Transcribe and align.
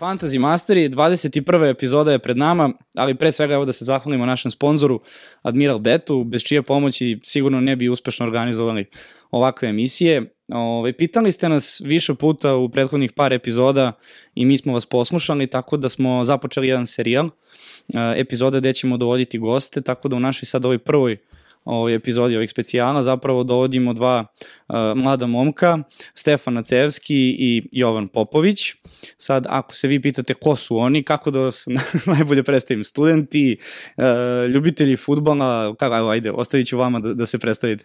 Fantasy 0.00 0.38
Masteri, 0.38 0.88
21. 0.88 1.70
epizoda 1.70 2.12
je 2.12 2.18
pred 2.18 2.36
nama, 2.36 2.72
ali 2.94 3.14
pre 3.14 3.32
svega 3.32 3.54
evo 3.54 3.64
da 3.64 3.72
se 3.72 3.84
zahvalimo 3.84 4.26
našem 4.26 4.50
sponzoru 4.50 5.00
Admiral 5.42 5.78
Betu, 5.78 6.24
bez 6.24 6.42
čije 6.42 6.62
pomoći 6.62 7.20
sigurno 7.24 7.60
ne 7.60 7.76
bi 7.76 7.88
uspešno 7.88 8.26
organizovali 8.26 8.84
ovakve 9.30 9.68
emisije. 9.68 10.34
Ove, 10.48 10.92
pitali 10.92 11.32
ste 11.32 11.48
nas 11.48 11.82
više 11.84 12.14
puta 12.14 12.54
u 12.54 12.68
prethodnih 12.68 13.12
par 13.12 13.32
epizoda 13.32 13.92
i 14.34 14.44
mi 14.44 14.56
smo 14.56 14.72
vas 14.72 14.86
poslušali, 14.86 15.46
tako 15.46 15.76
da 15.76 15.88
smo 15.88 16.24
započeli 16.24 16.68
jedan 16.68 16.86
serijal, 16.86 17.26
e, 17.26 17.30
epizoda 18.16 18.58
gde 18.58 18.72
ćemo 18.72 18.96
dovoditi 18.96 19.38
goste, 19.38 19.80
tako 19.80 20.08
da 20.08 20.16
u 20.16 20.20
našoj 20.20 20.46
sad 20.46 20.64
ovoj 20.64 20.78
prvoj 20.78 21.16
ovoj 21.64 21.94
epizodi 21.94 22.36
ovih 22.36 22.50
specijala 22.50 23.02
zapravo 23.02 23.44
dovodimo 23.44 23.92
dva 23.92 24.24
uh, 24.68 24.74
mlada 24.94 25.26
momka, 25.26 25.78
Stefan 26.14 26.64
Cevski 26.64 27.36
i 27.38 27.62
Jovan 27.72 28.08
Popović. 28.08 28.74
Sad, 29.18 29.46
ako 29.48 29.74
se 29.74 29.88
vi 29.88 30.02
pitate 30.02 30.34
ko 30.34 30.56
su 30.56 30.78
oni, 30.78 31.02
kako 31.02 31.30
da 31.30 31.38
vas 31.38 31.66
najbolje 32.16 32.42
predstavim? 32.42 32.84
Studenti, 32.84 33.56
uh, 33.96 34.04
ljubitelji 34.50 34.96
futbala, 34.96 35.74
kako, 35.74 36.08
ajde, 36.08 36.30
ostavit 36.30 36.66
ću 36.66 36.78
vama 36.78 37.00
da, 37.00 37.14
da 37.14 37.26
se 37.26 37.38
predstavite. 37.38 37.84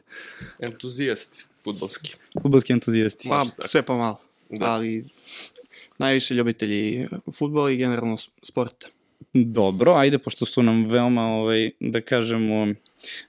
Entuzijasti, 0.60 1.46
futbolski. 1.64 2.16
Futbolski 2.42 2.74
entuzijasti. 2.74 3.30
Ma, 3.30 3.46
sve 3.66 3.82
pomalo. 3.82 4.18
Da. 4.50 4.58
Da. 4.58 4.72
Ali 4.72 5.06
najviše 5.98 6.34
ljubitelji 6.34 7.08
futbola 7.32 7.72
i 7.72 7.78
generalno 7.78 8.18
sporta. 8.44 8.88
Dobro, 9.34 9.94
ajde, 9.94 10.18
pošto 10.18 10.46
su 10.46 10.64
nam 10.64 10.86
veoma, 10.86 11.28
ovaj, 11.28 11.72
da 11.80 12.02
kažemo, 12.02 12.68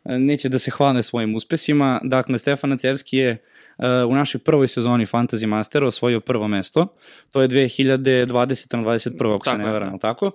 neće 0.05 0.49
da 0.49 0.59
se 0.59 0.71
hvale 0.71 1.03
svojim 1.03 1.35
uspesima. 1.35 2.01
Dakle, 2.05 2.39
Stefan 2.39 2.79
Cevski 2.79 3.17
je 3.17 3.43
uh, 3.79 3.85
u 4.09 4.15
našoj 4.15 4.39
prvoj 4.39 4.69
sezoni 4.69 5.07
Fantasy 5.07 5.47
Mastera 5.47 5.87
osvojio 5.87 6.21
prvo 6.21 6.49
mesto. 6.49 6.87
To 7.31 7.43
je 7.43 7.49
2020 7.49 8.77
na 8.77 8.83
21. 8.83 9.35
ako 9.35 9.45
se 9.45 9.51
Tako 9.51 9.63
ne 9.63 9.69
je. 9.69 9.91
jel 9.91 9.99
tako? 9.99 10.31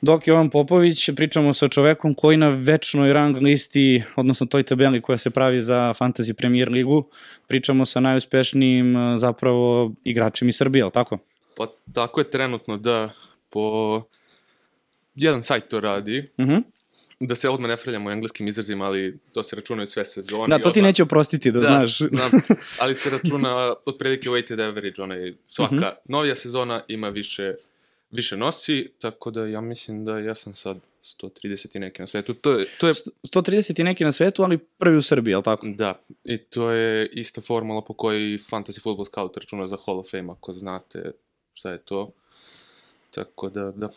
Dok 0.00 0.26
Jovan 0.26 0.50
Popović, 0.50 1.10
pričamo 1.16 1.54
sa 1.54 1.68
čovekom 1.68 2.14
koji 2.14 2.36
na 2.36 2.48
večnoj 2.48 3.12
rang 3.12 3.36
listi, 3.36 4.02
odnosno 4.16 4.46
toj 4.46 4.62
tabeli 4.62 5.00
koja 5.02 5.18
se 5.18 5.30
pravi 5.30 5.60
za 5.60 5.94
Fantasy 5.98 6.32
Premier 6.32 6.68
ligu, 6.68 7.08
pričamo 7.46 7.86
sa 7.86 8.00
najuspešnijim 8.00 8.96
uh, 8.96 9.18
zapravo 9.18 9.92
igračem 10.04 10.48
iz 10.48 10.56
Srbije, 10.56 10.80
jel 10.80 10.90
tako? 10.90 11.18
Pa 11.56 11.66
tako 11.94 12.20
je 12.20 12.30
trenutno 12.30 12.76
da 12.76 13.10
po 13.50 14.02
jedan 15.14 15.42
sajt 15.42 15.68
to 15.68 15.80
radi, 15.80 16.24
Uh 16.36 16.46
-huh. 16.46 16.62
Da 17.20 17.34
se 17.34 17.48
odmah 17.48 17.68
ne 17.68 17.76
frljamo 17.76 18.08
u 18.08 18.12
engleskim 18.12 18.48
izrazima, 18.48 18.84
ali 18.84 19.18
to 19.32 19.42
se 19.42 19.56
računaju 19.56 19.86
sve 19.86 20.04
sezone. 20.04 20.48
Da, 20.48 20.58
to 20.58 20.70
ti 20.70 20.80
odmah- 20.80 20.82
neće 20.82 21.02
oprostiti, 21.02 21.50
da, 21.50 21.60
znaš. 21.60 21.98
znam, 21.98 22.30
ali 22.80 22.94
se 22.94 23.10
računa 23.12 23.74
otprilike 23.86 24.28
weighted 24.28 24.62
average, 24.62 25.02
onaj, 25.02 25.34
svaka 25.46 25.74
Mhm. 25.74 25.84
novija 26.04 26.34
sezona 26.36 26.82
ima 26.88 27.08
više, 27.08 27.54
više 28.10 28.36
nosi, 28.36 28.90
tako 28.98 29.30
da 29.30 29.46
ja 29.46 29.60
mislim 29.60 30.04
da 30.04 30.18
ja 30.18 30.34
sam 30.34 30.54
sad 30.54 30.78
130 31.14 31.76
i 31.76 31.80
neki 31.80 32.02
na 32.02 32.06
svetu. 32.06 32.34
To 32.34 32.52
je, 32.52 32.66
to 32.78 32.88
je 32.88 32.94
130 32.94 33.80
i 33.80 33.84
neki 33.84 34.04
na 34.04 34.12
svetu, 34.12 34.42
ali 34.42 34.58
prvi 34.58 34.96
u 34.96 35.02
Srbiji, 35.02 35.32
jel 35.32 35.42
tako? 35.42 35.66
Da, 35.68 35.94
i 36.24 36.38
to 36.38 36.70
je 36.70 37.06
ista 37.08 37.40
formula 37.40 37.82
po 37.82 37.94
kojoj 37.94 38.20
Fantasy 38.40 38.82
Football 38.82 39.04
Scout 39.06 39.36
računa 39.36 39.66
za 39.66 39.76
Hall 39.86 39.98
of 39.98 40.10
Fame, 40.10 40.32
ako 40.32 40.52
znate 40.52 41.12
šta 41.54 41.70
je 41.70 41.78
to. 41.78 42.10
Tako 43.10 43.50
da, 43.50 43.72
da. 43.76 43.88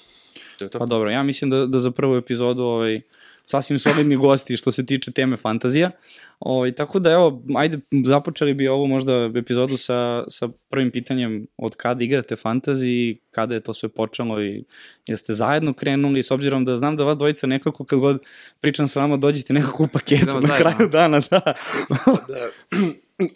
To 0.57 0.65
je 0.65 0.69
to. 0.69 0.79
Pa 0.79 0.85
dobro, 0.85 1.09
ja 1.09 1.23
mislim 1.23 1.49
da, 1.49 1.65
da 1.65 1.79
za 1.79 1.91
prvu 1.91 2.15
epizodu 2.15 2.63
ovaj, 2.63 3.01
sasvim 3.45 3.79
solidni 3.79 4.15
gosti 4.15 4.57
što 4.57 4.71
se 4.71 4.85
tiče 4.85 5.11
teme 5.11 5.37
fantazija. 5.37 5.91
Ovaj, 6.39 6.71
tako 6.71 6.99
da 6.99 7.11
evo, 7.11 7.43
ajde, 7.55 7.79
započeli 8.05 8.53
bi 8.53 8.67
ovu 8.67 8.87
možda 8.87 9.31
epizodu 9.35 9.77
sa, 9.77 10.23
sa 10.27 10.49
prvim 10.69 10.91
pitanjem 10.91 11.47
od 11.57 11.75
kada 11.75 12.03
igrate 12.03 12.35
fantazi, 12.35 13.17
kada 13.31 13.53
je 13.53 13.59
to 13.59 13.73
sve 13.73 13.89
počelo 13.89 14.41
i 14.43 14.63
jeste 15.07 15.33
zajedno 15.33 15.73
krenuli, 15.73 16.23
s 16.23 16.31
obzirom 16.31 16.65
da 16.65 16.75
znam 16.75 16.95
da 16.95 17.03
vas 17.03 17.17
dvojica 17.17 17.47
nekako 17.47 17.85
kad 17.85 17.99
god 17.99 18.21
pričam 18.61 18.87
sa 18.87 18.99
vama 18.99 19.17
dođete 19.17 19.53
nekako 19.53 19.83
u 19.83 19.87
paketu 19.87 20.23
Idemo 20.23 20.39
na 20.39 20.47
zajedno. 20.47 20.71
kraju 20.71 20.89
dana, 20.89 21.21
da. 21.31 21.39
da. 21.39 21.55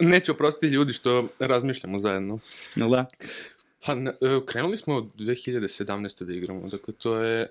Neću 0.00 0.32
oprostiti 0.32 0.66
ljudi 0.66 0.92
što 0.92 1.28
razmišljamo 1.38 1.98
zajedno. 1.98 2.38
Da? 2.76 3.06
Pa, 3.88 3.92
e, 4.26 4.40
krenuli 4.46 4.76
smo 4.76 4.94
od 4.94 5.04
2017. 5.16 6.24
da 6.24 6.32
igramo, 6.32 6.68
dakle 6.68 6.94
to 6.94 7.16
je 7.16 7.48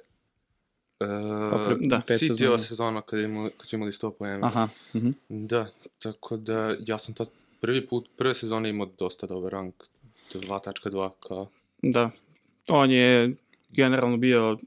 Uh, 0.99 1.07
Pa 1.51 1.65
pre- 1.65 1.87
da, 1.87 2.01
City-ova 2.07 2.57
sezona. 2.57 2.57
sezona 2.57 3.01
kad, 3.01 3.19
imali, 3.19 3.51
kad 3.57 3.67
su 3.67 3.75
imali 3.75 3.91
100 3.91 4.11
poena. 4.11 4.47
Aha. 4.47 4.69
Uh 4.93 5.01
-huh. 5.01 5.13
Da, 5.29 5.67
tako 5.99 6.37
da 6.37 6.75
ja 6.87 6.97
sam 6.97 7.13
tad 7.15 7.27
prvi 7.61 7.87
put, 7.87 8.09
prve 8.17 8.33
sezone 8.33 8.69
imao 8.69 8.89
dosta 8.99 9.27
dobar 9.27 9.51
rank, 9.51 9.75
2.2 10.33 11.09
kao 11.19 11.47
Da. 11.81 12.09
On 12.67 12.91
je 12.91 13.35
generalno 13.69 14.17
bio 14.17 14.57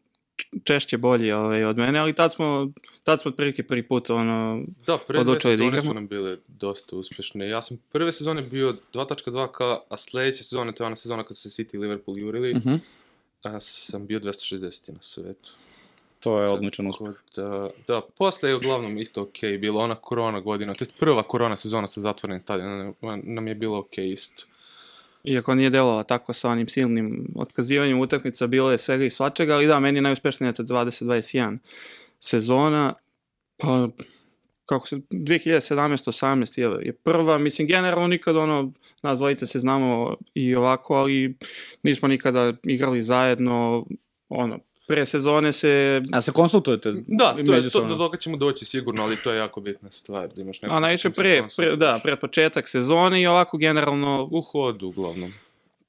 češće 0.65 0.99
bolji 0.99 1.33
ovaj, 1.33 1.65
od 1.65 1.79
mene, 1.79 1.99
ali 1.99 2.13
tad 2.13 2.33
smo, 2.35 2.71
tad 3.05 3.21
smo 3.21 3.29
otprilike 3.29 3.63
prvi 3.63 3.83
put 3.83 4.11
ono, 4.11 4.63
Da, 4.87 4.99
prve 4.99 5.25
dve 5.25 5.31
odlučili 5.31 5.53
da 5.53 5.57
sezone 5.57 5.69
igramo. 5.69 5.89
su 5.89 5.95
nam 5.95 6.09
bile 6.09 6.37
dosta 6.49 6.97
uspešne. 6.97 7.49
Ja 7.49 7.63
sam 7.63 7.77
prve 7.93 8.13
sezone 8.13 8.43
bio 8.43 8.77
2.2k, 8.93 9.79
a 9.89 9.97
sledeće 9.97 10.45
sezone, 10.45 10.73
to 10.75 10.83
je 10.83 10.87
ona 10.87 10.97
sezona 10.97 11.25
kad 11.25 11.37
su 11.37 11.51
se 11.51 11.63
City 11.63 11.75
i 11.75 11.79
Liverpool 11.79 12.19
jurili, 12.19 12.51
Uh 12.51 12.63
-huh. 12.63 12.79
a 13.43 13.61
sam 13.61 14.07
bio 14.07 14.21
260 14.21 14.93
na 14.93 14.99
svetu. 15.01 15.51
To 16.21 16.41
je 16.41 16.49
odličan 16.49 16.87
uspeh. 16.87 17.07
Tako 17.35 17.41
Da, 17.41 17.71
da, 17.87 18.01
posle 18.19 18.49
je 18.51 18.57
uglavnom 18.57 18.99
isto 18.99 19.23
okej 19.23 19.59
bilo, 19.59 19.81
ona 19.81 19.95
korona 19.95 20.41
godina, 20.41 20.75
to 20.75 20.85
je 20.85 20.89
prva 20.99 21.23
korona 21.23 21.57
sezona 21.57 21.87
sa 21.87 22.01
zatvorenim 22.01 22.41
stadionom, 22.41 22.95
nam 23.23 23.49
je 23.49 23.55
bilo 23.55 23.79
okej 23.79 24.13
isto. 24.13 24.45
Iako 25.25 25.55
nije 25.55 25.71
delovao 25.71 26.03
tako 26.03 26.33
sa 26.33 26.51
onim 26.51 26.69
silnim 26.69 27.27
otkazivanjem 27.37 28.01
utakmica, 28.01 28.47
bilo 28.47 28.71
je 28.71 28.79
svega 28.79 29.05
i 29.05 29.11
svačega, 29.11 29.55
ali 29.55 29.67
da, 29.67 29.81
meni 29.81 29.99
je 29.99 30.03
najuspešnija 30.03 30.53
to 30.53 30.63
2021 30.63 31.59
sezona, 32.19 32.95
pa 33.57 33.89
kako 34.67 34.89
se, 34.89 34.97
2017-18 34.97 36.59
je, 36.59 36.87
je 36.87 36.93
prva, 36.93 37.39
mislim, 37.39 37.69
generalno 37.69 38.07
nikad 38.07 38.37
ono, 38.37 38.73
nas 39.03 39.19
dvojice 39.19 39.47
se 39.47 39.59
znamo 39.59 40.17
i 40.35 40.55
ovako, 40.55 40.95
ali 40.95 41.37
nismo 41.83 42.09
nikada 42.09 42.53
igrali 42.63 43.03
zajedno, 43.03 43.87
ono, 44.29 44.59
pre 44.91 45.07
sezone 45.07 45.53
se 45.53 46.03
A 46.13 46.21
se 46.21 46.33
konsultujete? 46.33 46.93
Da, 47.07 47.37
to 47.47 47.55
je, 47.55 47.71
to, 47.71 47.85
do 47.85 47.95
toga 47.95 48.17
ćemo 48.17 48.37
doći 48.37 48.65
sigurno, 48.65 49.03
ali 49.03 49.23
to 49.23 49.31
je 49.33 49.39
jako 49.39 49.61
bitna 49.61 49.91
stvar, 49.91 50.29
da 50.35 50.43
imaš 50.43 50.63
neko... 50.63 50.75
A 50.75 50.81
najviše 50.81 51.11
pre, 51.11 51.43
pre, 51.57 51.77
da, 51.77 52.01
pre 52.03 52.17
početak 52.17 52.69
sezone 52.69 53.23
i 53.23 53.27
ovako 53.27 53.57
generalno 53.57 54.29
U 54.31 54.41
hodu, 54.41 54.87
uglavnom. 54.87 55.33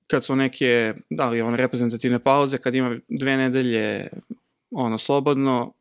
kad 0.07 0.23
su 0.23 0.35
neke, 0.35 0.94
da 1.09 1.29
li 1.29 1.41
one 1.41 1.57
reprezentativne 1.57 2.19
pauze, 2.19 2.57
kad 2.57 2.75
ima 2.75 2.97
dve 3.07 3.38
nedelje 3.38 4.09
ono 4.72 4.97
slobodno 4.97 5.73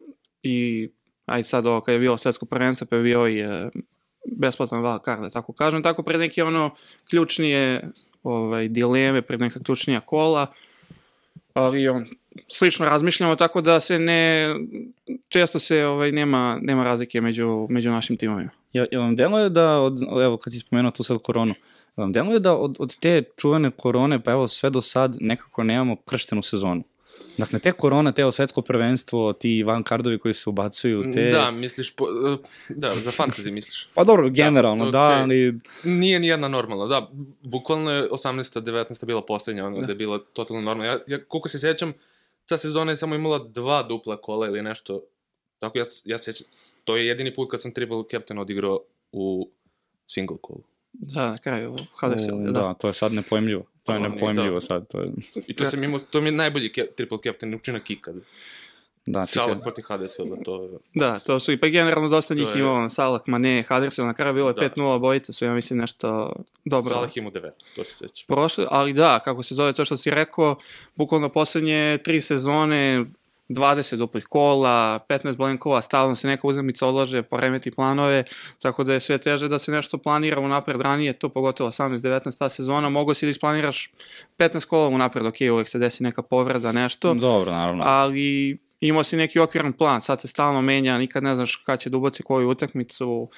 i 0.43 0.89
aj 1.27 1.43
sad 1.43 1.67
ovo 1.67 1.81
kad 1.81 1.93
je 1.93 1.99
bilo 1.99 2.19
svetsko 2.19 2.47
prvenstvo 2.47 2.87
pa 2.87 2.97
je 2.97 3.03
bio 3.03 3.29
i 3.29 3.41
e, 3.41 3.71
besplatan 4.25 4.83
val 4.83 4.99
kar, 4.99 5.21
da 5.21 5.31
tako 5.31 5.53
kažem, 5.53 5.83
tako 5.83 6.03
pred 6.03 6.21
neke 6.21 6.45
ono 6.45 6.75
ključnije 7.11 7.91
ovaj, 8.23 8.69
dileme, 8.69 9.23
pred 9.23 9.41
neka 9.41 9.61
ključnija 9.65 10.01
kola, 10.01 10.47
ali 11.55 11.89
on, 11.89 12.07
slično 12.49 12.87
razmišljamo, 12.87 13.37
tako 13.37 13.61
da 13.61 13.81
se 13.81 13.99
ne, 13.99 14.55
često 15.29 15.59
se 15.59 15.87
ovaj, 15.87 16.13
nema, 16.13 16.59
nema 16.63 16.85
razlike 16.85 17.21
među, 17.21 17.67
među 17.71 17.91
našim 17.91 18.17
timovima. 18.17 18.51
Ja, 18.73 18.87
ja 18.91 19.01
vam 19.01 19.17
deluje 19.17 19.49
da, 19.49 19.79
od, 19.81 20.03
evo 20.23 20.37
kad 20.37 20.53
si 20.53 20.59
spomenuo 20.59 20.91
tu 20.91 21.03
sad 21.03 21.19
koronu, 21.23 21.55
jel 21.97 22.05
vam 22.05 22.13
deluje 22.13 22.39
da 22.39 22.55
od, 22.57 22.77
od 22.79 22.97
te 22.97 23.23
čuvene 23.37 23.71
korone, 23.71 24.23
pa 24.23 24.31
evo 24.31 24.49
sve 24.49 24.71
do 24.71 24.81
sad 24.81 25.17
nekako 25.21 25.65
nemamo 25.65 25.97
krštenu 25.97 26.43
sezonu. 26.43 26.83
Dakle, 27.37 27.59
te 27.59 27.73
korona, 27.73 28.13
te 28.13 28.33
svetsko 28.33 28.63
prvenstvo, 28.63 29.33
ti 29.33 29.63
van 29.63 29.83
kardovi 29.83 30.19
koji 30.19 30.35
se 30.35 30.51
ubacuju, 30.51 31.13
te... 31.15 31.31
Da, 31.31 31.51
misliš, 31.51 31.97
po, 31.97 32.07
da, 32.69 32.95
za 32.95 33.11
fantasy 33.11 33.51
misliš. 33.51 33.89
Pa 33.95 34.05
dobro, 34.05 34.31
generalno, 34.31 34.91
da, 34.91 35.09
okej. 35.09 35.23
ali... 35.23 35.59
Nije 35.85 36.21
ni 36.21 36.27
jedna 36.27 36.49
normalna, 36.49 36.87
da, 36.87 37.09
bukvalno 37.43 37.91
je 37.91 38.09
18. 38.09 38.61
19. 38.61 39.05
bila 39.07 39.23
poslednja, 39.23 39.67
ono, 39.67 39.81
da. 39.81 39.93
je 39.93 39.95
bila 39.95 40.19
totalno 40.33 40.63
normalna. 40.63 40.93
Ja, 40.93 40.99
ja, 41.07 41.25
koliko 41.25 41.49
se 41.49 41.59
sjećam, 41.59 41.93
ta 42.49 42.59
sezona 42.59 42.93
je 42.93 42.97
samo 42.97 43.15
imala 43.15 43.39
dva 43.39 43.83
dupla 43.83 44.17
kola 44.17 44.47
ili 44.47 44.63
nešto, 44.63 45.01
tako 45.59 45.79
ja, 45.79 45.85
ja 46.05 46.19
sećam, 46.19 46.47
to 46.85 46.97
je 46.97 47.07
jedini 47.07 47.35
put 47.35 47.51
kad 47.51 47.63
sam 47.63 47.73
triple 47.73 48.03
captain 48.11 48.39
odigrao 48.39 48.81
u 49.13 49.51
single 50.07 50.37
kolu. 50.41 50.63
Da, 50.93 51.31
na 51.31 51.39
kraju, 51.39 51.77
Huddersfield, 52.01 52.45
da. 52.45 52.51
da. 52.51 52.61
da, 52.61 52.75
to 52.75 52.89
je 52.89 52.95
sad 52.95 53.13
nepojmljivo. 53.13 53.67
To 53.83 53.93
je 53.93 54.01
nepojmljivo 54.01 54.55
da. 54.55 54.61
sad. 54.61 54.89
To 54.89 55.01
je, 55.01 55.13
I 55.47 55.55
to 55.55 55.65
sam 55.65 55.85
imao, 55.85 56.01
to 56.01 56.21
mi 56.21 56.29
je 56.29 56.33
najbolji 56.33 56.73
ke, 56.73 56.87
triple 56.97 57.19
captain 57.25 57.55
učinak 57.55 57.91
ikad. 57.91 58.15
Da, 59.07 59.23
ti 59.23 59.29
Salah 59.29 59.49
kad- 59.51 59.63
protiv 59.63 59.85
Huddersfielda, 59.85 60.37
to. 60.37 60.71
Da, 60.95 61.19
to 61.19 61.41
su 61.41 61.53
i 61.53 61.57
pa 61.57 61.69
generalno 61.69 62.09
dosta 62.09 62.35
njih 62.35 62.49
je- 62.49 62.61
imao, 62.61 62.75
ono, 62.75 62.89
Salah, 62.91 63.21
Mane, 63.27 63.65
Huddersfield, 63.65 64.07
na 64.07 64.15
kraju 64.15 64.35
bilo 64.35 64.49
je 64.49 64.55
Da. 64.55 64.61
5-0 64.61 64.99
bojice, 64.99 65.33
su 65.33 65.45
ja 65.45 65.55
mislim 65.55 65.79
nešto 65.79 66.33
dobro 66.65 66.91
Salah 66.91 67.17
imao 67.17 67.31
19, 67.31 67.51
to 67.75 67.85
se 67.85 67.95
seća. 67.95 68.25
prošli, 68.29 68.67
ali 68.71 68.93
da, 68.93 69.19
kako 69.19 69.43
se 69.43 69.55
zove 69.55 69.73
to 69.73 69.85
što 69.85 69.97
si 69.97 70.11
rekao, 70.11 70.57
bukvalno 70.97 71.29
poslednje 71.29 71.99
tri 71.99 72.21
sezone 72.21 73.05
20 73.49 73.97
duplih 73.97 74.25
kola, 74.25 74.99
15 75.01 75.37
blenkova, 75.37 75.83
stalno 75.83 76.15
se 76.15 76.27
neka 76.27 76.47
uzemica 76.47 76.87
odlaže, 76.87 77.23
poremeti 77.23 77.71
planove, 77.71 78.25
tako 78.59 78.85
da 78.85 78.93
je 78.93 79.01
sve 79.01 79.19
teže 79.19 79.49
da 79.49 79.59
se 79.59 79.73
nešto 79.73 79.99
planira 79.99 80.41
unapred 80.41 80.81
ranije, 80.81 81.13
to 81.13 81.29
pogotovo 81.29 81.69
18-19 81.69 81.99
ta 82.39 82.49
sezona, 82.49 82.89
mogo 82.89 83.15
si 83.15 83.27
da 83.27 83.31
isplaniraš 83.31 83.91
15 84.39 84.65
kola 84.65 84.89
unapred, 84.89 85.27
ok, 85.27 85.35
uvek 85.53 85.69
se 85.69 85.79
desi 85.79 86.03
neka 86.03 86.23
povreda, 86.23 86.73
nešto, 86.73 87.15
Dobro, 87.15 87.53
naravno. 87.53 87.83
ali 87.87 88.59
imao 88.81 89.05
si 89.05 89.17
neki 89.17 89.39
okviran 89.39 89.73
plan, 89.73 90.03
sad 90.03 90.21
se 90.21 90.29
stalno 90.29 90.63
menja, 90.63 90.99
nikad 90.99 91.23
ne 91.23 91.35
znaš 91.35 91.57
kada 91.57 91.77
će 91.77 91.91
da 91.91 91.97
ubaci 91.97 92.23
koju 92.23 92.49
utakmicu, 92.49 93.31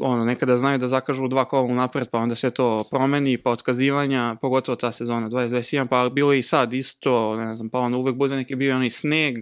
ono, 0.00 0.24
nekada 0.24 0.58
znaju 0.58 0.78
da 0.78 0.88
zakažu 0.88 1.28
dva 1.28 1.44
kola 1.44 1.62
unapred, 1.62 2.08
pa 2.10 2.18
onda 2.18 2.34
sve 2.34 2.50
to 2.50 2.84
promeni, 2.90 3.38
pa 3.38 3.50
otkazivanja, 3.50 4.36
pogotovo 4.40 4.76
ta 4.76 4.92
sezona 4.92 5.28
2021, 5.28 5.86
pa 5.88 6.08
bilo 6.08 6.32
je 6.32 6.38
i 6.38 6.42
sad 6.42 6.72
isto, 6.72 7.36
ne 7.36 7.54
znam, 7.54 7.68
pa 7.70 7.78
onda 7.78 7.98
uvek 7.98 8.14
bude 8.14 8.36
neki 8.36 8.54
bio 8.54 8.74
onaj 8.76 8.90
sneg, 8.90 9.38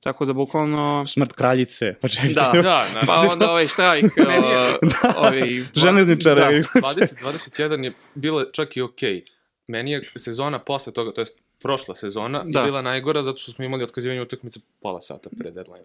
tako 0.00 0.24
da 0.24 0.32
bukvalno... 0.32 1.06
Smrt 1.06 1.32
kraljice, 1.32 1.94
pa 2.00 2.08
čekaj. 2.08 2.32
Da, 2.32 2.50
Da, 2.54 2.62
naravno. 2.62 3.00
pa 3.06 3.14
onda 3.32 3.50
ovaj 3.50 3.66
štrajk, 3.68 4.04
uh, 4.04 5.26
ovi... 5.28 5.64
Železničara. 5.74 6.50
Da. 6.50 6.58
20-21 6.58 7.84
je 7.84 7.92
bilo 8.14 8.44
čak 8.44 8.76
i 8.76 8.80
okej. 8.80 9.24
Meni 9.66 9.90
je 9.90 10.10
sezona 10.16 10.58
posle 10.58 10.92
toga, 10.92 11.10
to 11.10 11.20
jest 11.20 11.38
prošla 11.62 11.94
sezona, 11.96 12.44
Da. 12.46 12.60
je 12.60 12.66
bila 12.66 12.82
najgora 12.82 13.22
zato 13.22 13.38
što 13.38 13.52
smo 13.52 13.64
imali 13.64 13.84
otkazivanje 13.84 14.22
utakmice 14.22 14.60
pola 14.80 15.00
sata 15.00 15.30
pre 15.38 15.50
deadline 15.50 15.84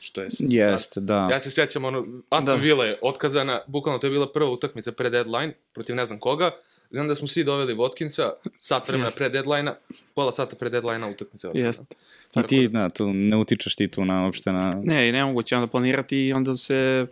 Što 0.00 0.20
je... 0.20 0.28
Jeste, 0.38 1.00
da. 1.00 1.28
Ja 1.32 1.40
se 1.40 1.50
sjećam, 1.50 1.84
ono, 1.84 2.06
Aston 2.30 2.56
Da. 2.56 2.62
Villa 2.62 2.84
je 2.84 2.98
otkazana, 3.02 3.60
bukvalno 3.66 3.98
to 3.98 4.06
je 4.06 4.10
bila 4.10 4.32
prva 4.32 4.50
utakmica 4.50 4.92
pre 4.92 5.10
deadline, 5.10 5.54
protiv 5.72 5.96
ne 5.96 6.06
znam 6.06 6.18
koga. 6.18 6.50
Znam 6.90 7.08
da 7.08 7.14
smo 7.14 7.28
svi 7.28 7.44
doveli 7.44 7.74
Watkinsa, 7.74 8.30
sat 8.58 8.88
vremena 8.88 9.10
pre 9.16 9.28
deadline 9.28 9.74
pola 10.14 10.32
sata 10.32 10.56
pre 10.56 10.70
deadline 10.70 11.06
utakmica. 11.10 11.48
je 11.48 11.50
otkazana. 11.50 11.66
Jeste. 11.66 11.84
I 12.36 12.46
ti, 12.46 12.68
da, 12.68 12.88
tu 12.88 13.12
ne 13.12 13.36
utičeš 13.36 13.76
ti 13.76 13.88
tu 13.88 14.04
na, 14.04 14.24
uopšte 14.24 14.52
na... 14.52 14.80
Ne, 14.84 15.08
i 15.08 15.12
nemoguće 15.12 15.56
onda 15.56 15.66
planirati 15.66 16.26
i 16.26 16.32
onda 16.32 16.56
se 16.56 17.06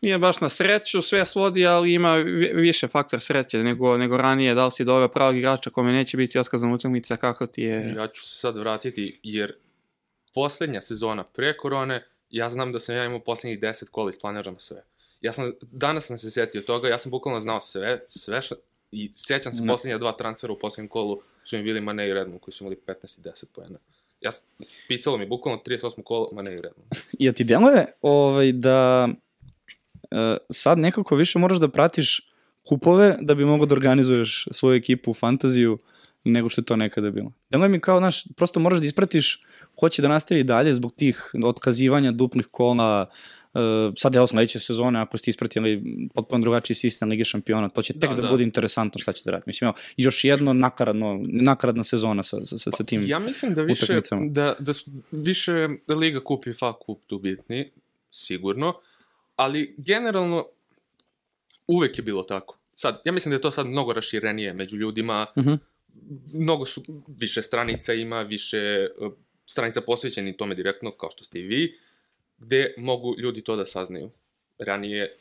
nije 0.00 0.18
baš 0.18 0.40
na 0.40 0.48
sreću 0.48 1.02
sve 1.02 1.26
svodi, 1.26 1.66
ali 1.66 1.92
ima 1.92 2.14
vi- 2.14 2.52
više 2.54 2.88
faktor 2.88 3.20
sreće 3.20 3.58
nego, 3.58 3.96
nego 3.96 4.16
ranije, 4.16 4.54
da 4.54 4.64
li 4.64 4.72
si 4.72 4.84
doveo 4.84 5.08
pravog 5.08 5.36
igrača 5.36 5.70
kome 5.70 5.92
neće 5.92 6.16
biti 6.16 6.38
otkazana 6.38 6.74
utakmica, 6.74 7.16
kako 7.16 7.46
ti 7.46 7.62
je... 7.62 7.94
Ja 7.96 8.08
ću 8.08 8.22
se 8.22 8.36
sad 8.36 8.56
vratiti, 8.56 9.20
jer 9.22 9.54
poslednja 10.34 10.80
sezona 10.80 11.24
pre 11.24 11.56
korone, 11.56 12.04
ja 12.30 12.48
znam 12.48 12.72
da 12.72 12.78
sam 12.78 12.96
ja 12.96 13.04
imao 13.04 13.20
poslednjih 13.20 13.60
10 13.60 13.88
kola 13.88 14.10
isplanirano 14.10 14.58
sve. 14.58 14.84
Ja 15.20 15.32
sam, 15.32 15.52
danas 15.62 16.06
sam 16.06 16.18
se 16.18 16.30
setio 16.30 16.60
toga, 16.62 16.88
ja 16.88 16.98
sam 16.98 17.10
bukvalno 17.10 17.40
znao 17.40 17.60
sve, 17.60 18.00
sve 18.06 18.42
šta, 18.42 18.54
i 18.92 19.08
sećam 19.12 19.52
se 19.52 19.62
Ne. 19.62 19.68
poslednja 19.68 19.98
dva 19.98 20.12
transfera 20.12 20.52
u 20.52 20.58
poslednjem 20.58 20.88
kolu 20.88 21.22
su 21.44 21.56
mi 21.56 21.62
bili 21.62 21.80
Mane 21.80 22.08
i 22.08 22.14
Redmond, 22.14 22.40
koji 22.40 22.52
su 22.54 22.64
imali 22.64 22.76
15 22.86 23.18
i 23.18 23.22
10 23.22 23.44
pojena. 23.54 23.78
Ja, 24.20 24.30
pisalo 24.88 25.16
mi 25.16 25.26
bukvalno 25.26 25.62
38 25.66 26.02
kola 26.02 26.28
Mane 26.32 26.52
i 26.52 26.60
Redmond. 26.60 26.88
Ja 27.18 27.32
ti 27.32 27.44
deluje 27.44 27.86
ovaj, 28.02 28.52
da 28.52 29.08
sad 30.50 30.78
nekako 30.78 31.16
više 31.16 31.38
moraš 31.38 31.58
da 31.58 31.68
pratiš 31.68 32.20
kupove 32.66 33.16
da 33.20 33.34
bi 33.34 33.44
mogao 33.44 33.66
da 33.66 33.74
organizuješ 33.74 34.46
svoju 34.50 34.76
ekipu 34.76 35.10
u 35.10 35.14
fantaziju 35.14 35.78
nego 36.24 36.48
što 36.48 36.60
je 36.60 36.64
to 36.64 36.76
nekada 36.76 37.10
bilo. 37.10 37.32
Deluje 37.50 37.68
mi 37.68 37.80
kao, 37.80 37.98
znaš, 37.98 38.24
prosto 38.36 38.60
moraš 38.60 38.80
da 38.80 38.86
ispratiš 38.86 39.42
ko 39.74 39.88
će 39.88 40.02
da 40.02 40.08
nastavi 40.08 40.44
dalje 40.44 40.74
zbog 40.74 40.92
tih 40.96 41.30
otkazivanja 41.44 42.12
duplih 42.12 42.46
kola, 42.46 43.06
Uh, 43.54 43.60
sad 43.96 44.14
je 44.14 44.20
ovo 44.20 44.26
sledeće 44.26 44.58
sezone, 44.58 45.00
ako 45.00 45.18
ste 45.18 45.30
ispratili 45.30 45.82
potpuno 46.14 46.42
drugačiji 46.42 46.74
sistem 46.74 47.08
Lige 47.08 47.24
šampiona, 47.24 47.68
to 47.68 47.82
će 47.82 47.92
tek 47.92 48.10
da, 48.10 48.16
Da, 48.16 48.22
da, 48.22 48.28
bude 48.28 48.44
interesantno 48.44 48.98
šta 48.98 49.12
će 49.12 49.22
da 49.24 49.30
radi. 49.30 49.42
Mislim, 49.46 49.68
evo, 49.68 49.76
još 49.96 50.24
jedno 50.24 50.52
nakaradno, 50.52 51.20
nakaradna 51.22 51.84
sezona 51.84 52.22
sa, 52.22 52.44
sa, 52.44 52.58
sa, 52.58 52.70
sa 52.70 52.84
tim. 52.84 53.02
Ja 53.06 53.18
mislim 53.18 53.54
da 53.54 53.62
više, 53.62 53.84
utakmicama. 53.84 54.22
da, 54.26 54.54
da 54.58 54.72
su 54.72 54.90
više 55.10 55.68
Liga 55.88 56.20
Kup 56.24 56.46
i 56.46 56.52
FA 56.52 56.72
Kup 56.72 57.02
tu 57.06 57.18
bitni, 57.18 57.70
sigurno, 58.10 58.74
ali 59.40 59.74
generalno 59.78 60.46
uvek 61.66 61.98
je 61.98 62.02
bilo 62.02 62.22
tako. 62.22 62.58
Sad, 62.74 63.02
ja 63.04 63.12
mislim 63.12 63.30
da 63.30 63.36
je 63.36 63.40
to 63.40 63.50
sad 63.50 63.66
mnogo 63.66 63.92
raširenije 63.92 64.52
među 64.52 64.76
ljudima, 64.76 65.26
Mhm. 65.38 65.54
mnogo 66.32 66.64
su, 66.64 66.82
više 67.08 67.42
stranica 67.42 67.92
ima, 67.94 68.22
više 68.22 68.88
uh, 68.98 69.12
stranica 69.46 69.80
posvećeni 69.80 70.36
tome 70.36 70.54
direktno, 70.54 70.90
kao 70.90 71.10
što 71.10 71.24
ste 71.24 71.38
i 71.38 71.42
vi, 71.42 71.78
gde 72.38 72.74
mogu 72.78 73.14
ljudi 73.18 73.42
to 73.42 73.56
da 73.56 73.66
saznaju. 73.66 74.10
Ranije 74.58 75.16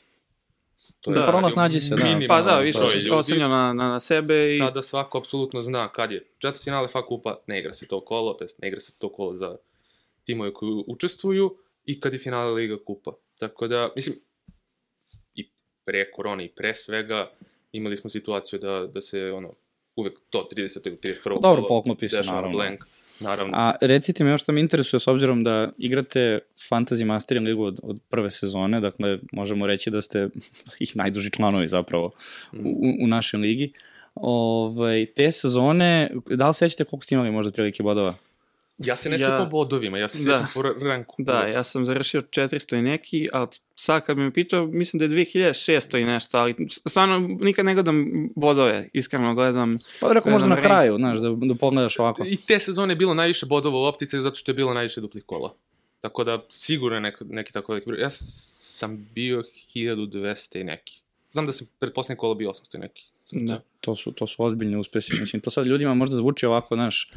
to 1.02 1.12
Da, 1.12 1.16
radio 1.20 1.32
pronaš 1.32 1.56
nađi 1.56 1.80
se, 1.80 1.96
da. 1.96 2.28
Pa 2.28 2.42
da, 2.42 2.60
više 2.60 2.80
se 3.04 3.12
oslanja 3.12 3.48
na, 3.48 3.74
na, 3.74 3.90
na 3.90 4.00
sebe 4.00 4.56
i... 4.56 4.58
Sada 4.58 4.82
svako 4.82 5.18
apsolutno 5.18 5.62
zna 5.62 5.88
kad 5.88 6.12
je 6.12 6.24
četvrt 6.38 6.64
finale 6.64 6.88
FA 6.88 7.06
kupa, 7.06 7.40
ne 7.48 7.60
igra 7.60 7.74
se 7.74 7.88
to 7.88 8.02
kolo, 8.06 8.34
to 8.34 8.44
jest 8.44 8.62
ne 8.62 8.68
igra 8.68 8.80
se 8.80 8.94
to 8.98 9.10
kolo 9.10 9.36
za 9.36 9.56
timove 10.24 10.54
koji 10.54 10.84
učestvuju 10.88 11.58
i 11.86 12.00
kad 12.00 12.14
je 12.14 12.20
finale 12.20 12.52
Liga 12.52 12.78
kupa. 12.86 13.12
Tako 13.40 13.68
da, 13.68 13.90
mislim, 13.96 14.16
i 15.34 15.50
pre 15.86 16.12
korone 16.12 16.46
i 16.46 16.50
pre 16.50 16.76
svega 16.76 17.32
imali 17.72 17.96
smo 17.96 18.10
situaciju 18.10 18.60
da, 18.60 18.88
da 18.94 19.02
se 19.02 19.32
ono, 19.32 19.54
uvek 19.96 20.20
to 20.30 20.48
30. 20.56 20.88
ili 20.88 20.98
31. 20.98 21.42
Dobro, 21.42 21.64
kolo 21.64 21.68
poklopi 21.68 22.10
se, 22.10 22.18
dešava 22.18 22.36
naravno. 22.36 22.58
Blank, 22.58 22.86
naravno. 23.22 23.54
A 23.56 23.74
recite 23.82 24.24
mi 24.24 24.30
još 24.30 24.44
što 24.44 24.52
me 24.52 24.60
interesuje, 24.60 25.00
s 25.00 25.08
obzirom 25.08 25.44
da 25.44 25.72
igrate 25.78 26.40
Fantasy 26.70 27.06
Mastering 27.06 27.48
ligu 27.48 27.64
od, 27.64 27.80
od 27.84 28.00
prve 28.10 28.32
sezone, 28.32 28.80
dakle 28.80 29.20
možemo 29.32 29.68
reći 29.68 29.90
da 29.90 30.02
ste 30.02 30.30
ih 30.80 30.96
najduži 30.96 31.30
članovi 31.32 31.68
zapravo 31.68 32.12
u, 32.54 32.94
u 33.04 33.08
našoj 33.08 33.40
ligi. 33.40 33.74
Ovaj, 34.16 35.06
te 35.16 35.32
sezone, 35.32 36.12
da 36.26 36.48
li 36.48 36.54
sećate 36.54 36.84
koliko 36.84 37.04
ste 37.04 37.16
imali 37.16 37.32
možda 37.32 37.52
prilike 37.52 37.84
bodova? 37.84 38.16
Ja 38.80 38.96
se 38.96 39.10
ne 39.10 39.18
Ja- 39.20 39.38
po 39.40 39.46
bodovima, 39.48 39.98
ja 39.98 40.08
se 40.08 40.18
Da. 40.18 40.24
sjećam 40.24 40.48
po 40.54 40.62
ra- 40.62 40.84
ranku. 40.84 41.16
Da, 41.18 41.40
ja 41.40 41.64
sam 41.64 41.86
završio 41.86 42.22
400 42.24 42.76
i 42.76 42.82
neki, 42.82 43.30
ali 43.34 43.48
sad 43.76 44.06
kad 44.06 44.16
bi 44.16 44.24
me 44.24 44.34
pitao, 44.34 44.66
mislim 44.66 44.98
da 44.98 45.06
je 45.06 45.10
2600 45.10 45.98
i 45.98 46.06
nešto, 46.06 46.38
ali 46.38 46.56
stvarno 46.88 47.20
nikad 47.20 47.66
ne 47.66 47.74
gledam 47.74 48.06
bodove, 48.36 48.90
iskreno 48.94 49.36
gledam. 49.36 49.78
Pa 50.02 50.14
rekao 50.14 50.30
Ne 50.30 50.34
možda 50.34 50.48
na 50.48 50.56
rank. 50.56 50.66
kraju, 50.66 50.96
znaš, 50.98 51.18
da, 51.18 51.30
da 51.38 51.56
pogledaš 51.56 52.00
ovako. 52.00 52.24
I 52.26 52.38
te 52.38 52.60
sezone 52.60 52.92
je 52.92 52.98
bilo 52.98 53.14
najviše 53.14 53.46
bodova 53.46 53.80
u 53.80 53.84
optice 53.84 54.20
zato 54.20 54.36
što 54.36 54.52
je 54.52 54.56
bilo 54.56 54.74
najviše 54.74 55.02
duplih 55.02 55.24
kola. 55.26 55.54
Tako 56.02 56.24
da 56.24 56.46
sigurno 56.50 56.96
je 56.98 57.02
neko, 57.02 57.26
neki 57.26 57.54
tako 57.54 57.72
veliki 57.72 57.88
broj. 57.88 58.02
Ja 58.02 58.10
sam 58.10 59.06
bio 59.06 59.44
1200 59.68 60.60
i 60.60 60.64
neki. 60.64 61.02
Znam 61.32 61.46
da 61.46 61.52
sam 61.52 61.68
pred 61.80 61.94
posljednje 61.94 62.18
kola 62.18 62.36
bio 62.36 62.50
800 62.50 62.76
i 62.76 62.80
neki. 62.80 63.06
Da. 63.32 63.62
To 63.82 63.96
su, 63.96 64.12
to 64.12 64.28
su 64.28 64.44
ozbiljni 64.44 64.78
uspesi. 64.78 65.14
Mislim, 65.14 65.42
to 65.42 65.50
sad 65.50 65.68
ljudima 65.68 65.94
možda 65.94 66.16
zvuči 66.16 66.46
ovako, 66.46 66.76
znaš, 66.76 67.12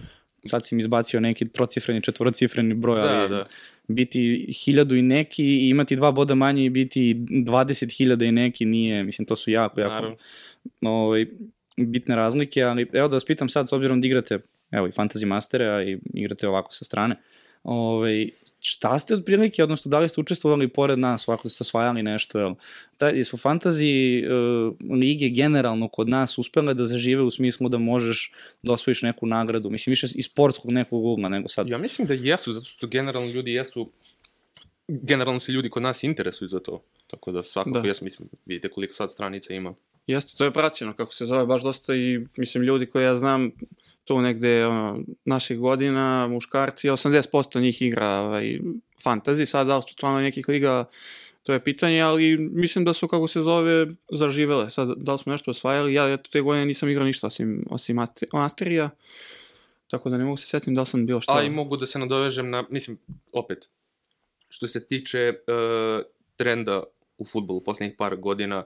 sad 0.44 0.66
si 0.66 0.74
mi 0.74 0.80
izbacio 0.80 1.20
neki 1.20 1.48
trocifreni, 1.48 2.02
četvorocifreni 2.02 2.74
broj, 2.74 2.96
Da, 2.96 3.02
ali 3.02 3.28
da. 3.28 3.44
biti 3.88 4.48
hiljadu 4.64 4.96
i 4.96 5.02
neki 5.02 5.44
i 5.44 5.68
imati 5.68 5.96
dva 5.96 6.12
boda 6.12 6.34
manje 6.34 6.64
i 6.64 6.70
biti 6.70 7.14
20.000 7.14 8.28
i 8.28 8.32
neki 8.32 8.64
nije, 8.64 9.04
mislim, 9.04 9.26
to 9.26 9.36
su 9.36 9.50
jako, 9.50 9.80
jako 9.80 9.94
Naravno. 9.94 10.16
ovaj, 10.82 11.26
bitne 11.76 12.16
razlike, 12.16 12.62
ali 12.62 12.86
evo 12.92 13.08
da 13.08 13.16
vas 13.16 13.24
pitam 13.24 13.48
sad, 13.48 13.68
s 13.68 13.72
obzirom 13.72 14.00
da 14.00 14.06
igrate, 14.06 14.38
evo, 14.70 14.86
i 14.86 14.90
Fantasy 14.90 15.24
Mastere, 15.26 15.66
a 15.68 15.82
i 15.82 15.98
igrate 16.14 16.48
ovako 16.48 16.72
sa 16.72 16.84
strane, 16.84 17.16
ovaj, 17.62 18.28
šta 18.60 18.98
ste 18.98 19.14
otprilike, 19.14 19.62
odnosno 19.62 19.88
da 19.88 19.98
li 19.98 20.08
ste 20.08 20.20
učestvovali 20.20 20.68
pored 20.68 20.98
nas, 20.98 21.28
ovako 21.28 21.42
da 21.42 21.48
ste 21.48 21.62
osvajali 21.62 22.02
nešto, 22.02 22.38
jel? 22.38 22.54
Da, 23.00 23.24
su 23.24 23.36
fantasy 23.36 24.22
uh, 24.24 24.74
lige 25.00 25.28
generalno 25.28 25.88
kod 25.88 26.08
nas 26.08 26.38
uspele 26.38 26.74
da 26.74 26.86
zažive 26.86 27.22
u 27.22 27.30
smislu 27.30 27.68
da 27.68 27.78
možeš 27.78 28.32
da 28.62 28.72
osvojiš 28.72 29.02
neku 29.02 29.26
nagradu, 29.26 29.70
mislim 29.70 29.90
više 29.90 30.06
iz 30.14 30.24
sportskog 30.24 30.72
nekog 30.72 31.04
ugla 31.04 31.28
nego 31.28 31.48
sad. 31.48 31.68
Ja 31.68 31.78
mislim 31.78 32.06
da 32.06 32.14
jesu, 32.14 32.52
zato 32.52 32.66
što 32.66 32.86
generalno 32.86 33.30
ljudi 33.30 33.52
jesu 33.52 33.90
generalno 34.88 35.40
se 35.40 35.52
ljudi 35.52 35.70
kod 35.70 35.82
nas 35.82 36.04
interesuju 36.04 36.48
za 36.48 36.60
to. 36.60 36.82
Tako 37.06 37.32
da 37.32 37.42
svakako 37.42 37.74
Da. 37.74 37.80
da. 37.80 37.88
jesu, 37.88 38.04
mislim, 38.04 38.28
vidite 38.46 38.68
koliko 38.68 38.94
sad 38.94 39.10
stranica 39.10 39.54
ima. 39.54 39.74
Jeste, 40.06 40.36
to 40.36 40.44
je 40.44 40.52
praćeno, 40.52 40.94
kako 40.94 41.14
se 41.14 41.26
zove, 41.26 41.46
baš 41.46 41.62
dosta 41.62 41.94
i, 41.94 42.20
mislim, 42.36 42.64
ljudi 42.64 42.86
koje 42.86 43.04
ja 43.04 43.16
znam, 43.16 43.50
tu 44.04 44.20
negde, 44.20 44.66
ono, 44.66 45.00
naših 45.24 45.58
godina, 45.58 46.28
muškarci, 46.28 46.88
80% 46.88 47.60
njih 47.60 47.82
igra 47.82 48.08
ovaj, 48.08 48.58
fantasy, 49.04 49.44
sad 49.44 49.66
da 49.66 49.82
su 49.82 49.94
članovi 49.94 50.22
nekih 50.22 50.48
liga, 50.48 50.84
to 51.42 51.52
je 51.52 51.64
pitanje, 51.64 52.00
ali 52.00 52.36
mislim 52.38 52.84
da 52.84 52.92
su, 52.92 53.08
kako 53.08 53.28
se 53.28 53.40
zove, 53.40 53.86
zaživele. 54.12 54.70
Sad, 54.70 54.88
da 54.96 55.12
li 55.12 55.18
smo 55.18 55.32
nešto 55.32 55.50
osvajali, 55.50 55.94
ja 55.94 56.12
eto, 56.12 56.30
te 56.32 56.40
godine 56.40 56.66
nisam 56.66 56.88
igrao 56.88 57.06
ništa 57.06 57.26
osim, 57.26 57.66
osim 57.70 57.96
master- 57.96 58.28
masterija, 58.32 58.90
tako 59.88 60.10
da 60.10 60.18
ne 60.18 60.24
mogu 60.24 60.36
se 60.36 60.46
setim 60.46 60.74
da 60.74 60.80
li 60.80 60.86
sam 60.86 61.06
bilo 61.06 61.20
šta. 61.20 61.38
A 61.38 61.42
i 61.42 61.50
mogu 61.50 61.76
da 61.76 61.86
se 61.86 61.98
nadovežem 61.98 62.50
na, 62.50 62.64
mislim, 62.70 62.98
opet, 63.32 63.68
što 64.48 64.66
se 64.66 64.86
tiče 64.86 65.32
uh, 65.32 66.04
trenda 66.36 66.82
u 67.18 67.24
futbolu 67.24 67.60
poslednjih 67.64 67.94
par 67.98 68.16
godina, 68.16 68.64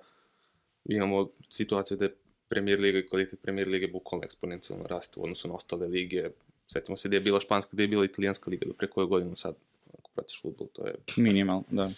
imamo 0.84 1.28
situaciju 1.50 1.96
da 1.96 2.04
je 2.04 2.16
Premier 2.48 2.80
Liga 2.80 2.98
i 2.98 3.06
kvalitet 3.06 3.42
Premier 3.42 3.68
Lige 3.68 3.88
bukvalno 3.88 4.24
eksponencijalno 4.24 4.86
raste 4.86 5.20
u 5.20 5.22
odnosu 5.22 5.48
na 5.48 5.54
ostale 5.54 5.86
lige. 5.86 6.30
Setimo 6.66 6.96
se 6.96 7.08
gde 7.08 7.16
je 7.16 7.20
bila 7.20 7.40
španska, 7.40 7.70
gde 7.72 7.82
je 7.82 7.88
bila 7.88 8.04
italijanska 8.04 8.50
liga 8.50 8.66
do 8.66 8.72
pre 8.72 8.88
koje 8.90 9.06
godinu 9.06 9.36
sad, 9.36 9.54
ako 9.98 10.10
pratiš 10.14 10.42
futbol, 10.42 10.68
to 10.72 10.86
je, 10.86 10.94
Minimal, 11.16 11.62
da. 11.70 11.90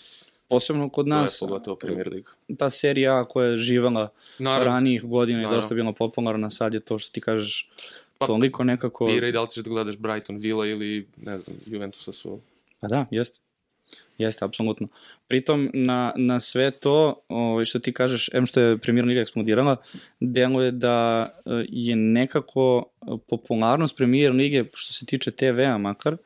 Posebno 0.48 0.88
kod 0.88 1.06
to 1.06 1.14
je 1.14 1.20
nas, 1.20 1.38
pogotovo 1.40 1.76
Premier 1.76 2.08
Liga. 2.08 2.30
ta 2.58 2.70
serija 2.70 3.24
koja 3.24 3.48
je 3.48 3.56
živela 3.56 4.08
Naravno, 4.38 4.72
ranijih 4.72 5.04
godina 5.04 5.38
i 5.38 5.42
Naravno. 5.42 5.60
dosta 5.60 5.74
bila 5.74 5.92
popularna, 5.92 6.50
sad 6.50 6.74
je 6.74 6.80
to 6.80 6.98
što 6.98 7.12
ti 7.12 7.20
kažeš 7.20 7.70
Pa, 8.18 8.26
toliko 8.26 8.64
nekako... 8.64 9.06
Biraj 9.06 9.32
da 9.32 9.42
li 9.42 9.50
ćeš 9.50 9.64
da 9.64 9.70
gledaš 9.70 9.96
Brighton 9.96 10.36
Villa 10.36 10.66
ili, 10.66 11.06
ne 11.16 11.38
znam, 11.38 11.56
Juventus 11.66 12.04
Sassuolo. 12.04 12.40
Pa 12.80 12.88
da, 12.88 13.06
jeste. 13.10 13.38
Jeste, 14.18 14.44
apsolutno. 14.44 14.88
Pritom, 15.28 15.70
na, 15.74 16.12
na 16.16 16.40
sve 16.40 16.70
to, 16.70 17.22
ovaj, 17.28 17.64
što 17.64 17.78
ti 17.78 17.92
kažeš, 17.92 18.30
em 18.32 18.46
što 18.46 18.60
je 18.60 18.78
Premier 18.78 19.04
Liga 19.04 19.20
eksplodirala, 19.20 19.76
deluje 20.20 20.70
da 20.70 21.28
eh, 21.46 21.64
je 21.68 21.96
nekako 21.96 22.84
popularnost 23.28 23.96
Premier 23.96 24.32
Lige, 24.32 24.64
što 24.74 24.92
se 24.92 25.06
tiče 25.06 25.30
TV-a 25.30 25.78
makar, 25.78 26.16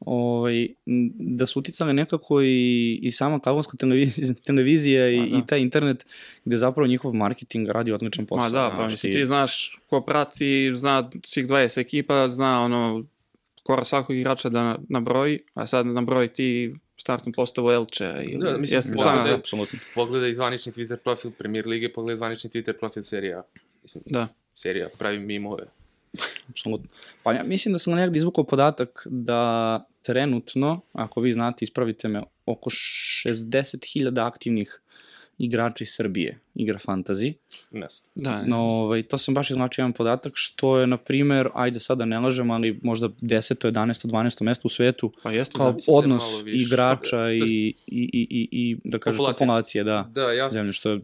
ovaj, 0.00 0.68
da 1.14 1.46
su 1.46 1.58
uticale 1.58 1.92
nekako 1.92 2.42
i, 2.42 2.98
i 3.02 3.10
sama 3.10 3.40
kabelska 3.40 3.76
televizija, 3.76 4.34
televizija 4.46 5.08
i, 5.08 5.18
da. 5.18 5.38
i 5.38 5.40
taj 5.46 5.60
internet, 5.60 6.06
gde 6.44 6.56
zapravo 6.56 6.86
njihov 6.86 7.12
marketing 7.12 7.68
radi 7.68 7.92
odličan 7.92 8.26
posao. 8.26 8.42
Ma 8.42 8.50
da, 8.50 8.70
pa 8.70 8.76
znaš, 8.76 8.92
mislim, 8.92 9.12
ti 9.12 9.26
znaš 9.26 9.80
ko 9.88 10.00
prati, 10.00 10.72
zna 10.74 11.10
svih 11.24 11.46
20 11.46 11.80
ekipa, 11.80 12.28
zna 12.28 12.62
ono, 12.62 13.04
skoro 13.58 13.84
svakog 13.84 14.16
igrača 14.16 14.48
da 14.48 14.78
nabroji, 14.88 15.38
a 15.54 15.66
sad 15.66 15.86
nabroji 15.86 16.28
ti 16.28 16.74
startnu 17.02 17.32
postavu 17.32 17.70
Elče. 17.70 18.14
Ili, 18.22 18.44
Da, 18.44 18.56
mislim, 18.58 18.78
jeste, 18.78 18.94
da, 18.94 19.24
da. 19.28 19.34
apsolutno. 19.34 19.78
Pogledaj 19.94 20.34
zvanični 20.34 20.72
Twitter 20.72 20.96
profil 20.96 21.30
Premier 21.38 21.66
Lige, 21.66 21.92
pogledaj 21.92 22.16
zvanični 22.16 22.50
Twitter 22.50 22.72
profil 22.78 23.02
serija. 23.02 23.42
Mislim, 23.82 24.04
da. 24.06 24.28
serija 24.54 24.88
pravi 24.98 25.18
mimove. 25.18 25.66
Apsolutno. 26.50 26.88
Pa 27.22 27.32
ja 27.32 27.42
mislim 27.44 27.72
da 27.72 27.78
sam 27.78 27.94
negdje 27.94 28.18
izvukao 28.18 28.44
podatak 28.44 29.06
da 29.10 29.82
trenutno, 30.02 30.80
ako 30.92 31.20
vi 31.20 31.32
znate, 31.32 31.64
ispravite 31.64 32.08
me, 32.08 32.20
oko 32.46 32.70
60.000 32.70 34.26
aktivnih 34.26 34.81
igrača 35.42 35.84
iz 35.84 35.90
Srbije 35.90 36.38
igra 36.54 36.78
fantasy. 36.78 37.32
Ne 37.70 37.86
znam. 37.90 38.10
Da, 38.16 38.42
No, 38.42 38.58
ovaj, 38.58 39.02
to 39.02 39.18
sam 39.18 39.34
baš 39.34 39.50
izlačio 39.50 39.82
jedan 39.82 39.92
podatak, 39.92 40.32
što 40.34 40.78
je, 40.78 40.86
na 40.86 40.96
primer, 40.98 41.48
ajde 41.54 41.80
sada 41.80 42.04
ne 42.04 42.18
lažem, 42.18 42.50
ali 42.50 42.78
možda 42.82 43.08
10. 43.10 43.20
11. 43.62 44.06
12. 44.06 44.42
mesto 44.42 44.62
u 44.64 44.70
svetu, 44.70 45.12
pa 45.22 45.32
jeste 45.32 45.56
kao 45.56 45.66
da. 45.66 45.72
da 45.72 45.78
je 45.78 45.82
odnos 45.88 46.42
više. 46.42 46.62
igrača 46.64 47.10
To 47.10 47.26
je- 47.26 47.36
i, 47.38 47.40
i, 47.40 47.74
i, 47.86 48.26
i, 48.30 48.48
i, 48.52 48.76
da 48.84 48.98
kažeš, 48.98 49.16
Populacije. 49.16 49.38
populacije, 49.38 49.84
da, 49.84 50.08
Da, 50.10 50.32
ja 50.32 50.50
sam, 50.50 50.54
zemlje, 50.54 50.72
što 50.72 50.90
je 50.90 51.00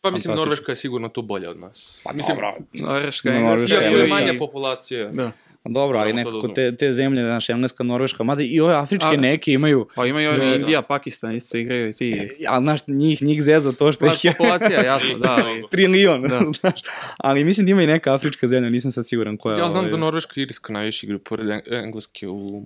pa 0.00 0.10
mislim. 0.10 0.36
Norveška 0.36 0.72
je 0.72 0.76
sigurno 0.76 1.08
tu 1.08 1.22
bolja 1.22 1.50
od 1.50 1.58
nas. 1.58 2.00
Pa 2.04 2.12
mislim, 2.12 2.36
dobro, 2.36 2.54
Norveška, 2.74 3.30
No, 3.30 3.36
Engleska, 3.36 3.50
Norveška, 3.50 3.74
Iako 3.74 3.84
je 3.84 3.90
Engleska. 3.90 4.14
manja 4.16 4.32
populacija. 4.38 5.10
Da. 5.10 5.32
Dobro, 5.64 5.98
ali 5.98 6.12
da 6.12 6.16
nekako 6.16 6.48
te, 6.48 6.76
te 6.76 6.92
zemlje, 6.92 7.22
znaš, 7.22 7.48
Engleska, 7.48 7.84
Norveška, 7.84 8.22
mada 8.22 8.42
i 8.42 8.60
ove 8.60 8.74
afričke 8.74 9.08
A- 9.08 9.16
neke 9.16 9.52
imaju, 9.52 9.86
Pa 9.94 10.06
imaju 10.06 10.30
oni 10.30 10.38
Da, 10.38 10.44
da. 10.44 10.54
Indija, 10.54 10.82
Pakistan, 10.82 11.36
isto 11.36 11.58
igraju 11.58 11.88
i 11.88 11.92
ti. 11.92 12.28
ali 12.48 12.62
znaš, 12.62 12.86
njih, 12.86 13.22
njih 13.22 13.42
zeza 13.42 13.72
to 13.72 13.92
što 13.92 14.06
Pa, 14.06 14.12
ih 14.12 14.24
je 14.24 14.32
populacija, 14.32 14.84
jasno, 14.84 15.18
da. 15.18 15.36
ali- 15.36 15.64
trilion, 15.70 16.22
Da. 16.22 16.40
znaš. 16.60 16.80
Ali 17.18 17.44
mislim 17.44 17.66
da 17.66 17.72
ima 17.72 17.82
i 17.82 17.86
neka 17.86 18.14
afrička 18.14 18.48
zemlja, 18.48 18.70
nisam 18.70 18.92
sad 18.92 19.06
siguran 19.06 19.36
koja. 19.36 19.52
Ja 19.54 19.70
znam 19.70 19.78
ovaj, 19.78 19.90
da 19.90 19.96
Norveška 19.96 20.32
i 20.36 20.42
Irska 20.42 20.72
najviše 20.72 21.06
igraju 21.06 21.18
pored 21.20 21.46
Eng- 21.46 21.74
Engleske 21.74 22.28
u, 22.28 22.64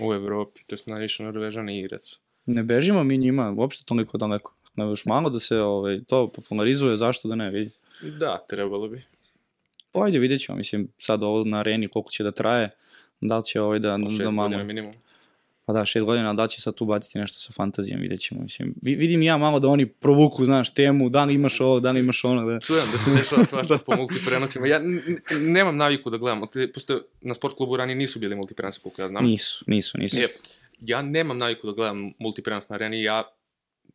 u 0.00 0.14
Evropi, 0.14 0.60
to 0.64 0.74
je 0.74 0.80
najviše 0.86 1.22
Norvežani 1.22 1.78
igrac. 1.80 2.18
Ne 2.46 2.62
bežimo 2.62 3.04
mi 3.04 3.18
njima 3.18 3.52
uopšte 3.52 3.84
toliko 3.84 4.18
daleko. 4.18 4.54
Ne 4.74 4.84
još 4.84 5.04
malo 5.04 5.30
da 5.30 5.40
se 5.40 5.60
ovaj, 5.60 6.00
to 6.00 6.28
popularizuje, 6.28 6.96
zašto 6.96 7.28
da 7.28 7.34
ne, 7.34 7.50
vidi. 7.50 7.70
Da, 8.10 8.38
trebalo 8.40 8.88
bi. 8.88 9.02
Pa 9.96 10.04
ajde, 10.04 10.18
vidjet 10.18 10.40
ćemo, 10.40 10.58
mislim, 10.58 10.88
sad 10.98 11.22
ovo 11.22 11.44
na 11.44 11.58
areni 11.58 11.88
koliko 11.88 12.10
će 12.10 12.24
da 12.24 12.30
traje, 12.30 12.70
da 13.20 13.38
li 13.38 13.44
će 13.44 13.60
ovaj 13.60 13.78
da, 13.78 13.98
Po 14.04 14.10
šest 14.10 14.22
da 14.22 14.30
malo... 14.30 14.48
godina 14.48 14.64
minimum. 14.64 14.94
Pa 15.64 15.72
da, 15.72 15.84
šest 15.84 16.04
godina, 16.04 16.34
da 16.34 16.42
li 16.42 16.48
će 16.48 16.60
sad 16.60 16.74
tu 16.74 16.84
baciti 16.84 17.18
nešto 17.18 17.40
sa 17.40 17.52
fantazijom, 17.52 18.00
vidjet 18.00 18.20
ćemo, 18.20 18.42
mislim. 18.42 18.74
Vi, 18.82 18.94
vidim 18.94 19.22
ja 19.22 19.36
malo 19.36 19.60
da 19.60 19.68
oni 19.68 19.86
provuku, 19.86 20.44
znaš, 20.44 20.74
temu, 20.74 21.08
da 21.08 21.24
li 21.24 21.34
imaš 21.34 21.60
ovo, 21.60 21.80
da 21.80 21.90
li 21.90 22.00
imaš 22.00 22.24
ono, 22.24 22.46
da... 22.46 22.60
Čujem 22.60 22.84
da 22.92 22.98
se 22.98 23.10
dešava 23.10 23.44
svašta 23.44 23.78
po 23.78 23.96
multiprenosima. 23.96 24.66
Ja 24.66 24.80
nemam 25.40 25.76
naviku 25.76 26.10
da 26.10 26.16
gledam. 26.16 26.42
Pošto 26.74 27.00
na 27.20 27.34
sport 27.34 27.56
klubu 27.56 27.76
ranije 27.76 27.96
nisu 27.96 28.18
bili 28.18 28.36
multiprenosi, 28.36 28.80
koliko 28.80 29.02
ja 29.02 29.08
znam. 29.08 29.24
Nisu, 29.24 29.64
nisu, 29.66 29.98
nisu. 29.98 30.16
Je, 30.16 30.28
ja 30.80 31.02
nemam 31.02 31.38
naviku 31.38 31.66
da 31.66 31.72
gledam 31.72 32.12
multiprenos 32.18 32.68
na 32.68 32.74
areni, 32.74 33.02
ja 33.02 33.22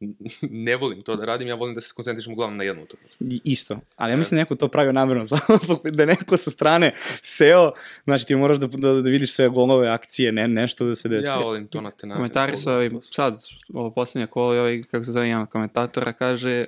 ne 0.65 0.75
volim 0.75 1.01
to 1.01 1.15
da 1.15 1.25
radim, 1.25 1.47
ja 1.47 1.55
volim 1.55 1.75
da 1.75 1.81
se 1.81 1.87
skoncentrišem 1.87 2.33
uglavnom 2.33 2.57
na 2.57 2.63
jednu 2.63 2.83
utakmicu. 2.83 3.17
Isto. 3.43 3.79
Ali 3.95 4.11
ja 4.11 4.17
mislim 4.17 4.35
da 4.35 4.41
neko 4.41 4.55
to 4.55 4.67
pravi 4.67 4.93
namjerno, 4.93 5.25
samo 5.31 5.59
zbog 5.61 5.89
da 5.89 6.05
neko 6.05 6.37
sa 6.37 6.49
strane 6.49 6.93
seo, 7.21 7.71
znači 8.03 8.25
ti 8.25 8.35
moraš 8.35 8.57
da, 8.57 8.67
da, 8.67 8.93
da 8.93 9.09
vidiš 9.09 9.33
sve 9.33 9.49
golove, 9.49 9.87
akcije, 9.87 10.31
ne, 10.31 10.47
nešto 10.47 10.85
da 10.85 10.95
se 10.95 11.09
desi. 11.09 11.27
Ja 11.27 11.35
volim 11.35 11.67
to 11.67 11.81
na 11.81 11.91
te 11.91 12.07
namere. 12.07 12.17
Komentari 12.17 12.57
su 12.57 12.71
ovi, 12.71 12.91
sad, 13.01 13.43
ovo 13.73 13.91
posljednje 13.91 14.27
kolo, 14.27 14.55
i 14.55 14.59
ovaj, 14.59 14.83
kako 14.91 15.03
se 15.03 15.11
zove 15.11 15.27
jedan 15.27 15.45
komentatora, 15.45 16.13
kaže, 16.13 16.65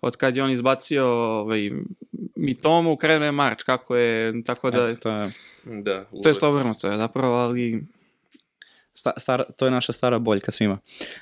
od 0.00 0.16
kad 0.16 0.36
je 0.36 0.42
on 0.42 0.50
izbacio 0.50 1.06
ovaj, 1.06 1.70
Mitomu, 2.36 2.96
krenuo 2.96 3.26
je 3.26 3.32
Marč, 3.32 3.62
kako 3.62 3.96
je, 3.96 4.42
tako 4.42 4.70
da, 4.70 4.86
Eto, 4.86 5.00
to 5.02 5.10
je... 5.10 5.32
Da, 5.64 6.04
to 6.22 6.28
je 6.28 6.34
obrnuto 6.42 6.88
je 6.88 6.98
zapravo, 6.98 7.36
ali 7.36 7.84
Sta, 8.92 9.12
stara, 9.16 9.44
to 9.44 9.64
je 9.64 9.70
naša 9.70 9.92
stara 9.92 10.18
boljka 10.18 10.52
svima. 10.52 10.78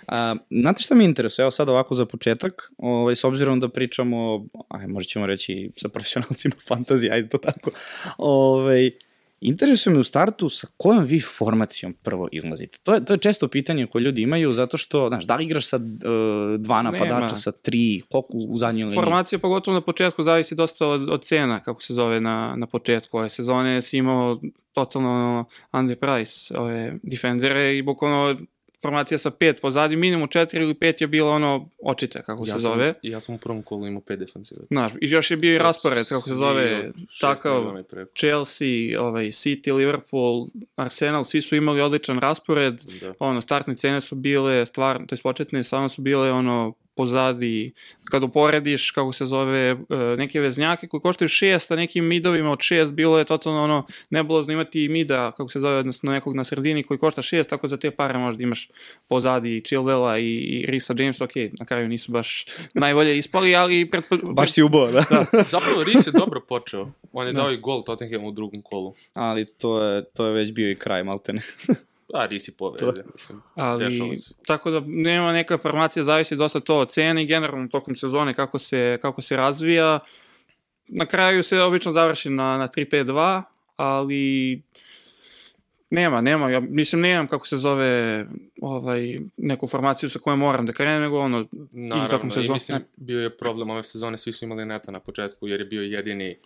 A, 0.08 0.36
znate 0.50 0.82
šta 0.82 0.94
mi 0.94 1.04
interesuje? 1.04 1.44
Evo 1.44 1.50
sad 1.50 1.68
ovako 1.68 1.94
za 1.94 2.06
početak, 2.06 2.72
ovaj, 2.78 3.16
s 3.16 3.24
obzirom 3.24 3.60
da 3.60 3.68
pričamo, 3.68 4.46
aj, 4.68 4.86
možda 4.86 5.08
ćemo 5.08 5.26
reći 5.26 5.70
sa 5.76 5.88
profesionalcima 5.88 6.54
fantazije, 6.68 7.12
ajde 7.12 7.28
to 7.28 7.38
tako, 7.38 7.70
ovaj, 8.18 8.90
interesuje 9.40 9.94
me 9.94 10.00
u 10.00 10.04
startu 10.04 10.48
sa 10.48 10.66
kojom 10.76 11.04
vi 11.04 11.20
formacijom 11.20 11.94
prvo 12.02 12.28
izlazite. 12.32 12.78
To 12.82 12.94
je, 12.94 13.04
to 13.04 13.12
je 13.12 13.18
često 13.18 13.48
pitanje 13.48 13.86
koje 13.86 14.02
ljudi 14.02 14.22
imaju, 14.22 14.52
zato 14.52 14.76
što, 14.76 15.08
znaš, 15.08 15.24
da 15.24 15.36
li 15.36 15.44
igraš 15.44 15.66
sa 15.66 15.76
uh, 15.76 16.60
dva 16.60 16.82
napadača, 16.82 17.14
Nema. 17.14 17.28
sa 17.28 17.52
tri, 17.52 18.02
koliko 18.10 18.28
u 18.32 18.58
zadnjoj 18.58 18.84
liniji? 18.84 18.94
formacija 18.94 19.38
pogotovo 19.38 19.74
na 19.74 19.80
početku 19.80 20.22
zavisi 20.22 20.54
dosta 20.54 20.86
od, 20.86 21.08
od 21.08 21.24
cena, 21.24 21.62
kako 21.62 21.82
se 21.82 21.94
zove 21.94 22.20
na, 22.20 22.54
na 22.56 22.66
početku 22.66 23.18
ove 23.18 23.28
sezone, 23.28 23.82
si 23.82 23.98
imao 23.98 24.40
totalno 24.72 25.08
ono, 25.08 25.44
underprice 25.72 26.54
ove 26.58 26.98
defendere 27.02 27.76
i 27.76 27.82
bukvalno 27.82 28.36
formacija 28.82 29.18
sa 29.18 29.30
pet 29.30 29.60
pozadi, 29.60 29.96
minimum 29.96 30.28
četiri 30.28 30.62
ili 30.62 30.74
pet 30.74 31.00
je 31.00 31.06
bilo 31.06 31.30
ono 31.32 31.68
očite, 31.82 32.22
kako 32.22 32.46
ja 32.46 32.54
se 32.54 32.60
sam, 32.60 32.72
zove. 32.72 32.94
Ja 33.02 33.20
sam 33.20 33.34
u 33.34 33.38
prvom 33.38 33.62
kolu 33.62 33.86
imao 33.86 34.00
pet 34.00 34.18
defensivaca. 34.18 34.66
Znaš, 34.70 34.92
i 34.92 35.10
još 35.10 35.30
je 35.30 35.36
bio 35.36 35.54
i 35.54 35.58
raspored, 35.58 36.08
kako 36.08 36.20
se 36.20 36.34
zove, 36.34 36.92
takav. 37.20 37.74
Chelsea, 38.18 39.00
ovaj, 39.00 39.24
City, 39.24 39.74
Liverpool, 39.74 40.46
Arsenal, 40.76 41.24
svi 41.24 41.42
su 41.42 41.56
imali 41.56 41.80
odličan 41.80 42.18
raspored, 42.18 42.74
Da. 43.00 43.14
ono, 43.18 43.40
startne 43.40 43.76
cene 43.76 44.00
su 44.00 44.14
bile, 44.14 44.66
stvar, 44.66 45.06
to 45.06 45.14
je 45.14 45.18
početne, 45.22 45.64
stvarno 45.64 45.88
su 45.88 46.02
bile, 46.02 46.32
ono, 46.32 46.74
pozadi, 46.98 47.72
kad 48.04 48.22
uporediš, 48.22 48.90
kako 48.90 49.12
se 49.12 49.26
zove, 49.26 49.70
e, 49.70 49.76
neke 50.16 50.40
veznjake 50.40 50.88
koji 50.88 51.00
koštaju 51.00 51.28
šest, 51.28 51.70
a 51.70 51.76
nekim 51.76 52.04
midovima 52.04 52.50
od 52.50 52.58
šest, 52.60 52.92
bilo 52.92 53.18
je 53.18 53.24
totalno, 53.24 53.62
ono, 53.62 53.86
nebulozno 54.10 54.52
imati 54.52 54.88
mida, 54.88 55.30
kako 55.30 55.48
se 55.48 55.60
zove, 55.60 55.76
odnosno 55.76 56.12
nekog 56.12 56.34
na 56.34 56.44
sredini 56.44 56.82
koji 56.82 56.98
košta 56.98 57.22
šest, 57.22 57.50
tako 57.50 57.68
za 57.68 57.76
te 57.76 57.90
pare 57.90 58.18
možda 58.18 58.42
imaš 58.42 58.68
pozadi 59.08 59.56
i 59.56 59.60
Chilwella 59.60 60.18
i, 60.20 60.34
i 60.34 60.66
Risa 60.66 60.94
James, 60.98 61.20
ok, 61.20 61.32
na 61.58 61.66
kraju 61.66 61.88
nisu 61.88 62.12
baš 62.12 62.44
najbolje 62.74 63.18
ispali, 63.18 63.54
ali 63.56 63.90
pred, 63.90 64.04
Baš 64.22 64.52
si 64.52 64.62
ubao, 64.62 64.90
da? 64.90 65.04
Zapravo, 65.54 65.84
Ris 65.86 66.06
je 66.06 66.12
dobro 66.12 66.40
počeo. 66.40 66.90
On 67.12 67.26
je 67.26 67.32
Da. 67.32 67.42
dao 67.42 67.52
i 67.52 67.56
gol 67.56 67.84
Tottenhamu 67.84 68.28
u 68.28 68.32
drugom 68.32 68.62
kolu. 68.62 68.94
Ali 69.14 69.46
to 69.46 69.82
je, 69.82 70.04
to 70.04 70.26
je 70.26 70.32
već 70.32 70.52
bio 70.52 70.70
i 70.70 70.74
kraj, 70.74 71.04
maltene. 71.04 71.42
A, 72.14 72.26
Ris 72.26 72.48
je 72.48 72.52
povede, 72.58 73.04
mislim. 73.12 73.42
Ali, 73.54 74.12
tako 74.46 74.70
da 74.70 74.82
nema 74.86 75.32
neka 75.32 75.58
formacija, 75.58 76.04
zavisi 76.04 76.36
dosta 76.36 76.60
to 76.60 76.78
od 76.78 76.90
cene 76.90 77.22
i 77.22 77.26
generalno 77.26 77.68
tokom 77.68 77.94
sezone 77.94 78.34
kako 78.34 78.58
se, 78.58 78.98
kako 79.02 79.22
se 79.22 79.36
razvija. 79.36 79.98
Na 80.88 81.06
kraju 81.06 81.42
se 81.42 81.60
obično 81.60 81.92
završi 81.92 82.30
na, 82.30 82.58
na 82.58 82.68
3-5-2, 82.68 83.42
ali 83.76 84.62
nema, 85.90 86.20
nema, 86.20 86.50
ja 86.50 86.60
mislim 86.60 87.00
nemam 87.00 87.26
kako 87.28 87.46
se 87.46 87.56
zove 87.56 88.26
ovaj, 88.60 89.18
neku 89.36 89.66
formaciju 89.66 90.10
sa 90.10 90.18
kojom 90.18 90.38
moram 90.38 90.66
da 90.66 90.72
krenem, 90.72 91.02
nego 91.02 91.18
ono, 91.18 91.46
Naravno, 91.72 92.08
tokom 92.08 92.28
i 92.28 92.32
sezone. 92.32 92.54
mislim, 92.54 92.84
bio 92.96 93.20
je 93.20 93.36
problem 93.36 93.70
ove 93.70 93.82
sezone, 93.82 94.16
svi 94.16 94.32
su 94.32 94.44
imali 94.44 94.66
neta 94.66 94.92
na 94.92 95.00
početku, 95.00 95.48
jer 95.48 95.60
je 95.60 95.66
bio 95.66 95.82
jedini 95.82 96.38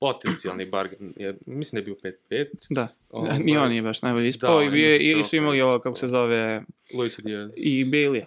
potencijalni 0.00 0.66
bargain. 0.66 1.14
Je, 1.16 1.38
mislim 1.46 1.76
da 1.84 1.90
je 1.90 1.94
bio 1.94 2.12
5-5. 2.30 2.46
da, 2.70 2.88
Ovaj, 3.10 3.38
ni 3.38 3.56
on 3.56 3.68
nije 3.68 3.82
baš 3.82 4.02
najbolje 4.02 4.28
ispao 4.28 4.58
da, 4.58 4.64
i 4.64 4.70
bio 4.70 4.88
je, 4.88 4.98
ili 4.98 5.24
su 5.24 5.36
imali 5.36 5.56
je 5.58 5.64
ovo, 5.64 5.78
kako 5.78 5.96
se 5.96 6.08
zove, 6.08 6.62
Luis 6.94 7.18
Diaz. 7.18 7.50
i 7.56 7.84
Bailey. 7.84 8.24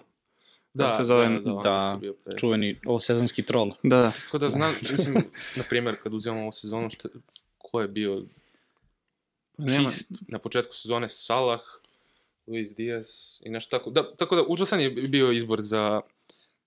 Da, 0.74 0.84
kako 0.84 0.96
se 0.96 1.04
zove, 1.04 1.28
da, 1.28 1.40
da, 1.40 1.52
on 1.54 1.62
da, 1.62 1.86
isto 1.88 1.98
bio. 1.98 2.14
Čuveni, 2.36 2.80
ovo 2.86 3.00
sezonski 3.00 3.42
troll. 3.42 3.70
Da, 3.82 3.96
da. 3.96 4.12
Tako 4.24 4.38
da 4.38 4.48
znam, 4.48 4.74
mislim, 4.90 5.14
na 5.56 5.62
primjer, 5.68 5.96
kad 6.02 6.14
uzimamo 6.14 6.42
ovu 6.42 6.52
sezonu, 6.52 6.90
što, 6.90 7.08
ko 7.58 7.80
je 7.80 7.88
bio 7.88 8.22
Nema, 9.58 9.88
čist 9.88 10.12
na 10.28 10.38
početku 10.38 10.74
sezone 10.74 11.08
Salah, 11.08 11.60
Luis 12.46 12.74
Diaz 12.74 13.08
i 13.40 13.50
nešto 13.50 13.78
tako. 13.78 13.90
Da, 13.90 14.16
tako 14.16 14.36
da, 14.36 14.42
užasan 14.48 14.80
je 14.80 14.90
bio 14.90 15.32
izbor 15.32 15.60
za, 15.60 16.00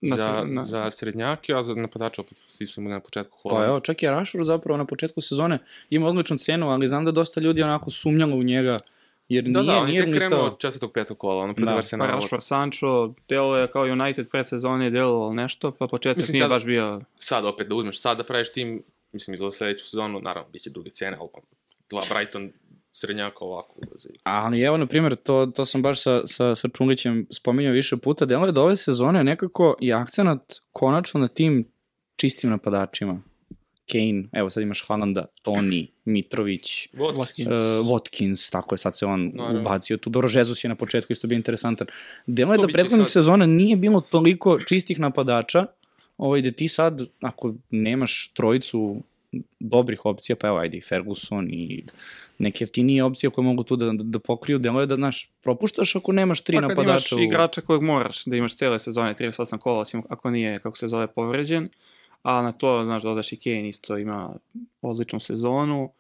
Na 0.02 0.16
za, 0.16 0.44
na- 0.46 0.64
za 0.64 0.92
srednjake, 0.92 1.54
a 1.54 1.64
za 1.64 1.76
napadača 1.76 2.22
opet 2.22 2.38
svi 2.48 2.66
su 2.66 2.82
imali 2.82 2.94
na 2.94 3.00
početku 3.00 3.38
Pa 3.40 3.42
Holanda. 3.42 3.68
evo, 3.68 3.80
čak 3.80 4.04
i 4.04 4.08
Rashford 4.08 4.46
zapravo 4.46 4.78
na 4.78 4.86
početku 4.86 5.22
sezone 5.22 5.60
ima 5.90 6.08
odličnu 6.08 6.38
cenu, 6.38 6.70
ali 6.70 6.88
znam 6.88 7.06
da 7.06 7.12
dosta 7.12 7.42
ljudi 7.42 7.64
onako 7.64 7.90
sumnjalo 7.92 8.36
u 8.36 8.44
njega, 8.44 8.80
jer 9.30 9.44
Da, 9.44 9.62
nije, 9.62 9.74
da, 9.74 9.80
on 9.80 9.86
nije 9.86 10.00
je 10.00 10.06
tek 10.06 10.16
krenuo 10.18 10.40
od 10.42 10.60
četvrtog, 10.60 10.92
petog 10.92 11.18
kola, 11.18 11.44
ono 11.44 11.54
protiv 11.54 11.66
Da, 11.66 11.72
Pa 11.72 11.78
Arsenala. 11.78 12.12
Rashford, 12.12 12.44
Sancho, 12.44 13.14
delo 13.30 13.58
je 13.58 13.68
kao 13.68 13.84
United 13.84 14.30
pred 14.30 14.48
sezone, 14.48 14.90
delovalo 14.90 15.34
nešto, 15.34 15.72
pa 15.72 15.88
početak 15.88 16.18
Mislim, 16.18 16.34
nije 16.34 16.42
sad- 16.42 16.50
baš 16.50 16.66
bio... 16.66 17.02
Sad 17.18 17.46
opet 17.46 17.68
da 17.68 17.76
uzmeš, 17.76 18.02
sad 18.02 18.18
da 18.18 18.24
praviš 18.24 18.52
tim, 18.52 18.84
mislim 19.12 19.34
i 19.34 19.38
za 19.38 19.52
sledeću 19.52 19.86
sezonu, 19.86 20.20
naravno, 20.20 20.50
bit 20.50 20.62
će 20.62 20.70
druge 20.70 20.90
cene, 20.90 21.18
ali 21.20 21.30
dva 21.90 22.02
Brighton 22.10 22.52
srednjaka 22.92 23.38
ovako 23.40 23.74
ulaze. 23.78 24.10
Ali 24.24 24.62
evo, 24.62 24.78
na 24.78 24.86
primjer, 24.86 25.16
to, 25.16 25.46
to 25.48 25.66
sam 25.66 25.82
baš 25.82 26.02
sa, 26.02 26.28
sa, 26.28 26.56
sa 26.56 26.68
Čunglićem 26.68 27.28
spominjao 27.32 27.74
više 27.74 27.98
puta, 27.98 28.26
delo 28.26 28.46
je 28.46 28.52
da 28.52 28.62
ove 28.62 28.78
sezone 28.78 29.24
nekako 29.24 29.76
je 29.80 29.94
akcenat 29.94 30.40
konačno 30.72 31.20
na 31.20 31.28
tim 31.28 31.66
čistim 32.16 32.50
napadačima. 32.50 33.22
Kane, 33.92 34.24
evo 34.32 34.50
sad 34.50 34.64
imaš 34.64 34.88
Haalanda, 34.88 35.26
Toni, 35.42 35.92
Mitrović, 36.06 36.88
Watkins. 36.94 37.48
uh, 37.48 37.88
Watkins, 37.88 38.52
tako 38.52 38.74
je, 38.74 38.80
sad 38.80 38.98
se 38.98 39.06
on 39.06 39.32
Naravno. 39.34 39.62
ubacio 39.62 39.98
tu. 39.98 40.10
Dobro, 40.10 40.30
Jesus 40.30 40.64
je 40.64 40.70
na 40.70 40.76
početku 40.76 41.14
isto 41.14 41.28
bio 41.28 41.36
interesantan. 41.36 41.88
Delo 42.26 42.54
je 42.54 42.58
To 42.58 42.66
da 42.66 42.74
prethodnih 42.74 43.08
sad- 43.08 43.14
sezona 43.14 43.46
nije 43.46 43.76
bilo 43.76 44.02
toliko 44.02 44.60
čistih 44.60 45.00
napadača, 45.00 45.66
ovaj, 46.18 46.42
da 46.42 46.52
ti 46.52 46.68
sad, 46.68 47.02
ako 47.22 47.54
nemaš 47.70 48.32
trojicu 48.34 49.02
dobrih 49.60 50.06
opcija, 50.06 50.36
pa 50.36 50.48
evo, 50.48 50.58
ajde, 50.58 50.78
i 50.78 50.82
Ferguson 50.82 51.48
i 51.52 51.84
neke 52.38 52.64
jeftinije 52.64 53.04
opcije 53.04 53.30
koje 53.30 53.46
mogu 53.46 53.64
tu 53.64 53.76
da, 53.76 53.92
da 53.94 54.20
pokriju, 54.20 54.60
delo 54.60 54.80
je 54.82 54.86
da, 54.86 54.96
znaš, 54.96 55.30
propuštaš 55.44 55.96
ako 55.96 56.12
nemaš 56.12 56.42
tri 56.42 56.56
Pa 56.56 56.62
kad 56.62 56.72
imaš 56.72 56.86
napadača. 56.86 57.16
u- 57.16 57.20
igrača 57.20 57.62
kojeg 57.62 57.82
moraš 57.82 58.26
da 58.26 58.36
imaš 58.36 58.56
cele 58.56 58.80
sezone, 58.80 59.14
38 59.14 59.58
kola, 59.58 59.80
osim 59.80 60.04
ako 60.10 60.30
nije, 60.30 60.60
kako 60.60 60.78
se 60.78 60.88
zove, 60.88 61.08
povređen, 61.08 61.70
a 62.24 62.42
na 62.42 62.52
to, 62.52 62.84
znaš, 62.84 63.04
dodaš 63.04 63.32
i 63.34 63.38
Kane 63.38 63.70
isto 63.70 63.98
ima 63.98 64.36
odličnu 64.82 65.20
sezonu, 65.20 65.92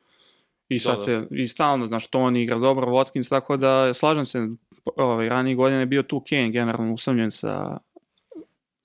i 0.69 0.79
sad 0.79 0.97
Da, 0.97 1.03
se, 1.03 1.27
i 1.31 1.47
stalno, 1.47 1.87
znaš, 1.87 2.07
Toni 2.07 2.43
igra 2.43 2.57
dobro, 2.59 2.87
Watkins, 2.87 3.29
tako 3.29 3.57
da, 3.57 3.93
slažem 3.93 4.25
se, 4.25 4.47
ovaj, 4.95 5.29
ranije 5.29 5.55
godine 5.55 5.79
je 5.79 5.85
bio 5.85 6.03
tu 6.03 6.23
Kane 6.29 6.49
generalno 6.49 6.93
usamljen 6.93 7.31
sa, 7.31 7.77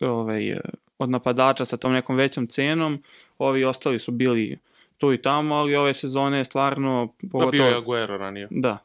ovaj, 0.01 0.57
od 1.03 1.11
napadača 1.11 1.65
sa 1.65 1.77
tom 1.77 1.93
nekom 1.93 2.17
većom 2.17 2.47
cenom, 2.47 3.03
ovi 3.39 3.65
ostali 3.65 3.99
su 3.99 4.13
bili 4.13 4.59
tu 4.99 5.13
i 5.13 5.23
tamo, 5.23 5.55
ali 5.55 5.77
ove 5.77 5.95
sezone 5.95 6.39
je 6.39 6.45
stvarno, 6.45 7.15
Pa 7.33 7.47
bio 7.47 7.65
je 7.65 7.77
Aguero 7.77 8.19
ranije. 8.19 8.49
Da. 8.51 8.79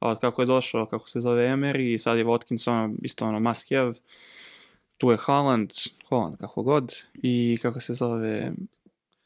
A 0.00 0.08
od 0.08 0.20
kako 0.20 0.42
je 0.42 0.46
došao, 0.46 0.86
kako 0.86 1.08
se 1.08 1.20
zove 1.20 1.48
Emery, 1.48 1.94
i 1.94 1.98
sad 1.98 2.18
je 2.18 2.24
Watkins 2.24 2.70
ono, 2.70 2.94
isto 3.02 3.26
ono 3.26 3.54
have. 3.68 3.92
Tu 4.98 5.10
je 5.10 5.16
Haaland, 5.20 5.70
Haaland 6.10 6.36
kako 6.36 6.62
god, 6.62 6.94
i 7.14 7.58
kako 7.62 7.80
se 7.80 7.92
zove... 7.92 8.52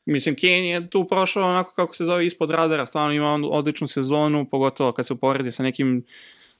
Mislim, 0.07 0.37
Kane 0.37 0.69
je 0.69 0.91
tu 0.91 1.07
prošao 1.09 1.49
onako 1.49 1.73
kako 1.75 1.95
se 1.95 2.05
zove 2.05 2.27
ispod 2.27 2.51
radara, 2.51 2.87
stvarno 2.87 3.13
ima 3.13 3.35
odličnu 3.51 3.87
sezonu, 3.87 4.47
pogotovo 4.51 4.93
kad 4.93 5.07
se 5.07 5.13
uporedi 5.13 5.53
sa 5.53 5.63
nekim 5.63 6.05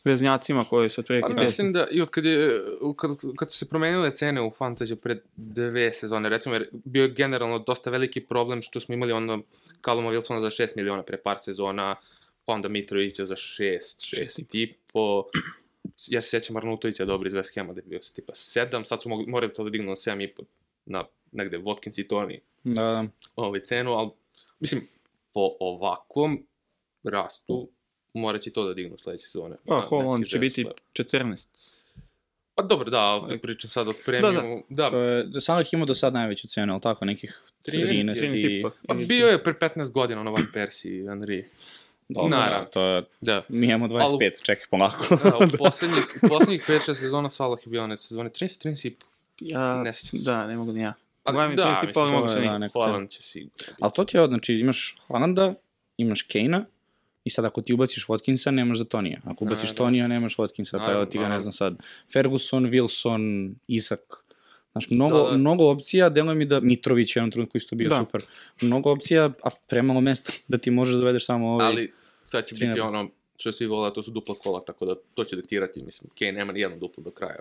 veznjacima 0.05 0.65
koji 0.65 0.91
su 0.91 1.01
otprilike... 1.01 1.35
Pa 1.35 1.43
mislim 1.43 1.73
da 1.73 1.87
i 1.91 2.01
od 2.01 2.11
kad, 2.11 2.25
je, 2.25 2.61
kad, 2.97 3.11
kad 3.37 3.51
su 3.51 3.59
se 3.59 3.69
promenile 3.69 4.15
cene 4.15 4.43
u 4.43 4.51
Fantasy 4.51 4.95
pred 4.95 5.21
dve 5.37 5.93
sezone, 5.93 6.29
recimo, 6.29 6.55
jer 6.55 6.69
bio 6.73 7.03
je 7.03 7.09
generalno 7.09 7.59
dosta 7.59 7.91
veliki 7.91 8.21
problem 8.21 8.63
što 8.63 8.81
smo 8.81 8.95
imali 8.95 9.13
ono 9.13 9.43
Calluma 9.85 10.11
Wilsona 10.11 10.41
za 10.41 10.51
6 10.51 10.77
miliona 10.77 11.03
pre 11.03 11.17
par 11.17 11.37
sezona, 11.41 11.97
pa 12.45 12.53
onda 12.53 12.69
Mitrovića 12.69 13.25
za 13.25 13.37
6, 13.37 13.79
6 13.81 14.45
i 14.53 14.75
po. 14.93 15.25
Ja 16.09 16.21
se 16.21 16.29
sjećam 16.31 16.57
Arnutovića 16.57 17.05
dobro 17.05 17.27
iz 17.27 17.33
West 17.33 17.55
Hama 17.55 17.73
da 17.73 17.81
je 17.81 17.85
bio 17.87 17.99
tipa 18.15 18.33
7, 18.33 18.85
sad 18.85 19.03
su 19.03 19.09
mogli, 19.09 19.27
morali 19.27 19.53
to 19.53 19.65
da 19.65 19.71
dignu 19.71 19.89
na 19.89 19.97
7 19.97 20.25
i 20.25 20.29
po 20.29 20.43
na 20.87 21.05
negde 21.33 21.59
Watkins 21.59 22.01
i 22.01 22.09
Toni 22.09 22.41
Da, 22.65 22.83
da. 22.83 23.05
ovaj 23.37 23.61
cenu, 23.61 23.93
ali 23.93 24.11
mislim, 24.61 24.89
po 25.33 25.57
ovakvom 25.61 26.47
rastu 27.03 27.69
morat 28.15 28.43
će 28.43 28.51
to 28.51 28.65
da 28.65 28.75
dignu 28.75 28.99
sledeće 28.99 29.27
sezone. 29.27 29.57
Pa, 29.67 29.89
neki 30.19 30.31
će 30.31 30.39
biti 30.39 30.67
žestover. 30.95 31.23
14. 31.23 31.47
Pa 32.55 32.63
dobro, 32.63 32.91
da, 32.91 33.05
opet 33.05 33.43
pričam 33.43 33.71
sad 33.71 33.89
o 33.89 33.93
premiumu. 34.07 34.63
Da, 34.69 34.91
To 34.91 34.99
je, 34.99 35.41
Salah 35.41 35.73
ima 35.73 35.85
do 35.85 35.95
sad 35.95 36.15
najveću 36.15 36.49
cenu, 36.49 36.73
ali 36.73 36.83
tako, 36.83 37.05
nekih 37.05 37.43
13, 37.67 37.87
13, 37.87 38.05
13 38.15 38.59
i... 38.59 38.63
po. 38.63 38.71
Pa 38.89 38.95
bio 38.95 39.27
je 39.27 39.43
pre 39.43 39.53
15 39.53 39.91
godina 39.91 40.21
ono 40.21 40.33
Van 40.33 40.47
Persie 40.53 40.99
i 40.99 41.03
Henry. 41.03 41.45
Dobro, 42.09 42.29
Naravno. 42.29 42.65
da, 42.65 42.71
to 42.71 42.83
je, 42.83 43.05
Da. 43.21 43.43
mi 43.49 43.67
imamo 43.67 43.89
25, 43.89 44.01
Ali- 44.03 44.31
čekaj 44.43 44.65
polako. 44.71 45.17
Da, 45.25 45.37
u 45.37 45.57
poslednjih, 45.59 46.05
poslednjih 46.29 46.63
5-6 46.63 46.95
sezona 46.95 47.31
Salah 47.31 47.59
je 47.67 47.71
bio 47.71 47.87
na 47.87 47.97
sezoni 47.97 48.31
30, 48.31 48.69
30 48.69 48.89
i... 48.89 48.95
Ja, 49.41 49.83
Ne 49.83 49.93
sjećam 49.93 50.19
se. 50.19 50.31
da, 50.31 50.47
ne 50.47 50.57
mogu 50.57 50.73
ni 50.73 50.81
ja. 50.81 50.95
Ali, 51.25 51.57
da, 51.57 51.63
30 51.65 51.85
i 51.85 51.87
mislim, 51.87 51.87
ne 51.87 51.93
to 51.93 52.09
mogu 52.09 52.27
je, 52.29 52.35
da, 52.35 52.41
cena. 52.41 52.69
Haaland 52.75 53.11
će 53.11 53.23
sigurno. 53.23 53.75
Ali 53.81 53.93
to 53.95 54.05
ti 54.05 54.17
je, 54.17 54.27
znači, 54.27 54.55
imaš 54.55 54.97
Haalanda, 55.09 55.55
imaš 55.97 56.23
Kane-a, 56.23 56.65
i 57.25 57.31
sad 57.31 57.45
ako 57.45 57.63
ti 57.63 57.75
ubaciš 57.75 58.07
Watkinsa, 58.07 58.51
nemaš 58.51 58.79
za 58.79 58.85
Tonija. 58.85 59.21
Ako 59.25 59.45
ubaciš 59.45 59.71
Naravno. 59.71 59.87
Tonija, 59.87 60.09
nemaš 60.09 60.37
Watkinsa, 60.37 60.87
pa 60.87 60.93
evo 60.93 61.07
ti 61.07 61.19
ga 61.19 61.29
ne 61.29 61.41
znam 61.41 61.53
sad. 61.53 61.77
Ferguson, 62.13 62.65
Wilson, 62.65 63.55
Isak, 63.69 64.25
Znaš, 64.73 64.91
mnogo, 64.91 65.25
Da, 65.25 65.31
da. 65.31 65.37
mnogo 65.37 65.71
opcija, 65.71 66.09
deluje 66.09 66.35
mi 66.35 66.45
da 66.45 66.61
Mitrović 66.61 67.17
je 67.17 67.21
jednom 67.21 67.31
trenutku 67.31 67.57
isto 67.57 67.77
bio 67.77 67.89
Da. 67.89 67.99
super. 67.99 68.23
Mnogo 68.61 68.91
opcija, 68.91 69.31
a 69.43 69.51
premalo 69.69 70.01
mesta 70.01 70.33
da 70.49 70.59
ti 70.59 70.71
možeš 70.71 70.95
da 70.95 71.01
dovedeš 71.01 71.27
samo 71.27 71.49
ovaj... 71.49 71.67
Ali 71.67 71.93
sad 72.25 72.47
će 72.47 72.55
Tri 72.55 72.67
biti 72.67 72.81
ono 72.81 73.11
što 73.37 73.53
svi 73.53 73.67
vole, 73.67 73.89
a 73.89 73.91
to 73.91 74.03
su 74.03 74.11
dupla 74.11 74.35
kola, 74.35 74.65
tako 74.65 74.87
da 74.87 74.95
to 75.15 75.25
će 75.25 75.37
diktirati, 75.37 75.83
mislim, 75.83 76.11
Kane 76.19 76.33
nema 76.33 76.53
ni 76.53 76.61
jedno 76.61 76.79
duplo 76.79 77.03
do 77.05 77.11
kraja. 77.11 77.39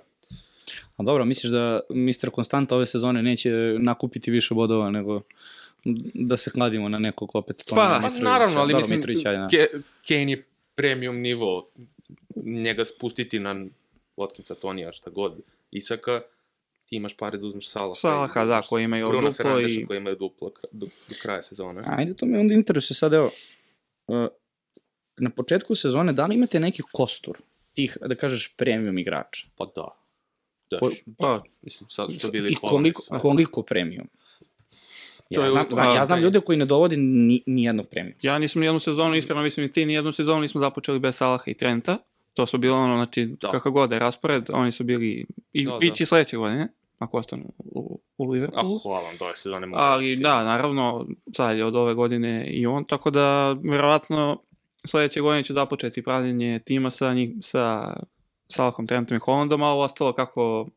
A 0.98 1.04
dobro, 1.04 1.26
misliš 1.26 1.52
da 1.52 1.80
Mr. 1.90 2.30
Konstanta 2.30 2.76
ove 2.76 2.86
sezone 2.86 3.24
neće 3.24 3.52
nakupiti 3.80 4.32
više 4.32 4.54
bodova 4.54 4.90
nego 4.90 5.22
da 6.14 6.38
se 6.38 6.52
kladimo 6.52 6.90
na 6.90 7.00
nekog 7.00 7.32
opet 7.34 7.64
Tona 7.66 7.82
Pa, 7.82 7.88
Pa 7.90 8.00
Mitrovića. 8.00 8.24
naravno, 8.24 8.60
ali 8.60 8.72
Dobro, 8.72 8.78
mislim, 8.80 8.98
Mitrović, 9.00 9.26
ajde, 9.26 9.38
da. 9.38 9.48
Ke, 9.48 9.68
Kane 10.08 10.32
je 10.32 10.46
premium 10.76 11.16
nivo, 11.18 11.70
njega 12.36 12.86
spustiti 12.86 13.40
na 13.40 13.66
Watkinsa, 14.18 14.56
Tonija, 14.56 14.92
šta 14.92 15.10
god, 15.10 15.38
Isaka, 15.72 16.22
ti 16.86 16.96
imaš 16.96 17.18
pare 17.18 17.38
da 17.38 17.48
uzmeš 17.48 17.70
Salaha. 17.70 17.96
Salaha, 17.96 18.44
i 18.44 18.48
da, 18.48 18.62
koji 18.62 18.84
imaju 18.84 19.08
Bruno 19.08 19.22
duplo 19.22 19.34
Fernandeša 19.36 19.80
i- 19.80 19.86
koji 19.86 19.98
imaju 19.98 20.16
duplo 20.16 20.52
do, 20.72 20.86
do 20.86 21.16
kraja 21.22 21.42
sezone. 21.42 21.82
Ajde, 21.88 22.14
to 22.14 22.26
me 22.26 22.40
onda 22.40 22.54
interesuje 22.54 22.96
sad, 22.96 23.14
evo, 23.14 23.32
uh, 24.08 24.28
na 25.18 25.30
početku 25.30 25.76
sezone, 25.76 26.14
da 26.14 26.26
li 26.26 26.36
imate 26.36 26.60
neki 26.60 26.82
kostur 26.92 27.38
tih, 27.74 27.98
da 28.02 28.16
kažeš, 28.16 28.56
premium 28.56 28.98
igrača? 28.98 29.48
Pa 29.56 29.66
da. 29.66 29.88
Da, 30.72 30.78
Ko- 30.80 30.92
pa, 31.18 31.44
mislim, 31.62 31.90
sad 31.90 32.12
su 32.12 32.20
to 32.20 32.32
bili 32.32 32.52
I 32.52 32.56
koliko, 32.58 33.02
koliko 33.20 33.62
premium? 33.64 34.08
To 35.26 35.40
Ja 35.40 35.46
je 35.46 35.52
znam, 35.52 35.66
znam, 35.70 35.96
ja 35.96 36.06
znam 36.06 36.20
ljude 36.20 36.40
koji 36.40 36.58
ne 36.58 36.66
dovodi 36.66 36.98
ni, 36.98 37.44
ni 37.46 37.64
jednog 37.64 37.86
premium. 37.88 38.16
Ja 38.22 38.38
nisam 38.38 38.60
ni 38.60 38.66
jednu 38.66 38.80
sezonu, 38.80 39.16
iskreno 39.16 39.42
mislim 39.42 39.66
i 39.66 39.72
ti, 39.72 39.86
ni 39.86 39.94
jednu 39.94 40.12
sezonu 40.12 40.42
nismo 40.42 40.62
započeli 40.62 41.00
bez 41.00 41.16
Salaha 41.16 41.44
i 41.48 41.54
Trenta. 41.54 41.98
To 42.34 42.46
su 42.46 42.58
bilo 42.58 42.78
ono, 42.78 42.96
znači, 42.96 43.26
Da. 43.26 43.52
kakav 43.52 43.72
god 43.72 43.90
da 43.90 43.96
je 43.96 44.00
raspored, 44.00 44.50
oni 44.50 44.72
su 44.72 44.84
bili 44.84 45.26
i 45.54 45.66
Da, 45.66 45.72
da. 45.72 45.78
ići 45.82 46.06
sledeće 46.06 46.38
godine, 46.38 46.68
ako 47.00 47.18
ostanu 47.18 47.44
u, 47.60 48.00
u 48.18 48.24
Ah, 48.24 48.28
Liverpoolu. 48.28 48.80
hvala 48.80 49.00
vam, 49.02 49.18
do 49.18 49.26
ove 49.26 49.36
sezone 49.36 49.66
mogu 49.66 49.84
Ali 49.84 50.16
si- 50.16 50.22
da, 50.22 50.44
naravno, 50.44 51.08
sad 51.32 51.58
je 51.58 51.66
od 51.66 51.76
ove 51.76 51.94
godine 51.94 52.48
i 52.48 52.66
on, 52.66 52.86
tako 52.86 53.10
da 53.12 53.52
verovatno 53.64 54.42
sledeće 54.86 55.22
godine 55.22 55.44
će 55.44 55.54
započeti 55.54 56.02
pravljenje 56.04 56.60
tima 56.60 56.92
sa, 56.92 57.14
njih, 57.14 57.30
sa 57.42 57.94
Salahom, 58.48 58.88
Trentom 58.88 59.18
i 59.18 59.20
Hollandom, 59.20 59.64
a 59.64 59.68
ovo 59.68 59.84
ostalo 59.84 60.14
kako... 60.14 60.68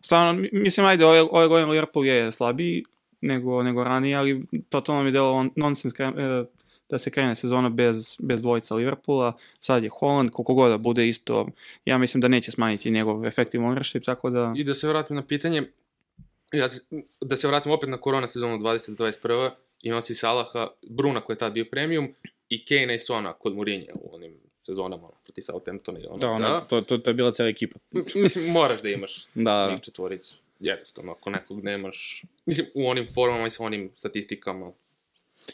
Stvarno, 0.00 0.32
mi- 0.34 0.48
mislim, 0.52 0.86
ajde, 0.86 1.06
ove, 1.06 1.22
ove 1.22 1.48
godine 1.48 1.70
Liverpool 1.70 2.06
je 2.06 2.32
slabiji 2.32 2.84
nego, 3.22 3.62
nego 3.62 3.84
ranije, 3.84 4.16
ali 4.16 4.42
totalno 4.68 5.02
mi 5.02 5.12
delo 5.12 5.32
on, 5.32 5.50
nonsens 5.56 5.94
kre- 5.94 6.42
e, 6.42 6.46
da 6.88 6.98
se 6.98 7.10
krene 7.10 7.36
sezona 7.36 7.68
bez, 7.68 8.16
bez 8.18 8.42
dvojica 8.42 8.74
Liverpoola. 8.74 9.32
Sad 9.60 9.82
je 9.82 9.90
Holland, 9.90 10.30
koliko 10.30 10.54
god 10.54 10.70
da 10.70 10.78
bude 10.78 11.08
isto, 11.08 11.46
ja 11.84 11.98
mislim 11.98 12.20
da 12.20 12.28
neće 12.28 12.50
smanjiti 12.50 12.90
njegov 12.90 13.26
effective 13.26 13.64
ownership, 13.64 14.04
tako 14.04 14.30
da... 14.30 14.52
I 14.56 14.64
da 14.64 14.74
se 14.74 14.88
vratim 14.88 15.16
na 15.16 15.22
pitanje, 15.22 15.62
ja, 16.52 16.68
se- 16.68 16.80
da 17.20 17.36
se 17.36 17.48
vratim 17.48 17.72
opet 17.72 17.88
na 17.88 17.96
korona 17.98 18.26
sezonu 18.26 18.58
2021. 18.58 19.50
Imao 19.82 20.00
si 20.00 20.14
Salaha, 20.14 20.66
Bruna 20.84 21.20
koji 21.20 21.34
je 21.34 21.38
tad 21.38 21.52
bio 21.52 21.64
premium 21.64 22.14
i 22.48 22.64
Kane 22.64 22.94
i 22.94 22.98
Sona 22.98 23.32
kod 23.32 23.54
Mourinho 23.54 23.92
u 23.94 24.14
onim 24.14 24.34
sezonama 24.66 25.08
proti 25.24 25.42
Southamptona 25.42 25.98
i 25.98 26.06
ono. 26.06 26.18
Da, 26.18 26.30
ono, 26.30 26.60
to, 26.60 26.80
to, 26.80 26.98
to 26.98 27.10
je 27.10 27.14
bila 27.14 27.32
cela 27.32 27.48
ekipa. 27.48 27.78
Mislim, 28.14 28.46
moraš 28.46 28.82
da 28.82 28.88
imaš 28.88 29.26
Da, 29.34 29.70
njih 29.70 29.80
četvoricu. 29.80 30.36
Jednostavno, 30.60 31.12
ako 31.12 31.30
nekog 31.30 31.64
nemaš... 31.64 32.24
Mislim, 32.46 32.66
u 32.74 32.88
onim 32.88 33.06
formama 33.08 33.46
i 33.46 33.50
sa 33.50 33.62
onim 33.62 33.90
statistikama. 33.94 34.72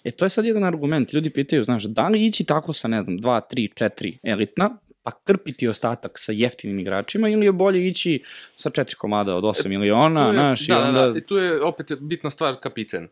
E, 0.04 0.10
to 0.10 0.24
je 0.24 0.30
sad 0.30 0.44
jedan 0.44 0.64
argument. 0.64 1.12
Ljudi 1.12 1.30
pitaju, 1.30 1.64
znaš, 1.64 1.84
da 1.84 2.08
li 2.08 2.26
ići 2.26 2.44
tako 2.44 2.72
sa, 2.72 2.88
ne 2.88 3.02
znam, 3.02 3.18
2, 3.18 3.40
3, 3.50 3.84
4 3.84 4.18
elitna, 4.24 4.70
pa 5.02 5.10
krpiti 5.14 5.68
ostatak 5.68 6.12
sa 6.14 6.32
jeftinim 6.32 6.78
igračima, 6.78 7.28
ili 7.28 7.46
je 7.46 7.52
bolje 7.52 7.88
ići 7.88 8.22
sa 8.56 8.70
4 8.70 8.94
komada 8.94 9.36
od 9.36 9.44
8 9.44 9.68
miliona, 9.68 10.20
Tu 10.22 10.28
je- 10.28 10.34
znaš, 10.34 10.66
da, 10.66 10.74
i 10.74 10.78
onda... 10.78 11.00
da, 11.00 11.10
da, 11.10 11.18
i 11.18 11.22
tu 11.22 11.36
je 11.36 11.62
opet 11.62 11.92
bitna 12.00 12.30
stvar 12.30 12.56
kapiten. 12.56 13.08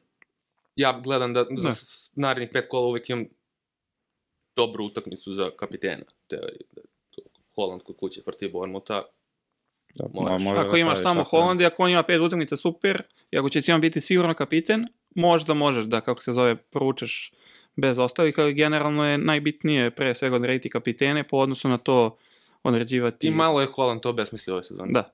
Ja 0.76 1.00
gledam 1.00 1.33
da 1.33 1.44
za 1.46 1.62
Da. 1.62 1.74
s- 1.74 2.12
narednih 2.16 2.48
pet 2.52 2.66
kola 2.68 2.87
uvek 2.87 3.11
imam 3.11 3.26
dobru 4.57 4.85
utakmicu 4.85 5.33
za 5.33 5.50
kapitena. 5.50 6.04
Te, 6.28 6.37
da, 6.72 6.83
Holland 7.54 7.83
kod 7.83 7.96
kuće 7.96 8.22
protiv 8.22 8.50
Bournemoutha. 8.50 9.02
Da, 9.94 10.04
moraš. 10.12 10.42
može 10.42 10.61
Ako 10.61 10.72
da 10.72 10.78
imaš 10.78 11.02
samo 11.02 11.20
da. 11.20 11.24
Holland 11.24 11.61
i 11.61 11.66
ako 11.66 11.83
on 11.83 11.90
ima 11.90 12.02
pet 12.02 12.20
utakmica, 12.20 12.57
super. 12.57 13.02
I 13.30 13.38
ako 13.38 13.48
će 13.48 13.62
ti 13.62 13.72
on 13.72 13.80
biti 13.80 14.00
sigurno 14.00 14.35
kapiten, 14.35 14.87
možda 15.14 15.54
možeš 15.54 15.85
da, 15.85 16.00
kako 16.00 16.22
se 16.22 16.33
zove, 16.33 16.57
provučeš 16.57 17.33
bez 17.76 17.98
ostalih, 17.98 18.38
ali 18.38 18.54
generalno 18.54 19.07
je 19.07 19.18
najbitnije 19.18 19.90
pre 19.90 20.14
svega 20.14 20.37
odrediti 20.37 20.70
kapitene 20.70 21.24
po 21.28 21.37
odnosu 21.37 21.68
na 21.68 21.78
to 21.78 22.16
određivati. 22.62 23.26
I 23.26 23.30
malo 23.30 23.61
je 23.61 23.66
Holland 23.66 24.00
to 24.00 24.12
besmislio 24.12 24.54
ove 24.54 24.62
sezone. 24.62 24.92
Da, 24.92 25.12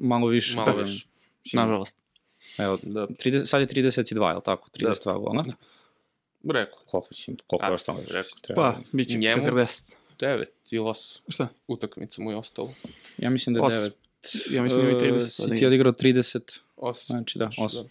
Malo 0.00 0.26
više. 0.26 0.56
Malo 0.56 0.72
da, 0.72 0.82
više. 0.82 1.06
nažalost. 1.52 1.96
Evo, 2.58 2.78
Da. 2.82 3.06
30, 3.06 3.44
sad 3.44 3.60
je 3.60 3.66
32, 3.66 4.28
je 4.28 4.34
li 4.34 4.40
tako? 4.44 4.68
32 4.78 5.18
gola. 5.18 5.44
Rekao. 6.50 6.78
Koliko 6.86 7.14
će, 7.14 7.32
koliko 7.46 7.66
je 7.66 7.70
A, 7.70 7.74
ostalo? 7.74 7.98
rekao. 8.10 8.38
Treba. 8.42 8.62
Pa, 8.72 8.78
bit 8.92 9.08
će 9.08 9.18
Njemu? 9.18 9.42
40. 9.42 9.94
9 10.22 10.44
ili 10.70 10.84
8 10.84 11.20
Šta? 11.28 11.48
utakmica 11.68 12.22
mu 12.22 12.30
je 12.30 12.36
ostalo. 12.36 12.74
Ja 13.18 13.30
mislim 13.30 13.54
da 13.54 13.60
je 13.60 13.66
Osam. 13.66 13.90
9. 14.22 14.54
Ja 14.54 14.62
mislim 14.62 14.80
da 14.82 14.88
ima 14.88 14.98
i 14.98 15.00
30 15.00 15.20
Si 15.20 15.30
sada 15.30 15.48
ti 15.48 15.54
igra. 15.56 15.66
odigrao 15.68 15.92
30, 15.92 16.58
8. 16.76 17.06
znači 17.06 17.38
da, 17.38 17.50
8. 17.58 17.84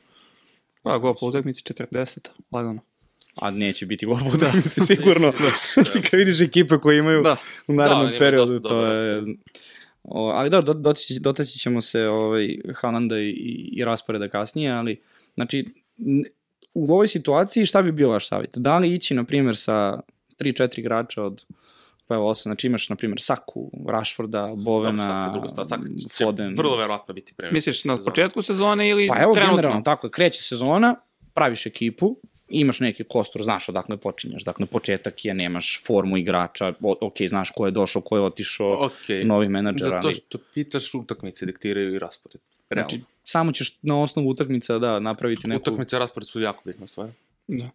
Pa, 0.83 0.97
gol 0.97 1.15
po 1.15 1.25
utakmici 1.27 1.63
40, 1.63 2.17
lagano. 2.51 2.81
A 3.35 3.51
neće 3.51 3.85
biti 3.85 4.05
gol 4.05 4.17
po 4.19 4.29
utakmici, 4.37 4.81
sigurno. 4.81 5.31
ti 5.93 6.01
kad 6.01 6.19
vidiš 6.19 6.41
ekipe 6.41 6.77
koje 6.77 6.97
imaju 6.97 7.23
Da. 7.23 7.35
u 7.67 7.73
narednom 7.73 8.11
Da, 8.11 8.17
periodu, 8.19 8.59
to 8.59 8.85
je... 8.85 9.23
O, 10.03 10.29
ali 10.29 10.49
da, 10.49 10.61
do, 10.61 10.73
dotaći 11.19 11.59
ćemo 11.59 11.81
se 11.81 12.07
ovaj, 12.07 12.57
Haalanda 12.75 13.19
i, 13.19 13.29
i 13.71 13.83
rasporeda 13.85 14.27
kasnije, 14.29 14.71
ali 14.71 15.01
znači 15.33 15.65
u 16.73 16.93
ovoj 16.93 17.07
situaciji 17.07 17.65
šta 17.65 17.81
bi 17.81 17.91
bio 17.91 18.09
vaš 18.09 18.27
savjet? 18.27 18.57
Da 18.57 18.77
li 18.77 18.93
ići, 18.95 19.13
na 19.13 19.23
primjer, 19.23 19.55
sa 19.57 19.99
3-4 20.39 20.79
igrača 20.79 21.23
od 21.23 21.45
pa 22.11 22.15
evo 22.15 22.29
8, 22.29 22.43
znači 22.43 22.67
imaš, 22.67 22.89
na 22.89 22.95
primjer, 22.95 23.21
Saku, 23.21 23.71
Rashforda, 23.87 24.53
Bovena, 24.55 25.07
Saka 25.07 25.31
druga 25.31 25.47
stvar, 25.47 25.65
Saka 25.67 25.83
će 25.83 26.23
Foden. 26.25 26.55
vrlo 26.57 26.77
verovatno 26.77 27.13
biti 27.13 27.33
premijer. 27.33 27.53
Misliš 27.53 27.85
na 27.85 27.97
početku 28.05 28.41
sezone 28.41 28.89
ili 28.89 29.07
Pa 29.07 29.21
evo, 29.21 29.33
trenutno? 29.33 29.55
generalno, 29.55 29.81
tako 29.81 30.07
je, 30.07 30.11
kreće 30.11 30.43
sezona, 30.43 30.95
praviš 31.33 31.65
ekipu, 31.65 32.17
imaš 32.49 32.79
neki 32.79 33.03
kostur, 33.03 33.43
znaš 33.43 33.69
odakle 33.69 33.97
počinješ, 33.97 34.43
dakle, 34.43 34.65
početak 34.65 35.25
je, 35.25 35.33
nemaš 35.33 35.83
formu 35.87 36.17
igrača, 36.17 36.73
o, 36.81 36.95
ok, 37.01 37.15
znaš 37.27 37.51
ko 37.51 37.65
je 37.65 37.71
došao, 37.71 38.01
ko 38.01 38.17
je 38.17 38.21
otišao, 38.21 38.85
Okej. 38.85 39.23
novi 39.23 39.49
menadžer, 39.49 39.89
Zato 39.89 40.11
što 40.11 40.37
pitaš 40.53 40.93
utakmice 40.93 41.45
diktiraju 41.45 41.95
i 41.95 41.99
raspored. 41.99 42.41
Realno. 42.69 42.89
Znači, 42.89 43.03
samo 43.23 43.51
ćeš 43.51 43.79
na 43.81 44.01
osnovu 44.01 44.29
utakmica 44.29 44.79
da 44.79 44.99
napraviti 44.99 45.47
neku... 45.47 45.61
Utakmice 45.61 45.99
raspored 45.99 46.27
su 46.27 46.41
jako 46.41 46.61
bitna 46.65 46.87
stvar. 46.87 47.09
Da. 47.47 47.69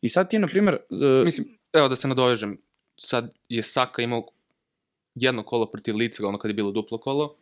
I 0.00 0.08
sad 0.08 0.30
ti, 0.30 0.38
na 0.38 0.46
primjer, 0.46 0.76
uh, 0.90 1.24
Mislim, 1.24 1.58
evo 1.72 1.88
da 1.88 1.96
se 1.96 2.08
nadovežem, 2.08 2.58
sad 2.98 3.34
je 3.48 3.62
Saka 3.62 4.02
imao 4.02 4.26
jedno 5.14 5.42
kolo 5.42 5.66
protiv 5.66 5.96
Lica, 5.96 6.26
ono 6.26 6.38
kad 6.38 6.48
je 6.48 6.54
bilo 6.54 6.70
duplo 6.70 6.98
kolo, 6.98 7.36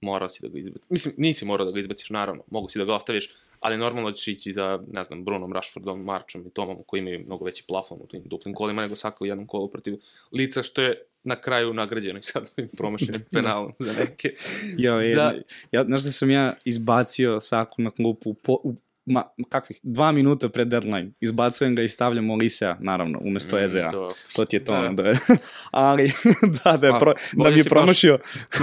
morao 0.00 0.28
si 0.28 0.42
da 0.42 0.48
ga 0.48 0.58
izbaciš. 0.58 0.90
Mislim, 0.90 1.14
nisi 1.18 1.44
morao 1.44 1.66
da 1.66 1.72
ga 1.72 1.80
izbaciš, 1.80 2.10
naravno, 2.10 2.42
mogu 2.50 2.68
si 2.68 2.78
da 2.78 2.84
ga 2.84 2.94
ostaviš, 2.94 3.30
ali 3.60 3.76
normalno 3.76 4.12
ćeš 4.12 4.28
ići 4.28 4.52
za, 4.52 4.82
ne 4.92 5.02
znam, 5.02 5.24
Brunom, 5.24 5.52
Rashfordom, 5.52 6.04
Marčom 6.04 6.46
i 6.46 6.50
Tomom, 6.50 6.76
koji 6.86 7.00
imaju 7.00 7.24
mnogo 7.26 7.44
veći 7.44 7.64
plafon 7.68 7.98
u 8.00 8.06
tim 8.06 8.22
duplim 8.24 8.54
kolima 8.54 8.82
nego 8.82 8.96
Saka 8.96 9.24
u 9.24 9.26
jednom 9.26 9.46
kolu 9.46 9.68
protiv 9.68 9.96
Lica, 10.32 10.62
što 10.62 10.82
je 10.82 11.04
na 11.22 11.40
kraju 11.40 11.74
nagrađeno 11.74 12.18
i 12.18 12.22
sad 12.22 12.50
ovim 12.58 12.70
promašenim 12.76 13.24
penalom 13.32 13.72
za 13.78 13.92
neke. 13.92 14.34
ja, 14.78 15.00
je, 15.00 15.14
Da. 15.14 15.34
ja, 15.72 15.84
znaš 15.84 16.02
da 16.02 16.12
sam 16.12 16.30
ja 16.30 16.54
izbacio 16.64 17.40
Saku 17.40 17.82
na 17.82 17.90
klupu 17.90 18.34
po, 18.34 18.58
u, 18.64 18.74
ma, 19.06 19.20
kakvih, 19.48 19.80
dva 19.82 20.12
minuta 20.12 20.48
pred 20.48 20.68
deadline. 20.68 21.12
Izbacujem 21.20 21.74
ga 21.74 21.82
i 21.82 21.88
stavljam 21.88 22.30
Olisea, 22.30 22.76
naravno, 22.80 23.18
umesto 23.20 23.56
Mm, 23.56 23.60
Ezera. 23.60 23.90
to- 23.90 24.14
To 24.34 24.44
ti 24.44 24.56
je 24.56 24.64
to, 24.64 24.82
Da. 24.82 25.02
da. 25.02 25.14
Ali, 25.72 26.12
da, 26.64 26.76
da, 26.76 26.86
je 26.86 26.98
pro, 27.00 27.14
da 27.34 27.50
mi 27.50 27.56
je 27.56 27.64
promašio, 27.64 28.18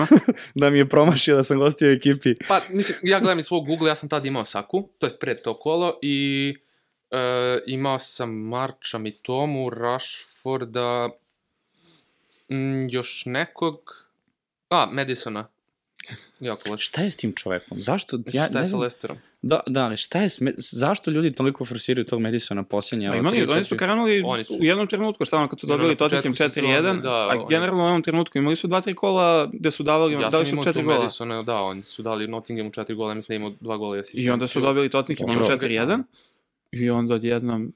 da 0.56 0.70
mi 0.70 0.78
je 0.78 0.90
promašio 0.90 1.36
da 1.36 1.44
sam 1.44 1.60
gostio 1.60 1.88
u 1.88 1.94
ekipi. 1.94 2.34
Pa, 2.48 2.62
mislim, 2.70 2.98
ja 3.04 3.20
gledam 3.20 3.40
iz 3.40 3.46
svog 3.46 3.66
Google, 3.66 3.90
ja 3.90 3.96
sam 3.96 4.10
tad 4.10 4.26
imao 4.26 4.46
Saku, 4.46 4.90
to 4.98 5.08
je 5.08 5.20
pred 5.20 5.42
to 5.42 5.54
kolo, 5.56 6.00
i 6.02 6.56
e, 7.12 7.18
imao 7.68 8.00
sam 8.00 8.30
Marča, 8.32 8.98
Mitomu, 8.98 9.70
Rashforda, 9.70 11.10
m, 12.50 12.88
još 12.90 13.24
nekog, 13.26 14.06
a, 14.70 14.88
Madisona. 14.88 15.48
Jako 16.40 16.70
loše. 16.70 16.84
Šta 16.84 17.02
je 17.02 17.12
s 17.12 17.16
tim 17.16 17.34
čovekom? 17.34 17.82
Zašto? 17.82 18.18
Ja, 18.28 18.46
šta 18.46 18.54
ne 18.54 18.60
je 18.60 18.68
sa 18.68 18.78
Lesterom? 18.78 19.18
Da, 19.42 19.60
da, 19.68 19.86
ali 19.86 19.98
šta 19.98 20.22
je, 20.22 20.30
sme, 20.30 20.54
zašto 20.58 21.12
ljudi 21.12 21.32
toliko 21.32 21.66
forsiraju 21.66 22.06
tog 22.06 22.22
Madisona 22.22 22.64
posljednje? 22.64 23.08
Evo, 23.08 23.16
imali, 23.16 23.38
tri, 23.38 23.48
oni 23.48 23.66
su 23.66 23.78
krenuli 23.78 24.22
Oni 24.26 24.44
su- 24.44 24.54
u 24.54 24.64
jednom 24.64 24.88
trenutku, 24.88 25.26
šta 25.26 25.38
ono, 25.38 25.48
kad 25.48 25.60
su 25.60 25.68
dobili 25.68 25.96
Tottenham 25.96 26.34
sezone, 26.34 26.68
4-1, 26.68 27.02
da, 27.02 27.12
a 27.12 27.28
oni- 27.30 27.46
generalno 27.50 27.84
u 27.84 27.88
ovom 27.88 28.04
trenutku 28.04 28.38
imali 28.38 28.56
su 28.56 28.68
dva, 28.68 28.82
tri 28.82 28.94
kola 28.94 29.50
gde 29.54 29.72
su 29.72 29.84
davali, 29.84 30.14
Ja 30.14 30.20
dali 30.20 30.32
sam 30.32 30.46
su 30.46 30.50
imao 30.50 30.64
tu 30.64 30.70
četiri 30.70 30.84
gola. 30.84 30.98
Madisona, 30.98 31.44
da, 31.44 31.56
oni 31.56 31.84
su 31.84 32.02
dali 32.02 32.28
Nottinghamu 32.28 32.72
četiri 32.72 32.96
gola, 32.96 33.14
mislim 33.14 33.34
da 33.34 33.46
imao 33.46 33.58
dva 33.60 33.78
gola 33.78 33.98
i 33.98 34.00
asistenciju. 34.00 34.28
I 34.28 34.32
onda 34.32 34.48
su 34.48 34.62
dobili 34.62 34.90
Tottenham 34.90 35.30
Imao 35.30 35.44
sam 35.44 35.58
ga- 35.58 35.66
4-1. 35.66 36.04
I 36.72 36.90
onda 36.90 37.16
odjednom... 37.16 37.74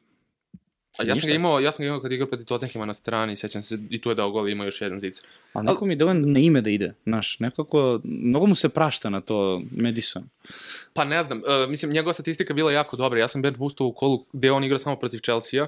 A 0.97 1.03
ja 1.03 1.15
sam 1.15 1.27
ga 1.27 1.33
imao, 1.33 1.59
ja 1.59 1.71
sam 1.71 1.83
ga 1.83 1.87
imao 1.87 2.01
kad 2.01 2.11
igrao 2.11 2.27
protiv 2.27 2.45
Tottenhama 2.45 2.85
na 2.85 2.93
strani, 2.93 3.35
sećam 3.35 3.63
se, 3.63 3.77
i 3.89 4.01
tu 4.01 4.09
je 4.09 4.15
dao 4.15 4.31
gol 4.31 4.49
i 4.49 4.51
imao 4.51 4.65
još 4.65 4.81
jedan 4.81 4.99
zic. 4.99 5.21
A 5.53 5.61
neko 5.61 5.85
mi 5.85 5.93
je 5.93 5.97
dovoljno 5.97 6.27
na 6.27 6.39
ime 6.39 6.61
da 6.61 6.69
ide, 6.69 6.93
znaš, 7.03 7.39
nekako, 7.39 7.99
mnogo 8.03 8.45
mu 8.45 8.55
se 8.55 8.69
prašta 8.69 9.09
na 9.09 9.21
to 9.21 9.61
Madison. 9.71 10.23
Pa 10.93 11.03
ne 11.03 11.23
znam, 11.23 11.37
uh, 11.37 11.69
mislim, 11.69 11.91
njegova 11.91 12.13
statistika 12.13 12.53
bila 12.53 12.71
jako 12.71 12.95
dobra. 12.95 13.19
Ja 13.19 13.27
sam 13.27 13.41
bench 13.41 13.59
boostao 13.59 13.87
u 13.87 13.93
kolu 13.93 14.25
gde 14.33 14.51
on 14.51 14.63
igra 14.63 14.77
samo 14.77 14.95
protiv 14.95 15.19
Chelsea-a. 15.19 15.67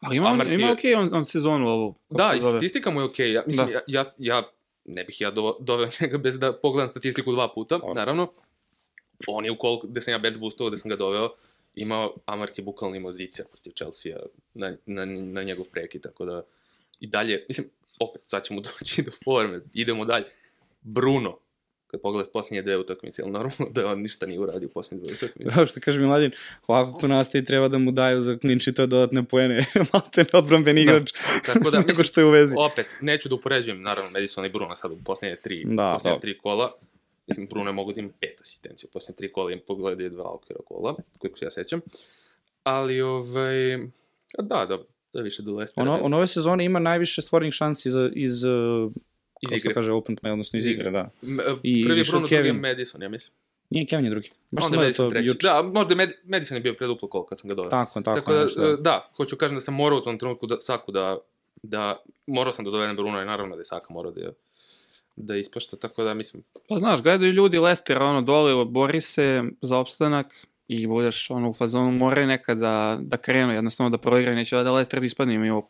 Ali 0.00 0.16
ima, 0.16 0.28
Amart 0.28 0.50
ima 0.50 0.72
okej 0.72 0.94
on, 0.94 1.14
on 1.14 1.24
sezonu 1.24 1.68
ovu. 1.68 1.94
Da, 2.10 2.34
i 2.38 2.40
statistika 2.42 2.90
mu 2.90 3.00
je 3.00 3.04
okej. 3.04 3.32
Ja, 3.32 3.42
mislim, 3.46 3.66
Da. 3.66 3.72
ja, 3.72 3.80
ja, 3.86 4.04
ja 4.18 4.42
ne 4.84 5.04
bih 5.04 5.20
ja 5.20 5.30
do, 5.30 5.56
doveo 5.60 5.88
njega 6.00 6.18
bez 6.18 6.38
da 6.38 6.52
pogledam 6.52 6.88
statistiku 6.88 7.32
dva 7.32 7.48
puta, 7.54 7.80
naravno. 7.94 8.32
On 9.26 9.44
je 9.44 9.50
u 9.50 9.58
kolu 9.58 9.80
gde 9.84 10.00
sam 10.00 10.12
ja 10.12 10.18
bench 10.18 10.38
boostao, 10.40 10.68
gde 10.68 10.76
sam 10.76 10.88
ga 10.88 10.96
doveo, 10.96 11.30
imao, 11.76 12.14
Amart 12.26 12.58
je 12.58 12.64
bukvalno 12.64 12.96
imao 12.96 13.12
zice 13.12 13.44
protiv 13.52 13.70
Chelsea-a 13.70 14.18
na, 14.54 14.76
na, 14.86 15.04
na 15.04 15.42
njegov 15.42 15.66
preki, 15.66 16.00
tako 16.00 16.24
da 16.24 16.42
i 17.00 17.06
dalje, 17.06 17.44
mislim, 17.48 17.66
opet 18.00 18.22
sad 18.24 18.44
ćemo 18.44 18.60
doći 18.80 19.02
do 19.02 19.10
forme, 19.24 19.60
idemo 19.74 20.04
dalje. 20.04 20.24
Bruno, 20.82 21.38
kad 21.86 22.00
pogledaš 22.00 22.32
posljednje 22.32 22.62
dve 22.62 22.76
utakmice, 22.78 23.22
je 23.22 23.26
normalno 23.26 23.68
da 23.70 23.86
on 23.86 24.02
ništa 24.02 24.26
nije 24.26 24.40
uradio 24.40 24.68
u 24.68 24.72
posljednje 24.72 25.04
dve 25.04 25.14
utakmice? 25.14 25.50
Da, 25.60 25.66
što 25.66 25.80
kaže 25.80 26.00
Miladin, 26.00 26.30
ovako 26.66 26.98
ko 26.98 27.08
nastavi 27.08 27.44
treba 27.44 27.68
da 27.68 27.78
mu 27.78 27.90
daju 27.92 28.20
za 28.20 28.38
klinči 28.38 28.72
to 28.74 28.86
dodatne 28.86 29.24
poene, 29.24 29.64
malte 29.92 30.22
ne 30.22 30.38
odbranben 30.38 30.78
igrač, 30.78 31.12
Tako 31.46 31.70
da, 31.70 31.80
mislim, 31.80 32.04
što 32.04 32.20
je 32.20 32.26
u 32.26 32.30
vezi. 32.30 32.54
opet, 32.58 32.86
neću 33.00 33.28
da 33.28 33.34
upoređujem, 33.34 33.82
naravno, 33.82 34.10
Madison 34.10 34.44
i 34.44 34.48
Bruno 34.48 34.76
sad 34.76 34.92
u 34.92 34.98
posljednje 35.04 35.36
tri, 35.36 35.62
Da, 35.66 35.92
posljednje 35.94 36.16
da. 36.16 36.20
tri 36.20 36.38
kola. 36.38 36.72
Mislim, 37.26 37.46
Bruno 37.46 37.70
je 37.70 37.74
mogo 37.74 37.92
da 37.92 38.00
ima 38.00 38.10
pet 38.20 38.40
asistencija 38.40 38.90
posljednje 38.92 39.16
tri 39.16 39.32
kola, 39.32 39.52
im 39.52 39.60
pogledaju 39.66 40.10
dva 40.10 40.34
okvira 40.34 40.60
kola, 40.66 40.94
koliko 41.18 41.38
se 41.38 41.44
ja 41.44 41.50
sećam. 41.50 41.80
Ali, 42.62 43.00
ovaj, 43.00 43.74
a 44.38 44.42
da, 44.42 44.66
da, 44.68 44.78
da 45.12 45.18
je 45.18 45.22
više 45.22 45.42
do 45.42 45.52
Lestera. 45.52 45.90
Ono, 45.90 46.00
on 46.04 46.14
ove 46.14 46.26
sezone 46.26 46.64
ima 46.64 46.78
najviše 46.78 47.22
stvornih 47.22 47.52
šansi 47.54 47.88
iz, 47.88 47.94
iz, 48.14 48.44
uh, 48.44 48.92
iz 49.40 49.52
igre. 49.52 49.74
kaže, 49.74 49.92
open 49.92 50.16
play, 50.16 50.32
odnosno 50.32 50.56
iz 50.58 50.66
Iz 50.66 50.72
igre, 50.72 50.90
da. 50.90 51.10
M- 51.22 51.40
I 51.62 51.84
Prvi 51.84 51.98
je 52.00 52.04
Bruno, 52.04 52.26
drugi 52.26 52.46
je. 52.46 52.52
Madison, 52.52 53.02
ja 53.02 53.08
mislim. 53.08 53.32
Nije 53.70 53.86
Kevin 53.86 54.04
je 54.04 54.10
drugi. 54.10 54.30
Baš 54.50 54.64
sam 54.64 54.72
Onda 54.72 54.82
je 54.82 54.86
Madison 54.86 55.06
to 55.06 55.10
treći. 55.10 55.26
juče. 55.28 55.38
Da, 55.48 55.62
možda 55.62 55.92
je 55.92 55.96
Med 55.96 56.10
Madison 56.24 56.56
je 56.56 56.60
bio 56.60 56.74
pred 56.74 56.88
duplo 56.88 57.08
kolo 57.08 57.26
kad 57.26 57.40
sam 57.40 57.48
ga 57.48 57.54
doveo. 57.54 57.70
Tako, 57.70 58.00
tako, 58.00 58.20
Tako 58.20 58.32
da, 58.32 58.42
nešto, 58.42 58.60
da. 58.60 58.76
da, 58.76 59.10
hoću 59.16 59.36
kažem 59.36 59.56
da 59.56 59.60
sam 59.60 59.74
morao 59.74 59.98
u 59.98 60.02
tom 60.02 60.18
trenutku 60.18 60.46
da, 60.46 60.60
Saku 60.60 60.92
da, 60.92 61.18
da, 61.62 62.02
morao 62.26 62.52
sam 62.52 62.64
da 62.64 62.70
dovedem 62.70 62.96
Bruno 62.96 63.22
i 63.22 63.26
naravno 63.26 63.56
da 63.56 63.60
je 63.60 63.64
Saka 63.64 63.86
morao 63.92 64.12
da, 64.12 64.30
da 65.16 65.36
ispašta, 65.36 65.76
tako 65.76 66.04
da 66.04 66.14
mislim, 66.14 66.42
Pa 66.68 66.76
znaš, 66.76 67.02
gledaju 67.02 67.32
ljudi 67.32 67.58
Lestera, 67.58 68.04
ono, 68.04 68.22
dole, 68.22 68.64
bori 68.64 69.00
se 69.00 69.42
za 69.60 69.78
opstanak 69.78 70.34
i 70.68 70.86
budeš, 70.86 71.30
ono, 71.30 71.50
u 71.50 71.52
fazonu, 71.52 71.90
moraju 71.92 72.26
nekad 72.26 72.58
da, 72.58 72.98
da 73.00 73.16
krenu, 73.16 73.52
jednostavno 73.52 73.90
da 73.90 73.98
proigraju, 73.98 74.36
neće 74.36 74.56
da 74.56 74.72
Lester 74.72 75.04
ispadne, 75.04 75.34
imaju 75.34 75.62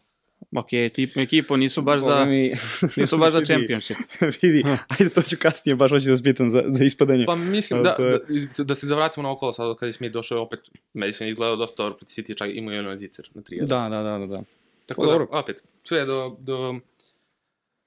ok, 0.53 0.67
tip, 0.93 1.17
ekipu 1.17 1.57
nisu 1.57 1.83
baš 1.83 2.01
Boga 2.01 2.13
za, 2.13 2.25
mi- 2.25 2.53
nisu 2.97 3.19
baš 3.19 3.33
za 3.33 3.41
championship. 3.47 3.97
vidi, 4.43 4.65
ajde, 4.89 5.09
to 5.11 5.23
ću 5.23 5.37
kasnije, 5.39 5.77
baš 5.77 5.91
hoću 5.91 6.05
da 6.05 6.11
vas 6.11 6.23
pitam 6.23 6.51
za, 6.51 6.63
za 6.67 6.85
ispadanje. 6.85 7.27
Pa 7.27 7.35
mislim 7.35 7.83
da, 7.83 7.95
to 7.95 8.05
je- 8.05 8.21
da, 8.59 8.65
da 8.65 8.75
se 8.75 8.87
zavratimo 8.87 9.23
na 9.23 9.31
okolo 9.31 9.53
sad 9.53 9.77
kad 9.77 9.87
je 9.87 9.93
Smith 9.93 10.13
došao 10.13 10.43
opet, 10.43 10.61
Madison 10.95 11.27
je 11.27 11.31
izgledao 11.31 11.57
dosta 11.57 11.75
dobro 11.77 11.97
protiv 11.97 12.13
City, 12.15 12.37
čak 12.37 12.51
imao 12.53 12.73
je 12.73 12.81
ono 12.81 12.97
zicer 12.97 13.29
na 13.35 13.43
3 13.43 13.61
Da, 13.61 13.89
da, 13.89 14.03
da, 14.03 14.19
da, 14.19 14.27
da. 14.29 14.43
Tako 14.87 15.01
Pa 15.01 15.07
da, 15.07 15.13
dobro. 15.13 15.29
opet, 15.33 15.57
sve 15.85 16.05
do, 16.05 16.37
do, 16.41 16.75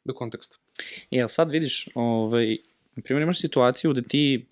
do 0.06 0.14
konteksta. 0.14 0.58
Jel 1.12 1.28
sad 1.28 1.52
vidiš, 1.52 1.88
ovaj, 1.96 2.58
na 2.96 3.04
primjer 3.04 3.24
imaš 3.24 3.40
situaciju 3.40 3.94
da 3.94 4.02
ti 4.02 4.46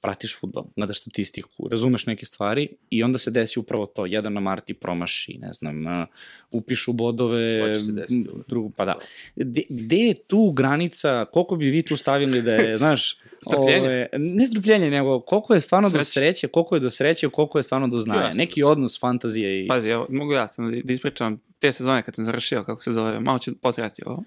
pratiš 0.00 0.38
futbol, 0.40 0.64
gledaš 0.76 1.00
statistiku, 1.00 1.68
razumeš 1.68 2.06
neke 2.06 2.26
stvari 2.26 2.68
i 2.90 3.02
onda 3.02 3.18
se 3.18 3.30
desi 3.30 3.58
upravo 3.58 3.86
to, 3.86 4.06
jedan 4.06 4.32
na 4.32 4.40
Marti 4.40 4.74
promaši, 4.74 5.38
ne 5.38 5.52
znam, 5.52 6.06
upišu 6.50 6.92
bodove, 6.92 7.74
će 7.74 7.92
desiti 7.92 8.28
drugo, 8.48 8.70
pa 8.76 8.84
da. 8.84 8.94
Gde, 9.36 9.62
gde 9.68 9.96
je 9.96 10.14
tu 10.14 10.52
granica, 10.52 11.24
koliko 11.24 11.56
bi 11.56 11.70
vi 11.70 11.82
tu 11.82 11.96
stavili 11.96 12.42
da 12.42 12.52
je, 12.52 12.76
znaš, 12.76 13.16
Strpljenje. 13.46 13.80
ove, 13.80 14.08
ne 14.18 14.46
strpljenje, 14.46 14.90
nego 14.90 15.20
koliko 15.20 15.54
je 15.54 15.60
stvarno 15.60 15.88
do 15.88 16.04
Sreće. 16.04 16.10
sreće, 16.10 16.48
koliko 16.48 16.74
je 16.76 16.80
do 16.80 16.90
sreće, 16.90 17.28
koliko 17.28 17.58
je 17.58 17.62
stvarno 17.62 17.88
do 17.88 18.00
znanja. 18.00 18.20
Jasno. 18.20 18.38
Neki 18.38 18.62
odnos 18.62 19.00
fantazije 19.00 19.64
i... 19.64 19.68
Pazi, 19.68 19.88
evo, 19.88 20.06
mogu 20.10 20.32
ja 20.32 20.48
sam 20.48 20.72
da, 20.72 20.80
da 20.84 20.92
ispričam 20.92 21.40
te 21.58 21.72
sezone 21.72 22.02
kad 22.02 22.14
sam 22.14 22.24
završio, 22.24 22.64
kako 22.64 22.82
se 22.82 22.92
zove, 22.92 23.20
malo 23.20 23.38
ću 23.38 23.56
potrati 23.56 24.02
ovo. 24.06 24.24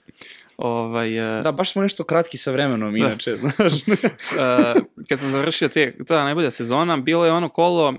Ovaj, 0.57 1.09
uh, 1.37 1.43
Da, 1.43 1.51
baš 1.51 1.71
smo 1.71 1.81
nešto 1.81 2.03
kratki 2.03 2.37
sa 2.37 2.51
vremenom, 2.51 2.95
inače, 2.95 3.35
znaš. 3.37 3.73
uh, 3.73 4.81
kad 5.09 5.19
sam 5.19 5.31
završio 5.31 5.67
te, 5.67 5.95
ta 6.07 6.23
najbolja 6.23 6.51
sezona, 6.51 6.97
bilo 6.97 7.25
je 7.25 7.31
ono 7.31 7.49
kolo, 7.49 7.89
uh, 7.89 7.95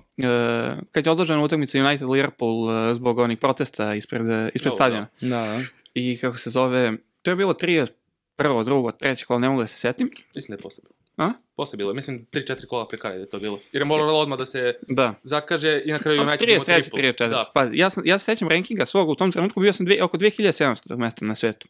kad 0.93 1.07
je 1.07 1.13
odložena 1.13 1.43
utakmica 1.43 1.79
United-Liverpool 1.79 2.65
uh, 2.91 2.97
zbog 2.97 3.19
onih 3.19 3.39
protesta 3.39 3.95
ispred, 3.95 4.23
ispred 4.55 4.71
Da, 4.71 4.75
stadiona. 4.75 5.07
da, 5.21 5.29
da. 5.29 5.61
I 5.95 6.17
kako 6.17 6.37
se 6.37 6.51
zove, 6.51 6.93
to 7.23 7.31
je 7.31 7.37
bilo 7.37 7.53
30, 7.55 7.91
prvo, 8.37 8.65
drugo, 8.65 8.91
treće 8.93 9.25
kolo, 9.27 9.39
ne 9.39 9.49
mogu 9.49 9.61
da 9.61 9.67
se 9.67 9.79
setim. 9.79 10.11
Mislim 10.35 10.57
da 10.57 10.59
je 10.59 10.63
posle 10.63 10.83
bilo. 10.83 10.95
A? 11.19 11.33
Posle 11.57 11.77
bilo, 11.77 11.95
mislim 11.95 12.27
3-4 12.33 12.67
kola 12.67 12.89
pre 12.89 12.99
kraja 12.99 13.17
je 13.17 13.29
to 13.29 13.39
bilo. 13.39 13.61
Jer 13.73 13.81
je 13.81 13.87
moralo 13.87 14.15
odmah 14.15 14.39
da 14.39 14.47
se 14.47 14.75
Da. 14.83 15.15
zakaže 15.23 15.83
i 15.85 15.93
na 15.93 15.99
kraju 15.99 16.23
United 16.23 16.49
33, 16.49 16.65
triple. 16.83 17.03
34. 17.03 17.29
Da, 17.29 17.45
Pazi, 17.55 17.77
ja, 17.77 17.91
sam, 17.91 18.03
ja 18.07 18.19
se 18.19 18.25
sećam 18.25 18.49
rankinga 18.49 18.87
svog, 18.87 19.09
u 19.09 19.15
tom 19.15 19.33
trenutku 19.33 19.61
bio 19.61 19.73
sam 19.73 19.87
dve, 19.87 20.03
oko 20.03 20.17
2700 20.19 20.97
mesta 20.97 21.25
na 21.25 21.35
svetu. 21.35 21.69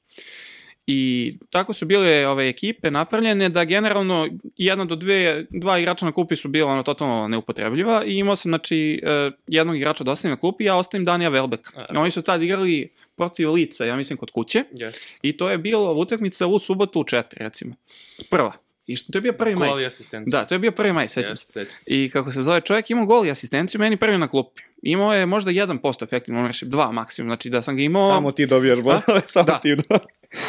I 0.86 1.32
tako 1.50 1.72
su 1.72 1.86
bile 1.86 2.26
ove 2.28 2.48
ekipe 2.48 2.90
napravljene 2.90 3.48
da 3.48 3.64
generalno 3.64 4.28
jedna 4.56 4.84
do 4.84 4.96
dve, 4.96 5.46
dva 5.50 5.78
igrača 5.78 6.06
na 6.06 6.12
klupi 6.12 6.36
su 6.36 6.48
bila 6.48 6.72
ono 6.72 6.82
totalno 6.82 7.28
neupotrebljiva 7.28 8.04
i 8.04 8.16
imao 8.18 8.36
sam 8.36 8.50
znači 8.50 9.00
eh, 9.02 9.30
jednog 9.46 9.76
igrača 9.76 10.04
da 10.04 10.12
ostavim 10.12 10.32
na 10.32 10.40
klupi, 10.40 10.64
ja 10.64 10.76
ostavim 10.76 11.04
Danija 11.04 11.28
Velbeka. 11.28 11.86
A. 11.88 12.00
Oni 12.00 12.10
su 12.10 12.22
tad 12.22 12.42
igrali 12.42 12.92
protiv 13.16 13.52
lica, 13.52 13.84
ja 13.84 13.96
mislim 13.96 14.16
kod 14.16 14.30
kuće 14.30 14.64
yes. 14.72 15.18
i 15.22 15.36
to 15.36 15.50
je 15.50 15.58
bilo 15.58 15.92
utakmica 15.94 16.46
u 16.46 16.58
subotu 16.58 17.00
u 17.00 17.04
četiri 17.04 17.44
recimo. 17.44 17.74
Prva. 18.30 18.63
I 18.86 18.96
što, 18.96 19.12
to 19.12 19.18
je 19.18 19.22
bio 19.22 19.32
prvi 19.32 19.54
maj. 19.56 19.68
Gol 19.68 19.80
i 19.80 19.86
asistencija. 19.86 20.40
Da, 20.40 20.46
to 20.46 20.54
je 20.54 20.58
bio 20.58 20.72
prvi 20.72 20.92
maj, 20.92 21.08
sećam 21.08 21.36
Yes, 21.36 21.52
se. 21.52 21.66
I 21.86 22.10
kako 22.12 22.32
se 22.32 22.42
zove, 22.42 22.60
čovjek 22.60 22.90
imao 22.90 23.06
gol 23.06 23.26
i 23.26 23.30
asistenciju, 23.30 23.78
meni 23.80 23.96
prvi 23.96 24.18
na 24.18 24.28
klupi. 24.28 24.62
Imao 24.82 25.14
je 25.14 25.26
možda 25.26 25.50
1% 25.50 26.02
efektivno 26.04 26.40
ownership, 26.40 26.68
2 26.68 26.92
maksimum, 26.92 27.28
znači 27.28 27.50
da 27.50 27.62
sam 27.62 27.76
ga 27.76 27.82
imao... 27.82 28.08
Samo 28.08 28.32
ti 28.32 28.46
dobijaš 28.46 28.78
bodove, 28.80 29.22
samo 29.26 29.46
Da. 29.46 29.58
ti 29.58 29.76
da. 29.76 29.98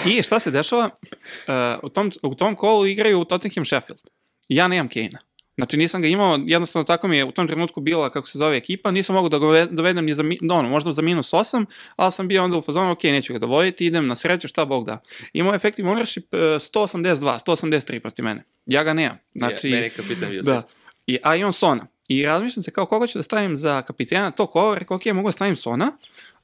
I 0.05 0.23
šta 0.23 0.39
se 0.39 0.51
dešava? 0.51 0.89
Uh, 1.03 1.53
u, 1.83 1.89
tom, 1.89 2.11
u 2.23 2.35
tom 2.35 2.55
kolu 2.55 2.85
igraju 2.85 3.25
Tottenham 3.25 3.65
Sheffield. 3.65 4.01
Ja 4.49 4.67
nemam 4.67 4.89
Kane-a. 4.89 5.19
Znači 5.55 5.77
nisam 5.77 6.01
ga 6.01 6.07
imao, 6.07 6.39
jednostavno 6.45 6.83
tako 6.83 7.07
mi 7.07 7.17
je 7.17 7.25
u 7.25 7.31
tom 7.31 7.47
trenutku 7.47 7.81
bila, 7.81 8.09
kako 8.09 8.27
se 8.27 8.37
zove, 8.37 8.57
ekipa, 8.57 8.91
nisam 8.91 9.15
mogao 9.15 9.29
da 9.29 9.39
ga 9.39 9.47
ove- 9.47 9.65
dovedem 9.65 10.05
ni 10.05 10.13
za, 10.13 10.23
mi- 10.23 10.39
ono, 10.51 10.69
možda 10.69 10.91
za 10.91 11.01
minus 11.01 11.33
8, 11.33 11.65
ali 11.95 12.11
sam 12.11 12.27
bio 12.27 12.43
onda 12.43 12.57
u 12.57 12.61
fazonu, 12.61 12.91
ok, 12.91 13.03
neću 13.03 13.33
ga 13.33 13.39
dovoditi, 13.39 13.85
idem 13.85 14.07
na 14.07 14.15
sreću, 14.15 14.47
šta 14.47 14.65
Bog 14.65 14.85
da. 14.85 14.99
Imao 15.33 15.51
je 15.53 15.55
efektivno 15.55 15.91
ownership 15.91 16.23
uh, 16.31 16.61
182, 16.61 17.39
183 17.45 17.99
protiv 17.99 18.25
mene. 18.25 18.43
Ja 18.65 18.83
ga 18.83 18.93
nemam. 18.93 19.17
Znači, 19.35 19.69
meni 19.69 19.83
je 19.83 19.89
kapitan 19.89 20.29
bio 20.29 20.41
Da. 20.41 20.51
da. 20.51 20.61
I, 21.07 21.17
a 21.23 21.35
imam 21.35 21.53
Sona. 21.53 21.87
I 22.07 22.25
razmišljam 22.25 22.63
se 22.63 22.71
kao 22.71 22.85
koga 22.85 23.07
ću 23.07 23.19
da 23.19 23.23
stavim 23.23 23.55
za 23.55 23.81
kapitena 23.81 24.31
to 24.31 24.47
kola, 24.47 24.77
rekao, 24.77 24.95
ok, 24.97 25.05
mogu 25.05 25.27
da 25.27 25.31
stavim 25.31 25.55
Sona, 25.55 25.91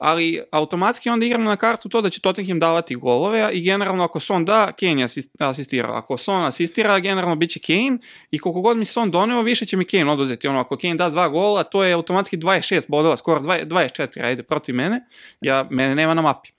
ali 0.02 0.42
automatski 0.52 1.10
onda 1.10 1.26
igram 1.26 1.44
na 1.44 1.56
kartu 1.56 1.90
to 1.90 2.02
da 2.02 2.10
će 2.10 2.22
Tottenham 2.22 2.60
davati 2.60 2.96
golove 2.96 3.50
i 3.54 3.62
generalno 3.62 4.04
ako 4.04 4.20
Son 4.20 4.46
da, 4.46 4.72
Kane 4.80 5.02
je 5.02 5.04
asist, 5.04 5.42
asistirao. 5.42 5.96
Ako 5.96 6.18
Son 6.18 6.46
asistira, 6.46 7.00
generalno 7.00 7.36
bit 7.36 7.52
će 7.52 7.60
Kane 7.60 7.98
i 8.32 8.40
koliko 8.40 8.62
god 8.62 8.78
mi 8.78 8.86
Son 8.86 9.12
doneo, 9.12 9.42
više 9.42 9.66
će 9.66 9.78
mi 9.78 9.86
Kane 9.86 10.12
oduzeti. 10.12 10.48
Ono, 10.48 10.60
ako 10.60 10.78
Kane 10.78 10.96
da 10.96 11.10
dva 11.10 11.30
gola, 11.30 11.64
to 11.64 11.84
je 11.84 11.94
automatski 11.94 12.38
26 12.38 12.84
bodova, 12.88 13.18
skoro 13.18 13.40
20 13.42 13.66
24, 13.66 14.26
ajde, 14.26 14.44
protiv 14.44 14.76
mene. 14.76 15.02
Ja, 15.42 15.68
mene 15.70 15.96
nema 15.96 16.14
na 16.14 16.22
mapi. 16.22 16.50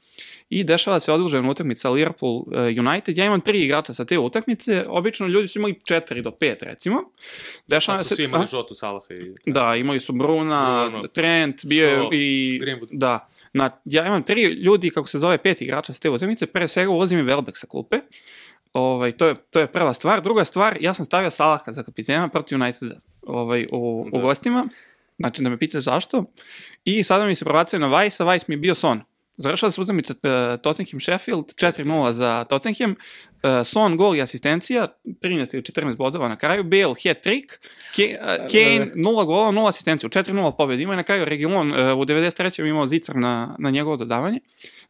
I 0.55 0.65
dešava 0.65 1.01
se 1.01 1.13
odložena 1.13 1.51
utakmica 1.51 1.91
Liverpool 1.91 2.37
uh, 2.37 2.45
United. 2.87 3.19
Ja 3.19 3.25
imam 3.27 3.41
tri 3.41 3.65
igrača 3.65 3.95
sa 3.95 4.05
te 4.05 4.19
utakmice. 4.19 4.85
Obično 4.89 5.27
ljudi 5.27 5.49
su 5.49 5.59
imali 5.59 5.75
4 5.89 6.23
do 6.23 6.31
5 6.31 6.65
recimo. 6.65 7.03
Dešava 7.67 7.99
Pa 7.99 8.03
su 8.03 8.09
se 8.09 8.15
svi 8.15 8.25
imali 8.25 8.43
a? 8.43 8.47
žotu 8.47 8.75
Salaha 8.75 9.07
i... 9.11 9.51
Da, 9.51 9.75
imali 9.77 10.01
su 10.01 10.13
Bruna, 10.13 10.89
Bruno, 10.91 11.09
Trent, 11.09 11.65
bio 11.65 11.89
je 11.89 11.99
Shaw, 11.99 12.09
i... 12.13 12.61
Greenwood. 12.63 12.89
Da. 12.91 13.29
Na, 13.53 13.71
ja 13.85 14.07
imam 14.07 14.23
tri 14.23 14.43
ljudi, 14.43 14.91
kako 14.91 15.09
se 15.09 15.19
zove, 15.19 15.39
pet 15.39 15.63
igrača 15.63 15.93
s 15.93 16.01
te 16.01 16.11
utakmice, 16.11 16.47
pre 16.47 16.69
svega 16.69 16.91
ulazim 16.91 17.19
i 17.19 17.23
Welbeck 17.23 17.55
sa 17.55 17.67
klupe. 17.67 18.01
Ovaj, 18.73 19.13
to, 19.13 19.27
je, 19.27 19.35
to 19.51 19.61
je 19.61 19.67
prva 19.67 19.95
stvar. 19.95 20.23
Druga 20.23 20.45
stvar, 20.45 20.77
ja 20.81 20.95
sam 20.95 21.05
stavio 21.05 21.31
Salaha 21.31 21.73
za 21.73 21.83
kapitena 21.83 22.29
protiv 22.29 22.57
Uniteda 22.61 22.95
ovaj, 23.23 23.67
u, 23.73 24.07
u 24.13 24.19
Da. 24.19 24.23
gostima. 24.23 24.67
Znači 25.19 25.43
da 25.43 25.51
me 25.51 25.59
pitaš 25.59 25.83
zašto. 25.83 26.25
I 26.85 27.05
sada 27.05 27.27
mi 27.27 27.35
se 27.35 27.45
probacio 27.45 27.79
na 27.79 27.87
Vajsa, 27.87 28.25
Vajs 28.25 28.49
mi 28.49 28.55
je 28.55 28.59
bio 28.59 28.75
Son. 28.75 29.01
Završila 29.37 29.71
se 29.71 29.81
utakmica 29.81 30.15
uh, 30.15 30.61
Tottenham 30.61 31.01
Sheffield, 31.01 31.45
4-0 31.45 32.13
za 32.13 32.45
Tottenham. 32.45 32.95
Uh, 33.43 33.67
Son, 33.67 33.97
gol 33.97 34.17
i 34.17 34.23
asistencija, 34.23 34.89
13 35.05 35.55
ili 35.55 35.63
14 35.63 35.97
bodova 35.97 36.29
na 36.29 36.37
kraju. 36.37 36.65
Bale, 36.65 36.95
hat-trick. 36.95 37.47
Ke, 37.97 38.19
uh, 38.21 38.27
Kane, 38.37 38.93
0 38.95 39.25
gola, 39.25 39.53
0 39.53 39.69
asistenciju, 39.69 40.11
4-0 40.11 40.57
pobjeda. 40.57 40.83
Ima 40.83 40.93
je 40.93 40.97
na 40.97 41.03
kraju 41.03 41.25
Region 41.25 41.71
uh, 41.71 41.77
u 41.77 42.05
93. 42.05 42.69
imao 42.69 42.87
zicar 42.87 43.17
na, 43.17 43.57
na 43.59 43.71
njegovo 43.71 43.97
dodavanje. 43.97 44.41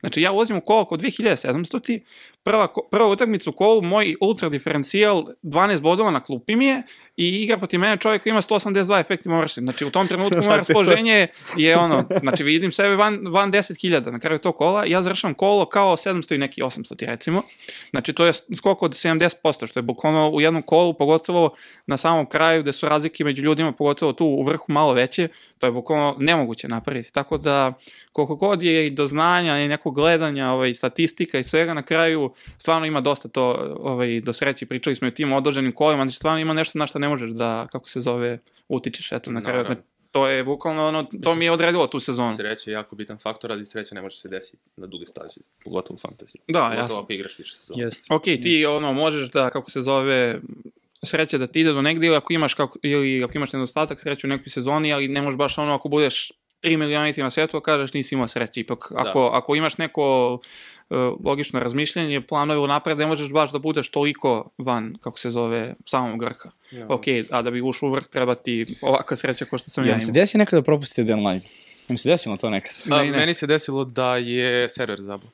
Znači 0.01 0.23
ja 0.23 0.33
ulazim 0.33 0.57
u 0.57 0.61
kolo 0.61 0.81
oko 0.81 0.97
2700 0.97 1.83
ti, 1.83 2.05
prva, 2.43 2.69
prva 2.91 3.09
utakmica 3.09 3.51
u 3.51 3.53
kolu, 3.53 3.83
moj 3.83 4.17
ultra 4.21 4.49
diferencijal, 4.49 5.25
12 5.43 5.81
bodova 5.81 6.11
na 6.11 6.25
klupi 6.25 6.57
mi 6.57 6.67
je 6.67 6.83
i 7.17 7.43
igra 7.43 7.59
protiv 7.59 7.81
mene 7.81 7.97
čovjek 7.97 8.27
ima 8.27 8.43
182 8.43 9.01
efektivno 9.01 9.39
ownership. 9.39 9.61
Znači 9.61 9.85
u 9.85 9.91
tom 9.91 10.09
trenutku 10.09 10.43
moje 10.43 10.57
raspoloženje 10.63 11.27
je 11.57 11.77
ono, 11.77 12.05
znači 12.21 12.45
vidim 12.45 12.73
sebe 12.73 12.97
van, 12.97 13.21
van 13.29 13.53
10.000 13.53 14.11
na 14.11 14.19
kraju 14.19 14.39
tog 14.39 14.57
kola, 14.57 14.85
ja 14.87 15.03
završam 15.03 15.35
kolo 15.35 15.65
kao 15.65 15.97
700 15.97 16.35
i 16.35 16.39
neki 16.39 16.63
800 16.63 16.97
ti 16.97 17.07
recimo. 17.07 17.43
Znači 17.91 18.13
to 18.13 18.25
je 18.25 18.33
skok 18.57 18.83
od 18.83 18.93
70%, 18.93 19.67
što 19.67 19.79
je 19.79 19.83
bukvalno 19.83 20.31
u 20.31 20.41
jednom 20.41 20.63
kolu, 20.63 20.95
pogotovo 20.95 21.55
na 21.87 21.97
samom 21.97 22.27
kraju 22.27 22.63
gde 22.63 22.73
su 22.73 22.89
razlike 22.89 23.25
među 23.25 23.43
ljudima, 23.43 23.73
pogotovo 23.73 24.13
tu 24.13 24.27
u 24.27 24.43
vrhu 24.43 24.65
malo 24.69 24.93
veće, 24.93 25.29
to 25.59 25.67
je 25.67 25.73
bukvalno 25.73 26.17
nemoguće 26.19 26.69
napraviti. 26.69 27.13
Tako 27.13 27.39
da 27.39 27.73
koliko 28.13 28.37
god 28.37 28.63
je 28.63 28.87
i 28.87 28.91
do 28.91 29.07
znanja 29.07 29.59
i 29.59 29.69
nekog 29.69 29.95
gledanja, 29.95 30.51
ovaj, 30.51 30.75
statistika 30.75 31.39
i 31.39 31.45
svega, 31.45 31.75
na 31.75 31.83
kraju 31.83 32.32
stvarno 32.59 32.87
ima 32.87 33.01
dosta 33.01 33.29
to 33.29 33.77
ovaj, 33.81 34.21
do 34.21 34.33
sreći. 34.33 34.67
Pričali 34.67 34.97
smo 34.97 35.07
i 35.07 35.11
o 35.11 35.15
tim 35.15 35.33
odloženim 35.33 35.73
kolima, 35.73 36.03
znači 36.03 36.17
stvarno 36.17 36.39
ima 36.39 36.55
nešto 36.55 36.79
na 36.79 36.87
što 36.87 36.99
ne 36.99 37.09
možeš 37.09 37.31
da, 37.31 37.69
kako 37.73 37.89
se 37.89 38.01
zove, 38.01 38.39
utičeš. 38.69 39.13
Eto, 39.13 39.31
na 39.31 39.41
kraju, 39.41 39.65
znači, 39.67 39.81
to 40.13 40.29
je 40.29 40.45
bukvalno 40.45 40.87
ono, 40.87 41.07
to 41.23 41.35
mi 41.35 41.45
je 41.45 41.51
odredilo 41.51 41.87
tu 41.87 42.01
sezonu. 42.01 42.37
Sreća 42.37 42.71
je 42.71 42.75
jako 42.75 42.97
bitan 42.97 43.19
faktor, 43.19 43.53
ali 43.53 43.65
sreća 43.65 43.95
ne 43.95 44.03
može 44.03 44.17
se 44.17 44.29
desiti 44.29 44.59
na 44.77 44.87
duge 44.87 45.07
stazi, 45.07 45.41
pogotovo 45.65 45.95
u 45.95 46.09
fantasy. 46.09 46.37
Da, 46.49 46.59
pogotovo 46.59 46.83
jasno. 46.83 46.99
ako 46.99 47.13
igraš 47.13 47.39
više 47.39 47.57
sezona. 47.57 47.83
Jeste. 47.83 48.15
Ok, 48.15 48.23
ti 48.23 48.67
ono, 48.67 48.93
možeš 48.93 49.31
da, 49.31 49.51
kako 49.51 49.71
se 49.71 49.83
zove, 49.83 50.41
sreće 51.03 51.39
da 51.39 51.47
ti 51.47 51.61
ide 51.61 51.73
do 51.73 51.83
negdje 51.83 52.07
ili 52.07 52.17
ako 52.17 52.33
imaš, 52.33 52.55
kako, 52.55 52.79
ili 52.83 53.25
ako 53.25 53.33
imaš 53.37 53.53
nedostatak 53.53 54.01
sreće 54.01 54.27
u 54.27 54.31
nekoj 54.31 54.51
sezoni, 54.51 54.93
ali 54.93 55.09
ne 55.09 55.23
možeš 55.23 55.39
baš 55.39 55.59
ono 55.59 55.75
ako 55.75 55.89
budeš 55.89 56.33
3 56.63 56.77
milioniti 56.77 57.23
na 57.23 57.31
svetu, 57.31 57.57
a 57.57 57.63
kažeš 57.63 57.93
nisi 57.93 58.15
imao 58.15 58.29
sreće. 58.29 58.61
Ipak, 58.61 58.93
ako, 58.97 59.27
ako 59.27 59.57
imaš 59.57 59.79
neko 59.79 60.35
uh, 60.35 60.41
logično 61.25 61.61
razmišljanje, 61.61 62.21
planove 62.21 62.61
unapred, 62.61 62.99
ne 62.99 63.07
možeš 63.07 63.31
baš 63.31 63.53
da 63.53 63.59
budeš 63.59 63.91
toliko 63.91 64.51
van, 64.59 64.97
kako 65.01 65.19
se 65.19 65.31
zove, 65.31 65.75
samog 65.85 66.23
vrha. 66.23 66.51
Ja. 66.71 66.87
Ok, 66.89 67.03
a 67.31 67.43
da 67.43 67.51
bi 67.51 67.61
ušao 67.63 67.89
u 67.89 67.93
vrh 67.93 68.05
treba 68.05 68.35
ti 68.35 68.77
ovakva 68.83 69.17
sreća 69.17 69.45
kao 69.45 69.59
što 69.59 69.71
sam 69.71 69.85
ja 69.85 69.91
Ja 69.91 70.01
se 70.01 70.05
imao. 70.05 70.15
desi 70.15 70.39
nekada 70.39 70.63
propustite 70.63 71.05
deadline? 71.05 71.41
Jel 71.89 71.97
se 71.97 72.09
desilo 72.09 72.37
to 72.37 72.51
nekad? 72.51 72.73
A, 72.87 72.97
Ne, 72.97 73.11
ne. 73.11 73.19
Meni 73.19 73.35
se 73.35 73.47
desilo 73.47 73.85
da 73.85 74.17
je 74.17 74.69
server 74.69 75.01
zabao. 75.01 75.29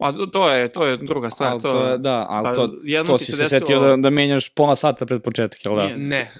A 0.00 0.12
to 0.26 0.50
je, 0.50 0.68
to 0.68 0.84
je 0.84 0.96
druga 0.96 1.30
stvar. 1.30 1.50
Ali 1.50 1.62
to, 1.62 1.86
je- 1.86 1.98
da, 1.98 2.26
ali 2.28 2.44
pa 2.44 2.54
to, 2.54 2.68
to 3.06 3.18
ti 3.18 3.24
si 3.24 3.32
se 3.32 3.36
desilo- 3.38 3.48
setio 3.50 3.80
da, 3.80 3.96
da 3.98 4.10
menjaš 4.10 4.48
pola 4.48 4.76
sata 4.76 5.06
pred 5.06 5.22
početak, 5.22 5.64
jel 5.64 5.76
da? 5.76 5.82
Nije. 5.84 5.96
Ne, 5.98 6.20
e, 6.20 6.30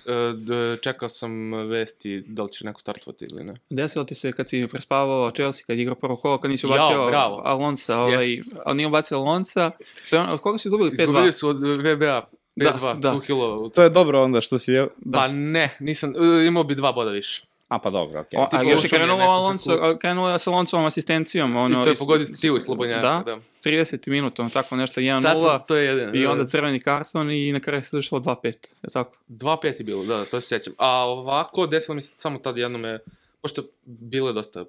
čekao 0.77 1.09
sam 1.09 1.31
vesti 1.53 2.25
da 2.27 2.43
li 2.43 2.51
će 2.51 2.65
neko 2.65 2.81
startovati 2.81 3.27
ili 3.27 3.45
ne. 3.45 3.55
Desilo 3.71 4.05
ti 4.05 4.15
se 4.15 4.33
kad 4.33 4.49
si 4.49 4.67
prespavao 4.67 5.31
Chelsea, 5.31 5.63
kad 5.67 5.77
je 5.77 5.83
igrao 5.83 5.95
prvo 5.97 6.17
kolo, 6.17 6.39
kad 6.39 6.51
nisi 6.51 6.67
Jao, 6.67 6.75
ubacio 6.77 7.07
bravo. 7.07 7.43
Alonsa, 7.45 7.99
ovaj, 7.99 8.31
Jest. 8.31 8.53
ali 8.65 8.77
nije 8.77 8.87
ubacio 8.87 9.19
Alonsa. 9.19 9.71
To 10.11 10.17
je 10.17 10.23
on, 10.23 10.29
od 10.29 10.41
koga 10.41 10.59
su 10.59 10.69
izgubili? 10.69 10.91
5-2. 10.91 11.03
Izgubili 11.03 11.33
su 11.33 11.49
od 11.49 11.57
VBA 11.61 12.23
5-2, 12.57 12.81
Da, 12.83 12.95
da. 12.95 13.13
Tuhilo. 13.13 13.69
To 13.69 13.83
je 13.83 13.91
dobro 13.91 14.23
onda 14.23 14.41
što 14.41 14.59
si, 14.59 14.73
jel? 14.73 14.87
Pa 15.13 15.29
ne, 15.29 15.77
nisam, 15.81 16.11
e, 16.13 16.47
imao 16.47 16.65
bi 16.65 16.75
dva 16.75 16.93
boda 16.93 17.11
više. 17.11 17.50
A 17.71 17.79
pa 17.79 17.91
dobro, 17.91 18.21
okej. 18.21 18.41
O, 18.41 18.45
tipa 18.45 18.59
a 18.59 18.63
još 18.63 18.85
je 18.85 18.89
krenulo 18.89 19.23
Alonso, 19.23 19.73
a, 19.73 19.99
krenulo 19.99 20.31
je 20.31 20.39
sa 20.39 20.51
Alonsovom 20.51 20.87
asistencijom. 20.87 21.57
Ono, 21.57 21.81
I 21.81 21.85
to 21.85 21.91
je 21.91 21.97
pogodio 21.97 22.27
Stiju 22.27 22.57
iz 22.57 22.63
Slobodnjaka, 22.63 23.01
Da, 23.01 23.23
da. 23.25 23.39
30 23.65 24.09
minuta, 24.09 24.43
ono, 24.43 24.51
tako 24.51 24.77
nešto, 24.77 25.01
1-0. 25.01 25.23
Tačno, 25.23 25.65
to 25.69 25.77
je 25.77 25.85
jedan. 25.85 26.17
I 26.17 26.23
da. 26.23 26.31
onda 26.31 26.47
crveni 26.47 26.81
karton 26.81 27.31
i 27.31 27.53
na 27.53 27.61
kraju 27.61 27.83
se 27.83 27.97
došlo 27.97 28.21
2-5. 28.21 28.45
Je 28.47 28.91
tako? 28.93 29.17
2-5 29.29 29.79
je 29.79 29.85
bilo, 29.85 30.05
da, 30.05 30.25
to 30.25 30.41
se 30.41 30.49
sjećam. 30.49 30.73
A 30.79 30.89
ovako, 30.89 31.67
desilo 31.67 31.95
mi 31.95 32.01
se 32.01 32.15
samo 32.17 32.39
tad 32.39 32.59
jednome, 32.59 32.99
pošto 33.43 33.63
bilo 33.85 34.29
je 34.29 34.33
dosta 34.33 34.65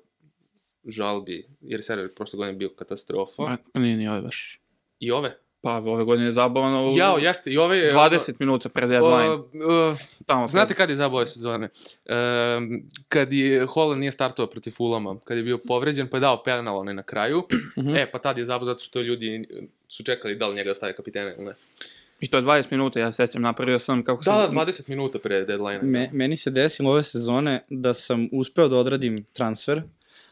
žalbi, 0.85 1.47
jer 1.61 1.79
je 1.79 1.83
server 1.83 2.15
prošle 2.15 2.37
godine 2.37 2.57
bio 2.57 2.69
katastrofa. 2.69 3.43
A, 3.73 3.79
nije 3.79 3.97
ni 3.97 4.07
ove 4.07 4.21
baš. 4.21 4.59
I 4.99 5.11
ove? 5.11 5.37
Pa 5.61 5.71
ove 5.71 6.03
godine 6.03 6.27
je 6.27 6.31
zabavano 6.31 6.85
u 6.85 6.97
Jao, 6.97 7.17
jeste, 7.17 7.51
i 7.51 7.57
ove... 7.57 7.77
je- 7.77 7.93
20 7.93 8.33
minuta 8.39 8.69
pre 8.69 8.87
deadline. 8.87 9.29
O, 9.29 9.33
o, 9.67 9.95
tamo 10.25 10.47
Znate 10.47 10.67
pred- 10.67 10.77
kad 10.77 10.89
je 10.89 10.95
zabao 10.95 11.17
ove 11.17 11.27
sezone? 11.27 11.69
Um, 12.57 12.83
kad 13.09 13.33
je 13.33 13.65
Holland 13.65 13.99
nije 13.99 14.11
startovao 14.11 14.51
protiv 14.51 14.71
Fulama, 14.71 15.15
kad 15.23 15.37
je 15.37 15.43
bio 15.43 15.59
povređen, 15.59 16.07
pa 16.07 16.17
je 16.17 16.21
dao 16.21 16.43
penal 16.43 16.77
onaj 16.77 16.93
na 16.93 17.03
kraju. 17.03 17.43
Mhm. 17.77 17.95
E, 17.95 18.11
pa 18.11 18.19
tad 18.19 18.37
je 18.37 18.45
zabao 18.45 18.65
zato 18.65 18.79
što 18.79 19.01
ljudi 19.01 19.47
su 19.87 20.03
čekali 20.03 20.35
da 20.35 20.47
li 20.47 20.55
njega 20.55 20.67
da 20.67 20.75
stave 20.75 20.95
kapitena 20.95 21.33
ili 21.33 21.45
ne. 21.45 21.53
I 22.19 22.27
to 22.27 22.37
je 22.37 22.43
20 22.43 22.65
minuta, 22.71 22.99
ja 22.99 23.11
se 23.11 23.27
sećam, 23.27 23.41
napravio 23.41 23.79
sam 23.79 24.03
kako 24.03 24.23
Da, 24.23 24.31
sam... 24.45 24.55
da, 24.55 24.65
20 24.65 24.89
minuta 24.89 25.19
pre 25.19 25.41
deadline. 25.41 25.79
Me, 25.81 26.09
meni 26.11 26.37
se 26.37 26.49
desilo 26.51 26.91
ove 26.91 27.03
sezone 27.03 27.63
da 27.69 27.93
sam 27.93 28.29
uspeo 28.31 28.67
da 28.67 28.77
odradim 28.77 29.25
transfer, 29.33 29.81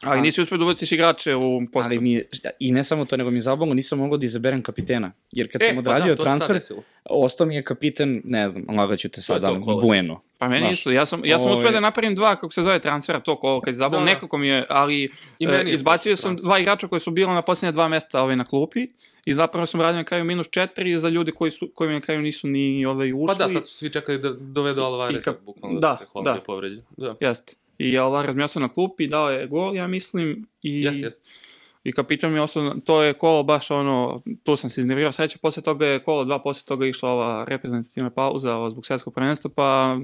Ali 0.02 0.18
A- 0.18 0.22
nisi 0.22 0.40
uspio 0.42 0.58
da 0.58 0.64
ubaciš 0.64 0.92
igrače 0.92 1.34
u 1.34 1.40
postavu. 1.62 1.84
Ali 1.86 1.98
mi 1.98 2.22
i 2.58 2.72
ne 2.72 2.84
samo 2.84 3.04
to, 3.04 3.16
nego 3.16 3.30
mi 3.30 3.36
je 3.36 3.40
zabavno, 3.40 3.74
nisam 3.74 3.98
mogao 3.98 4.18
da 4.18 4.24
izaberem 4.26 4.62
kapitena. 4.62 5.12
Jer 5.32 5.52
kad 5.52 5.62
E, 5.62 5.66
sam 5.66 5.74
pa 5.74 5.80
odradio 5.80 6.06
da, 6.06 6.10
se 6.12 6.16
tad 6.18 6.24
transfer, 6.46 6.60
ostao 7.04 7.46
mi 7.46 7.54
je 7.54 7.64
kapiten, 7.64 8.22
ne 8.24 8.48
znam, 8.48 8.64
lagaću 8.70 9.08
te 9.08 9.22
sad, 9.22 9.44
ali. 9.44 9.58
Bueno. 9.82 10.20
Pa 10.38 10.48
meni 10.48 10.60
Znaš, 10.60 10.72
isto, 10.72 10.90
ja 10.90 11.06
sam, 11.06 11.24
ja 11.24 11.38
sam 11.38 11.46
uspio 11.46 11.60
ovaj- 11.60 11.72
da 11.72 11.80
napravim 11.80 12.14
dva, 12.14 12.36
kako 12.36 12.50
se 12.50 12.62
zove, 12.62 12.78
transfera, 12.78 13.20
to 13.20 13.36
kolo, 13.36 13.60
kad 13.60 13.74
je 13.74 13.78
zabavno, 13.78 13.98
Da, 13.98 14.04
da. 14.04 14.14
nekako 14.14 14.38
mi 14.38 14.48
je, 14.48 14.64
ali 14.68 15.08
I 15.38 15.44
e, 15.46 15.64
izbacio 15.66 16.16
sam 16.16 16.22
transfer. 16.22 16.44
dva 16.44 16.58
igrača 16.58 16.88
koji 16.88 17.00
su 17.00 17.10
bili 17.10 17.28
na 17.28 17.42
posljednje 17.42 17.72
dva 17.72 17.88
mesta 17.88 18.22
ovaj, 18.22 18.36
na 18.36 18.44
klupi 18.44 18.86
i 19.24 19.34
zapravo 19.34 19.66
sam 19.66 19.80
radio 19.80 19.96
na 19.96 20.04
kraju 20.04 20.24
minus 20.24 20.46
četiri 20.50 20.98
za 20.98 21.08
ljude 21.08 21.32
koji, 21.32 21.50
su, 21.50 21.70
koji 21.74 21.88
mi 21.88 21.94
na 21.94 22.00
kraju 22.00 22.22
nisu 22.22 22.48
ni 22.48 22.86
ovaj, 22.86 23.12
ušli. 23.14 23.26
Pa 23.28 23.34
da, 23.36 23.52
tad 23.52 23.68
su 23.68 23.74
svi 23.74 23.90
čekali 23.90 24.18
da 24.18 24.32
dovedu 24.32 24.82
Alvareza, 24.82 25.30
kap- 25.32 25.44
bukvalno 25.44 25.80
da, 25.80 25.88
da, 25.88 25.96
se 25.98 26.04
Holland 26.04 26.24
da. 26.26 26.32
je 26.32 26.44
povređen. 26.44 26.82
Da. 26.96 27.14
Jeste. 27.20 27.54
I 27.80 27.98
Alvarez 27.98 28.34
mi 28.36 28.40
je 28.40 28.44
ostao 28.44 28.60
na 28.60 28.68
klupi, 28.68 29.06
dao 29.06 29.30
je 29.30 29.46
gol, 29.46 29.76
ja 29.76 29.86
mislim, 29.86 30.46
i, 30.62 30.82
Jeste, 30.82 31.00
jeste. 31.00 31.40
i 31.84 31.92
kapitan 31.92 32.32
mi 32.32 32.38
je 32.38 32.42
ostao, 32.42 32.62
na- 32.62 32.76
to 32.84 33.02
je 33.02 33.12
kolo 33.12 33.42
baš 33.42 33.70
ono, 33.70 34.22
tu 34.42 34.56
sam 34.56 34.70
se 34.70 34.80
iznervirao, 34.80 35.12
sreće, 35.12 35.38
posle 35.38 35.62
toga 35.62 35.86
je 35.86 35.98
kolo 35.98 36.24
dva, 36.24 36.38
posle 36.38 36.62
toga 36.66 36.84
je 36.84 36.90
išla 36.90 37.08
ova 37.10 37.44
reprezentativna 37.48 38.10
pauza 38.10 38.70
zbog 38.70 38.86
svetskog 38.86 39.14
prvenstva, 39.14 39.50
pa, 39.54 39.98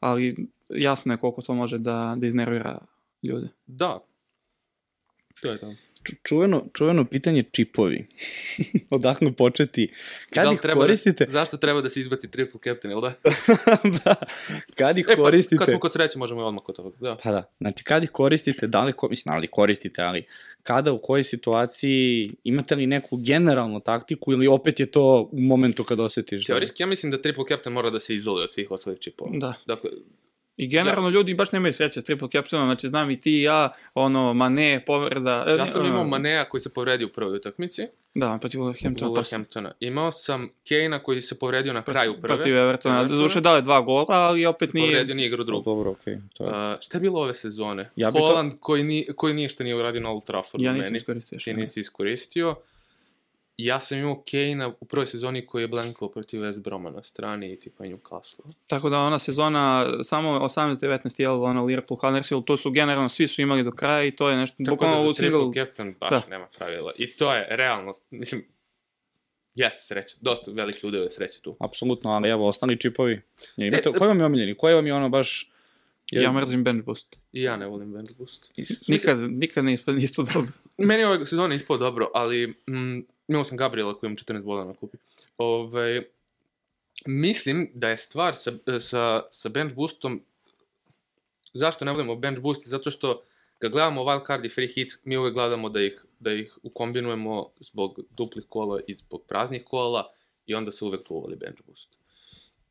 ali 0.00 0.36
jasno 0.68 1.12
je 1.12 1.16
koliko 1.16 1.42
to 1.42 1.54
može 1.54 1.78
da, 1.78 2.14
da 2.18 2.26
iznervira 2.26 2.78
ljude. 3.22 3.48
Da. 3.66 3.98
To 5.42 5.50
je 5.50 5.58
to. 5.58 5.72
Ču- 6.08 6.16
čuveno, 6.24 6.64
čuveno 6.72 7.04
pitanje 7.04 7.44
čipovi. 7.44 8.06
Odakle 8.90 9.32
početi? 9.32 9.92
Kad 10.30 10.46
Da 10.46 10.52
ih 10.52 10.60
treba 10.60 10.80
koristite? 10.80 11.24
Da, 11.24 11.30
zašto 11.30 11.56
treba 11.56 11.80
da 11.80 11.88
se 11.88 12.00
izbaci 12.00 12.30
triple 12.30 12.60
captain, 12.64 12.92
ili 12.92 13.02
da? 13.02 13.12
da. 14.04 14.14
Kad 14.74 14.98
ih 14.98 15.04
E, 15.04 15.16
pa, 15.16 15.22
koristite? 15.22 15.58
kad 15.58 15.68
smo 15.68 15.80
kod 15.80 15.92
sreće, 15.92 16.18
možemo 16.18 16.40
i 16.40 16.44
odmah 16.44 16.62
kod 16.62 16.76
toga. 16.76 16.96
Da. 17.00 17.16
Pa 17.16 17.30
da, 17.32 17.52
znači 17.58 17.84
kad 17.84 18.02
ih 18.02 18.10
koristite, 18.10 18.66
da 18.66 18.84
li, 18.84 18.92
ko- 18.92 19.08
mislim, 19.08 19.34
ali 19.34 19.46
koristite, 19.48 20.02
ali 20.02 20.24
kada, 20.62 20.92
u 20.92 21.00
kojoj 21.00 21.24
situaciji, 21.24 21.88
imate 22.44 22.74
li 22.74 22.86
neku 22.88 23.16
generalnu 23.18 23.80
taktiku 23.80 24.32
ili 24.32 24.46
opet 24.48 24.80
je 24.80 24.86
to 24.86 25.28
u 25.32 25.40
momentu 25.40 25.84
kad 25.84 26.00
osjetiš? 26.00 26.40
da- 26.40 26.46
Teorijski, 26.46 26.82
ja 26.82 26.86
mislim 26.86 27.12
da 27.12 27.22
triple 27.22 27.44
captain 27.48 27.74
mora 27.74 27.90
da 27.90 28.00
se 28.00 28.14
izoluje 28.14 28.44
od 28.44 28.52
svih 28.52 28.70
ostalih 28.70 28.98
čipova. 29.00 29.30
Da. 29.34 29.54
Dakle, 29.66 29.90
I 30.58 30.68
generalno 30.68 31.08
ljudi 31.08 31.34
baš 31.34 31.52
nemaju 31.52 31.72
sreće 31.74 32.00
s 32.00 32.04
triple 32.04 32.28
captainom, 32.30 32.68
znači 32.68 32.88
znam 32.88 33.10
i 33.10 33.20
ti 33.20 33.32
i 33.32 33.42
ja, 33.42 33.72
ono, 33.94 34.34
Mane, 34.34 34.84
povreda. 34.86 35.44
e, 35.48 35.52
ja 35.52 35.66
sam 35.66 35.80
ono, 35.80 35.90
imao 35.90 36.04
Manea 36.04 36.44
koji 36.44 36.60
se 36.60 36.74
povredio 36.74 37.06
u 37.06 37.10
prvoj 37.10 37.36
utakmici, 37.36 37.86
Da, 38.14 38.38
protiv 38.38 38.60
Wolverhamptona. 38.60 38.98
pa- 38.98 39.06
Wolverhamptona. 39.06 39.70
Imao 39.80 40.10
sam 40.10 40.48
Kane-a 40.68 40.98
koji 40.98 41.22
se 41.22 41.38
povredio 41.38 41.72
na 41.72 41.82
kraju 41.82 42.14
prve. 42.14 42.34
Protiv 42.34 42.56
Evertona. 42.56 42.94
Evertona. 42.96 43.18
Duše 43.18 43.40
dao 43.40 43.56
je 43.56 43.62
dva 43.62 43.80
gola, 43.80 44.06
ali 44.08 44.46
opet 44.46 44.72
nije... 44.72 44.86
Povredio 44.86 45.14
nije 45.14 45.26
igru 45.26 45.42
O, 45.42 45.44
drugu. 45.44 45.62
Dobro, 45.66 45.90
okej. 45.90 46.16
to 46.34 46.44
je. 46.44 46.50
Uh, 46.50 46.54
šta 46.80 46.98
je 46.98 47.02
bilo 47.02 47.20
ove 47.20 47.34
sezone? 47.34 47.90
Ja 47.96 48.10
bi 48.10 48.18
to- 48.18 48.26
Holland 48.26 48.52
koji, 48.60 48.82
ni, 48.82 49.06
koji 49.16 49.34
ništa 49.34 49.64
nije 49.64 49.76
uradio 49.76 50.00
na 50.00 50.10
Old 50.10 50.24
Traffordu 50.24 50.64
Ja 50.64 50.72
nisam 50.72 50.86
meni. 50.86 50.96
iskoristio. 50.96 51.38
Ti 51.38 51.54
nisi 51.54 51.80
iskoristio. 51.80 52.54
Ja 53.58 53.80
sam 53.80 53.98
imao 53.98 54.22
Kane-a 54.22 54.72
u 54.80 54.84
prvoj 54.84 55.06
sezoni 55.06 55.46
koji 55.46 55.62
je 55.62 55.68
blankovao 55.68 56.12
protiv 56.12 56.40
West 56.40 56.60
Broma 56.60 56.90
na 56.90 57.02
strani 57.02 57.52
i 57.52 57.58
tipa 57.58 57.84
Newcastle. 57.84 58.44
Tako 58.66 58.90
da 58.90 58.98
ona 58.98 59.18
sezona, 59.18 59.86
samo 60.02 60.28
18-19 60.30 61.20
je 61.20 61.28
ono 61.28 61.64
Liverpool, 61.64 61.98
Huddersfield, 61.98 62.44
to 62.44 62.56
su 62.56 62.70
generalno, 62.70 63.08
svi 63.08 63.28
su 63.28 63.42
imali 63.42 63.62
do 63.64 63.70
kraja 63.70 64.04
i 64.04 64.10
to 64.10 64.28
je 64.30 64.36
nešto, 64.36 64.56
Tako 64.58 64.70
bukvalno 64.70 64.96
da 64.96 65.02
za 65.02 65.12
triple 65.12 65.38
single... 65.40 65.54
captain 65.56 65.94
baš 66.00 66.10
Da. 66.10 66.22
nema 66.30 66.46
pravila. 66.48 66.92
I 66.98 67.12
to 67.12 67.34
je 67.34 67.46
realnost. 67.50 68.04
Mislim, 68.10 68.44
jeste 69.54 69.80
sreća. 69.80 70.16
Dosta 70.20 70.50
veliki 70.50 70.86
udeo 70.86 71.02
je 71.02 71.10
sreće 71.10 71.40
tu. 71.40 71.56
Apsolutno, 71.60 72.10
ali 72.10 72.28
evo, 72.28 72.46
ostali 72.46 72.80
čipovi. 72.80 73.20
Ja, 73.56 73.66
imate, 73.66 73.88
E, 73.88 73.92
koji 73.92 74.08
vam 74.08 74.18
je 74.18 74.24
omiljeni? 74.24 74.54
Koji 74.54 74.74
vam 74.74 74.86
je 74.86 74.94
ono 74.94 75.08
baš... 75.08 75.52
je- 76.10 76.22
Ja 76.22 76.32
mrzim 76.32 76.64
bench 76.64 76.84
boost. 76.84 77.16
I 77.32 77.42
ja 77.42 77.56
ne 77.56 77.66
volim 77.66 77.92
Bench 77.92 78.12
Boost. 78.18 78.52
Isto. 78.56 78.92
Nikad, 78.92 79.18
nikad 79.20 79.64
ne 79.64 79.72
ispod 79.72 79.98
isto 79.98 80.22
dobro. 80.24 80.48
Meni 80.78 81.02
je 81.02 81.08
ove 81.08 81.26
sezone 81.26 81.56
ispao 81.56 81.76
dobro, 81.76 82.10
ali 82.14 82.46
mm, 82.68 82.98
imao 83.28 83.44
sam 83.44 83.56
Gabriela 83.56 83.98
koji 83.98 84.08
ima 84.08 84.16
14 84.16 84.42
boda 84.42 84.64
na 84.64 84.74
klupi. 84.74 84.96
Ove, 85.38 86.02
mislim 87.06 87.70
da 87.74 87.88
je 87.88 87.96
stvar 87.96 88.36
sa, 88.36 88.52
sa, 88.80 89.22
sa 89.30 89.48
bench 89.48 89.74
boostom 89.74 90.24
zašto 91.52 91.84
ne 91.84 91.92
volimo 91.92 92.16
bench 92.16 92.40
boost? 92.40 92.68
Zato 92.68 92.90
što 92.90 93.22
kad 93.58 93.72
gledamo 93.72 94.02
wild 94.02 94.26
card 94.26 94.44
i 94.44 94.48
free 94.48 94.68
hit, 94.68 94.98
mi 95.04 95.16
uvek 95.16 95.34
gledamo 95.34 95.68
da 95.68 95.82
ih, 95.82 96.04
da 96.20 96.32
ih 96.32 96.58
ukombinujemo 96.62 97.50
zbog 97.60 98.00
duplih 98.10 98.44
kola 98.48 98.80
i 98.86 98.94
zbog 98.94 99.22
praznih 99.28 99.64
kola 99.64 100.12
i 100.46 100.54
onda 100.54 100.72
se 100.72 100.84
uvek 100.84 101.04
tu 101.04 101.14
uvali 101.14 101.36
bench 101.36 101.62
boost. 101.66 101.88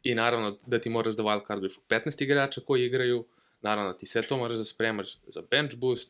I 0.04 0.16
naravno 0.16 0.58
da 0.66 0.82
ti 0.82 0.90
moraš 0.90 1.16
da 1.16 1.24
wild 1.24 1.48
carduješ 1.48 1.78
u 1.78 1.82
15 1.90 2.24
igrača 2.24 2.62
koji 2.62 2.86
igraju, 2.86 3.26
naravno 3.62 3.92
da 3.92 3.98
ti 3.98 4.06
sve 4.06 4.28
to 4.28 4.38
moraš 4.38 4.58
da 4.58 4.64
spremaš 4.64 5.18
za 5.28 5.42
bench 5.52 5.76
boost, 5.76 6.10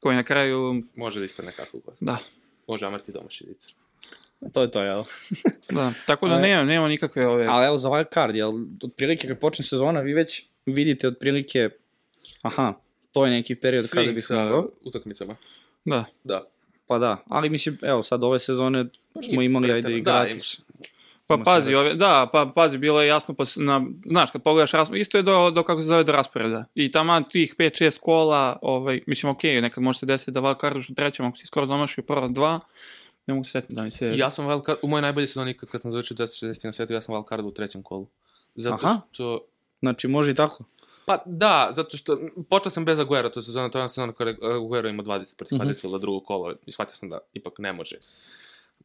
Koji 0.00 0.16
na 0.16 0.24
kraju, 0.24 0.82
može 0.94 1.18
da 1.18 1.24
ispadne 1.24 1.52
kako 1.52 1.78
god. 1.78 1.94
da, 2.00 2.18
Može 2.66 2.86
Amar 2.86 3.00
ti 3.00 3.12
doma 3.12 3.30
šidica. 3.30 3.68
To 4.52 4.62
je 4.62 4.70
to, 4.70 4.82
jel? 4.82 5.04
da. 5.76 5.92
Tako 6.06 6.28
da 6.28 6.38
nema, 6.38 6.64
nema 6.64 6.88
nikakve 6.88 7.28
ove... 7.28 7.46
Ali 7.46 7.66
evo 7.66 7.76
za 7.76 7.88
wild 7.88 8.14
card, 8.14 8.36
jel, 8.36 8.52
otprilike 8.84 9.28
kad 9.28 9.38
počne 9.38 9.64
sezona, 9.64 10.00
vi 10.00 10.14
već 10.14 10.42
vidite 10.66 11.08
otprilike, 11.08 11.70
aha, 12.42 12.74
to 13.12 13.24
je 13.24 13.30
neki 13.30 13.54
period 13.54 13.90
kada 13.90 14.06
Swing 14.06 14.14
bih 14.14 14.24
sa 14.24 14.44
mogao. 14.44 14.68
utakmicama. 14.84 15.36
Da. 15.84 16.04
Da. 16.24 16.44
Pa 16.86 16.98
da, 16.98 17.16
ali 17.28 17.50
mislim, 17.50 17.78
evo 17.82 18.02
sad 18.02 18.24
ove 18.24 18.38
sezone 18.38 18.86
smo 19.30 19.42
imali 19.42 19.72
ajde 19.72 19.96
i 19.96 20.02
Da, 20.02 20.12
gratis. 20.12 20.60
Pa 21.26 21.34
Ima 21.34 21.44
pazi, 21.44 21.74
ove, 21.74 21.94
da, 21.94 22.28
pa 22.32 22.52
pazi, 22.54 22.78
bilo 22.78 23.02
je 23.02 23.08
jasno, 23.08 23.34
pa, 23.34 23.44
na, 23.56 23.86
znaš, 24.06 24.30
kad 24.30 24.42
pogledaš 24.42 24.72
raspored, 24.72 25.00
isto 25.00 25.18
je 25.18 25.22
do, 25.22 25.50
do 25.50 25.62
kako 25.62 25.80
se 25.80 25.86
zove, 25.86 26.04
do 26.04 26.12
rasporeda. 26.12 26.64
I 26.74 26.92
taman 26.92 27.24
tih 27.28 27.54
5-6 27.58 27.98
kola, 28.00 28.58
ovaj, 28.62 29.00
mislim, 29.06 29.32
okej, 29.32 29.60
nekad 29.60 29.84
može 29.84 29.98
se 29.98 30.06
desiti 30.06 30.30
da 30.30 30.40
val 30.40 30.54
karduš 30.54 30.90
u 30.90 30.94
trećem, 30.94 31.26
ako 31.26 31.36
si 31.36 31.46
skoro 31.46 31.66
domašio 31.66 32.04
prva 32.04 32.28
dva, 32.28 32.60
ne 33.26 33.34
mogu 33.34 33.44
se 33.44 33.50
setiti 33.50 33.74
da 33.74 33.82
mi 33.82 33.90
se... 33.90 34.12
Ja 34.16 34.30
sam 34.30 34.46
wildcard, 34.46 34.76
u 34.82 34.88
mojoj 34.88 35.02
najbolje 35.02 35.26
sezoni 35.26 35.50
ikad 35.50 35.68
kad 35.68 35.80
sam 35.80 35.90
završio 35.90 36.16
260 36.16 36.66
na 36.66 36.72
svetu, 36.72 36.92
ja 36.92 37.00
sam 37.00 37.14
wildcard 37.14 37.46
u 37.46 37.50
trećem 37.50 37.82
kolu. 37.82 38.06
Zato 38.54 38.86
Aha. 38.86 39.00
što... 39.12 39.46
Znači, 39.80 40.08
može 40.08 40.30
i 40.30 40.34
tako. 40.34 40.64
Pa 41.06 41.22
da, 41.26 41.68
zato 41.72 41.96
što 41.96 42.18
počeo 42.50 42.70
sam 42.70 42.84
bez 42.84 43.00
Aguero, 43.00 43.28
to 43.28 43.40
je 43.40 43.44
sezona, 43.44 43.70
to 43.70 43.78
je 43.78 43.82
ona 43.82 43.88
sezona 43.88 44.12
je 44.18 44.36
Aguero 44.42 44.88
ima 44.88 45.02
20 45.02 45.36
protiv 45.36 45.56
Mhm. 45.56 45.62
Huddersfielda 45.62 45.98
drugo 45.98 46.20
kolo 46.20 46.54
i 46.66 46.70
shvatio 46.70 46.96
sam 46.96 47.08
da 47.08 47.18
ipak 47.32 47.58
ne 47.58 47.72
može 47.72 47.96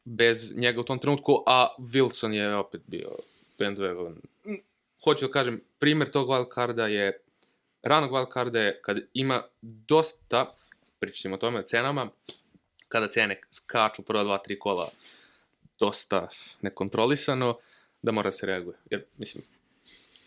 bez 0.04 0.56
njega 0.56 0.80
u 0.80 0.84
tom 0.84 0.98
trenutku, 0.98 1.42
a 1.46 1.68
Wilson 1.78 2.32
je 2.32 2.56
opet 2.56 2.80
bio 2.86 3.10
bandwagon. 3.58 4.14
Hoću 5.04 5.26
da 5.26 5.32
kažem, 5.32 5.60
primer 5.78 6.08
tog 6.08 6.28
wildcarda 6.28 6.84
je, 6.84 7.22
ranog 7.82 8.10
wildcarda 8.10 8.56
je 8.56 8.80
kad 8.82 8.98
ima 9.14 9.42
dosta, 9.62 10.54
pričat 10.98 11.16
ćemo 11.16 11.34
o 11.34 11.38
tome, 11.38 11.62
cenama, 11.66 12.10
kada 12.90 13.06
cene 13.08 13.40
skaču 13.50 14.02
prva 14.02 14.24
dva, 14.24 14.38
tri 14.38 14.58
kola 14.58 14.90
dosta 15.78 16.28
nekontrolisano, 16.60 17.56
da 18.02 18.12
mora 18.12 18.28
da 18.28 18.32
se 18.32 18.46
reaguje. 18.46 18.76
Jer, 18.90 19.04
mislim, 19.16 19.44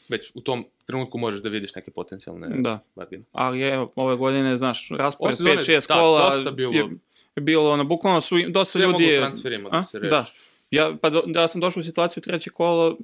već 0.09 0.31
u 0.33 0.41
tom 0.41 0.65
trenutku 0.85 1.17
možeš 1.17 1.41
da 1.41 1.49
vidiš 1.49 1.75
neke 1.75 1.91
potencijalne 1.91 2.47
Da. 2.59 2.79
bargine. 2.95 3.23
Ali 3.33 3.61
evo, 3.61 3.91
ove 3.95 4.15
godine, 4.15 4.57
znaš, 4.57 4.87
raspored 4.91 5.35
Ove 5.41 5.55
sezone, 5.55 5.79
5-6 5.79 5.87
da, 5.87 5.93
kola 5.93 6.29
dosta 6.29 6.51
bilo- 6.51 6.73
je, 6.73 6.89
je 7.35 7.41
bilo, 7.41 7.71
ono, 7.71 7.83
bukvalno 7.83 8.21
su, 8.21 8.35
dosta 8.49 8.71
Sve 8.71 8.81
ljudi 8.81 8.91
mogu 8.93 9.03
je... 9.03 9.17
transferima 9.17 9.69
da 9.69 9.83
se 9.83 9.99
reši. 9.99 10.09
Da. 10.09 10.25
Ja, 10.71 10.95
pa 11.01 11.09
do, 11.09 11.23
da 11.25 11.41
ja 11.41 11.47
sam 11.47 11.61
došao 11.61 11.81
u 11.81 11.83
situaciju 11.83 12.23
treće 12.23 12.49
kolo, 12.49 12.97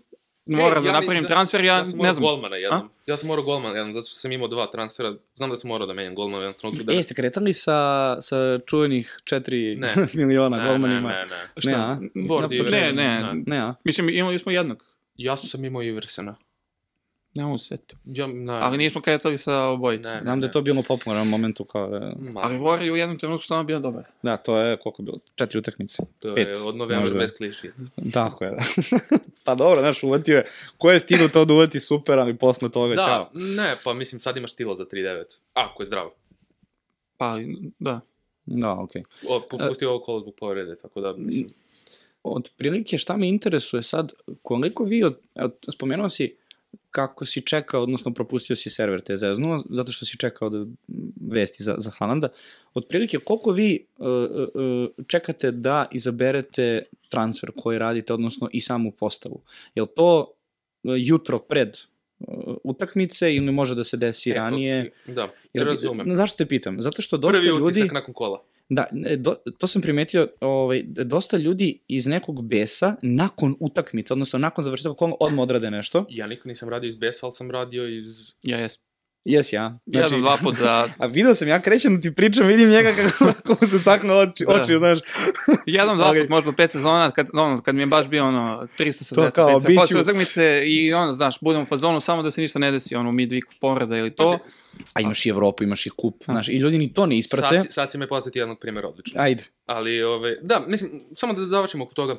moram 0.46 0.72
E, 0.74 0.76
da 0.82 0.92
ni- 0.92 1.00
napravim 1.00 1.24
transfer, 1.26 1.62
ja, 1.62 1.76
ja 1.76 1.86
sam 1.86 2.00
ne 2.00 2.14
znam. 2.14 2.24
golmana 2.24 2.56
jednom. 2.56 2.90
Ja 3.06 3.18
sam 3.18 3.28
morao 3.28 3.46
golmana 3.46 3.76
jednom, 3.76 3.94
zato 3.94 4.06
što 4.06 4.16
sam 4.16 4.32
imao 4.32 4.48
dva 4.48 4.68
transfera. 4.68 5.14
Znam 5.34 5.50
da 5.50 5.56
sam 5.56 5.68
morao 5.68 5.88
da 5.88 5.94
menjam 5.94 6.16
golmana 6.16 6.44
jednom 6.44 6.54
trenutku. 6.54 6.84
Da 6.84 6.94
E, 6.94 6.96
jeste 6.96 7.14
kretali 7.14 7.54
sa, 7.54 7.78
sa 8.22 8.36
čuvenih 8.60 9.18
4 9.24 9.78
Ne. 9.78 9.94
miliona 10.16 10.58
ne, 10.58 10.64
ne, 10.64 10.70
golmanima? 10.70 11.10
ne, 11.10 11.16
ne. 11.18 11.72
Ne, 11.72 11.74
a? 11.74 11.98
Ward 12.16 12.50
Na 12.50 12.56
i 12.56 12.60
početku. 12.60 12.72
Ne, 12.76 12.94
ne, 12.94 13.24
Ne. 13.24 13.44
Ne, 13.48 13.58
a? 13.58 13.74
Mislim, 13.84 14.10
imali 14.10 14.40
smo 14.40 14.52
jednog. 14.52 14.84
Ja 15.16 15.38
sam 15.38 15.66
imao 15.66 15.84
Iversena. 15.84 16.36
Ne 17.34 17.44
mogu 17.44 17.58
se 17.58 17.68
setiti. 17.68 17.96
Ja, 18.06 18.28
ne, 18.28 18.54
Ali 18.54 18.78
nismo 18.78 19.02
kretali 19.02 19.38
sa 19.38 19.64
obojicom. 19.64 20.12
Ne. 20.12 20.22
Znam 20.22 20.40
da 20.40 20.46
je 20.46 20.52
to 20.52 20.62
bilo 20.62 20.84
popularno 20.84 21.22
u 21.24 21.26
momentu 21.26 21.64
kao... 21.64 21.96
e, 21.96 22.14
Ma, 22.32 22.42
Ali 22.44 22.58
Vori 22.58 22.86
je 22.86 22.92
u 22.92 22.96
jednom 22.96 23.18
trenutku 23.20 23.44
stvarno 23.44 23.64
bio 23.64 23.80
dobar. 23.80 24.04
Da, 24.22 24.38
to 24.38 24.58
je 24.58 24.78
koliko 24.78 25.02
je 25.02 25.06
bilo? 25.06 25.20
Četiri 25.36 25.60
utakmice. 25.60 26.04
to 26.20 26.36
pet, 26.36 26.48
je 26.48 26.62
od 26.62 26.76
novembra 26.76 27.14
bez 27.14 27.32
kliši. 27.32 27.72
Tako 28.14 28.46
je, 28.46 28.52
da. 28.52 28.58
pa 29.46 29.56
dobro, 29.56 29.82
znaš, 29.82 30.04
uvatio 30.04 30.38
je. 30.38 30.46
Ko 30.78 30.92
je 30.92 31.00
stigao 31.00 31.28
to 31.28 31.46
da 31.46 31.54
uvati 31.54 31.80
super, 31.80 32.20
ali 32.20 32.38
posle 32.38 32.70
toga, 32.70 32.96
Da, 32.96 33.04
čao. 33.04 33.30
ne, 33.34 33.76
pa 33.84 33.94
mislim 33.94 34.20
sad 34.20 34.38
imaš 34.38 34.56
Tila 34.56 34.76
za 34.76 34.86
3.9. 34.86 35.24
Ako 35.54 35.84
je 35.84 35.88
zdrav. 35.88 36.10
Pa, 37.18 37.36
da. 37.80 38.00
Da, 38.46 38.72
okej. 38.74 39.04
O, 39.28 39.40
popustio 39.50 39.90
ovo 39.90 40.00
kolo 40.00 40.20
zbog 40.20 40.36
povrede, 40.36 40.76
tako 40.78 41.02
da, 41.02 41.14
mislim, 41.18 41.48
Od 42.24 42.50
prilike 42.58 42.98
šta 42.98 43.18
me 43.18 43.28
interesuje 43.28 43.84
sad, 43.84 44.12
koliko 44.42 44.84
vi, 44.84 45.04
od, 45.04 45.20
od, 45.36 45.56
spomenuo 45.72 46.10
si 46.10 46.36
kako 46.92 47.26
si 47.26 47.42
čekao, 47.42 47.84
odnosno 47.84 48.14
propustio 48.14 48.56
si 48.56 48.70
server 48.70 49.02
te 49.02 49.18
zeznuo, 49.18 49.64
zato 49.70 49.92
što 49.92 50.06
si 50.06 50.18
čekao 50.18 50.50
da 50.50 50.66
vesti 51.32 51.64
za, 51.64 51.76
za 51.78 51.92
Halanda. 51.92 52.30
Od 52.74 52.86
prilike, 52.90 53.18
koliko 53.18 53.52
vi 53.52 53.86
uh, 53.98 54.08
uh, 54.08 55.06
čekate 55.08 55.52
da 55.52 55.88
izaberete 55.92 56.84
transfer 57.10 57.52
koji 57.58 57.80
radite, 57.80 58.14
odnosno 58.14 58.50
i 58.52 58.62
samu 58.62 58.92
postavu? 58.92 59.42
Je 59.76 59.82
li 59.82 59.90
to 59.96 60.20
uh, 60.84 60.94
jutro 60.98 61.40
pred 61.40 61.78
utakmice 62.64 63.36
ili 63.36 63.52
može 63.52 63.76
da 63.76 63.84
se 63.84 63.98
desi 63.98 64.32
E, 64.32 64.34
ranije. 64.34 64.92
Da, 65.08 65.30
Jer, 65.54 65.68
razumem. 65.68 66.16
Zašto 66.16 66.38
te 66.38 66.46
pitam? 66.46 66.82
Zato 66.82 67.02
što 67.02 67.18
dosta 67.18 67.38
Prvi 67.38 67.48
ljudi... 67.48 67.64
utisak 67.64 67.92
nakon 67.92 68.14
kola. 68.14 68.44
Da, 68.70 68.88
e, 69.06 69.18
do, 69.18 69.36
to 69.58 69.68
sam 69.68 69.82
primetio, 69.82 70.28
ovaj, 70.42 70.84
dosta 70.86 71.38
ljudi 71.38 71.84
iz 71.88 72.08
nekog 72.08 72.48
besa 72.48 72.96
nakon 73.02 73.56
utakmice, 73.60 74.14
odnosno 74.14 74.40
nakon 74.40 74.64
završetka 74.64 74.94
kola 74.94 75.16
odmah 75.20 75.44
odrade 75.44 75.72
nešto. 75.72 76.06
Ja 76.10 76.28
nikad 76.28 76.48
nisam 76.48 76.70
radio 76.70 76.88
iz 76.88 76.96
besa, 76.96 77.26
ali 77.26 77.34
sam 77.34 77.52
radio 77.52 77.88
iz... 77.88 78.36
Ja 78.44 78.58
jes. 78.58 78.89
Jes 79.26 79.54
ja. 79.54 79.80
Znači, 79.86 80.06
Jedan, 80.06 80.22
dva 80.22 80.38
put 80.38 80.58
da... 80.58 80.88
A 80.98 81.06
video 81.08 81.36
sam, 81.36 81.48
ja 81.48 81.62
krećem 81.62 81.96
da 81.96 82.02
ti 82.02 82.16
pričam, 82.16 82.48
vidim 82.48 82.70
njega 82.70 82.94
kako, 82.94 83.26
kako 83.34 83.58
mu 83.62 83.68
se 83.68 83.80
caknu 83.80 84.14
oči, 84.14 84.46
Da. 84.46 84.54
oči 84.54 84.76
znaš. 84.76 85.00
Jednom, 85.68 85.98
dva 85.98 86.08
Ali- 86.08 86.20
put, 86.20 86.30
možda 86.30 86.52
pet 86.52 86.72
sezona, 86.72 87.12
kad, 87.12 87.30
ono, 87.34 87.62
kad 87.62 87.76
mi 87.76 87.82
je 87.82 87.88
baš 87.88 88.08
bio 88.08 88.26
ono, 88.26 88.68
365 88.78 89.16
To 89.16 89.32
kao, 89.32 89.46
utakmice, 89.48 89.68
bit 89.68 89.76
ću- 89.76 89.82
posle 89.82 90.02
utakmice 90.02 90.62
i 90.66 90.94
ono, 90.94 91.14
znaš, 91.14 91.40
budem 91.40 91.62
u 91.62 91.66
fazonu 91.66 92.00
samo 92.00 92.24
da 92.24 92.32
se 92.32 92.42
ništa 92.42 92.60
ne 92.60 92.72
desi, 92.72 92.96
ono, 92.96 93.12
midweek 93.12 93.46
povreda 93.62 93.98
ili 93.98 94.16
to. 94.16 94.40
A 94.94 95.02
imaš 95.02 95.26
i 95.26 95.30
Evropu, 95.30 95.64
imaš 95.64 95.86
i 95.86 95.90
kup, 95.90 96.24
znaš, 96.26 96.50
i 96.50 96.54
ljudi 96.54 96.78
ni 96.78 96.94
to 96.94 97.06
ne 97.06 97.18
isprate. 97.18 97.58
Sad, 97.58 97.68
si- 97.68 97.72
sad 97.72 97.92
si 97.92 97.98
me 97.98 98.08
podsjeti 98.08 98.40
jednog 98.40 98.60
primjera 98.60 98.88
odlično. 98.88 99.22
Ajde. 99.22 99.44
Ali, 99.66 100.04
ove, 100.04 100.36
da, 100.42 100.64
mislim, 100.68 100.92
samo 101.14 101.34
da 101.34 101.46
završimo 101.46 101.84
oko 101.84 101.94
toga. 101.94 102.16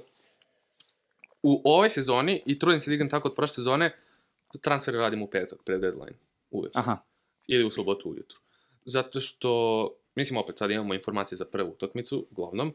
U 1.42 1.62
ovoj 1.64 1.90
sezoni, 1.90 2.42
i 2.46 2.58
trudim 2.58 2.80
se 2.80 2.90
da 2.90 2.94
igram 2.94 3.08
tako 3.08 3.28
od 3.28 3.34
prošle 3.34 3.54
sezone, 3.54 3.96
transfer 4.60 4.94
radim 4.94 5.22
u 5.22 5.26
petak, 5.26 5.58
pred 5.64 5.80
deadline. 5.80 6.16
Uvijek. 6.50 6.76
Aha. 6.76 6.98
Ili 7.46 7.64
u 7.64 7.70
subotu 7.70 8.10
ujutru. 8.10 8.38
Zato 8.84 9.20
što, 9.20 9.94
mislim, 10.14 10.36
opet 10.36 10.58
sad 10.58 10.70
imamo 10.70 10.94
informacije 10.94 11.36
za 11.36 11.44
prvu 11.44 11.70
utakmicu, 11.70 12.26
uglavnom, 12.30 12.74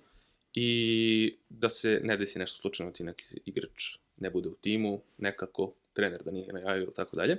i 0.53 1.38
da 1.49 1.69
se 1.69 1.99
ne 2.03 2.17
desi 2.17 2.39
nešto 2.39 2.61
slučajno 2.61 2.91
ti 2.91 3.03
neki 3.03 3.26
igrač 3.45 3.95
ne 4.17 4.30
bude 4.30 4.49
u 4.49 4.55
timu, 4.55 5.01
nekako, 5.17 5.73
trener 5.93 6.23
da 6.23 6.32
nije 6.32 6.53
najavio 6.53 6.84
ili 6.84 6.93
tako 6.93 7.15
dalje. 7.15 7.38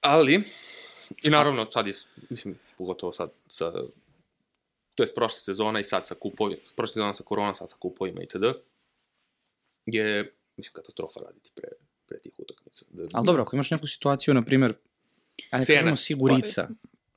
Ali, 0.00 0.42
i 1.22 1.30
naravno, 1.30 1.70
sad 1.70 1.86
je, 1.86 1.92
mislim, 2.30 2.58
pogotovo 2.78 3.12
sad 3.12 3.30
sa, 3.46 3.72
to 4.94 5.02
je 5.02 5.14
prošla 5.14 5.40
sezona 5.40 5.80
i 5.80 5.84
sad 5.84 6.06
sa 6.06 6.14
kupovima, 6.14 6.60
prošla 6.76 6.92
sezona 6.92 7.14
sa 7.14 7.24
korona, 7.24 7.54
sad 7.54 7.70
sa 7.70 7.76
kupovima 7.80 8.22
itd. 8.22 8.44
je, 9.86 10.34
mislim, 10.56 10.72
katastrofa 10.72 11.20
raditi 11.20 11.50
pre, 11.54 11.68
pre 12.06 12.18
tih 12.18 12.32
utakmica. 12.38 12.67
Da, 12.90 13.08
Ali 13.12 13.26
dobro, 13.26 13.42
ako 13.42 13.56
imaš 13.56 13.70
neku 13.70 13.86
situaciju, 13.86 14.34
na 14.34 14.42
primjer, 14.42 14.74
ajde 15.50 15.66
Cena. 15.66 15.78
kažemo 15.78 15.96
sigurica. 15.96 16.68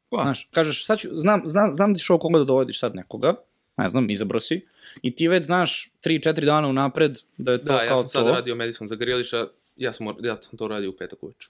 Pa. 0.09 0.21
Znaš, 0.23 0.49
kažeš, 0.51 0.85
sad 0.85 0.99
ću, 0.99 1.09
znam, 1.11 1.41
znam, 1.45 1.73
znam 1.73 1.93
da 1.93 1.99
ćeš 1.99 2.09
ovo 2.09 2.19
koga 2.19 2.39
da 2.39 2.45
dovodiš 2.45 2.79
sad 2.79 2.95
nekoga, 2.95 3.33
ne 3.77 3.89
znam, 3.89 4.09
izabro 4.09 4.39
si, 4.39 4.65
i 5.01 5.15
ti 5.15 5.27
već 5.27 5.45
znaš 5.45 5.91
3-4 6.03 6.45
dana 6.45 6.67
unapred 6.67 7.19
da 7.37 7.51
je 7.51 7.57
to 7.57 7.63
Da, 7.63 7.87
kao 7.87 7.95
ja 7.95 7.97
sam 7.97 8.09
sad 8.09 8.25
to. 8.25 8.31
radio 8.31 8.55
Madison 8.55 8.87
za 8.87 8.95
Griliša, 8.95 9.47
ja 9.77 9.93
sam, 9.93 10.07
ja 10.21 10.37
sam 10.41 10.57
to 10.57 10.67
radio 10.67 10.89
u 10.89 10.93
petak 10.97 11.23
uveče. 11.23 11.49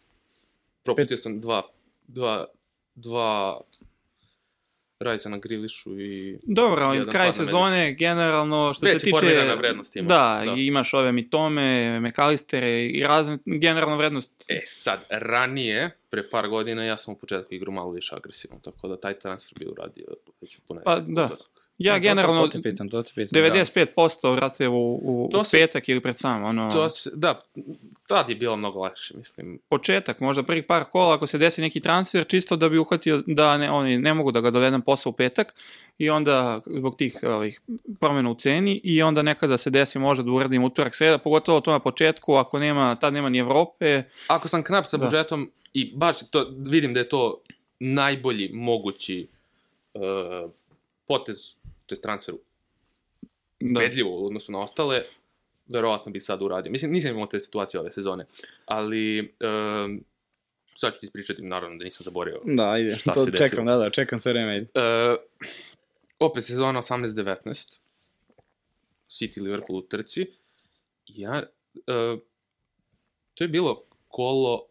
Propustio 0.83 1.17
sam 1.17 1.41
dva, 1.41 1.61
dva, 2.07 2.45
dva 2.95 3.61
rajsa 5.03 5.29
na 5.29 5.37
Grilišu 5.37 5.99
i... 5.99 6.37
Dobro, 6.43 6.85
ali 6.85 7.09
kraj 7.09 7.33
sezone, 7.33 7.93
generalno, 7.93 8.73
što 8.73 8.85
Već 8.85 9.01
se 9.01 9.05
tiče... 9.05 9.17
formirana 9.19 9.53
vrednost 9.53 9.95
ima. 9.95 10.07
Da, 10.07 10.41
Da. 10.45 10.51
imaš 10.57 10.93
ove 10.93 11.11
mitome, 11.11 11.99
mekalistere 11.99 12.85
i 12.85 13.03
razne, 13.03 13.37
generalno 13.45 13.97
vrednost. 13.97 14.45
E, 14.47 14.61
sad, 14.65 14.99
ranije, 15.09 15.97
pre 16.09 16.29
par 16.29 16.47
godina, 16.47 16.83
ja 16.83 16.97
sam 16.97 17.13
u 17.13 17.17
početku 17.17 17.53
igru 17.53 17.71
malo 17.71 17.91
više 17.91 18.15
agresivno, 18.15 18.59
tako 18.63 18.87
da 18.87 18.97
taj 18.99 19.13
transfer 19.19 19.59
bi 19.59 19.65
uradio 19.65 20.05
već 20.41 20.57
u 20.57 20.61
ponedeljak. 20.67 20.85
Pa, 20.85 20.99
da. 20.99 21.25
utorak. 21.25 21.50
Ja 21.81 21.91
Da, 21.91 21.97
to- 21.97 22.03
generalno, 22.03 22.41
To, 22.41 22.47
to 22.49 22.61
pitam, 22.61 22.89
to 22.89 23.03
pitam. 23.05 23.27
da. 23.33 23.47
95% 23.47 23.85
vrate 24.31 24.67
u, 24.67 24.73
u, 24.95 25.29
To 25.31 25.39
u 25.39 25.43
se- 25.43 25.51
petak 25.53 25.89
ili 25.89 25.99
pred 25.99 26.17
sam, 26.17 26.43
ono, 26.43 26.71
To 26.71 26.89
se, 26.89 27.09
da, 27.13 27.39
tad 28.07 28.29
je 28.29 28.35
bilo 28.35 28.55
mnogo 28.55 28.79
lakše, 28.79 29.17
mislim. 29.17 29.59
početak, 29.69 30.19
možda 30.19 30.43
prvih 30.43 30.63
par 30.63 30.83
kola, 30.85 31.13
ako 31.15 31.27
se 31.27 31.37
desi 31.37 31.61
neki 31.61 31.79
transfer, 31.79 32.27
čisto 32.27 32.55
da 32.55 32.69
bi 32.69 32.77
uhvatio 32.77 33.23
da 33.27 33.57
ne, 33.57 33.71
oni 33.71 33.97
ne 33.97 34.13
mogu 34.13 34.31
da 34.31 34.41
ga 34.41 34.51
dovedem 34.51 34.81
posao 34.81 35.09
u 35.09 35.13
petak 35.13 35.53
i 35.97 36.09
onda 36.09 36.61
zbog 36.67 36.95
tih 36.95 37.17
ovih 37.25 37.61
promjena 37.99 38.29
u 38.29 38.35
ceni 38.35 38.81
i 38.83 39.01
onda 39.01 39.21
nekada 39.21 39.57
se 39.57 39.69
desi 39.69 39.99
možda 39.99 40.23
da 40.23 40.31
uradim 40.31 40.63
utorak, 40.63 40.95
sreda, 40.95 41.17
pogotovo 41.17 41.61
to 41.61 41.71
na 41.71 41.79
početku, 41.79 42.35
ako 42.35 42.59
nema, 42.59 42.95
tad 42.95 43.13
nema 43.13 43.29
ni 43.29 43.39
Evrope, 43.39 44.03
Ako 44.27 44.47
sam 44.47 44.63
knap 44.63 44.85
sa 44.85 44.97
Da. 44.97 45.05
budžetom 45.05 45.51
i 45.73 45.91
baš 45.93 46.29
to, 46.29 46.45
vidim 46.57 46.93
da 46.93 46.99
je 46.99 47.09
to 47.09 47.41
najbolji 47.79 48.49
mogući 48.49 49.27
uh, 49.93 50.01
potez, 51.07 51.55
to 51.91 51.95
je 51.95 52.01
transfer 52.01 52.35
da. 53.59 53.79
ubedljivo 53.79 54.21
u 54.21 54.25
odnosu 54.25 54.51
na 54.51 54.59
ostale, 54.59 55.03
verovatno 55.67 56.11
bi 56.11 56.19
sad 56.19 56.41
uradio. 56.41 56.71
Mislim, 56.71 56.91
nisam 56.91 57.11
imao 57.11 57.25
te 57.25 57.39
situacije 57.39 57.79
ove 57.79 57.91
sezone, 57.91 58.25
ali 58.65 59.19
um, 59.19 60.03
sad 60.75 60.93
ću 60.93 60.99
ti 60.99 61.05
ispričati, 61.05 61.41
naravno 61.41 61.77
da 61.77 61.83
nisam 61.83 62.03
zaborio. 62.03 62.41
Da, 62.45 62.69
ajde, 62.69 62.95
Šta 62.95 63.13
to 63.13 63.25
se 63.25 63.31
desilo? 63.31 63.49
čekam, 63.49 63.65
da, 63.65 63.77
da, 63.77 63.89
čekam 63.89 64.19
sve 64.19 64.31
vreme, 64.31 64.51
ajde. 64.51 64.67
Uh, 64.75 65.17
opet 66.19 66.45
sezona 66.45 66.81
18-19, 66.81 67.77
City 69.09 69.41
Liverpool 69.41 69.79
u 69.79 69.81
trci, 69.81 70.27
ja, 71.07 71.43
uh, 71.75 72.19
to 73.33 73.43
je 73.43 73.47
bilo 73.47 73.83
kolo 74.07 74.67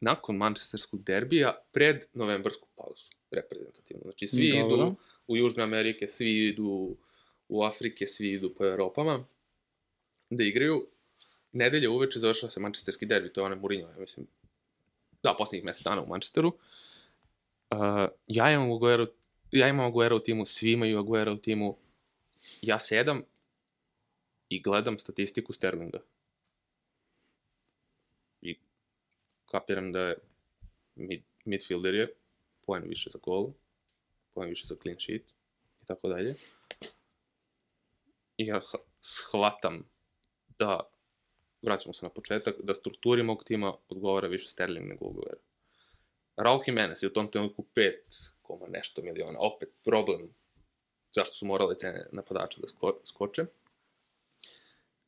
nakon 0.00 0.36
Manchesterskog 0.36 1.02
derbija 1.02 1.58
pred 1.72 2.04
novembarsku 2.12 2.68
pauzu, 2.76 3.04
reprezentativno. 3.30 4.02
Znači, 4.02 4.26
svi 4.26 4.50
Dobro. 4.50 4.76
idu 4.76 4.94
u 5.26 5.36
Južne 5.36 5.62
Amerike, 5.62 6.08
svi 6.08 6.46
idu 6.46 6.96
u 7.48 7.62
Afrike, 7.62 8.06
svi 8.06 8.32
idu 8.32 8.54
po 8.54 8.64
Europama 8.64 9.24
da 10.30 10.44
igraju. 10.44 10.86
Nedelje 11.52 11.88
uveče 11.88 12.18
završava 12.18 12.50
se 12.50 12.60
Manchesterski 12.60 13.06
derbi, 13.06 13.32
to 13.32 13.40
je 13.40 13.44
onaj 13.44 13.58
Mourinho, 13.58 13.90
ja 13.90 13.98
mislim, 13.98 14.26
da, 15.22 15.34
poslednjih 15.38 15.64
mesec 15.64 15.84
dana 15.84 16.02
u 16.02 16.06
Manchesteru. 16.06 16.48
Uh, 17.70 18.08
ja 18.26 18.50
imam 18.50 18.72
Aguero, 18.72 19.06
ja 19.52 19.68
imam 19.68 19.86
Aguero 19.86 20.16
u 20.16 20.20
timu, 20.20 20.46
svi 20.46 20.72
imaju 20.72 20.98
Aguero 20.98 21.32
u 21.32 21.36
timu. 21.36 21.76
Ja 22.62 22.78
sedam 22.78 23.22
i 24.48 24.62
gledam 24.62 24.98
statistiku 24.98 25.52
Sterlinga. 25.52 25.98
I 28.42 28.58
kapiram 29.46 29.92
da 29.92 30.00
je 30.00 30.16
mid, 30.94 31.22
midfielder 31.44 31.94
je, 31.94 32.08
poen 32.66 32.82
više 32.88 33.10
za 33.10 33.18
gol, 33.22 33.52
poen 34.34 34.48
više 34.48 34.66
za 34.66 34.76
clean 34.82 35.00
sheet 35.00 35.22
i 35.82 35.86
tako 35.86 36.08
dalje. 36.08 36.34
I 38.36 38.46
ja 38.46 38.60
shvatam 39.00 39.88
da, 40.58 40.80
vraćamo 41.62 41.92
se 41.92 42.06
na 42.06 42.10
početak, 42.10 42.54
da 42.62 42.74
strukturi 42.74 43.22
mog 43.22 43.44
tima 43.44 43.74
odgovara 43.88 44.28
više 44.28 44.48
Sterling 44.48 44.88
nego 44.88 45.06
Aguero. 45.06 45.40
Raul 46.36 46.60
Jimenez 46.66 47.02
je 47.02 47.06
u 47.06 47.12
tom 47.12 47.30
trenutku 47.30 47.64
5, 47.74 47.92
koma 48.42 48.66
nešto 48.68 49.02
miliona, 49.02 49.38
opet 49.40 49.68
problem 49.84 50.34
zašto 51.10 51.34
su 51.34 51.46
morale 51.46 51.74
cene 51.78 52.06
napadača 52.12 52.60
da 52.60 52.68
sko 52.68 53.00
skoče. 53.04 53.44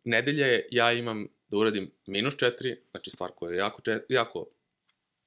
Nedelja 0.04 0.46
je, 0.46 0.68
ja 0.70 0.92
imam 0.92 1.26
da 1.48 1.56
uradim 1.56 1.90
minus 2.06 2.34
4, 2.34 2.76
znači 2.90 3.10
stvar 3.10 3.30
koju 3.30 3.54
jako, 3.56 3.82
jako 4.08 4.46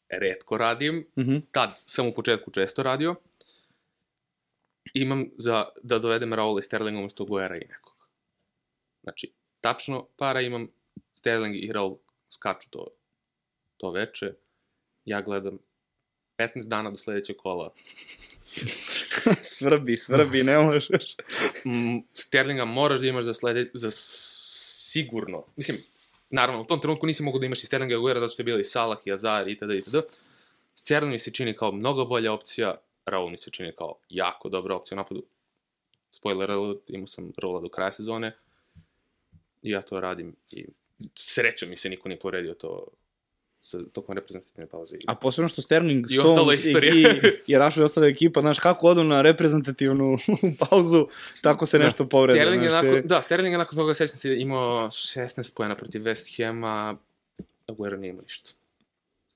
redko 0.09 0.57
radim, 0.57 1.07
Mhm. 1.17 1.37
tad 1.51 1.81
sam 1.85 2.07
u 2.07 2.13
početku 2.13 2.51
često 2.51 2.83
radio, 2.83 3.15
imam 4.93 5.29
za 5.37 5.65
da 5.83 5.99
dovedem 5.99 6.33
Raula 6.33 6.59
i 6.59 6.63
Sterlinga 6.63 6.99
umesto 6.99 7.25
Guera 7.25 7.57
i 7.57 7.67
nekog. 7.69 7.93
Znači, 9.03 9.33
tačno 9.61 10.07
para 10.17 10.41
imam, 10.41 10.67
Sterling 11.13 11.55
i 11.55 11.71
Raul 11.71 11.97
skaču 12.29 12.69
to, 12.69 12.87
to 13.77 13.91
veče, 13.91 14.33
ja 15.05 15.21
gledam 15.21 15.59
15 16.37 16.67
dana 16.67 16.91
do 16.91 16.97
sledećeg 16.97 17.35
kola. 17.35 17.71
svrbi, 19.41 19.97
svrbi, 19.97 20.43
ne 20.43 20.57
možeš. 20.57 21.15
Mm, 21.65 21.97
Sterlinga 22.13 22.65
moraš 22.65 22.99
da 22.99 23.07
imaš 23.07 23.25
za, 23.25 23.33
slede, 23.33 23.69
za 23.73 23.91
sigurno. 23.91 25.45
Mislim, 25.55 25.77
naravno, 26.29 26.61
u 26.61 26.65
tom 26.65 26.81
trenutku 26.81 27.07
nisi 27.07 27.23
mogao 27.23 27.39
da 27.39 27.45
imaš 27.45 27.63
i 27.63 27.65
Sterlinga 27.65 27.93
i 27.93 27.97
Aguera 27.97 28.19
zato 28.19 28.33
što 28.33 28.41
je 28.41 28.45
bila 28.45 28.59
i 28.59 28.63
Salah 28.63 28.97
i 29.05 29.11
Azar 29.11 29.47
itd. 29.47 29.71
itd. 29.71 29.95
Sterling 30.75 31.11
mi 31.11 31.19
se 31.19 31.31
čini 31.31 31.55
kao 31.55 31.71
mnogo 31.71 32.05
bolja 32.05 32.33
opcija, 32.33 32.75
Raul 33.09 33.29
mi 33.29 33.37
se 33.37 33.51
čini 33.51 33.71
kao 33.77 33.95
jako 34.09 34.49
dobra 34.49 34.75
opcija 34.75 34.95
u 34.95 34.99
napadu. 34.99 35.23
Spoiler 36.11 36.51
alert, 36.51 36.89
imao 36.89 37.07
sam 37.07 37.31
Raula 37.37 37.61
do 37.61 37.69
kraja 37.69 37.91
sezone 37.91 38.35
i 39.61 39.69
ja 39.71 39.81
to 39.81 39.99
radim 39.99 40.35
i 40.51 40.65
srećom 41.15 41.69
mi 41.69 41.77
se 41.77 41.89
niko 41.89 42.09
nije 42.09 42.19
poredio 42.19 42.53
to 42.53 42.87
sa, 43.61 43.79
tokom 43.93 44.15
reprezentativne 44.15 44.67
pauze. 44.67 44.97
A 45.07 45.15
posebno 45.15 45.47
što 45.47 45.61
Sterling, 45.61 46.05
I 46.11 46.13
Stones 46.13 46.65
i, 46.65 46.71
i, 46.71 47.05
i 47.47 47.57
Rašo 47.57 47.81
i 47.81 47.83
ostala 47.83 48.07
ekipa, 48.07 48.41
znaš, 48.41 48.59
kako 48.59 48.87
odu 48.87 49.03
na 49.03 49.21
reprezentativnu 49.21 50.17
pauzu, 50.69 51.07
tako 51.43 51.65
se 51.65 51.77
Da. 51.77 51.83
nešto 51.83 52.09
povrede. 52.09 52.39
Sterling 52.39 52.63
je 52.63 52.69
nakon, 52.69 52.91
te- 52.91 53.01
da, 53.01 53.21
Sterling 53.21 53.51
je 53.53 53.57
nakon 53.57 53.77
toga, 53.77 53.93
sećam 53.93 54.17
se, 54.17 54.35
imao 54.39 54.87
16 54.87 55.55
pojena 55.55 55.75
protiv 55.75 56.01
West 56.01 56.37
Hama, 56.45 56.97
Aguero 57.67 57.97
nije 57.97 58.09
imao 58.09 58.21
ništa. 58.21 58.51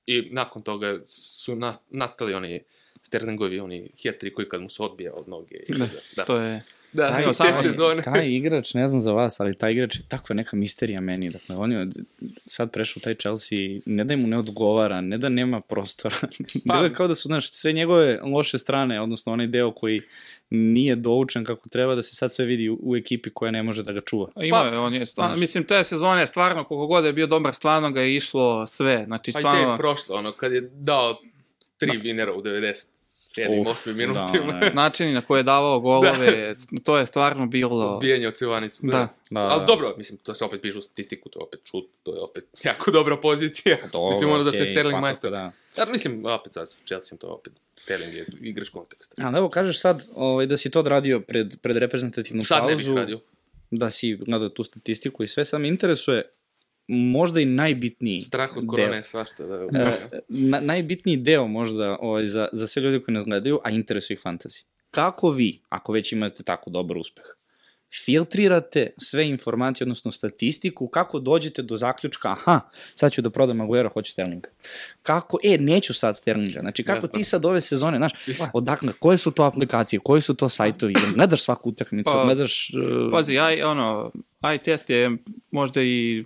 I 0.06 0.30
nakon 0.32 0.62
toga 0.62 1.00
su 1.06 1.56
na, 1.56 1.74
nastali 1.90 2.34
oni 2.34 2.64
Sterlingovi, 3.04 3.60
oni 3.60 3.90
hetri 4.04 4.34
koji 4.34 4.50
kad 4.50 4.62
mu 4.62 4.70
se 4.70 4.84
odbija 4.84 5.14
od 5.14 5.28
noge. 5.30 5.56
I 5.68 5.74
Da, 5.74 5.88
da. 6.16 6.26
To 6.26 6.38
je 6.38 6.62
Da, 6.94 7.08
Taj, 7.08 7.24
te 7.24 7.34
taj, 7.34 7.54
sezone. 7.54 8.02
taj 8.02 8.28
igrač, 8.28 8.74
ne 8.74 8.88
znam 8.88 9.02
za 9.02 9.12
vas, 9.12 9.40
ali 9.40 9.58
taj 9.58 9.72
igrač 9.72 9.96
je 9.96 10.02
takva 10.08 10.34
neka 10.36 10.56
misterija 10.56 11.02
meni. 11.02 11.30
Dakle, 11.30 11.56
on 11.56 11.72
je 11.72 11.88
sad 12.46 12.72
prešao 12.72 13.02
taj 13.02 13.16
Chelsea, 13.16 13.58
ne 13.86 14.04
da 14.04 14.16
mu 14.16 14.28
ne 14.28 14.38
odgovara, 14.38 15.02
ne 15.02 15.18
da 15.18 15.30
nema 15.30 15.62
prostora. 15.62 16.16
Pa- 16.68 16.74
Pa, 16.74 16.90
kao 16.90 17.08
da 17.08 17.16
su, 17.16 17.28
znaš, 17.28 17.52
sve 17.52 17.74
njegove 17.74 18.20
loše 18.24 18.58
strane, 18.58 19.02
odnosno 19.02 19.34
onaj 19.34 19.48
deo 19.48 19.72
koji 19.72 20.02
nije 20.50 20.96
doučen 20.96 21.46
kako 21.46 21.70
treba 21.70 21.96
da 21.96 22.04
se 22.04 22.16
sad 22.16 22.34
sve 22.34 22.46
vidi 22.46 22.70
u, 22.72 22.96
ekipi 22.96 23.30
koja 23.30 23.52
ne 23.52 23.64
može 23.64 23.84
da 23.84 23.92
ga 23.92 24.02
čuva. 24.02 24.30
Ima 24.38 24.70
Pa, 24.72 24.80
on 24.80 24.94
je 24.94 25.06
stvarno, 25.06 25.36
znaš. 25.36 25.42
mislim, 25.42 25.64
te 25.64 25.84
sezone, 25.84 26.28
stvarno, 26.28 26.64
koliko 26.64 26.88
god 26.88 27.06
je 27.06 27.14
bio 27.14 27.28
dobar, 27.28 27.54
stvarno 27.56 27.92
ga 27.92 28.02
je 28.02 28.16
išlo 28.16 28.68
sve. 28.68 29.04
Znači, 29.06 29.32
Pa 29.32 29.40
i 29.40 29.42
te 29.42 29.48
je 29.48 29.54
stvarno, 29.54 29.78
prošlo, 29.78 30.16
ono, 30.16 30.32
kad 30.32 30.52
je 30.52 30.62
dao 30.62 31.22
tri 31.78 31.98
vinera 31.98 32.34
u 32.34 32.42
97. 32.42 33.62
Uf, 33.62 33.68
8. 33.68 33.96
minutima. 33.96 34.60
da, 34.60 34.70
načini 34.74 35.14
na 35.14 35.22
koje 35.22 35.40
je 35.40 35.44
davao 35.44 35.80
golove, 35.80 36.56
to 36.86 36.98
je 36.98 37.06
stvarno 37.06 37.46
bilo... 37.46 37.98
Ubijanje 37.98 38.28
od 38.28 38.36
Civanicu. 38.36 38.88
Da. 38.88 39.08
Da, 39.30 39.40
Ali 39.40 39.60
da. 39.60 39.66
dobro, 39.66 39.94
mislim, 39.98 40.18
to 40.18 40.34
se 40.34 40.46
opet 40.46 40.62
piše 40.62 40.78
u 40.78 40.82
statistiku, 40.82 41.30
to 41.30 41.40
je 41.40 41.44
opet 41.44 41.60
šut, 41.72 41.86
to 42.04 42.16
je 42.16 42.22
opet 42.22 42.46
jako 42.64 42.92
dobra 42.92 43.18
pozicija. 43.18 43.78
Dobro, 43.92 44.10
mislim, 44.10 44.30
ono 44.30 44.44
za 44.44 44.52
ste 44.52 44.62
okej, 44.62 44.74
Sterling 44.74 45.02
majstor. 45.02 45.32
Da. 45.32 45.52
Sad, 45.72 45.90
mislim, 45.90 46.26
opet 46.26 46.54
sad 46.54 46.70
s 46.70 46.84
Chelsea 46.86 47.18
to 47.18 47.28
opet, 47.28 47.54
Sterling 47.76 48.14
je 48.14 48.26
igrač 48.42 48.70
konteksta. 48.70 49.28
A 49.28 49.38
evo 49.38 49.50
kažeš 49.50 49.80
sad 49.80 50.08
ovaj, 50.16 50.46
da 50.46 50.58
si 50.58 50.72
to 50.72 50.80
odradio 50.80 51.20
pred, 51.20 51.56
pred 51.62 51.78
reprezentativnu 51.78 52.44
Sad 52.44 52.66
ne 52.66 52.76
bih 52.76 52.86
pauzu, 52.86 52.96
radio. 52.96 53.20
da 53.72 53.92
si 53.92 54.16
gledao 54.16 54.50
tu 54.50 54.64
statistiku 54.64 55.24
i 55.24 55.28
sve, 55.28 55.46
sad 55.46 55.62
me 55.62 55.68
interesuje 55.68 56.24
možda 56.88 57.42
i 57.42 57.46
najbitniji 57.46 58.22
Strah 58.22 58.58
od 58.58 58.64
deo. 58.64 58.70
korone 58.70 58.98
je 58.98 59.04
svašta. 59.04 59.44
Da, 59.46 59.80
E, 59.80 60.20
na, 60.30 60.60
najbitniji 60.60 61.18
deo 61.18 61.48
možda 61.48 61.98
ovaj, 62.02 62.26
za, 62.26 62.48
za 62.52 62.68
sve 62.68 62.82
ljude 62.82 63.00
koji 63.00 63.14
nas 63.14 63.24
gledaju, 63.24 63.60
a 63.64 63.70
interesuje 63.70 64.16
ih 64.16 64.22
fantasy. 64.22 64.64
Kako 64.92 65.30
vi, 65.30 65.60
ako 65.70 65.92
već 65.94 66.12
imate 66.12 66.44
tako 66.44 66.70
dobar 66.70 66.98
uspeh, 66.98 67.26
filtrirate 68.06 68.90
sve 68.98 69.30
informacije, 69.30 69.86
odnosno 69.86 70.12
statistiku, 70.12 70.88
kako 70.88 71.20
dođete 71.20 71.62
do 71.62 71.78
zaključka, 71.78 72.32
aha, 72.32 72.60
sad 72.96 73.12
ću 73.12 73.22
da 73.22 73.30
prodam 73.30 73.62
Aguero, 73.62 73.90
hoću 73.90 74.12
Sterlinga. 74.12 74.50
Kako, 75.04 75.38
e, 75.44 75.58
neću 75.58 75.94
sad 75.94 76.18
Sterlinga. 76.18 76.60
Znači, 76.60 76.84
kako 76.84 76.96
Jasno. 76.96 77.10
ti 77.10 77.24
sad 77.24 77.46
ove 77.46 77.62
sezone, 77.62 77.98
znaš, 77.98 78.12
odakle, 78.54 78.94
koje 79.00 79.18
su 79.18 79.32
to 79.32 79.44
aplikacije, 79.44 80.00
koji 80.04 80.22
su 80.22 80.34
to 80.34 80.50
sajtovi, 80.50 80.94
gledaš 81.16 81.44
svaku 81.44 81.70
utakmicu, 81.70 82.12
Pa, 82.14 82.24
gledaš... 82.26 82.72
Uh, 82.74 83.12
Pazi, 83.12 83.40
aj, 83.40 83.62
ono, 83.62 84.12
aj 84.42 84.58
test 84.58 84.90
je 84.90 85.12
možda 85.52 85.82
i 85.82 86.24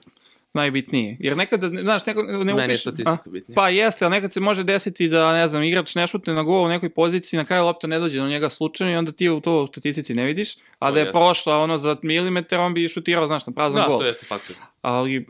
najbitniji. 0.57 1.17
Jer 1.19 1.37
nekada, 1.37 1.67
znaš, 1.67 2.05
neko, 2.05 2.23
ne 2.23 2.53
Meni 2.53 2.61
je 2.61 2.65
upiš... 2.65 2.81
statistika 2.81 3.17
a? 3.25 3.29
bitnija. 3.29 3.55
Pa 3.55 3.69
jeste, 3.69 4.05
ali 4.05 4.11
nekad 4.11 4.33
se 4.33 4.39
može 4.39 4.63
desiti 4.63 5.07
da, 5.07 5.33
ne 5.33 5.47
znam, 5.47 5.63
igrač 5.63 5.95
ne 5.95 6.07
šutne 6.07 6.33
na 6.33 6.43
gol 6.43 6.65
u 6.65 6.67
nekoj 6.67 6.89
poziciji, 6.89 7.37
na 7.37 7.45
kraju 7.45 7.65
lopta 7.65 7.87
ne 7.87 7.99
dođe 7.99 8.19
do 8.19 8.27
njega 8.27 8.49
slučajno 8.49 8.93
i 8.93 8.95
onda 8.95 9.11
ti 9.11 9.29
u 9.29 9.39
to 9.39 9.63
u 9.63 9.67
statistici 9.67 10.13
ne 10.13 10.25
vidiš, 10.25 10.55
a 10.79 10.87
To 10.87 10.93
da 10.93 10.99
je 10.99 11.05
jeste. 11.05 11.11
prošla 11.11 11.57
ono 11.57 11.77
za 11.77 11.95
milimetar, 12.01 12.59
on 12.59 12.73
bi 12.73 12.89
šutirao, 12.89 13.27
znaš, 13.27 13.45
na 13.47 13.53
prazan 13.53 13.81
da, 13.81 13.87
gol. 13.87 13.99
to 13.99 14.05
jeste 14.05 14.25
faktor. 14.25 14.55
Ali, 14.81 15.27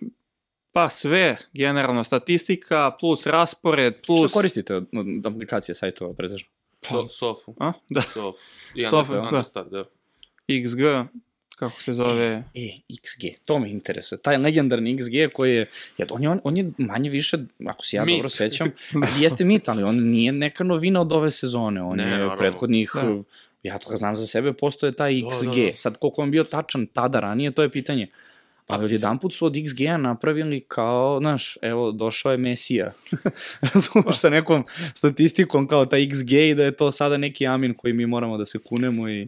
pa 0.72 0.90
sve, 0.90 1.38
generalno, 1.54 2.04
statistika, 2.04 2.92
plus 3.00 3.26
raspored, 3.26 3.96
plus... 4.06 4.20
Što 4.20 4.30
koristite 4.34 4.76
od, 4.76 4.86
od 4.98 5.26
aplikacije 5.26 5.76
sajtova, 5.76 6.14
pretežno? 6.14 6.48
So, 6.82 7.10
sofu. 7.10 7.56
A? 7.60 7.72
Da, 7.90 8.02
Sofu. 8.02 8.40
I 8.76 8.84
Sofu, 8.84 9.14
da. 9.14 9.44
da. 9.54 9.64
da. 9.64 9.84
XG, 10.48 11.06
kako 11.58 11.82
se 11.82 11.94
zove... 11.94 12.44
E, 12.56 12.70
XG, 12.90 13.36
to 13.46 13.60
me 13.60 13.70
interesuje. 13.70 14.20
Taj 14.20 14.38
legendarni 14.38 14.96
XG 14.96 15.30
koji 15.30 15.56
je, 15.56 15.66
ja, 15.98 16.06
on 16.10 16.24
je, 16.24 16.30
on, 16.30 16.40
on 16.44 16.58
je 16.58 16.72
manje 16.78 17.10
više, 17.10 17.38
ako 17.68 17.86
se 17.86 17.96
ja 17.96 18.06
Mit. 18.06 18.16
dobro 18.16 18.30
sećam, 18.30 18.72
jeste 19.22 19.44
mit, 19.44 19.70
ali 19.70 19.84
on 19.84 20.00
nije 20.00 20.32
neka 20.32 20.64
novina 20.64 21.02
od 21.02 21.14
ove 21.14 21.32
sezone. 21.32 21.82
On 21.82 21.98
Ne, 21.98 22.04
je 22.04 22.10
naravno. 22.10 22.38
prethodnih, 22.38 22.92
Da. 22.94 23.24
ja 23.64 23.78
to 23.78 23.96
znam 23.96 24.16
za 24.16 24.28
sebe, 24.28 24.54
postoje 24.54 24.92
taj 24.92 25.14
Da, 25.14 25.28
XG. 25.28 25.46
da, 25.46 25.72
da. 25.72 25.78
Sad, 25.78 25.98
koliko 25.98 26.22
on 26.22 26.32
bio 26.32 26.44
tačan 26.44 26.88
tada 26.88 27.20
ranije, 27.20 27.52
to 27.52 27.62
je 27.62 27.70
pitanje. 27.70 28.08
Ali 28.68 28.86
odjedan 28.86 29.20
put 29.20 29.34
su 29.34 29.46
od 29.46 29.54
XG-a 29.54 29.98
napravili 29.98 30.66
kao, 30.68 31.20
znaš, 31.20 31.58
evo, 31.62 31.92
došao 31.92 32.32
je 32.32 32.38
Mesija. 32.38 32.94
Razumeš 33.74 34.18
sa 34.18 34.30
nekom 34.30 34.64
statistikom 34.94 35.68
kao 35.68 35.86
ta 35.86 35.98
XG 35.98 36.52
i 36.52 36.56
da 36.56 36.64
je 36.64 36.78
to 36.78 36.92
sada 36.92 37.18
neki 37.18 37.48
amin 37.48 37.74
koji 37.74 37.94
mi 37.94 38.06
moramo 38.06 38.38
da 38.38 38.46
se 38.46 38.60
kunemo 38.60 39.10
i... 39.10 39.28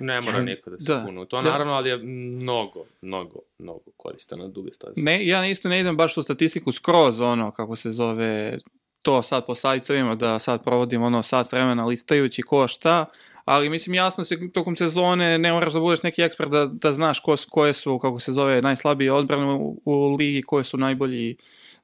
Ne 0.00 0.20
mora 0.20 0.40
niko 0.42 0.70
da 0.70 0.78
se 0.78 0.84
Da. 0.92 1.04
kunu. 1.04 1.24
To 1.24 1.42
Da. 1.42 1.50
naravno, 1.50 1.72
ali 1.72 1.88
je 1.90 1.96
mnogo, 1.96 2.84
mnogo, 3.02 3.38
mnogo 3.58 3.90
korista 3.96 4.36
na 4.36 4.48
duge 4.48 4.72
staze. 4.72 4.92
Ne, 4.96 5.26
ja 5.26 5.46
isto 5.46 5.68
ne 5.68 5.80
idem 5.80 5.96
baš 5.96 6.16
u 6.16 6.22
statistiku 6.22 6.72
skroz, 6.72 7.20
ono, 7.20 7.50
kako 7.50 7.76
se 7.76 7.90
zove, 7.90 8.58
to 9.02 9.22
sad 9.22 9.46
po 9.46 9.54
sajtovima, 9.54 10.14
da 10.14 10.38
sad 10.38 10.64
provodim 10.64 11.02
ono 11.02 11.22
sat 11.22 11.52
vremena 11.52 11.86
listajući 11.86 12.42
ko 12.42 12.68
šta, 12.68 13.06
ali 13.50 13.70
mislim 13.70 13.94
jasno 13.94 14.24
se 14.24 14.52
tokom 14.52 14.76
sezone 14.76 15.38
ne 15.38 15.52
moraš 15.52 15.72
da 15.72 15.80
budeš 15.80 16.02
neki 16.02 16.22
ekspert 16.22 16.50
da, 16.50 16.66
da 16.66 16.92
znaš 16.92 17.20
ko, 17.20 17.36
koje 17.50 17.72
su, 17.74 17.98
kako 17.98 18.18
se 18.18 18.32
zove, 18.32 18.62
najslabije 18.62 19.12
odbrane 19.12 19.44
u, 19.44 19.82
u 19.84 20.16
ligi, 20.16 20.42
koje 20.42 20.64
su 20.64 20.76
najbolji 20.76 21.36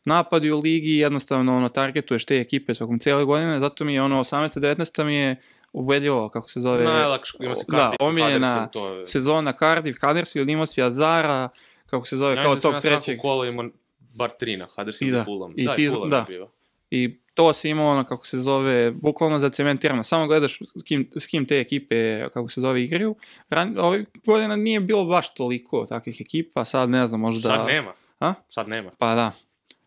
napadi 0.04 0.50
u 0.50 0.58
ligi, 0.58 0.96
jednostavno 0.96 1.56
ono, 1.56 1.68
targetuješ 1.68 2.24
te 2.24 2.40
ekipe 2.40 2.74
tokom 2.74 2.98
cijele 2.98 3.24
godine, 3.24 3.60
zato 3.60 3.84
mi 3.84 3.94
je 3.94 4.02
ono 4.02 4.24
18-19 4.24 5.04
mi 5.04 5.16
je 5.16 5.36
ubedljivo, 5.72 6.28
kako 6.28 6.50
se 6.50 6.60
zove, 6.60 6.84
Najlakše, 6.84 7.36
ima 7.40 7.54
se 7.54 7.64
da, 7.68 7.76
Cardiff, 7.76 7.96
omiljena 8.00 8.54
Huddersfield, 8.54 9.00
to 9.02 9.06
sezona 9.06 9.52
Cardiff, 9.52 9.98
Huddersfield, 10.00 10.48
imao 10.48 10.66
si 10.66 10.82
Azara, 10.82 11.48
kako 11.86 12.06
se 12.06 12.16
zove, 12.16 12.34
Ja 12.36 12.42
kao 12.42 12.54
mislim 12.54 12.72
da 12.72 12.76
tog 12.76 12.82
sam 12.82 12.92
ja 12.92 12.96
trećeg. 12.96 13.14
svako 13.16 13.22
kolo 13.22 13.44
imao 13.44 13.66
bar 14.14 14.30
tri 14.30 14.56
na 14.56 14.66
Huddersfield 14.76 15.14
da, 15.14 15.24
Fulham. 15.24 15.52
i 15.56 15.64
da, 15.64 15.74
ti- 15.74 15.84
i 15.84 15.90
Fulham 15.90 16.10
da. 16.10 16.24
bio. 16.28 16.48
I 16.90 17.18
to 17.34 17.52
si 17.52 17.68
imao 17.68 17.90
ono, 17.90 18.04
kako 18.04 18.26
se 18.26 18.38
zove, 18.38 18.90
bukvalno 18.90 19.38
zacementirano. 19.38 20.04
Samo 20.04 20.26
gledaš 20.26 20.58
s 20.74 20.82
kim, 20.84 21.10
s 21.16 21.26
kim 21.26 21.46
te 21.46 21.60
ekipe, 21.60 22.28
kako 22.34 22.48
se 22.48 22.60
zove, 22.60 22.84
igraju. 22.84 23.16
Ran, 23.48 23.78
ovaj 23.78 24.04
godina 24.26 24.56
nije 24.56 24.80
bilo 24.80 25.04
baš 25.04 25.34
toliko 25.34 25.86
takvih 25.88 26.20
ekipa, 26.20 26.64
sad 26.64 26.90
ne 26.90 27.06
znam, 27.06 27.20
možda... 27.20 27.56
Sad 27.56 27.66
nema. 27.66 27.92
A? 28.20 28.34
Sad 28.48 28.68
nema. 28.68 28.90
Pa 28.98 29.14
da, 29.14 29.32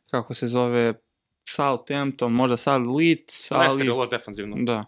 kako 0.09 0.33
se 0.33 0.47
zove, 0.47 0.93
Southampton, 1.45 2.33
možda 2.33 2.57
sad 2.57 2.87
Leeds, 2.87 3.51
Ali... 3.51 3.67
ali... 3.69 3.85
je 3.85 3.91
loš 3.91 4.09
defanzivno. 4.09 4.55
Da. 4.59 4.83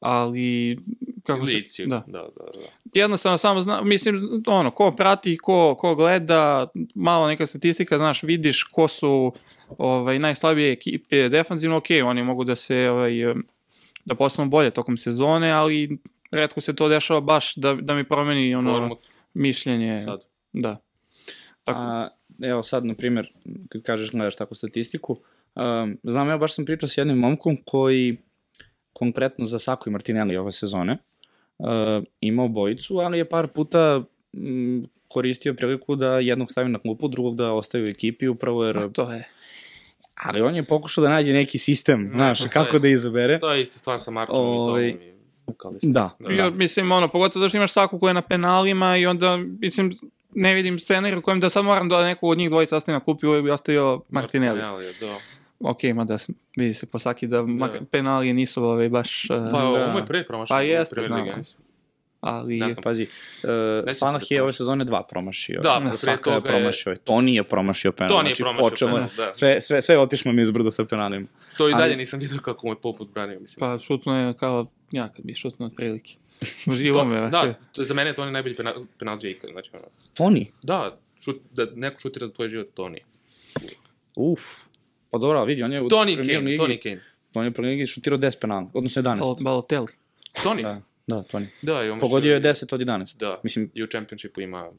Ali, 0.00 0.78
kako 1.24 1.46
se... 1.46 1.52
Leeds 1.52 1.78
je, 1.78 1.86
Da. 1.86 2.04
da, 2.06 2.18
da, 2.18 2.44
da. 2.44 3.00
jednostavno 3.00 3.38
samo 3.38 3.60
zna, 3.60 3.82
mislim, 3.82 4.42
ono, 4.46 4.70
ko 4.70 4.90
prati, 4.90 5.36
ko, 5.36 5.74
ko 5.78 5.94
gleda, 5.94 6.66
malo 6.94 7.26
neka 7.26 7.46
statistika, 7.46 7.96
znaš, 7.96 8.22
vidiš 8.22 8.62
ko 8.62 8.88
su 8.88 9.32
ovaj, 9.78 10.18
najslabije 10.18 10.72
ekipe 10.72 11.28
defanzivno, 11.28 11.76
ok, 11.76 11.86
oni 12.04 12.22
mogu 12.22 12.44
da 12.44 12.56
se, 12.56 12.90
ovaj, 12.90 13.12
da 14.04 14.14
postanu 14.14 14.50
bolje 14.50 14.70
tokom 14.70 14.96
sezone, 14.96 15.50
ali 15.50 15.98
redko 16.30 16.60
se 16.60 16.76
to 16.76 16.88
dešava 16.88 17.20
baš 17.20 17.54
da, 17.54 17.74
da 17.74 17.94
mi 17.94 18.08
promeni 18.08 18.54
ono, 18.54 18.72
Moramo 18.72 18.96
mišljenje. 19.34 20.00
sad. 20.00 20.20
Da. 20.52 20.76
Tako, 21.64 21.80
A, 21.80 22.08
evo 22.42 22.62
sad, 22.62 22.84
na 22.84 22.94
primjer, 22.94 23.32
kad 23.68 23.82
kažeš 23.82 24.10
gledaš 24.10 24.36
takvu 24.36 24.54
statistiku, 24.54 25.16
um, 25.54 25.98
znam, 26.02 26.28
ja 26.28 26.38
baš 26.38 26.54
sam 26.54 26.64
pričao 26.64 26.88
s 26.88 26.98
jednim 26.98 27.18
momkom 27.18 27.56
koji 27.64 28.16
konkretno 28.92 29.46
za 29.46 29.58
Sako 29.58 29.90
i 29.90 29.92
Martinelli 29.92 30.36
ove 30.36 30.52
sezone 30.52 30.98
uh, 31.58 32.04
imao 32.20 32.48
bojicu, 32.48 32.98
ali 32.98 33.18
je 33.18 33.28
par 33.28 33.48
puta 33.48 34.02
mm, 34.36 34.80
koristio 35.08 35.54
priliku 35.54 35.96
da 35.96 36.18
jednog 36.18 36.50
stavi 36.50 36.68
na 36.68 36.78
klupu, 36.78 37.08
drugog 37.08 37.36
da 37.36 37.52
ostavi 37.52 37.84
u 37.84 37.88
ekipi, 37.88 38.28
upravo 38.28 38.64
jer... 38.64 38.78
a 38.78 38.88
to 38.88 39.12
je. 39.12 39.28
Ali 40.22 40.40
on 40.42 40.56
je 40.56 40.62
pokušao 40.62 41.02
da 41.04 41.10
nađe 41.10 41.32
neki 41.32 41.58
sistem, 41.58 42.02
Ne, 42.02 42.10
znaš, 42.14 42.40
kako 42.52 42.78
da 42.78 42.88
izabere. 42.88 43.38
To 43.38 43.52
je 43.52 43.62
isti 43.62 43.78
stvar 43.78 44.00
sa 44.00 44.10
Marčom 44.10 44.36
Ovaj, 44.38 44.88
i 44.88 44.92
Tomom 44.92 45.08
i 45.08 45.12
Bukalistom. 45.46 45.92
Da, 45.92 46.16
Da. 46.18 46.32
Ja, 46.32 46.50
mislim, 46.50 46.92
ono, 46.92 47.08
pogotovo 47.08 47.42
da 47.42 47.48
što 47.48 47.56
imaš 47.56 47.72
Saku 47.72 47.98
koja 47.98 48.10
je 48.10 48.14
na 48.14 48.22
penalima 48.22 48.96
i 48.96 49.06
onda, 49.06 49.38
mislim, 49.60 49.96
ne 50.34 50.54
vidim 50.54 50.78
scenarij 50.78 51.18
u 51.18 51.22
kojem 51.22 51.40
da 51.40 51.50
sad 51.50 51.64
moram 51.64 51.88
da 51.88 52.04
neko 52.04 52.26
od 52.26 52.38
njih 52.38 52.50
dvojica 52.50 52.76
ostaje 52.76 52.94
na 52.94 53.00
klupi, 53.00 53.26
ovaj 53.26 53.42
bi 53.42 53.50
ostavio 53.50 54.00
Martinelli. 54.08 54.60
Martinelli, 54.60 54.94
da. 55.00 55.16
Ok, 55.60 55.82
ma 55.94 56.04
da 56.04 56.18
vidi 56.56 56.74
se 56.74 56.86
po 56.86 56.98
Saki 56.98 57.26
da, 57.26 57.42
da. 57.42 57.66
Da. 57.66 57.80
penali 57.90 58.32
nisu 58.32 58.64
ovaj, 58.64 58.88
baš, 58.88 59.24
uh, 59.30 59.36
Pa, 59.52 59.58
Da. 59.58 59.68
ovo 59.68 59.98
je 59.98 60.06
prvi 60.06 60.26
promašaj. 60.26 60.56
Pa 60.56 60.62
jeste, 60.62 60.94
Premier 60.94 61.34
znam. 61.44 61.69
Ali... 62.20 62.56
Ne 62.56 62.68
znam. 62.68 62.82
Pazi, 62.82 63.02
uh, 63.02 63.08
se 63.86 63.92
Salah 63.92 64.20
da 64.20 64.26
je 64.30 64.42
ove 64.42 64.52
sezone 64.52 64.84
dva 64.84 65.02
promašio. 65.02 65.60
Da, 65.60 65.92
Saka 65.96 66.10
je 66.10 66.16
toga 66.18 66.48
je- 66.48 66.54
promašio. 66.54 66.94
Toni 66.96 67.34
je 67.34 67.44
promašio 67.44 67.92
penal. 67.92 68.10
Toni 68.10 68.28
je 68.28 68.34
znači, 68.34 68.42
promašio 68.42 68.70
počelo 68.70 68.90
je- 68.90 68.94
penal, 68.96 69.10
da. 69.18 69.32
Sve, 69.32 69.60
sve, 69.60 69.82
sve 69.82 69.94
je 69.94 70.00
otišlo 70.00 70.32
mi 70.32 70.42
izbrdo 70.42 70.70
sa 70.70 70.84
penalima. 70.84 71.26
To 71.56 71.68
i 71.68 71.72
Ali- 71.72 71.78
dalje 71.78 71.96
nisam 71.96 72.20
vidio 72.20 72.38
kako 72.38 72.66
mu 72.66 72.72
je 72.72 72.76
poput 72.78 73.08
branio, 73.10 73.40
mislim. 73.40 73.56
Pa 73.60 73.78
šutno 73.78 74.18
je 74.18 74.34
kao, 74.34 74.66
ja 74.90 75.08
kad 75.08 75.24
bi 75.24 75.34
šutno 75.34 75.66
od 75.66 75.72
prilike. 75.76 76.14
Uživo 76.70 77.04
me, 77.04 77.14
To- 77.14 77.20
vrate. 77.20 77.46
da, 77.48 77.54
to, 77.72 77.84
za 77.84 77.94
mene 77.94 78.10
je 78.10 78.14
to 78.14 78.22
onaj 78.22 78.32
najbolji 78.32 78.54
penal, 78.54 78.74
penal 78.98 79.14
Jake, 79.16 79.48
znači 79.52 79.70
ono. 79.74 79.84
Toni? 80.14 80.52
Da, 80.62 80.98
šut, 81.22 81.36
da 81.52 81.66
neko 81.74 82.00
šutira 82.00 82.26
za 82.26 82.32
tvoj 82.32 82.48
život, 82.48 82.66
to 82.74 82.88
nije. 82.88 83.04
Uf. 84.16 84.40
Pa 85.10 85.18
dobro, 85.18 85.38
ali 85.38 85.46
vidi, 85.46 85.62
on 85.62 85.72
je 85.72 85.82
u 85.82 85.84
Tony 85.84 86.14
Premier 86.14 86.36
Kane, 86.36 86.46
ligi, 86.46 86.58
Tony 86.58 86.82
Kane. 86.82 87.00
on 87.34 87.44
je 87.44 87.50
u 87.50 87.52
Premier 87.52 87.72
ligi 87.72 87.86
šutirao 87.86 88.18
10 88.18 88.40
penala, 88.40 88.66
odnosno 88.74 89.02
11. 89.02 89.20
Bal- 89.20 89.42
Balotelli. 89.42 89.86
Tony? 90.34 90.62
Da, 90.62 90.80
da, 91.10 91.22
Toni. 91.22 91.48
Da, 91.62 91.84
i 91.84 91.90
on 91.90 92.00
Pogodio 92.00 92.34
je 92.34 92.40
10 92.40 92.74
od 92.74 92.80
11. 92.80 93.18
Da, 93.18 93.40
Mislim, 93.42 93.70
i 93.74 93.82
u 93.82 93.86
Championshipu 93.86 94.40
ima 94.40 94.70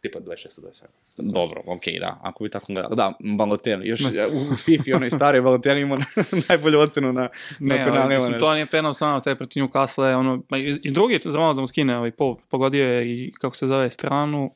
tipa 0.00 0.18
26-27. 0.20 0.84
Dobro, 1.18 1.62
okej, 1.66 1.98
da, 1.98 2.18
ako 2.22 2.44
bi 2.44 2.50
tako 2.50 2.66
gledali. 2.72 2.96
Da, 2.96 3.12
Balotelli, 3.36 3.88
još 3.88 4.00
u 4.32 4.56
FIFA 4.56 4.96
onoj 4.96 5.10
staroj 5.10 5.40
Balotelli 5.40 5.80
ima 5.80 5.98
najbolju 6.48 6.80
ocenu 6.80 7.12
na, 7.12 7.28
Ne, 7.58 7.74
na 7.74 7.74
ali, 7.74 7.84
penalima. 7.84 8.08
mislim, 8.08 8.32
nešto. 8.32 8.46
to 8.46 8.54
nije 8.54 8.66
penal 8.66 8.94
samo 8.94 9.20
taj 9.20 9.34
protiv 9.36 9.62
Newcastle, 9.62 10.04
je 10.08 10.16
ono, 10.16 10.42
ma 10.50 10.58
i, 10.58 10.80
i 10.82 10.90
drugi, 10.90 11.20
za 11.24 11.38
malo 11.38 11.54
da 11.54 11.60
mu 11.60 11.66
skine, 11.66 11.96
ovaj, 11.98 12.10
pol, 12.10 12.36
pogodio 12.48 12.86
je 12.86 13.12
i, 13.12 13.32
kako 13.32 13.56
se 13.56 13.66
zove, 13.66 13.90
stranu, 13.90 14.54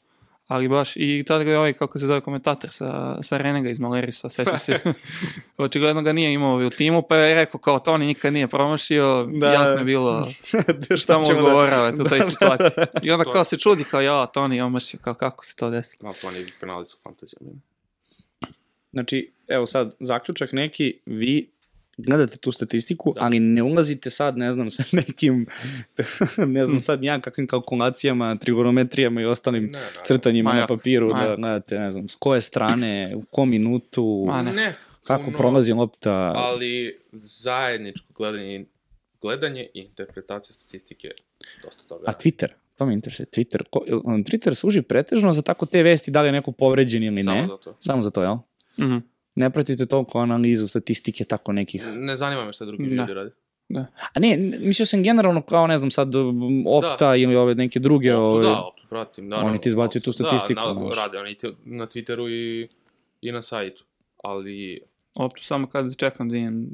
ali 0.51 0.69
baš, 0.69 0.93
i 0.97 1.25
tada 1.27 1.45
ga 1.45 1.51
je 1.51 1.59
ovaj, 1.59 1.73
kako 1.73 1.99
se 1.99 2.07
zove, 2.07 2.21
komentator 2.21 2.71
sa, 2.71 3.19
sa 3.23 3.37
Renega 3.37 3.71
iz 3.71 3.79
Malerisa, 3.79 4.29
sećam 4.29 4.59
se. 4.59 4.79
Očigledno 5.59 6.03
ga 6.03 6.13
nije 6.13 6.33
imao 6.33 6.57
u 6.57 6.71
timu, 6.71 7.03
pa 7.03 7.17
je 7.17 7.35
rekao 7.35 7.61
kao 7.61 7.79
to 7.79 7.99
nikad 7.99 8.33
nije 8.33 8.49
promašio, 8.49 9.29
Da. 9.33 9.39
da. 9.39 9.53
jasno 9.53 9.75
je 9.75 9.85
bilo 9.85 10.29
Da, 10.89 10.97
šta 10.97 11.19
mu 11.19 11.25
ćemo 11.25 11.41
da- 11.41 11.47
u 11.47 11.53
toj 12.05 12.19
da, 12.19 12.25
da, 12.25 12.31
situaciji. 12.31 12.85
I 13.03 13.11
onda 13.11 13.25
kao 13.25 13.45
se 13.45 13.57
čudi, 13.57 13.85
kao 13.85 14.01
ja, 14.01 14.27
Toni 14.27 14.57
je 14.57 14.65
omašio, 14.65 15.01
kao 15.03 15.15
kako 15.15 15.45
se 15.45 15.57
to 15.57 15.71
desilo. 15.71 16.09
No, 16.09 16.15
to 16.21 16.29
oni 16.29 16.47
penali 16.61 16.87
su 16.87 16.97
fantazija. 17.03 17.39
meni. 17.41 17.61
Znači, 18.93 19.33
evo 19.49 19.67
sad, 19.67 19.95
zaključak 20.01 20.53
neki, 20.53 20.99
vi 21.07 21.51
gledate 22.03 22.37
tu 22.37 22.53
statistiku, 22.53 23.13
da. 23.15 23.21
ali 23.25 23.41
ne 23.41 23.63
ulazite 23.63 24.11
sad, 24.11 24.37
ne 24.39 24.53
znam, 24.53 24.71
sa 24.71 24.83
nekim, 24.93 25.47
ne 26.57 26.67
znam 26.67 26.81
sad 26.81 27.05
ja 27.05 27.21
kakvim 27.21 27.47
kalkulacijama, 27.47 28.37
trigonometrijama 28.37 29.21
i 29.21 29.25
ostalim 29.25 29.65
Ne, 29.65 29.71
naravno. 29.71 30.01
crtanjima 30.05 30.53
Ma 30.53 30.61
na 30.61 30.67
papiru, 30.67 31.09
ma 31.09 31.27
da 31.27 31.37
gledate, 31.37 31.79
ne 31.79 31.91
znam, 31.91 32.09
s 32.09 32.15
koje 32.17 32.41
strane, 32.41 33.13
u 33.17 33.23
kom 33.31 33.51
minutu, 33.51 34.25
Ma 34.27 34.43
ne. 34.43 34.53
Ne, 34.53 34.73
kako 35.05 35.25
puno, 35.25 35.37
prolazi 35.37 35.73
lopta. 35.73 36.33
Ali 36.37 37.01
zajedničko 37.13 38.13
gledanje, 38.13 38.65
gledanje 39.21 39.67
i 39.75 39.81
interpretacija 39.81 40.55
statistike 40.55 41.07
je 41.07 41.15
dosta 41.65 41.83
toga. 41.89 42.05
A 42.07 42.13
Twitter, 42.13 42.49
to 42.77 42.87
me 42.87 42.95
interesuje, 42.95 43.27
Twitter, 43.27 43.63
ko, 43.71 43.81
Twitter 44.05 44.55
služi 44.55 44.83
pretežno 44.83 45.33
za 45.33 45.43
tako 45.43 45.67
te 45.67 45.83
vesti 45.83 46.11
da 46.11 46.23
li 46.23 46.29
je 46.29 46.33
neko 46.33 46.53
povređen 46.53 47.03
ili 47.03 47.23
Samo 47.23 47.37
ne. 47.37 47.47
za 47.47 47.57
to. 47.57 47.77
Samo 47.79 48.03
za 48.03 48.11
to, 48.11 48.23
jel? 48.23 48.37
Mhm. 48.79 48.97
Ne 49.35 49.51
pratite 49.51 49.87
toliko 49.87 50.19
analizu, 50.19 50.69
statistike, 50.69 51.25
tako 51.25 51.53
nekih. 51.53 51.87
Ne 51.97 52.17
zanima 52.17 52.45
me 52.45 52.53
šta 52.53 52.65
drugi 52.65 52.87
Da. 52.89 52.95
ljudi 52.95 53.15
rade. 53.15 53.31
A 54.15 54.21
ne, 54.21 54.37
mislio 54.61 54.87
sam 54.87 55.03
generalno 55.03 55.43
kao, 55.43 55.67
ne 55.67 55.79
znam, 55.79 55.91
sad 55.91 56.13
Opta 56.67 57.09
Da. 57.09 57.17
ili 57.17 57.37
ove 57.37 57.55
neke 57.55 57.79
druge. 57.81 58.15
Optu, 58.15 58.31
ove, 58.31 58.45
da, 58.47 58.61
optu 58.63 58.83
pratim, 58.89 59.29
naravno. 59.29 59.51
Oni 59.51 59.61
ti 59.61 59.69
izbacuju 59.69 60.03
tu 60.03 60.13
statistiku, 60.13 60.55
Da, 60.61 60.75
na, 60.75 60.91
rade 60.97 61.19
oni 61.19 61.35
ti 61.35 61.47
na 61.65 61.87
Twitteru 61.87 62.29
i, 62.31 62.69
i 63.21 63.33
na 63.33 63.43
sajtu. 63.43 63.85
Ali, 64.25 64.81
Optu 65.17 65.45
samo 65.45 65.67
kad 65.67 65.97
čekam 65.97 66.29
da 66.29 66.37
im, 66.37 66.71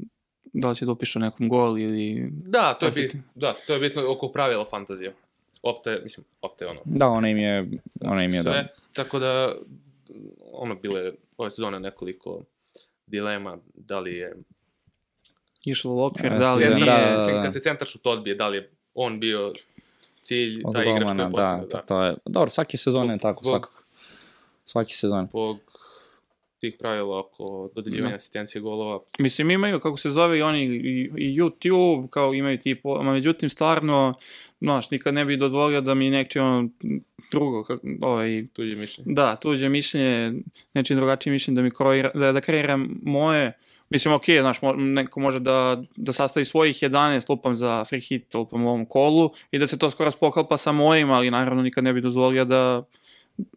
da 0.53 0.69
li 0.71 0.77
će 0.77 0.85
da 0.85 0.93
upišu 0.93 1.19
nekom 1.19 1.49
gol 1.49 1.79
ili... 1.79 2.29
da, 2.33 2.75
to 2.75 2.87
je, 2.87 2.93
bit, 2.93 3.17
da, 3.35 3.55
to 3.67 3.73
je 3.75 3.81
bitno 3.81 4.03
oko 4.13 4.29
pravila 4.29 4.65
fantazije. 4.65 5.15
Opta 5.63 5.91
je, 5.91 6.01
mislim, 6.03 6.27
opta 6.43 6.65
je 6.65 6.71
ono, 6.71 6.81
Da, 6.85 7.09
ona 7.09 7.29
im 7.29 7.39
je, 7.39 7.69
ona 8.01 8.25
im 8.25 8.35
je, 8.35 8.43
sve. 8.43 8.53
da. 8.53 8.69
Tako 8.93 9.19
da, 9.19 9.55
ono, 10.53 10.75
bile 10.75 11.13
ove 11.37 11.51
sezone 11.51 11.81
nekoliko 11.81 12.43
dilema, 13.07 13.59
da 13.75 14.01
li 14.01 14.15
je 14.17 14.37
Išlo 15.65 15.93
u 15.93 16.05
okvir, 16.05 16.33
da 16.33 16.55
li 16.55 16.63
centar- 16.63 16.75
nije... 16.75 16.87
da, 16.87 17.17
da, 17.17 17.33
da. 17.33 17.43
kad 17.43 17.53
se 17.53 17.61
centar 17.61 17.89
šut 17.89 18.07
odbije, 18.07 18.35
da 18.35 18.49
li 18.49 18.57
je 18.57 18.71
on 18.95 19.21
bio 19.21 19.53
cilj, 20.21 20.63
Od 20.65 20.73
taj 20.75 20.83
igrač 20.85 21.07
koji 21.07 21.19
je 21.19 21.25
da, 21.25 21.31
postavio, 21.31 21.65
to, 21.65 21.77
da. 21.77 21.83
to 21.83 22.03
je, 22.05 22.15
dobro, 22.25 22.51
svake 22.51 22.77
sezone 22.77 23.15
je 23.15 23.19
tako, 23.19 23.41
zbog- 23.45 23.53
svakako. 23.67 23.83
Svaki 24.65 24.95
sezon. 24.95 25.27
Zbog 25.27 25.59
tih 26.61 26.75
pravila 26.79 27.19
oko 27.19 27.71
dodeljivanja 27.75 28.11
Da. 28.11 28.17
asistencije 28.17 28.63
golova. 28.63 29.01
Mislim, 29.19 29.51
imaju, 29.51 29.81
kako 29.81 29.97
se 29.97 30.11
zove, 30.11 30.39
i 30.39 30.43
oni 30.43 30.65
i, 30.65 31.11
i 31.17 31.41
YouTube, 31.41 32.09
kao 32.11 32.35
imaju 32.35 32.59
tipo, 32.59 33.03
ma 33.03 33.13
međutim, 33.13 33.51
stvarno, 33.51 34.15
znaš, 34.61 34.91
nikad 34.91 35.15
ne 35.15 35.25
bi 35.25 35.37
dozvolio 35.37 35.81
da 35.81 35.95
mi 35.95 36.11
neki 36.11 36.39
ono 36.39 36.69
drugo, 37.31 37.65
kak, 37.65 37.81
ovaj, 38.01 38.47
Tuđe 38.53 38.77
mišljenje. 38.77 39.13
da, 39.15 39.37
tuđe 39.37 39.69
mišljenje, 39.69 40.33
nečim 40.75 40.97
drugačije 40.97 41.33
mišljenje 41.33 41.57
da 41.57 41.63
mi 41.63 41.71
kreira, 41.71 42.11
da, 42.15 42.33
da 42.33 42.41
kreiram 42.41 43.01
moje, 43.03 43.53
mislim, 43.91 44.15
ok, 44.15 44.25
znaš, 44.41 44.63
mo, 44.63 44.73
neko 44.73 45.21
može 45.21 45.41
da, 45.41 45.83
da 45.97 46.13
sastavi 46.13 46.45
svojih 46.45 46.77
11 46.77 47.31
lupam 47.31 47.57
za 47.57 47.85
free 47.85 48.01
hit, 48.01 48.35
lupam 48.35 48.65
u 48.65 48.69
ovom 48.69 48.87
kolu 48.87 49.31
i 49.51 49.59
da 49.59 49.67
se 49.67 49.79
to 49.79 49.91
skoro 49.91 50.11
spoklapa 50.11 50.57
sa 50.57 50.73
mojim, 50.73 51.11
ali 51.11 51.31
naravno 51.31 51.63
nikad 51.63 51.85
ne 51.85 51.93
bi 51.93 52.01
dozvolio 52.01 52.45
da, 52.45 52.83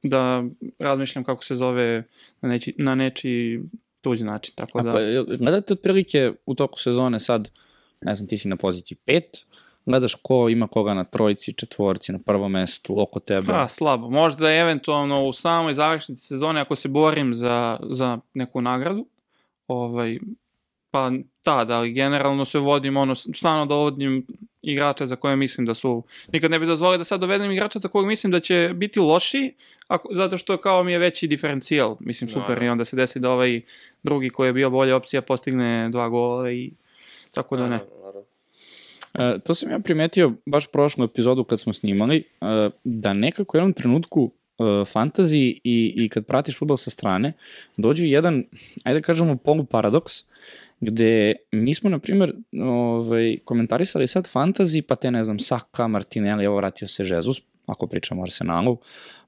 da 0.04 0.44
razmišljam 0.80 1.24
kako 1.24 1.44
se 1.44 1.56
zove 1.56 2.04
na 2.42 2.50
neči, 2.50 2.76
na 2.78 2.96
neči 2.96 3.62
tuđi 4.02 4.24
način, 4.24 4.54
tako 4.56 4.80
A 4.80 4.84
da... 4.84 4.92
pa, 4.92 5.00
jel 5.00 5.26
gledate 5.26 5.74
otprilike 5.74 6.34
u 6.46 6.56
toku 6.56 6.80
sezone 6.80 7.20
sad, 7.20 7.52
ne 8.02 8.16
znam, 8.16 8.28
ti 8.28 8.38
si 8.38 8.48
na 8.48 8.56
poziciji 8.56 8.98
pet, 9.06 9.46
gledaš 9.86 10.16
ko 10.16 10.50
ima 10.50 10.68
koga 10.68 10.94
na 10.94 11.04
trojici, 11.04 11.54
četvorci, 11.54 12.12
na 12.12 12.20
prvom 12.20 12.52
mestu, 12.52 13.02
oko 13.02 13.20
tebe. 13.20 13.48
Pa, 13.48 13.68
slabo. 13.68 14.10
Možda 14.10 14.50
je 14.50 14.62
eventualno 14.62 15.26
u 15.26 15.34
samoj 15.34 15.74
završnici 15.74 16.28
sezone, 16.28 16.62
ako 16.62 16.76
se 16.76 16.88
borim 16.88 17.34
za, 17.34 17.80
za 17.90 18.20
neku 18.34 18.62
nagradu, 18.62 19.06
ovaj, 19.68 20.20
pa 20.92 21.12
tada, 21.44 21.78
ali 21.78 21.94
generalno 21.94 22.46
se 22.46 22.60
vodim, 22.60 22.98
ono, 22.98 23.16
stvarno 23.16 23.66
dovodim 23.66 24.26
igrača 24.62 25.08
za 25.08 25.16
koje 25.16 25.36
mislim 25.36 25.66
da 25.66 25.74
su... 25.74 26.04
Nikad 26.34 26.52
ne 26.52 26.60
bih 26.60 26.68
dozvolio 26.68 26.98
da 26.98 27.04
sad 27.04 27.20
dovedem 27.20 27.52
igrača 27.52 27.80
za 27.80 27.88
kojeg 27.88 28.08
mislim 28.08 28.32
da 28.32 28.40
će 28.40 28.72
biti 28.76 29.00
loši, 29.00 29.54
ako, 29.88 30.10
zato 30.12 30.38
što 30.38 30.58
kao 30.58 30.84
mi 30.84 30.92
je 30.92 31.00
veći 31.00 31.28
diferencijal. 31.28 31.98
Mislim, 32.00 32.30
super, 32.30 32.50
Naravno. 32.50 32.66
i 32.66 32.70
onda 32.70 32.86
se 32.86 32.96
desi 32.96 33.20
da 33.20 33.32
ovaj 33.32 33.62
drugi 34.04 34.30
koji 34.30 34.50
je 34.50 34.54
bio 34.54 34.70
bolja 34.70 34.96
opcija 34.96 35.22
postigne 35.22 35.90
dva 35.90 36.10
gola 36.10 36.52
i 36.52 36.72
tako 37.34 37.58
da 37.58 37.64
ne. 37.64 37.70
Naravno, 37.70 37.96
naravno. 38.06 38.26
E, 39.14 39.40
to 39.40 39.56
sam 39.56 39.72
ja 39.72 39.80
primetio 39.80 40.34
baš 40.46 40.68
prošlu 40.68 41.04
epizodu 41.04 41.44
kad 41.44 41.60
smo 41.60 41.74
snimali, 41.74 42.18
e, 42.42 42.70
da 42.84 43.14
nekako 43.14 43.58
u 43.58 43.60
jednom 43.60 43.74
trenutku 43.74 44.32
e, 44.60 44.86
fantaziji 44.86 45.60
i, 45.64 45.94
i 45.98 46.10
kad 46.10 46.26
pratiš 46.26 46.58
futbol 46.60 46.78
sa 46.78 46.90
strane, 46.90 47.34
dođu 47.78 48.06
jedan, 48.06 48.44
ajde 48.84 49.00
da 49.00 49.06
kažemo, 49.06 49.38
poluparadoks, 49.38 50.14
gde 50.80 51.36
mi 51.52 51.74
smo, 51.74 51.90
na 51.90 52.00
primjer, 52.00 52.34
ovaj, 52.62 53.38
komentarisali 53.46 54.08
sad 54.08 54.28
fantasy, 54.34 54.82
pa 54.82 54.96
te, 54.96 55.12
ne 55.12 55.24
znam, 55.24 55.40
Saka, 55.40 55.88
Martinelli, 55.88 56.46
evo 56.46 56.56
vratio 56.56 56.88
se 56.88 57.04
Jesus, 57.04 57.42
ako 57.66 57.88
pričamo 57.88 58.22
o 58.22 58.24
Arsenalu, 58.24 58.78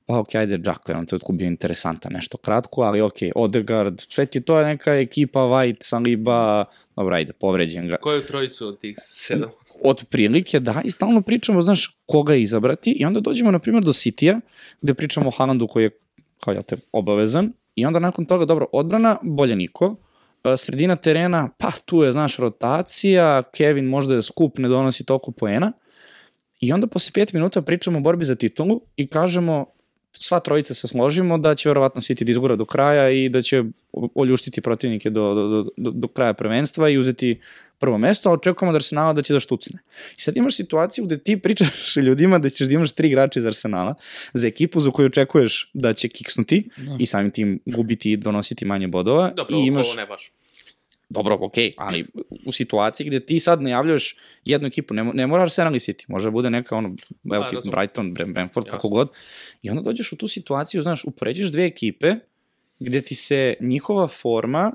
pa 0.05 0.19
ok, 0.19 0.35
ajde, 0.35 0.59
Jack 0.65 0.89
je 0.89 0.95
on 0.95 1.05
trenutku 1.05 1.33
bio 1.33 1.47
interesantan, 1.47 2.13
nešto 2.13 2.37
kratko, 2.37 2.81
ali 2.81 3.01
ok, 3.01 3.15
Odegaard, 3.35 4.01
sve 4.09 4.25
ti 4.25 4.41
to 4.41 4.59
je 4.59 4.65
neka 4.65 4.93
ekipa, 4.93 5.39
White, 5.39 5.77
Saliba, 5.81 6.65
dobro, 6.95 7.15
ajde, 7.15 7.33
povređen 7.33 7.87
ga. 7.87 7.97
Koju 8.01 8.21
trojicu 8.21 8.67
od 8.67 8.79
tih 8.79 8.95
sedam? 8.99 9.49
od 9.83 10.05
prilike, 10.09 10.59
da, 10.59 10.81
i 10.85 10.91
stalno 10.91 11.21
pričamo, 11.21 11.61
znaš, 11.61 11.97
koga 12.05 12.35
izabrati 12.35 12.91
i 12.91 13.05
onda 13.05 13.19
dođemo, 13.19 13.51
na 13.51 13.59
primjer, 13.59 13.83
do 13.83 13.93
Citya, 13.93 14.39
gde 14.81 14.93
pričamo 14.93 15.27
o 15.27 15.31
Haalandu 15.31 15.67
koji 15.67 15.83
je, 15.83 15.89
kao 16.43 16.53
ja 16.53 16.61
te, 16.61 16.77
obavezan 16.91 17.53
i 17.75 17.85
onda 17.85 17.99
nakon 17.99 18.25
toga, 18.25 18.45
dobro, 18.45 18.65
odbrana, 18.71 19.17
bolje 19.21 19.55
niko, 19.55 19.95
E, 20.43 20.57
sredina 20.57 20.95
terena, 20.95 21.49
pa 21.57 21.71
tu 21.85 22.03
je, 22.03 22.11
znaš, 22.11 22.37
rotacija, 22.37 23.43
Kevin 23.43 23.85
možda 23.85 24.15
je 24.15 24.21
skup, 24.21 24.57
ne 24.57 24.67
donosi 24.67 25.05
toliko 25.05 25.31
poena. 25.31 25.71
I 26.61 26.73
onda 26.73 26.87
posle 26.87 27.11
pet 27.13 27.33
minuta 27.33 27.61
pričamo 27.61 27.97
o 27.97 28.01
borbi 28.01 28.25
za 28.25 28.35
titulu 28.35 28.81
i 28.95 29.07
kažemo, 29.07 29.65
sva 30.13 30.39
trojica 30.39 30.73
se 30.73 30.87
složimo 30.87 31.37
da 31.37 31.55
će 31.55 31.69
verovatno 31.69 32.01
City 32.01 32.23
da 32.23 32.31
izgura 32.31 32.55
do 32.55 32.65
kraja 32.65 33.09
i 33.09 33.29
da 33.29 33.41
će 33.41 33.63
oljuštiti 34.15 34.61
protivnike 34.61 35.09
do, 35.09 35.33
do, 35.33 35.47
do, 35.47 35.69
do, 35.77 35.91
do 35.91 36.07
kraja 36.07 36.33
prvenstva 36.33 36.89
i 36.89 36.97
uzeti 36.97 37.39
prvo 37.79 37.97
mesto, 37.97 38.29
a 38.29 38.33
očekujemo 38.33 38.69
od 38.69 38.75
Arsenala 38.75 39.13
da 39.13 39.21
će 39.21 39.33
da 39.33 39.39
štucne. 39.39 39.79
I 40.17 40.21
sad 40.21 40.37
imaš 40.37 40.55
situaciju 40.55 41.05
gde 41.05 41.17
ti 41.17 41.37
pričaš 41.37 41.97
ljudima 42.07 42.39
da 42.39 42.49
ćeš 42.49 42.67
da 42.67 42.73
imaš 42.73 42.91
tri 42.91 43.07
igrača 43.07 43.39
iz 43.39 43.45
Arsenala 43.45 43.95
za 44.33 44.47
ekipu 44.47 44.79
za 44.79 44.91
koju 44.91 45.05
očekuješ 45.05 45.69
da 45.73 45.93
će 45.93 46.07
kiksnuti 46.07 46.69
Da. 46.77 46.95
i 46.99 47.05
samim 47.05 47.31
tim 47.31 47.59
gubiti 47.65 48.11
i 48.11 48.17
donositi 48.17 48.65
manje 48.65 48.87
bodova. 48.87 49.31
Dobro, 49.35 49.57
I 49.57 49.65
imaš... 49.65 49.85
imaš, 49.85 49.95
ne 49.97 50.05
baš. 50.05 50.31
Dobro, 51.11 51.37
okej, 51.41 51.73
ali 51.77 52.05
u 52.45 52.51
situaciji 52.51 53.07
gde 53.07 53.19
ti 53.19 53.39
sad 53.39 53.61
najavljaš 53.61 54.15
jednu 54.45 54.67
ekipu, 54.67 54.93
ne, 54.93 55.03
ne 55.03 55.27
mora 55.27 55.43
Arsenal 55.43 55.75
i 55.75 55.79
City, 55.79 56.05
može 56.07 56.25
da 56.25 56.31
bude 56.31 56.49
neka 56.49 56.75
ono, 56.75 56.95
evo 57.33 57.43
ti. 57.43 57.69
Brighton, 57.71 58.13
Brentford, 58.13 58.69
kako 58.69 58.89
god. 58.89 59.09
I 59.61 59.69
onda 59.69 59.81
dođeš 59.81 60.11
u 60.11 60.17
tu 60.17 60.27
situaciju, 60.27 60.83
znaš, 60.83 61.05
upoređuješ 61.05 61.51
dve 61.51 61.65
ekipe 61.65 62.15
gde 62.79 63.01
ti 63.01 63.15
se 63.15 63.53
njihova 63.59 64.07
forma 64.07 64.71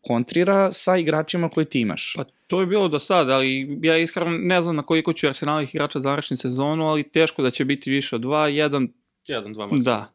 kontrira 0.00 0.72
sa 0.72 0.96
igračima 0.96 1.48
koje 1.48 1.64
ti 1.64 1.80
imaš. 1.80 2.14
Pa 2.16 2.24
to 2.46 2.60
je 2.60 2.66
bilo 2.66 2.88
do 2.88 2.98
sada, 2.98 3.34
ali 3.34 3.78
ja 3.82 3.98
iskreno 3.98 4.30
ne 4.30 4.62
znam 4.62 4.76
na 4.76 4.82
koliko 4.82 5.12
ću 5.12 5.26
Arsenalih 5.26 5.74
igrača 5.74 6.00
završiti 6.00 6.36
sezonu, 6.36 6.86
ali 6.86 7.02
teško 7.02 7.42
da 7.42 7.50
će 7.50 7.64
biti 7.64 7.90
više 7.90 8.16
od 8.16 8.22
dva, 8.22 8.48
jedan, 8.48 8.88
Jedan, 9.28 9.52
dva 9.52 9.66
maksimum. 9.66 9.84
da, 9.84 10.12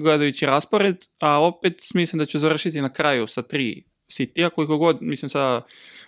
gledajući 0.00 0.46
raspored, 0.46 0.96
a 1.20 1.40
opet 1.40 1.94
mislim 1.94 2.18
da 2.18 2.26
ću 2.26 2.38
završiti 2.38 2.80
na 2.80 2.92
kraju 2.92 3.26
sa 3.26 3.42
tri 3.42 3.82
City-a, 4.12 4.50
koliko 4.50 4.78
god, 4.78 4.98
mislim 5.00 5.28
sa, 5.28 5.62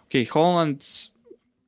ok, 0.05 0.29
Holland, 0.31 0.83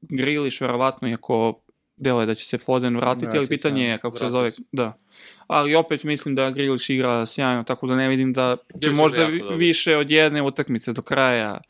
Grealish, 0.01 0.62
verovatno, 0.62 1.09
iako 1.09 1.61
delo 1.97 2.20
je 2.20 2.26
da 2.26 2.34
će 2.34 2.47
se 2.47 2.59
Foden 2.59 2.97
vratiti, 2.97 3.26
ali 3.26 3.39
Vratit 3.39 3.49
se, 3.49 3.57
pitanje 3.57 3.84
je 3.84 3.99
kako 3.99 4.18
se 4.18 4.24
vratit 4.24 4.32
zove, 4.32 4.51
se. 4.51 4.62
da. 4.72 4.99
Ali 5.47 5.74
opet 5.74 6.05
mislim 6.05 6.34
da 6.34 6.51
Grealish 6.51 6.91
igra 6.91 7.26
sjajno, 7.26 7.62
tako 7.62 7.87
da 7.87 7.97
ne 7.97 8.09
vidim 8.09 8.32
da 8.32 8.57
će 8.57 8.74
Biće 8.74 8.91
možda 8.91 9.26
više 9.59 9.97
od 9.97 10.11
jedne 10.11 10.43
utakmice 10.43 10.93
do 10.93 11.03
kraja 11.03 11.61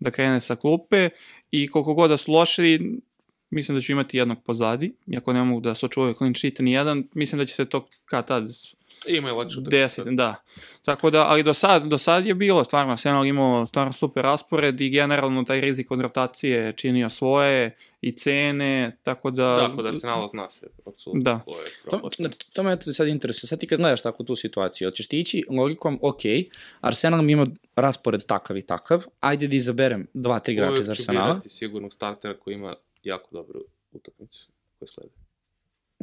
da 0.00 0.10
krene 0.10 0.40
sa 0.40 0.56
klupe 0.56 1.08
i 1.50 1.68
koliko 1.68 1.94
god 1.94 2.10
da 2.10 2.16
su 2.16 2.32
loši, 2.32 2.80
mislim 3.50 3.78
da 3.78 3.82
ću 3.82 3.92
imati 3.92 4.16
jednog 4.16 4.42
pozadi, 4.44 4.92
iako 5.06 5.32
ne 5.32 5.42
mogu 5.42 5.60
da 5.60 5.74
se 5.74 5.86
očuvaju 5.86 6.14
clean 6.14 6.34
sheet 6.34 6.58
ni 6.58 6.72
jedan, 6.72 7.08
mislim 7.14 7.38
da 7.38 7.46
će 7.46 7.54
se 7.54 7.64
to 7.64 7.88
kad 8.04 8.26
tad 8.26 8.48
Imaju 9.06 9.36
lakšu 9.36 9.60
Deset, 9.60 10.06
da. 10.06 10.34
Tako 10.84 11.10
da, 11.10 11.26
ali 11.26 11.42
do 11.42 11.54
sad, 11.54 11.84
do 11.84 11.98
sad 11.98 12.26
je 12.26 12.34
bilo 12.34 12.64
stvarno, 12.64 12.92
Arsenal 12.92 13.26
imao 13.26 13.66
stvarno 13.66 13.92
super 13.92 14.24
raspored 14.24 14.80
i 14.80 14.90
generalno 14.90 15.44
taj 15.44 15.60
rizik 15.60 15.90
od 15.90 16.00
rotacije 16.00 16.72
činio 16.76 17.10
svoje 17.10 17.76
i 18.00 18.12
cene, 18.12 18.96
tako 19.02 19.30
da... 19.30 19.56
Tako 19.68 19.82
da 19.82 19.94
se, 20.50 20.66
apsolutno. 20.86 21.22
Da. 21.22 21.40
ko 21.44 21.50
je 21.50 21.90
To, 21.90 22.10
to 22.52 22.62
me 22.62 22.72
eto 22.72 22.92
sad 22.92 23.08
interesuje. 23.08 23.48
Sad 23.48 23.60
ti 23.60 23.66
kad 23.66 23.78
gledaš 23.78 24.02
tako 24.02 24.24
tu 24.24 24.36
situaciju, 24.36 24.88
hoćeš 24.88 25.08
ti 25.08 25.20
ići 25.20 25.42
logikom, 25.50 25.98
ok, 26.02 26.20
Arsenal 26.80 27.22
mi 27.22 27.32
ima 27.32 27.46
raspored 27.76 28.26
takav 28.26 28.56
i 28.56 28.62
takav, 28.62 29.04
ajde 29.20 29.48
da 29.48 29.56
izaberem 29.56 30.06
dva, 30.14 30.38
tri 30.38 30.52
igrača 30.52 30.70
Uvijek 30.70 30.80
iz 30.80 30.86
ću 30.86 30.90
Arsenala. 30.92 31.26
birati 31.26 31.48
sigurnog 31.48 31.92
startera 31.92 32.34
koji 32.38 32.54
ima 32.54 32.74
jako 33.02 33.28
dobru 33.32 33.64
utakmicu 33.92 34.48
koju 34.78 34.88
slede. 34.88 35.12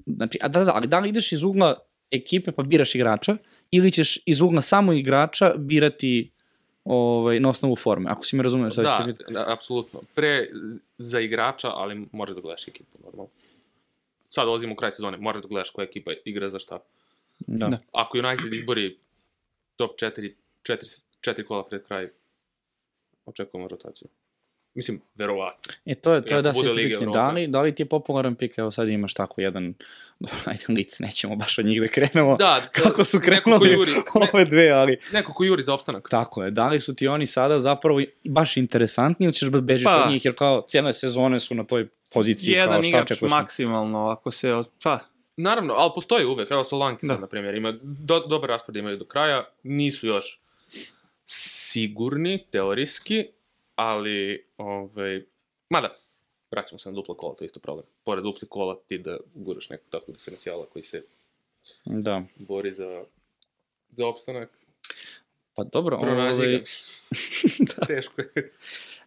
Znači, 0.06 0.40
a 0.42 0.48
da, 0.48 0.64
da, 0.64 0.72
ali 0.76 0.88
da 0.88 1.00
li 1.00 1.10
ideš 1.10 1.32
iz 1.32 1.44
ugla 1.44 1.76
ekipe 2.12 2.52
pa 2.52 2.64
biraš 2.64 2.96
igrača, 2.96 3.38
ili 3.72 3.92
ćeš 3.92 4.20
iz 4.26 4.42
ugla 4.42 4.62
samo 4.62 4.94
igrača 4.94 5.54
birati 5.58 6.32
ovaj, 6.86 7.40
na 7.40 7.50
osnovu 7.50 7.76
forme, 7.76 8.10
ako 8.12 8.26
si 8.26 8.36
me 8.36 8.44
razumio. 8.44 8.72
Sad 8.72 8.84
Da, 8.84 9.04
biti- 9.08 9.24
da, 9.30 9.46
apsolutno. 9.54 10.00
Pre 10.16 10.48
za 10.98 11.20
igrača, 11.20 11.70
ali 11.70 12.08
moraš 12.12 12.36
da 12.36 12.42
gledaš 12.42 12.68
ekipu, 12.68 12.98
normalno. 13.04 13.30
Sad 14.30 14.46
dolazimo 14.46 14.74
u 14.74 14.76
kraj 14.76 14.92
sezone, 14.92 15.18
moraš 15.18 15.42
da 15.42 15.48
gledaš 15.48 15.70
koja 15.70 15.84
ekipa 15.84 16.12
igra 16.26 16.50
za 16.50 16.60
šta. 16.60 16.80
Da. 17.40 17.68
Da. 17.68 17.80
Ako 17.92 18.18
United 18.18 18.54
izbori 18.54 18.98
top 19.76 19.92
4, 20.00 20.34
4, 20.64 21.02
4 21.22 21.44
kola 21.44 21.66
pred 21.68 21.84
kraj, 21.88 22.10
očekujemo 23.26 23.68
rotaciju. 23.68 24.08
Mislim, 24.74 25.02
verovatno. 25.16 25.74
E, 25.86 25.96
to 25.96 26.14
je, 26.14 26.26
to 26.26 26.36
je 26.36 26.42
da 26.42 26.54
se. 26.54 26.60
Evrope. 26.60 27.06
Da 27.14 27.32
li, 27.32 27.48
da 27.48 27.62
li 27.62 27.74
ti 27.74 27.82
je 27.82 27.90
popularan 27.90 28.36
pik, 28.36 28.58
evo 28.58 28.72
sad 28.72 28.90
imaš 28.90 29.14
tako 29.14 29.42
jedan, 29.42 29.74
dobro, 30.20 30.38
ajde 30.52 30.64
lic, 30.70 31.00
nećemo 31.00 31.36
baš 31.36 31.60
od 31.60 31.66
njih 31.66 31.82
da 31.82 31.88
krenemo, 31.88 32.36
Da, 32.36 32.62
kako 32.84 33.06
su 33.06 33.20
krenuli 33.20 33.74
juri, 33.74 33.92
ove 34.34 34.46
dve, 34.46 34.70
ali 34.70 34.98
neko 35.14 35.34
ko 35.34 35.44
juri 35.44 35.64
za 35.64 35.74
opstanak. 35.74 36.08
tako 36.10 36.44
je, 36.44 36.52
da 36.52 36.68
li 36.70 36.80
su 36.80 36.96
ti 36.96 37.08
oni 37.08 37.26
sada 37.26 37.60
zapravo 37.60 38.02
baš 38.30 38.58
interesantni 38.58 39.26
ili 39.26 39.34
ćeš 39.34 39.48
da 39.50 39.62
bežiš 39.62 39.84
Pa. 39.86 40.04
od 40.06 40.12
njih, 40.12 40.26
jer 40.26 40.36
kao 40.36 40.66
cijele 40.68 40.94
sezone 40.94 41.40
su 41.40 41.56
na 41.56 41.64
toj 41.64 41.88
poziciji, 42.10 42.54
kao 42.54 42.62
Jedan 42.62 42.82
šta 42.84 42.98
igrač 42.98 43.22
maksimalno, 43.22 44.08
ako 44.08 44.32
se... 44.32 44.64
Pa, 44.84 45.00
Naravno, 45.38 45.74
ali 45.74 45.92
postoji 45.96 46.26
uvek, 46.26 46.52
evo 46.52 46.64
Solanke 46.64 47.08
Da. 47.08 47.14
sad, 47.14 47.22
na 47.22 47.28
primjer, 47.28 47.56
ima 47.56 47.74
do, 47.82 48.20
dobar 48.20 48.50
raspored 48.50 48.76
imaju 48.80 48.98
do 48.98 49.06
kraja, 49.06 49.46
nisu 49.64 50.08
još 50.08 50.42
sigurni, 51.26 52.44
teorijski, 52.52 53.28
ali, 53.82 54.46
ovaj, 54.58 55.26
mada, 55.70 55.98
vraćamo 56.52 56.80
se 56.80 56.90
na 56.90 56.96
dupla 56.96 57.18
kola, 57.18 57.36
to 57.36 57.44
je 57.44 57.46
isto 57.46 57.60
problem. 57.60 57.86
Pored 58.04 58.24
dupli 58.24 58.48
kola 58.48 58.80
ti 58.88 58.98
da 58.98 59.18
guraš 59.34 59.70
nekog 59.70 59.90
takvog 59.90 60.18
diferencijala 60.18 60.66
koji 60.66 60.84
se 60.84 61.04
Da. 61.86 62.24
bori 62.36 62.74
za, 62.74 63.04
za 63.90 64.08
opstanak, 64.08 64.50
Pa 65.56 65.64
dobro, 65.64 66.00
pronađi 66.00 66.42
ovaj, 66.42 66.58
ga. 66.58 66.64
Teško 67.88 68.22
je. 68.22 68.52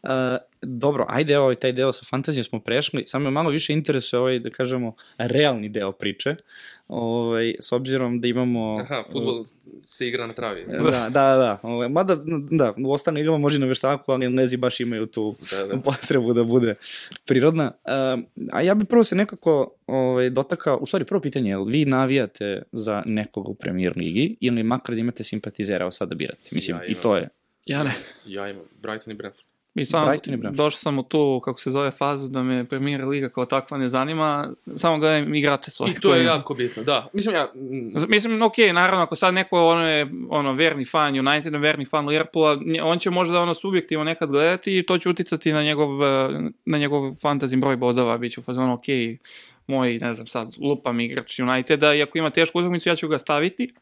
Uh, 0.05 0.37
dobro, 0.63 1.07
ajde, 1.09 1.39
ovaj, 1.39 1.55
taj 1.55 1.73
deo 1.73 1.93
sa 1.93 2.05
fantazijom 2.11 2.45
smo 2.45 2.61
prešli, 2.61 3.05
samo 3.07 3.31
malo 3.31 3.51
više 3.51 3.73
interesuje 3.73 4.21
ovaj, 4.21 4.39
da 4.39 4.51
kažemo, 4.51 4.95
realni 5.19 5.69
deo 5.69 5.93
priče, 5.93 6.37
ovaj, 6.89 7.55
s 7.61 7.73
obzirom 7.73 8.21
da 8.21 8.29
imamo... 8.29 8.79
Aha, 8.81 9.03
futbol 9.13 9.45
se 9.85 10.09
igra 10.09 10.27
na 10.27 10.33
travi. 10.33 10.65
Da, 10.67 10.91
da, 10.91 11.37
da. 11.37 11.59
Ovaj, 11.63 11.89
mada, 11.89 12.17
da, 12.51 12.75
u 12.85 12.93
ostalim 12.93 13.17
ligama 13.17 13.39
može 13.39 13.59
na 13.59 13.67
veštaku, 13.67 14.13
ali 14.13 14.27
Englezi 14.27 14.57
baš 14.57 14.81
imaju 14.81 15.07
tu 15.07 15.35
Da, 15.51 15.67
da. 15.67 15.81
potrebu 15.81 16.33
da 16.33 16.45
bude 16.45 16.75
prirodna. 17.27 17.73
Um, 18.15 18.27
a 18.53 18.63
ja 18.63 18.75
bih 18.75 18.87
prvo 18.89 19.05
se 19.05 19.17
nekako 19.17 19.75
ovaj, 19.87 20.31
dotakao, 20.31 20.77
u 20.77 20.87
stvari 20.87 21.05
prvo 21.05 21.21
pitanje, 21.21 21.51
je 21.51 21.57
li 21.57 21.73
vi 21.73 21.85
navijate 21.85 22.63
za 22.73 23.03
nekoga 23.07 23.51
u 23.51 23.55
premier 23.55 23.93
ligi 23.97 24.37
ili 24.41 24.63
makar 24.63 24.95
da 24.95 25.01
imate 25.01 25.25
simpatizera, 25.25 25.83
evo 25.83 25.91
sad 25.91 26.09
da 26.09 26.15
birate? 26.15 26.49
Mislim, 26.51 26.77
Ja 26.77 26.85
i 26.85 26.91
imam. 26.91 27.03
to 27.03 27.17
je. 27.17 27.29
ja 27.67 27.83
ne. 27.83 27.95
Ja 28.27 28.51
imam 28.51 28.65
Brighton 28.83 29.13
i 29.13 29.17
Brentford. 29.17 29.54
Mi 29.75 29.85
stvarno, 29.85 30.09
Brighton 30.09 30.35
i 30.35 30.37
Brentford. 30.37 30.57
došao 30.57 30.79
sam 30.79 30.99
u 30.99 31.03
tu, 31.03 31.41
kako 31.45 31.61
se 31.61 31.70
zove, 31.70 31.91
fazu 31.91 32.29
da 32.29 32.43
me 32.43 32.64
Premier 32.64 33.05
Liga 33.05 33.29
kao 33.29 33.47
takva 33.47 33.79
ne 33.79 33.89
zanima, 33.89 34.49
samo 34.77 34.99
gledam 34.99 35.35
igrače 35.35 35.70
svoje. 35.70 35.93
I 35.93 35.95
to 35.95 36.09
je 36.09 36.14
koje- 36.14 36.25
jako 36.25 36.55
bitno, 36.55 36.83
da. 36.83 37.09
Mislim, 37.12 37.35
ja... 37.35 37.49
mm, 37.55 38.09
Mislim, 38.09 38.43
ok, 38.43 38.53
naravno, 38.75 39.03
ako 39.03 39.16
sad 39.16 39.35
neko 39.35 39.66
ono 39.66 39.89
je 39.89 40.07
ono, 40.31 40.53
verni 40.53 40.85
fan 40.85 41.18
Uniteda, 41.20 41.59
verni 41.59 41.85
fan 41.85 42.07
Liverpoola, 42.07 42.59
on 42.83 42.99
će 42.99 43.11
možda 43.11 43.41
ono 43.41 43.55
subjektivno 43.55 44.05
nekad 44.05 44.31
gledati 44.31 44.79
i 44.79 44.83
to 44.83 44.99
će 44.99 45.09
uticati 45.09 45.53
na 45.53 45.62
njegov, 45.62 46.03
eh, 46.03 46.29
na 46.64 46.79
njegov 46.79 47.03
fantasy 47.03 47.61
broj 47.61 47.77
bodova, 47.77 48.18
bit 48.18 48.33
će 48.33 48.41
u 48.41 48.45
fazonu, 48.45 48.72
ok, 48.75 48.85
moj, 49.66 49.99
ne 49.99 50.14
znam 50.14 50.27
sad, 50.27 50.55
lupam 50.61 51.01
igrač 51.01 51.39
Uniteda 51.39 51.95
i 51.95 52.03
ako 52.03 52.18
ima 52.18 52.31
tešku 52.31 52.59
utakmicu, 52.59 52.89
ja 52.89 52.97
ću 52.97 53.09
ga 53.09 53.18
staviti 53.18 53.75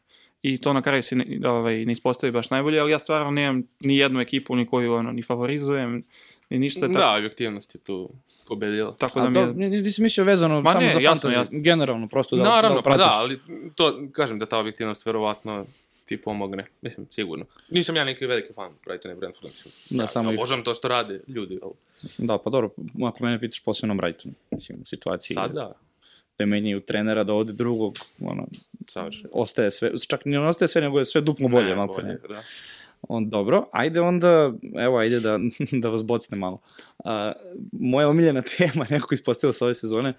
i 0.43 0.57
to 0.57 0.73
na 0.73 0.81
kraju 0.81 1.03
se 1.03 1.15
ne, 1.15 1.25
ovaj, 1.45 1.85
ne 1.85 1.91
ispostavi 1.91 2.31
baš 2.31 2.49
najbolje, 2.49 2.79
ali 2.79 2.91
ja 2.91 2.99
stvarno 2.99 3.31
nemam 3.31 3.63
ni 3.79 3.97
jednu 3.97 4.21
ekipu 4.21 4.55
ni 4.55 4.65
koju 4.65 4.93
ono, 4.93 5.11
ni 5.11 5.21
favorizujem, 5.21 6.03
ni 6.49 6.59
ništa. 6.59 6.79
tako- 6.81 6.93
Da, 6.93 7.15
objektivnost 7.15 7.75
je 7.75 7.79
tu 7.79 8.09
pobedila. 8.47 8.95
Tako 8.95 9.19
da 9.21 9.29
mi 9.29 9.33
da, 9.33 9.39
je... 9.39 9.53
mi... 9.69 9.69
nisam 9.71 10.03
mislio 10.03 10.23
vezano 10.25 10.61
Ma 10.61 10.71
samo 10.71 10.85
ne, 10.85 10.93
za 10.93 10.99
jasno, 10.99 11.29
fantasy, 11.29 11.33
jasno. 11.33 11.59
generalno, 11.61 12.07
prosto 12.07 12.35
da, 12.35 12.43
Naravno, 12.43 12.75
da 12.75 12.81
pa 12.81 12.89
pratiš. 12.89 13.05
da, 13.05 13.11
ali 13.13 13.39
to, 13.75 14.07
kažem 14.11 14.39
da 14.39 14.45
ta 14.45 14.59
objektivnost 14.59 15.05
verovatno 15.05 15.65
ti 16.05 16.17
pomogne. 16.17 16.65
Mislim, 16.81 17.07
sigurno. 17.11 17.45
Nisam 17.69 17.95
ja 17.95 18.03
neki 18.03 18.25
veliki 18.25 18.53
fan 18.53 18.71
Brightona 18.85 19.13
i 19.13 19.17
Brentforda, 19.17 19.49
mislim. 19.49 19.73
Da, 19.89 20.03
ja, 20.03 20.07
samo 20.07 20.29
ja 20.29 20.33
i- 20.33 20.37
obožavam 20.37 20.63
to 20.63 20.73
što 20.73 20.87
rade 20.87 21.19
ljudi, 21.27 21.59
ali 21.63 21.73
Da, 22.17 22.37
pa 22.37 22.49
dobro, 22.49 22.69
ako 23.03 23.23
mene 23.23 23.39
pitaš 23.39 23.59
posebno 23.59 23.95
Brighton, 23.95 24.33
mislim, 24.51 24.77
u 24.81 24.85
situaciji 24.85 25.35
sad 25.35 25.51
da, 25.51 25.73
da 26.39 26.45
menjaju 26.45 26.81
trenera 26.81 27.23
da 27.23 27.33
ode 27.33 27.53
drugog, 27.53 27.97
ono, 28.21 28.47
savršeno. 28.89 29.29
ostaje 29.31 29.71
sve, 29.71 29.91
čak 30.07 30.25
ne 30.25 30.47
ostaje 30.47 30.69
sve, 30.69 30.81
nego 30.81 30.99
je 30.99 31.05
sve 31.05 31.21
duplo 31.21 31.47
bolje, 31.47 31.69
Ne, 31.69 31.75
malte 31.75 32.03
ne. 32.03 32.17
da. 32.29 32.43
On, 33.07 33.29
dobro, 33.29 33.69
ajde 33.71 34.01
onda, 34.01 34.53
evo, 34.79 34.97
ajde 34.97 35.19
da, 35.19 35.39
da 35.81 35.89
vas 35.89 36.03
bocne 36.03 36.37
malo. 36.37 36.61
A, 37.03 37.31
moja 37.71 38.09
omiljena 38.09 38.41
tema, 38.41 38.85
nekako 38.89 39.13
ispostavila 39.13 39.53
sa 39.53 39.65
ove 39.65 39.73
sezone, 39.73 40.13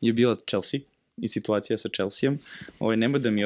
je 0.00 0.12
bila 0.12 0.36
Chelsea 0.48 0.80
i 1.16 1.28
situacija 1.28 1.78
sa 1.78 1.88
Chelseaom. 1.88 2.38
Ovaj, 2.78 2.96
nemoj 2.96 3.20
da 3.20 3.30
mi 3.30 3.42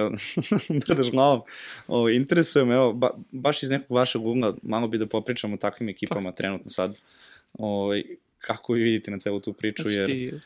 brdaš 0.87 1.11
glavom. 1.15 1.41
Ovaj, 1.89 2.15
interesuje 2.15 2.65
me, 2.65 2.75
evo, 2.75 2.93
ba, 2.93 3.11
baš 3.31 3.63
iz 3.63 3.71
nekog 3.71 3.97
vašeg 3.97 4.27
ugla, 4.27 4.55
malo 4.63 4.89
bi 4.89 4.99
da 4.99 5.07
popričamo 5.07 5.55
o 5.55 5.59
takvim 5.59 5.89
ekipama 5.89 6.33
trenutno 6.33 6.71
sad. 6.71 6.97
Ovaj, 7.53 8.03
kako 8.39 8.73
vi 8.73 8.83
vidite 8.83 9.11
na 9.11 9.19
celu 9.19 9.41
tu 9.41 9.53
priču, 9.53 9.91
jer... 9.91 10.41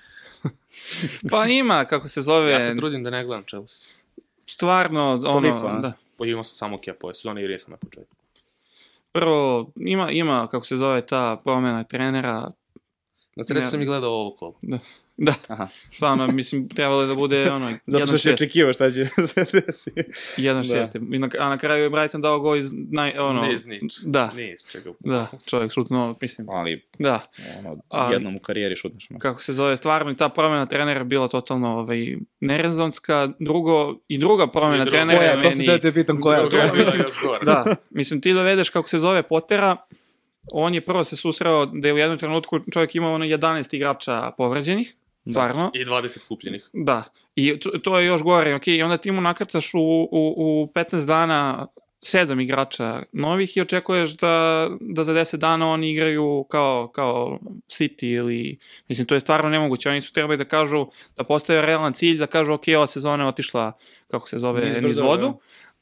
Pa 1.30 1.46
ima, 1.46 1.84
kako 1.84 2.08
se 2.08 2.22
zove, 2.22 2.50
Ja 2.50 2.60
se 2.60 2.76
trudim 2.76 3.02
da 3.02 3.10
ne 3.10 3.24
gledam 3.24 3.44
Chelsea. 3.44 3.97
Stvarno, 4.48 5.10
ono, 5.10 5.22
Toliko, 5.22 5.66
a? 5.66 5.78
da. 5.78 5.92
Pa 6.16 6.26
imao 6.26 6.44
sam 6.44 6.56
samo 6.56 6.78
kepo 6.78 7.06
ove 7.06 7.14
sezone 7.14 7.40
jer 7.40 7.50
jesam 7.50 7.70
na 7.70 7.76
početku. 7.76 8.16
Prvo, 9.12 9.70
ima, 9.76 10.10
ima, 10.10 10.46
kako 10.46 10.66
se 10.66 10.76
zove, 10.76 11.06
ta 11.06 11.40
promjena 11.44 11.84
trenera, 11.84 12.50
Na 13.36 13.44
sreću 13.44 13.60
Ja. 13.60 13.66
sam 13.66 13.82
i 13.82 13.86
gledao 13.86 14.10
ovo 14.10 14.30
kolo. 14.30 14.54
da, 14.62 14.78
Aha, 15.48 15.68
stvarno, 15.92 16.26
mislim, 16.26 16.68
trebalo 16.68 17.00
je 17.02 17.06
da 17.06 17.14
bude, 17.14 17.50
ono, 17.52 17.72
zato 17.86 18.06
što 18.06 18.18
si 18.18 18.28
1-6, 18.28 18.34
očekivao 18.34 18.72
šta 18.72 18.90
će 18.90 19.04
se 19.28 19.44
desiti. 19.52 20.02
1-6, 20.36 21.14
I 21.14 21.18
na, 21.18 21.28
a 21.38 21.48
na 21.48 21.58
kraju 21.58 21.82
je 21.82 21.90
Brighton 21.90 22.20
dao 22.20 22.40
gol 22.40 22.56
iz, 22.56 22.70
naj, 22.90 23.18
ono, 23.18 23.40
Ne 23.42 23.54
iz 23.54 23.66
nič. 23.66 23.82
da, 24.02 24.32
Ne 24.36 24.52
iz 24.52 24.60
čega. 24.72 24.90
da, 25.00 25.26
čovjek 25.46 25.72
šutno, 25.72 26.16
mislim, 26.22 26.46
Ali, 26.50 26.86
da, 26.98 27.20
ono, 27.58 27.76
jednom 28.12 28.36
u 28.36 28.40
karijeri 28.40 28.76
šutneš. 28.76 29.10
no. 29.10 29.18
kako 29.18 29.42
se 29.42 29.52
zove, 29.52 29.76
stvarno, 29.76 30.14
ta 30.14 30.28
promjena 30.28 30.66
trenera 30.66 31.00
je 31.00 31.04
bila 31.04 31.28
totalno, 31.28 31.68
ovaj, 31.78 32.16
nerezonska, 32.40 33.28
drugo, 33.38 33.94
i 34.08 34.18
druga 34.18 34.46
promjena 34.46 34.82
I 34.82 34.86
druga. 34.86 34.96
trenera 34.96 35.24
je 35.24 35.30
Koja, 35.32 35.42
to 35.42 35.52
se 35.52 35.62
meni... 35.66 35.80
te 35.80 35.92
pitam 35.92 36.20
koja. 36.20 36.38
Je 36.38 36.44
još 36.44 36.90
gore. 37.26 37.38
da, 37.44 37.64
mislim 37.90 38.20
ti 38.20 38.32
dovedeš 38.32 38.70
kako 38.70 38.88
se 38.88 38.98
zove 39.00 39.22
Potera, 39.22 39.76
on 40.52 40.74
je 40.74 40.80
prvo 40.80 41.04
se 41.04 41.16
susreo 41.16 41.66
da 41.66 41.88
je 41.88 41.94
u 41.94 41.98
jednom 41.98 42.18
trenutku 42.18 42.58
čovjek 42.72 42.94
imao 42.94 43.14
ono 43.14 43.24
11 43.24 43.76
igrača 43.76 44.30
povređenih, 44.36 44.94
stvarno. 45.30 45.70
I 45.74 45.84
20 45.84 46.28
kupljenih. 46.28 46.68
Da. 46.72 47.04
I 47.36 47.58
to, 47.58 47.70
to 47.70 47.98
je 47.98 48.06
još 48.06 48.22
gore, 48.22 48.54
ok, 48.54 48.68
i 48.68 48.82
onda 48.82 48.96
ti 48.96 49.10
mu 49.10 49.20
nakrcaš 49.20 49.74
u, 49.74 49.80
u, 49.80 50.34
u 50.36 50.72
15 50.74 51.06
dana 51.06 51.66
sedam 52.02 52.40
igrača 52.40 53.02
novih 53.12 53.56
i 53.56 53.60
očekuješ 53.60 54.10
da, 54.10 54.68
da 54.80 55.04
za 55.04 55.12
10 55.12 55.36
dana 55.36 55.70
oni 55.70 55.90
igraju 55.90 56.46
kao, 56.50 56.90
kao 56.94 57.38
City 57.68 58.16
ili, 58.16 58.58
mislim, 58.88 59.06
to 59.06 59.14
je 59.14 59.20
stvarno 59.20 59.50
nemoguće. 59.50 59.90
Oni 59.90 60.00
su 60.00 60.12
trebali 60.12 60.36
da 60.36 60.44
kažu, 60.44 60.86
da 61.16 61.24
postave 61.24 61.62
realan 61.62 61.92
cilj, 61.92 62.18
da 62.18 62.26
kažu, 62.26 62.52
ok, 62.52 62.62
ova 62.76 62.86
sezona 62.86 63.24
je 63.24 63.28
otišla, 63.28 63.72
kako 64.10 64.28
se 64.28 64.38
zove, 64.38 64.80
Niz 64.80 64.98
vodu. 64.98 65.26
da. 65.26 65.34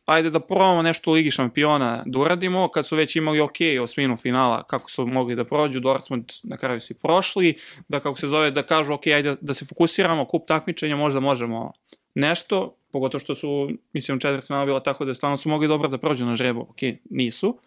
Ajde 0.06 0.30
da 0.30 0.40
probamo 0.40 0.82
nešto 0.82 1.10
u 1.10 1.14
Ligi 1.14 1.30
šampiona 1.30 2.02
da 2.06 2.18
uradimo, 2.18 2.68
kad 2.68 2.86
su 2.86 2.96
već 2.96 3.16
imali 3.16 3.40
ok 3.40 3.56
osminu 3.82 4.16
finala, 4.16 4.62
kako 4.62 4.90
su 4.90 5.06
mogli 5.06 5.34
da 5.36 5.44
prođu, 5.44 5.80
Dortmund 5.80 6.32
na 6.42 6.56
kraju 6.56 6.80
su 6.80 6.92
i 6.92 6.96
prošli, 6.96 7.54
da 7.88 8.00
kako 8.00 8.18
se 8.18 8.28
zove, 8.28 8.50
da 8.50 8.62
kažu 8.62 8.92
ok, 8.92 9.06
ajde 9.06 9.36
da 9.40 9.54
se 9.54 9.64
fokusiramo, 9.64 10.24
kup 10.24 10.46
takmičenja, 10.48 10.96
možda 10.96 11.20
možemo 11.20 11.72
nešto, 12.14 12.76
pogotovo 12.92 13.20
što 13.20 13.34
su, 13.34 13.70
mislim, 13.92 14.20
četvrt 14.20 14.46
finala 14.46 14.66
bila 14.66 14.80
tako 14.80 15.04
da 15.04 15.14
stvarno 15.14 15.36
su 15.36 15.48
mogli 15.48 15.68
dobro 15.68 15.88
da 15.88 15.98
prođu 15.98 16.26
na 16.26 16.34
žrebu, 16.34 16.60
ok, 16.60 16.80
nisu, 17.10 17.58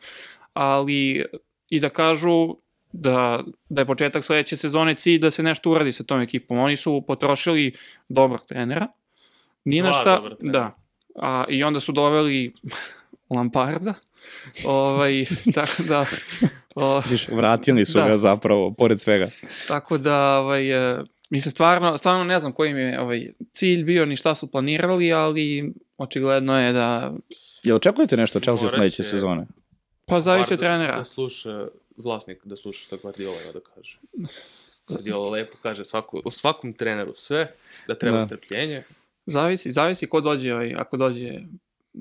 ali 0.54 1.26
i 1.70 1.80
da 1.80 1.90
kažu 1.90 2.56
da, 2.92 3.44
da 3.70 3.82
je 3.82 3.86
početak 3.86 4.26
sledeće 4.26 4.58
sezone 4.58 4.96
cilj 4.96 5.20
da 5.20 5.32
se 5.32 5.44
nešto 5.44 5.72
uradi 5.72 5.92
sa 5.92 6.04
tom 6.04 6.22
ekipom. 6.22 6.58
Oni 6.58 6.78
su 6.78 7.04
potrošili 7.08 7.74
dobrog 8.10 8.46
trenera, 8.46 8.88
ni 9.66 9.82
na 9.82 9.94
šta, 9.94 10.18
trenera. 10.18 10.36
da, 10.42 10.76
A, 11.20 11.44
I 11.50 11.64
onda 11.64 11.80
su 11.80 11.92
doveli 11.92 12.54
Lamparda. 13.30 13.94
ovaj, 14.66 15.26
tako 15.56 15.84
da... 15.84 16.06
O, 16.76 17.02
vratili 17.30 17.86
su 17.86 17.98
Da. 17.98 18.08
ga 18.08 18.18
zapravo, 18.18 18.72
pored 18.72 19.02
svega. 19.02 19.30
tako 19.68 19.98
da, 19.98 20.40
ovaj, 20.40 20.94
e, 20.94 21.02
mislim, 21.30 21.52
stvarno, 21.52 21.98
stvarno 21.98 22.24
ne 22.24 22.40
znam 22.40 22.52
koji 22.52 22.72
im 22.72 22.78
je 22.78 23.00
ovaj, 23.00 23.22
cilj 23.54 23.84
bio, 23.84 24.06
ni 24.06 24.16
šta 24.16 24.36
su 24.36 24.48
planirali, 24.48 25.14
ali 25.14 25.74
očigledno 25.98 26.62
je 26.62 26.74
da, 26.74 27.14
Jel 27.64 27.76
očekujete 27.76 28.18
nešto 28.18 28.40
od 28.40 28.44
Chelsea 28.44 28.70
sledeće 28.70 28.96
će- 28.96 29.04
sezone? 29.04 29.46
pa 30.06 30.22
zavisi 30.22 30.54
od 30.54 30.60
trenera. 30.60 30.98
Da 30.98 31.04
sluša 31.04 31.68
vlasnik, 31.98 32.38
da 32.44 32.56
sluša 32.56 32.80
što 32.80 32.98
Guardiola 32.98 33.36
ima 33.44 33.52
da 33.52 33.60
kaže. 33.66 33.98
Guardiola 34.88 35.30
lepo 35.30 35.58
kaže 35.62 35.86
svaku, 35.86 36.22
u 36.26 36.32
svakom 36.32 36.74
treneru 36.74 37.14
sve, 37.16 37.56
da 37.88 37.96
treba 37.96 38.18
Da. 38.18 38.24
strpljenje. 38.24 38.84
Zavisi, 39.30 39.72
zavisi 39.72 40.08
ko 40.08 40.22
dođe, 40.22 40.54
ovaj, 40.54 40.76
ako 40.78 40.98
dođe 40.98 41.40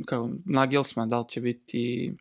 kao 0.06 0.30
Nagelsmann, 0.44 1.08
da 1.08 1.18
li 1.18 1.24
će 1.28 1.40
biti... 1.40 2.12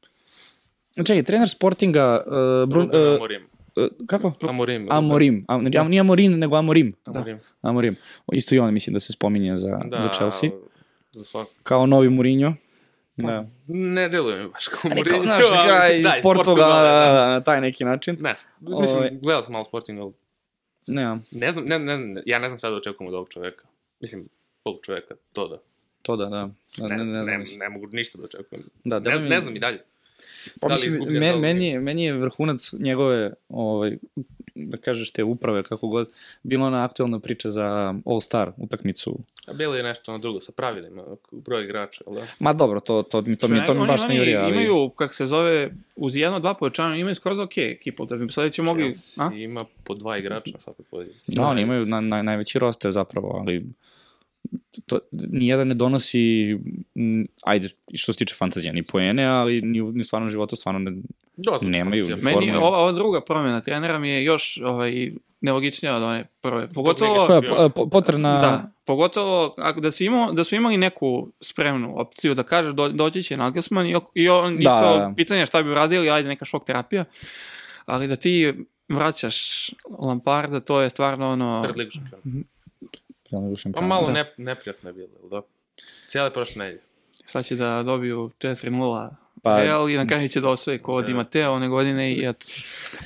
Čekaj, 0.95 1.23
trener 1.23 1.49
Sportinga, 1.49 2.23
uh, 2.25 2.69
Brun, 2.69 2.85
uh, 2.85 3.15
Amorim. 3.15 3.43
uh, 3.75 3.87
kako? 4.07 4.33
Amorim. 4.41 4.87
Amorim. 4.89 5.45
Am, 5.47 5.61
znači, 5.61 5.77
am- 5.77 5.89
nije 5.89 5.99
Amorim, 5.99 6.39
nego 6.39 6.55
Amorim. 6.55 6.93
Amorim. 7.05 7.39
Amorim. 7.61 7.95
Isto 8.33 8.55
i 8.55 8.59
on 8.59 8.73
mislim 8.73 8.93
da 8.93 8.99
se 8.99 9.13
spominje 9.13 9.57
za, 9.57 9.79
Da, 9.85 10.01
za 10.01 10.09
Chelsea. 10.09 10.49
Za 11.11 11.23
svak... 11.23 11.47
Kao 11.63 11.85
novi 11.85 12.09
Mourinho. 12.09 12.53
Da. 13.15 13.47
Ne 13.67 14.09
deluje 14.09 14.43
mi 14.43 14.49
baš 14.49 14.67
kao 14.67 14.79
Mourinho. 14.83 15.09
kao, 15.09 15.23
znaš, 15.23 15.43
da, 15.67 15.87
iz 15.93 15.99
iz 16.17 16.23
Portugala, 16.23 16.81
da, 16.81 17.11
da. 17.11 17.19
da, 17.19 17.29
na 17.29 17.41
taj 17.43 17.61
neki 17.61 17.83
način. 17.85 18.17
Ne, 18.21 18.35
mislim, 18.61 18.97
Ovaj. 18.97 19.09
gledao 19.21 19.43
sam 19.43 19.51
malo 19.53 19.65
Sporting, 19.65 19.99
ali 19.99 20.13
Ne, 20.87 21.17
ne 21.31 21.51
znam, 21.51 21.65
ne, 21.65 21.79
ne, 21.79 21.97
ne, 21.97 22.21
ja 22.25 22.39
ne 22.39 22.47
znam 22.47 22.59
sad 22.59 22.71
da 22.71 22.77
očekujem 22.77 23.07
od 23.07 23.13
ovog 23.13 23.29
čoveka. 23.29 23.67
Mislim, 23.99 24.27
ovog 24.67 24.79
čoveka, 24.81 25.15
to 25.33 25.47
da. 25.47 25.57
to 26.01 26.15
da, 26.15 26.25
da. 26.25 26.49
da 26.77 26.87
Ne, 26.87 26.97
ne, 26.97 27.03
ne, 27.03 27.11
ne, 27.11 27.23
znam. 27.23 27.39
ne, 27.41 27.57
ne 27.57 27.69
mogu 27.69 27.87
ništa 27.87 28.17
da 28.17 28.25
očekujem. 28.25 28.63
Da, 28.83 28.95
Ne, 28.95 29.01
deluje 29.01 29.23
mi- 29.23 29.29
ne 29.29 29.39
znam 29.39 29.55
i 29.55 29.59
dalje. 29.59 29.79
Pa 30.59 30.67
Da 30.67 30.73
li 30.75 30.81
mislim, 30.83 31.13
me, 31.13 31.31
da 31.31 31.37
meni, 31.37 31.67
je, 31.67 31.79
meni 31.79 32.03
je 32.03 32.13
vrhunac 32.13 32.73
njegove, 32.73 33.33
ovaj, 33.49 33.97
da 34.55 34.77
kažeš 34.77 35.11
te 35.11 35.23
uprave, 35.23 35.63
kako 35.63 35.87
god, 35.87 36.09
bila 36.43 36.67
ona 36.67 36.83
aktualna 36.83 37.19
priča 37.19 37.49
za 37.49 37.65
All-Star 38.05 38.51
utakmicu. 38.57 39.17
A 39.47 39.53
bilo 39.53 39.75
je 39.75 39.83
nešto 39.83 40.11
na 40.11 40.17
drugo, 40.17 40.41
sa 40.41 40.51
pravilima, 40.51 41.03
broj 41.31 41.63
igrača, 41.63 42.03
ali 42.07 42.15
da? 42.15 42.27
Ma 42.39 42.53
dobro, 42.53 42.79
to, 42.79 43.03
to, 43.03 43.21
to, 43.21 43.35
to, 43.37 43.47
mi, 43.47 43.65
to 43.65 43.73
mi 43.73 43.79
Oni- 43.79 43.87
baš 43.87 44.07
ne 44.07 44.17
juri, 44.17 44.35
ali... 44.35 44.51
Imaju, 44.53 44.89
kako 44.89 45.13
se 45.13 45.25
zove, 45.25 45.69
uz 45.95 46.15
jedno, 46.15 46.39
dva 46.39 46.53
povećanja, 46.53 46.95
imaju 46.95 47.15
skoro 47.15 47.35
da 47.35 47.43
okej 47.43 47.71
ekipu, 47.71 48.05
da 48.05 48.15
bi 48.15 48.31
sledeće 48.31 48.61
mogli... 48.61 48.83
A? 48.83 48.91
Chelsea 48.91 49.33
ima 49.33 49.61
po 49.83 49.93
dva 49.93 50.17
igrača 50.17 50.59
svakoj 50.59 50.85
poziciji. 50.85 51.35
Da, 51.35 51.41
oni 51.43 51.61
imaju 51.61 51.85
na, 51.85 52.01
na, 52.01 52.21
najveći 52.21 52.59
roster 52.59 52.91
zapravo, 52.91 53.37
ali 53.37 53.65
to, 54.85 54.99
nijedan 55.31 55.67
ne 55.67 55.73
donosi, 55.73 56.57
ajde, 57.43 57.67
što 57.93 58.13
se 58.13 58.17
tiče 58.17 58.35
fantazija, 58.35 58.73
ni 58.73 58.83
poene, 58.83 59.25
ali 59.25 59.61
ni, 59.61 59.81
u- 59.81 59.91
ni 59.91 60.03
stvarno 60.03 60.29
životu 60.29 60.55
stvarno 60.55 60.79
ne, 60.81 60.91
Dosta 61.37 61.67
nemaju 61.67 62.07
fantazija. 62.07 62.35
ni 62.35 62.45
Meni 62.45 62.57
ova, 62.57 62.77
ova 62.77 62.91
druga 62.91 63.21
promjena 63.21 63.61
trenera 63.61 63.99
mi 63.99 64.09
je 64.09 64.23
još 64.23 64.59
ovaj, 64.63 65.11
nelogičnija 65.41 65.95
od 65.95 66.03
one 66.03 66.27
prve. 66.41 66.69
Pogotovo... 66.69 67.27
To 67.27 67.35
je 67.35 67.41
po- 67.41 67.69
po- 67.69 67.89
potrebna... 67.89 68.41
Da, 68.41 68.71
pogotovo 68.85 69.55
ako 69.57 69.79
da 69.79 69.91
su, 69.91 70.03
imao, 70.03 70.31
da 70.31 70.43
su 70.43 70.55
imali 70.55 70.77
neku 70.77 71.31
spremnu 71.41 71.93
opciju 71.97 72.33
da 72.33 72.43
kaže 72.43 72.73
do, 72.73 72.89
doći 72.89 73.23
će 73.23 73.37
Nagelsmann 73.37 73.87
i, 73.87 73.95
i 74.15 74.29
on 74.29 74.53
Da, 74.53 74.59
isto 74.59 74.71
da. 74.97 75.13
pitanje 75.15 75.45
šta 75.45 75.63
bi 75.63 75.69
uradili, 75.71 76.09
ajde 76.09 76.27
neka 76.29 76.45
šok 76.45 76.65
terapija, 76.65 77.05
ali 77.85 78.07
da 78.07 78.15
ti 78.15 78.53
vraćaš 78.89 79.69
Lamparda, 79.99 80.59
to 80.59 80.81
je 80.81 80.89
stvarno 80.89 81.29
ono... 81.29 81.61
Šampiona. 83.29 83.73
Pa 83.73 83.81
malo 83.83 84.07
Da. 84.07 84.13
ne, 84.13 84.33
neprijatno 84.37 84.89
je 84.89 84.93
bilo, 84.93 85.09
jel 85.19 85.29
da? 85.29 85.41
Cijele 86.07 86.33
prošle 86.33 86.59
nedelje. 86.59 86.81
Sad 87.25 87.45
će 87.45 87.55
da 87.55 87.83
dobiju 87.83 88.31
4-0 88.39 89.09
Pa- 89.43 89.61
Real 89.61 89.89
i 89.89 89.97
na 89.97 90.07
kraju 90.07 90.27
će 90.27 90.41
da 90.41 90.49
osvoje 90.49 90.79
kod 90.79 90.95
Da. 90.97 91.01
Di 91.03 91.13
Mateo 91.13 91.53
one 91.53 91.67
godine 91.67 92.13
i 92.13 92.25
et, 92.25 92.45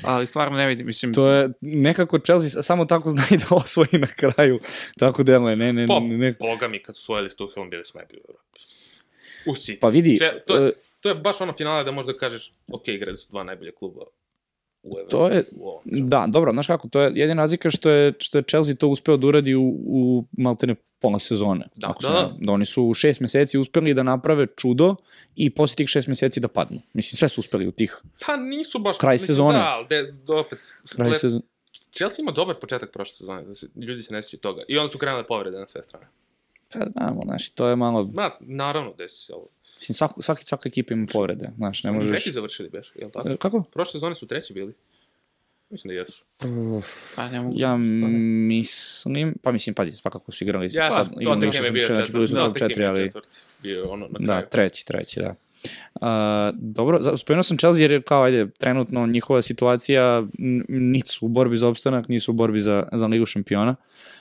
ali 0.03 0.27
stvarno 0.27 0.57
ne 0.57 0.67
vidim, 0.67 0.85
mislim, 0.85 1.13
To 1.13 1.27
je 1.27 1.49
nekako 1.61 2.19
Chelsea 2.19 2.61
samo 2.61 2.85
tako 2.85 3.09
zna 3.09 3.23
i 3.31 3.37
da 3.37 3.45
osvoji 3.51 3.89
na 3.91 4.07
kraju. 4.09 4.59
Tako 4.99 5.23
deluje, 5.23 5.55
ne, 5.55 5.73
ne, 5.73 5.87
Pa, 5.87 5.99
ne, 5.99 6.17
ne. 6.17 6.33
boga 6.33 6.67
mi, 6.67 6.79
kad 6.79 6.95
su 6.95 7.03
svojili 7.03 7.29
s 7.29 7.35
Tuhelom, 7.35 7.69
bili 7.69 7.85
smo 7.85 7.97
najbolji 7.97 8.19
u 8.19 8.29
Evropi. 8.29 8.59
U 9.45 9.53
City. 9.53 9.79
Pa 9.79 9.87
vidi, 9.87 10.17
Če- 10.17 10.39
to, 10.47 10.55
je, 10.57 10.69
e, 10.69 10.73
to 10.99 11.09
je 11.09 11.15
baš 11.15 11.41
ono 11.41 11.53
finale 11.53 11.83
da 11.83 11.91
možda 11.91 12.13
kažeš, 12.13 12.53
ok, 12.69 12.87
igrali 12.87 13.17
su 13.17 13.27
dva 13.29 13.43
najbolje 13.43 13.71
kluba 13.71 14.01
u 14.83 14.97
Evropi. 14.97 15.11
To 15.11 15.27
je-. 15.27 15.43
Da, 15.85 16.25
dobro, 16.27 16.51
znaš 16.51 16.67
kako, 16.67 16.87
to 16.87 17.01
je 17.01 17.11
jedina 17.15 17.41
razlika 17.41 17.69
što 17.69 17.89
je, 17.89 18.13
što 18.19 18.37
je 18.37 18.43
Chelsea 18.43 18.75
to 18.75 18.87
uspeo 18.87 19.17
da 19.17 19.27
uradi 19.27 19.55
u, 19.55 19.75
u 19.85 20.25
maltene 20.31 20.75
pola 20.99 21.19
sezone. 21.19 21.67
Da, 21.75 21.89
Ako 21.89 22.03
da, 22.03 22.09
da. 22.09 22.29
da 22.39 22.51
oni 22.51 22.65
su 22.65 22.83
u 22.83 22.93
šest 22.93 23.19
meseci 23.19 23.57
uspeli 23.57 23.93
da 23.93 24.03
naprave 24.03 24.47
čudo 24.57 24.95
i 25.35 25.49
posle 25.49 25.75
tih 25.75 25.87
šest 25.87 26.07
meseci 26.07 26.39
da 26.39 26.47
padnu. 26.47 26.81
Mislim, 26.93 27.17
sve 27.17 27.29
su 27.29 27.41
uspeli 27.41 27.67
u 27.67 27.71
tih 27.71 28.01
Pa 28.25 28.35
nisu 28.35 28.79
baš... 28.79 28.97
Kraj 28.97 29.13
mislim, 29.13 29.27
sezone. 29.27 29.57
Da, 29.57 29.65
ali 29.65 29.87
de, 29.87 30.03
de, 30.03 30.33
opet... 30.33 30.59
kraj 30.95 31.13
sezone. 31.13 31.43
Chelsea 31.91 32.23
ima 32.23 32.31
dobar 32.31 32.55
početak 32.55 32.91
prošle 32.91 33.13
sezone, 33.13 33.43
da 33.43 33.55
se, 33.55 33.67
ljudi 33.75 34.01
se 34.01 34.13
ne 34.13 34.21
sjećaju 34.21 34.39
toga. 34.39 34.63
I 34.67 34.77
onda 34.77 34.91
su 34.91 34.97
krenule 34.97 35.27
povrede 35.27 35.57
na 35.57 35.67
sve 35.67 35.83
strane. 35.83 36.07
Pa 36.73 36.79
znamo, 36.89 37.21
znaš, 37.25 37.49
to 37.49 37.67
je 37.67 37.75
malo, 37.75 38.09
Ma, 38.13 38.31
naravno, 38.39 38.93
desi 38.97 39.25
se 39.25 39.33
ovo. 39.33 39.47
Mislim, 39.81 39.93
svaku, 39.93 40.21
svaki, 40.21 40.45
svaka 40.45 40.69
ekipa 40.69 40.93
ima 40.93 41.07
povrede, 41.13 41.49
znaš, 41.57 41.83
ne 41.83 41.91
možeš... 41.91 42.09
Treći 42.09 42.31
završili, 42.31 42.69
beš, 42.69 42.91
jel 42.95 43.09
tako? 43.09 43.29
E, 43.29 43.37
Kako? 43.37 43.63
Prošle 43.63 43.91
sezone 43.91 44.15
su 44.15 44.27
treći 44.27 44.53
bili. 44.53 44.73
Mislim 45.69 45.89
da 45.89 45.99
jesu. 45.99 46.23
pa 47.15 47.29
ne 47.29 47.41
mogu. 47.41 47.53
Ja 47.57 47.77
mislim, 47.77 49.35
pa 49.43 49.51
mislim, 49.51 49.75
pazi, 49.75 49.91
svakako 49.91 50.31
su 50.31 50.43
igrali. 50.43 50.69
Ja 50.73 50.91
sad 50.91 51.05
sam, 51.05 51.15
Tottenham 51.15 51.41
nešto 51.41 51.65
je 51.65 51.71
bio 51.71 51.85
znači, 51.87 52.01
četvrti. 52.01 52.27
top 52.27 52.43
Tottenham 52.43 52.69
četiri, 52.69 52.83
je 52.83 52.87
ali... 52.89 53.03
četvrti. 53.03 53.37
Bio 53.63 53.89
ono 53.89 54.07
na 54.07 54.19
Da, 54.19 54.25
kraju. 54.25 54.47
treći, 54.51 54.85
treći, 54.85 55.19
da. 55.19 55.35
Uh, 55.95 56.07
dobro, 56.55 57.17
spomenuo 57.17 57.43
sam 57.43 57.57
Chelsea 57.57 57.81
jer 57.81 57.91
je 57.91 58.01
kao, 58.01 58.23
ajde, 58.23 58.47
trenutno 58.49 59.07
njihova 59.07 59.41
situacija, 59.41 60.23
n- 60.39 60.65
niti 60.69 61.09
su 61.09 61.25
u 61.25 61.29
borbi 61.29 61.57
za 61.57 61.67
opstanak, 61.67 62.07
nisu 62.07 62.31
u 62.31 62.35
borbi 62.35 62.59
za, 62.59 62.87
za 62.91 63.07
Ligu 63.07 63.25
šampiona, 63.25 63.75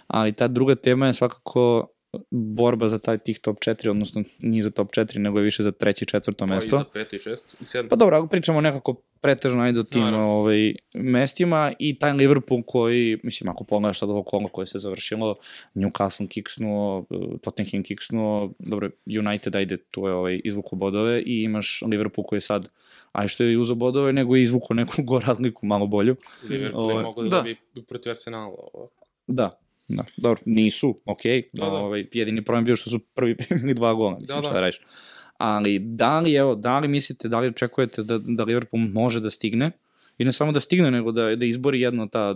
ali 0.06 0.32
ta 0.32 0.48
druga 0.48 0.74
tema 0.74 1.06
je 1.06 1.12
svakako 1.12 1.86
borba 2.30 2.88
za 2.88 2.98
taj 2.98 3.18
tih 3.18 3.38
top 3.38 3.58
4, 3.58 3.88
odnosno 3.88 4.22
nije 4.38 4.62
za 4.62 4.70
top 4.70 4.88
4, 4.88 5.18
nego 5.18 5.38
je 5.38 5.44
više 5.44 5.62
za 5.62 5.72
treće 5.72 6.02
i 6.02 6.06
četvrto 6.06 6.46
Pa 6.46 6.52
i 6.52 6.56
mesto. 6.56 6.78
za 6.78 6.84
peti 6.84 7.16
i 7.16 7.18
šest 7.18 7.56
i 7.60 7.64
sedam. 7.64 7.88
Pa 7.88 7.96
dobro, 7.96 8.16
ako 8.16 8.26
pričamo 8.26 8.60
nekako 8.60 8.94
pretežno 9.20 9.62
ajde 9.62 9.80
o 9.80 9.84
tim 9.84 10.02
Naravno. 10.02 10.26
ovaj, 10.28 10.74
mestima 10.94 11.72
i 11.78 11.98
taj 11.98 12.12
Liverpool 12.12 12.62
koji, 12.62 13.20
mislim, 13.22 13.50
ako 13.50 13.64
pogledaš 13.64 13.98
sad 13.98 14.10
ovo 14.10 14.22
kolo 14.22 14.48
koje 14.48 14.66
se 14.66 14.78
završilo, 14.78 15.36
Newcastle 15.74 16.28
kiksnuo, 16.28 17.04
Tottenham 17.40 17.82
kiksnuo, 17.82 18.52
dobro, 18.58 18.90
United, 19.18 19.56
ajde, 19.56 19.76
tu 19.76 20.00
je 20.00 20.12
ovaj, 20.12 20.40
izvuku 20.44 20.76
bodove 20.76 21.22
i 21.22 21.42
imaš 21.42 21.82
Liverpool 21.82 22.24
koji 22.24 22.36
je 22.36 22.40
sad, 22.40 22.68
aj 23.12 23.28
što 23.28 23.44
je 23.44 23.58
uzo 23.58 23.74
bodove, 23.74 24.12
nego 24.12 24.36
je 24.36 24.42
izvuku 24.42 24.74
neku 24.74 25.02
go 25.02 25.18
razliku 25.18 25.66
malo 25.66 25.86
bolju. 25.86 26.16
Liverpool 26.42 26.90
je 26.90 26.94
Ovo- 26.94 27.02
mogao 27.02 27.24
da, 27.24 27.30
da. 27.30 27.36
dobije 27.36 27.56
protiv 27.88 28.10
Arsenala. 28.10 28.54
Ovo. 28.72 28.88
Da, 29.26 29.50
da, 29.96 30.04
dobro, 30.16 30.42
nisu, 30.46 30.96
okej, 31.04 31.42
Da, 31.52 31.64
da. 31.64 31.70
ovaj, 31.72 32.06
jedini 32.12 32.44
problem 32.44 32.64
bio 32.64 32.76
što 32.76 32.90
su 32.90 32.98
prvi 32.98 33.36
primili 33.48 33.74
dva 33.74 33.94
gola, 33.94 34.18
mislim, 34.20 34.26
Da, 34.26 34.34
da. 34.40 34.42
šta 34.42 34.54
da 34.54 34.60
radiš. 34.60 34.80
Ali 35.38 35.78
da 35.78 36.20
li, 36.20 36.34
evo, 36.34 36.54
da 36.54 36.78
li 36.78 36.88
mislite, 36.88 37.28
da 37.28 37.40
li 37.40 37.48
očekujete 37.48 38.02
da, 38.02 38.18
da 38.18 38.44
Liverpool 38.44 38.80
može 38.82 39.20
da 39.20 39.30
stigne, 39.30 39.70
i 40.18 40.24
ne 40.24 40.32
samo 40.32 40.52
da 40.52 40.60
stigne, 40.60 40.90
nego 40.90 41.12
da, 41.12 41.36
da 41.36 41.46
izbori 41.46 41.80
jedno 41.80 42.06
ta 42.06 42.34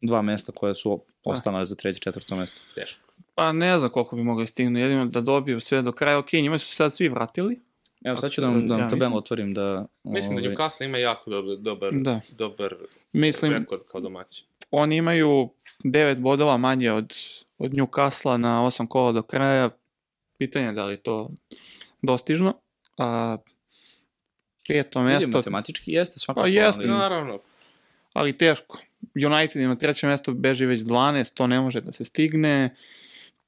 dva 0.00 0.22
mesta 0.22 0.52
koja 0.52 0.74
su 0.74 1.00
ostala 1.24 1.64
za 1.64 1.74
treće, 1.74 2.00
četvrto 2.00 2.36
mesto. 2.36 2.60
Teško. 2.74 3.00
Pa 3.34 3.52
ne 3.52 3.78
znam 3.78 3.90
koliko 3.90 4.16
bi 4.16 4.22
mogli 4.22 4.46
stignu, 4.46 4.78
jedino 4.80 5.06
da 5.06 5.20
dobiju 5.20 5.60
sve 5.60 5.82
do 5.82 5.92
kraja, 5.92 6.18
ok, 6.18 6.32
njima 6.32 6.58
su 6.58 6.66
se 6.66 6.74
sad 6.74 6.94
svi 6.94 7.08
vratili. 7.08 7.60
Evo, 8.04 8.16
sad 8.16 8.30
ću 8.30 8.40
da 8.40 8.46
vam, 8.46 8.68
da 8.68 8.74
vam 8.74 8.82
Ja, 8.82 8.88
tabelu 8.88 9.16
otvorim 9.16 9.54
da... 9.54 9.86
Mislim 10.04 10.36
da 10.36 10.42
ovaj, 10.42 10.54
Newcastle 10.56 10.84
ima 10.84 10.98
jako 10.98 11.30
dobar, 11.30 11.56
dobar, 11.58 11.92
Da. 11.92 12.20
dobar 12.36 12.74
Mislim, 13.12 13.52
rekord 13.52 13.82
kao 13.90 14.00
domaći. 14.00 14.44
oni 14.70 14.96
imaju 14.96 15.48
9 15.84 16.18
bodova 16.18 16.56
manje 16.56 16.92
od, 16.92 17.14
od 17.58 17.72
Newcastle 17.72 18.36
na 18.36 18.62
8 18.62 18.88
kola 18.88 19.12
do 19.12 19.22
kraja. 19.22 19.70
Pitanje 20.38 20.66
je 20.66 20.72
da 20.72 20.84
li 20.84 20.92
je 20.92 21.02
to 21.02 21.30
dostižno. 22.02 22.54
A, 22.98 23.36
peto 24.68 25.00
Vidim, 25.00 25.14
mesto, 25.14 25.38
matematički 25.38 25.92
jeste 25.92 26.18
svakako. 26.18 26.42
Pa 26.44 26.48
jeste, 26.48 26.82
ali- 26.82 26.90
Naravno. 26.98 27.38
ali 28.12 28.38
teško. 28.38 28.78
United 29.26 29.62
je 29.62 29.68
na 29.68 29.76
trećem 29.76 30.10
mestu 30.10 30.34
beži 30.34 30.66
već 30.66 30.80
12, 30.80 31.34
to 31.34 31.46
ne 31.46 31.60
može 31.60 31.80
da 31.80 31.92
se 31.92 32.04
stigne. 32.04 32.74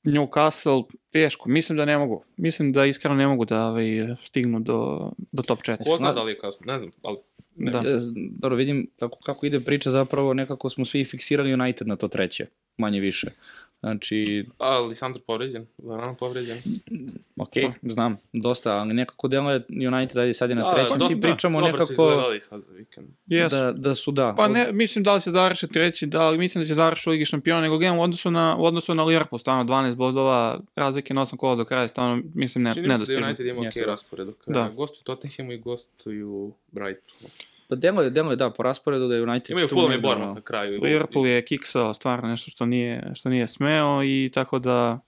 Newcastle, 0.05 0.85
teško. 1.11 1.49
Mislim 1.49 1.79
da 1.79 1.85
ne 1.85 1.99
mogu. 1.99 2.23
Mislim 2.37 2.73
da 2.73 2.85
iskreno 2.87 3.17
ne 3.17 3.27
mogu 3.27 3.45
da 3.45 3.67
ovaj, 3.67 3.85
stignu 4.25 4.61
do, 4.61 5.11
do 5.33 5.43
top 5.43 5.59
4. 5.63 5.77
Ko 5.91 5.97
zna 5.97 6.13
da 6.13 6.23
li 6.23 6.33
je 6.33 6.39
kasno, 6.39 6.73
ne 6.73 6.79
znam, 6.79 6.91
ali. 7.03 7.17
Da. 7.57 7.79
E, 7.79 7.99
Dobro, 8.31 8.57
vidim 8.57 8.91
kako, 8.99 9.19
kako 9.25 9.47
ide 9.47 9.61
priča 9.61 9.91
zapravo, 9.91 10.35
nekako 10.35 10.71
smo 10.71 10.85
svi 10.85 11.05
fiksirali 11.05 11.55
United 11.55 11.89
na 11.89 11.97
to 11.97 12.09
treće, 12.09 12.47
manje 12.77 13.01
više. 13.01 13.31
Znači, 13.81 14.47
A, 14.59 14.79
Lisandro 14.79 15.23
povređen, 15.27 15.67
Varano 15.79 16.15
povređen. 16.15 16.59
ok, 17.37 17.53
znam, 17.83 18.17
dosta, 18.33 18.77
ali 18.77 18.95
nekako 18.95 19.29
deluje 19.29 19.63
United, 19.69 20.17
ajde 20.17 20.35
sad 20.35 20.51
je 20.51 20.57
na 20.57 20.63
Da, 20.63 20.71
trećem, 20.71 20.99
da, 20.99 21.07
svi 21.07 21.15
da, 21.15 21.21
pričamo 21.21 21.61
dobro 21.61 21.73
su 21.73 21.93
nekako 21.93 21.93
izgledali 21.93 22.41
sad 22.41 22.63
za 22.69 22.73
vikend. 22.73 23.09
Yes. 23.27 23.51
da, 23.51 23.73
da 23.73 23.95
su 23.95 24.13
da. 24.13 24.35
Pa 24.37 24.49
ne, 24.49 24.73
mislim 24.73 25.05
da 25.05 25.15
li 25.15 25.23
će 25.23 25.31
završiti 25.31 25.73
treći, 25.73 26.07
da 26.07 26.31
li 26.31 26.39
mislim 26.39 26.65
da 26.65 26.69
će 26.69 26.75
završiti 26.75 27.09
u 27.09 27.13
Ligi 27.13 27.25
šampiona, 27.25 27.61
nego 27.61 27.79
gledam 27.79 27.99
u 27.99 28.03
odnosu 28.03 28.31
na, 28.31 28.57
u 28.59 28.65
odnosu 28.65 28.95
na 28.95 29.05
Liverpool, 29.05 29.39
stvarno 29.39 29.65
12 29.65 29.95
bodova, 29.95 30.61
razlike 30.77 31.15
na 31.15 31.27
8 31.27 31.37
kola 31.37 31.55
do 31.55 31.65
kraja, 31.65 31.89
stvarno 31.89 32.23
mislim 32.35 32.65
ne, 32.65 32.73
Čini 32.73 32.89
mi 32.89 32.99
se 33.07 33.15
da. 33.15 33.27
United 33.27 33.47
ima 33.47 33.61
ok 33.61 33.87
raspored 33.87 34.27
do 34.27 34.33
kraja. 34.33 34.69
Da. 34.69 34.75
Gostuju 34.75 35.05
Tottenhamu 35.05 35.53
i 35.53 35.59
gostuju 35.59 36.53
Brightonu. 36.73 37.31
Pa 37.69 37.75
deluje, 37.75 38.11
deluje 38.11 38.37
da, 38.37 38.51
po 38.51 38.63
rasporedu 38.63 39.09
da 39.09 39.15
je 39.15 39.23
United 39.23 39.51
Imaju 39.51 39.69
Fulham 39.69 39.93
i 39.93 40.01
Bournemouth 40.01 40.35
na 40.35 40.43
kraju. 40.43 40.81
Liverpool 40.83 41.27
je 41.27 41.45
kiksao 41.45 41.95
stvarno 41.95 42.29
nešto 42.29 42.51
što 42.51 42.67
nije, 42.67 43.13
što 43.15 43.29
nije 43.29 43.47
smeo 43.47 44.03
i 44.05 44.31
tako 44.35 44.59
da, 44.59 45.01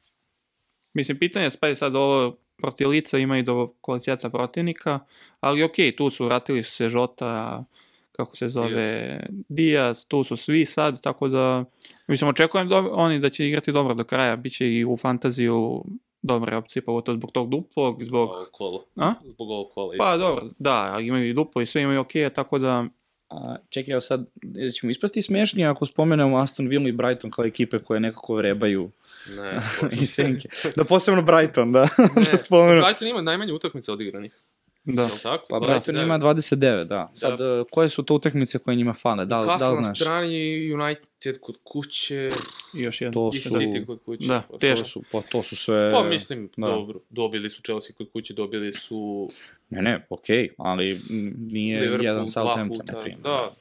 mislim, 0.94 1.18
pitanje 1.18 1.46
je, 1.46 1.50
pa 1.60 1.68
je 1.68 1.74
sad 1.74 1.96
ovo 1.96 2.36
protiv 2.56 2.88
lica 2.88 3.18
ima 3.18 3.38
i 3.38 3.42
do 3.42 3.74
kvaliteta 3.80 4.30
protivnika, 4.30 4.98
ali 5.40 5.62
okej, 5.62 5.96
tu 5.96 6.10
su, 6.10 6.24
vratili 6.24 6.62
su 6.62 6.72
se 6.72 6.88
Žota, 6.88 7.64
kako 8.12 8.36
se 8.36 8.48
zove, 8.48 9.20
Diaz, 9.48 10.06
tu 10.06 10.24
su 10.24 10.36
svi 10.36 10.64
sad, 10.66 11.02
tako 11.02 11.28
da, 11.28 11.64
mislim, 12.06 12.30
očekujem 12.30 12.68
dobro, 12.68 12.92
oni 12.94 13.18
da 13.18 13.30
će 13.30 13.48
igrati 13.48 13.72
dobro 13.72 13.94
do 13.94 14.04
kraja, 14.04 14.36
bit 14.36 14.52
će 14.52 14.72
i 14.72 14.84
u 14.84 14.96
fantaziju 14.96 15.84
dobre 16.22 16.56
opcije, 16.56 16.84
pogotovo 16.84 17.16
zbog 17.16 17.30
tog 17.32 17.50
duplog, 17.50 18.04
zbog... 18.04 18.30
Ovog 18.30 18.48
kola. 18.52 18.80
A? 18.96 19.14
Zbog 19.24 19.50
ovog 19.50 19.70
kola. 19.74 19.94
Pa 19.98 20.14
isto. 20.14 20.18
dobro, 20.18 20.44
da, 20.58 20.92
ali 20.92 21.06
imaju 21.06 21.30
i 21.30 21.34
duplo 21.34 21.62
i 21.62 21.66
sve 21.66 21.82
imaju 21.82 22.00
okej, 22.00 22.30
tako 22.30 22.58
da, 22.58 22.84
A, 23.28 23.56
čekaj, 23.68 23.92
evo 23.92 24.00
sad, 24.00 24.26
da 24.34 24.70
ćemo 24.70 24.90
ispasti 24.90 25.22
smešni 25.22 25.66
ako 25.66 25.86
spomenemo 25.86 26.38
Aston 26.38 26.68
Villa 26.68 26.88
i 26.88 26.92
Brighton 26.92 27.30
kao 27.30 27.44
ekipe 27.44 27.78
koje 27.78 28.00
nekako 28.00 28.34
vrebaju 28.34 28.90
Ne, 29.36 29.60
i 30.02 30.06
senke. 30.06 30.48
Da 30.76 30.84
posebno 30.84 31.22
Brighton, 31.22 31.72
da, 31.72 31.88
ne. 32.16 32.24
da 32.30 32.36
spomenu. 32.36 32.82
Brighton 32.82 33.08
ima 33.08 33.22
najmanje 33.22 33.52
utakmica 33.52 33.92
odigranih. 33.92 34.42
Da. 34.84 35.08
Tako? 35.22 35.46
Pa 35.48 35.56
29. 35.56 35.68
Brighton 35.68 35.96
ima 35.96 36.18
29, 36.18 36.84
da. 36.84 37.10
Sad, 37.14 37.38
da. 37.38 37.64
koje 37.70 37.88
su 37.88 38.02
to 38.02 38.14
utakmice 38.14 38.58
koje 38.58 38.76
njima 38.76 38.94
fale? 38.94 39.24
Da, 39.24 39.56
da 39.58 39.70
li 39.70 39.76
na 39.76 39.82
znaš? 39.82 40.00
strani, 40.00 40.72
United 40.72 41.40
kod 41.40 41.56
kuće, 41.64 42.30
I 42.74 42.80
još 42.80 43.00
jedan. 43.00 43.12
To 43.12 43.30
i 43.34 43.38
su, 43.38 43.54
City 43.54 43.86
kod 43.86 43.98
kuće. 44.04 44.26
Da, 44.26 44.42
Pa, 44.50 44.58
teško. 44.58 44.82
to 44.82 44.88
su, 44.88 45.02
pa 45.12 45.20
to 45.20 45.42
su 45.42 45.56
sve... 45.56 45.90
Pa 45.90 46.02
mislim, 46.02 46.50
da. 46.56 46.66
dobro. 46.66 47.00
Dobili 47.10 47.50
su 47.50 47.62
Chelsea 47.62 47.96
kod 47.96 48.12
kuće, 48.12 48.34
dobili 48.34 48.72
su 48.72 49.28
Ne, 49.70 49.82
ne, 49.82 50.06
okej, 50.10 50.48
ali 50.58 50.94
mm, 50.94 51.52
nije 51.52 51.80
Liverpool 51.80 52.04
jedan 52.04 52.26
Southampton, 52.26 52.86
na 52.86 53.00
primjer. 53.00 53.22
Da. 53.22 53.54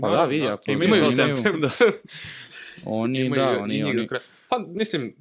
Pa 0.00 0.10
da, 0.10 0.24
vidi, 0.24 0.46
ako 0.46 0.70
Imaju 0.70 0.86
imaju, 0.86 1.00
imaju 1.00 1.12
Southampton, 1.12 1.60
da. 1.60 1.70
oni, 3.00 3.20
Imaju 3.20 3.42
da, 3.42 3.62
oni, 3.62 3.84
oni, 3.84 4.06
kraja. 4.06 4.22
Pa, 4.48 4.58
mislim, 4.68 5.16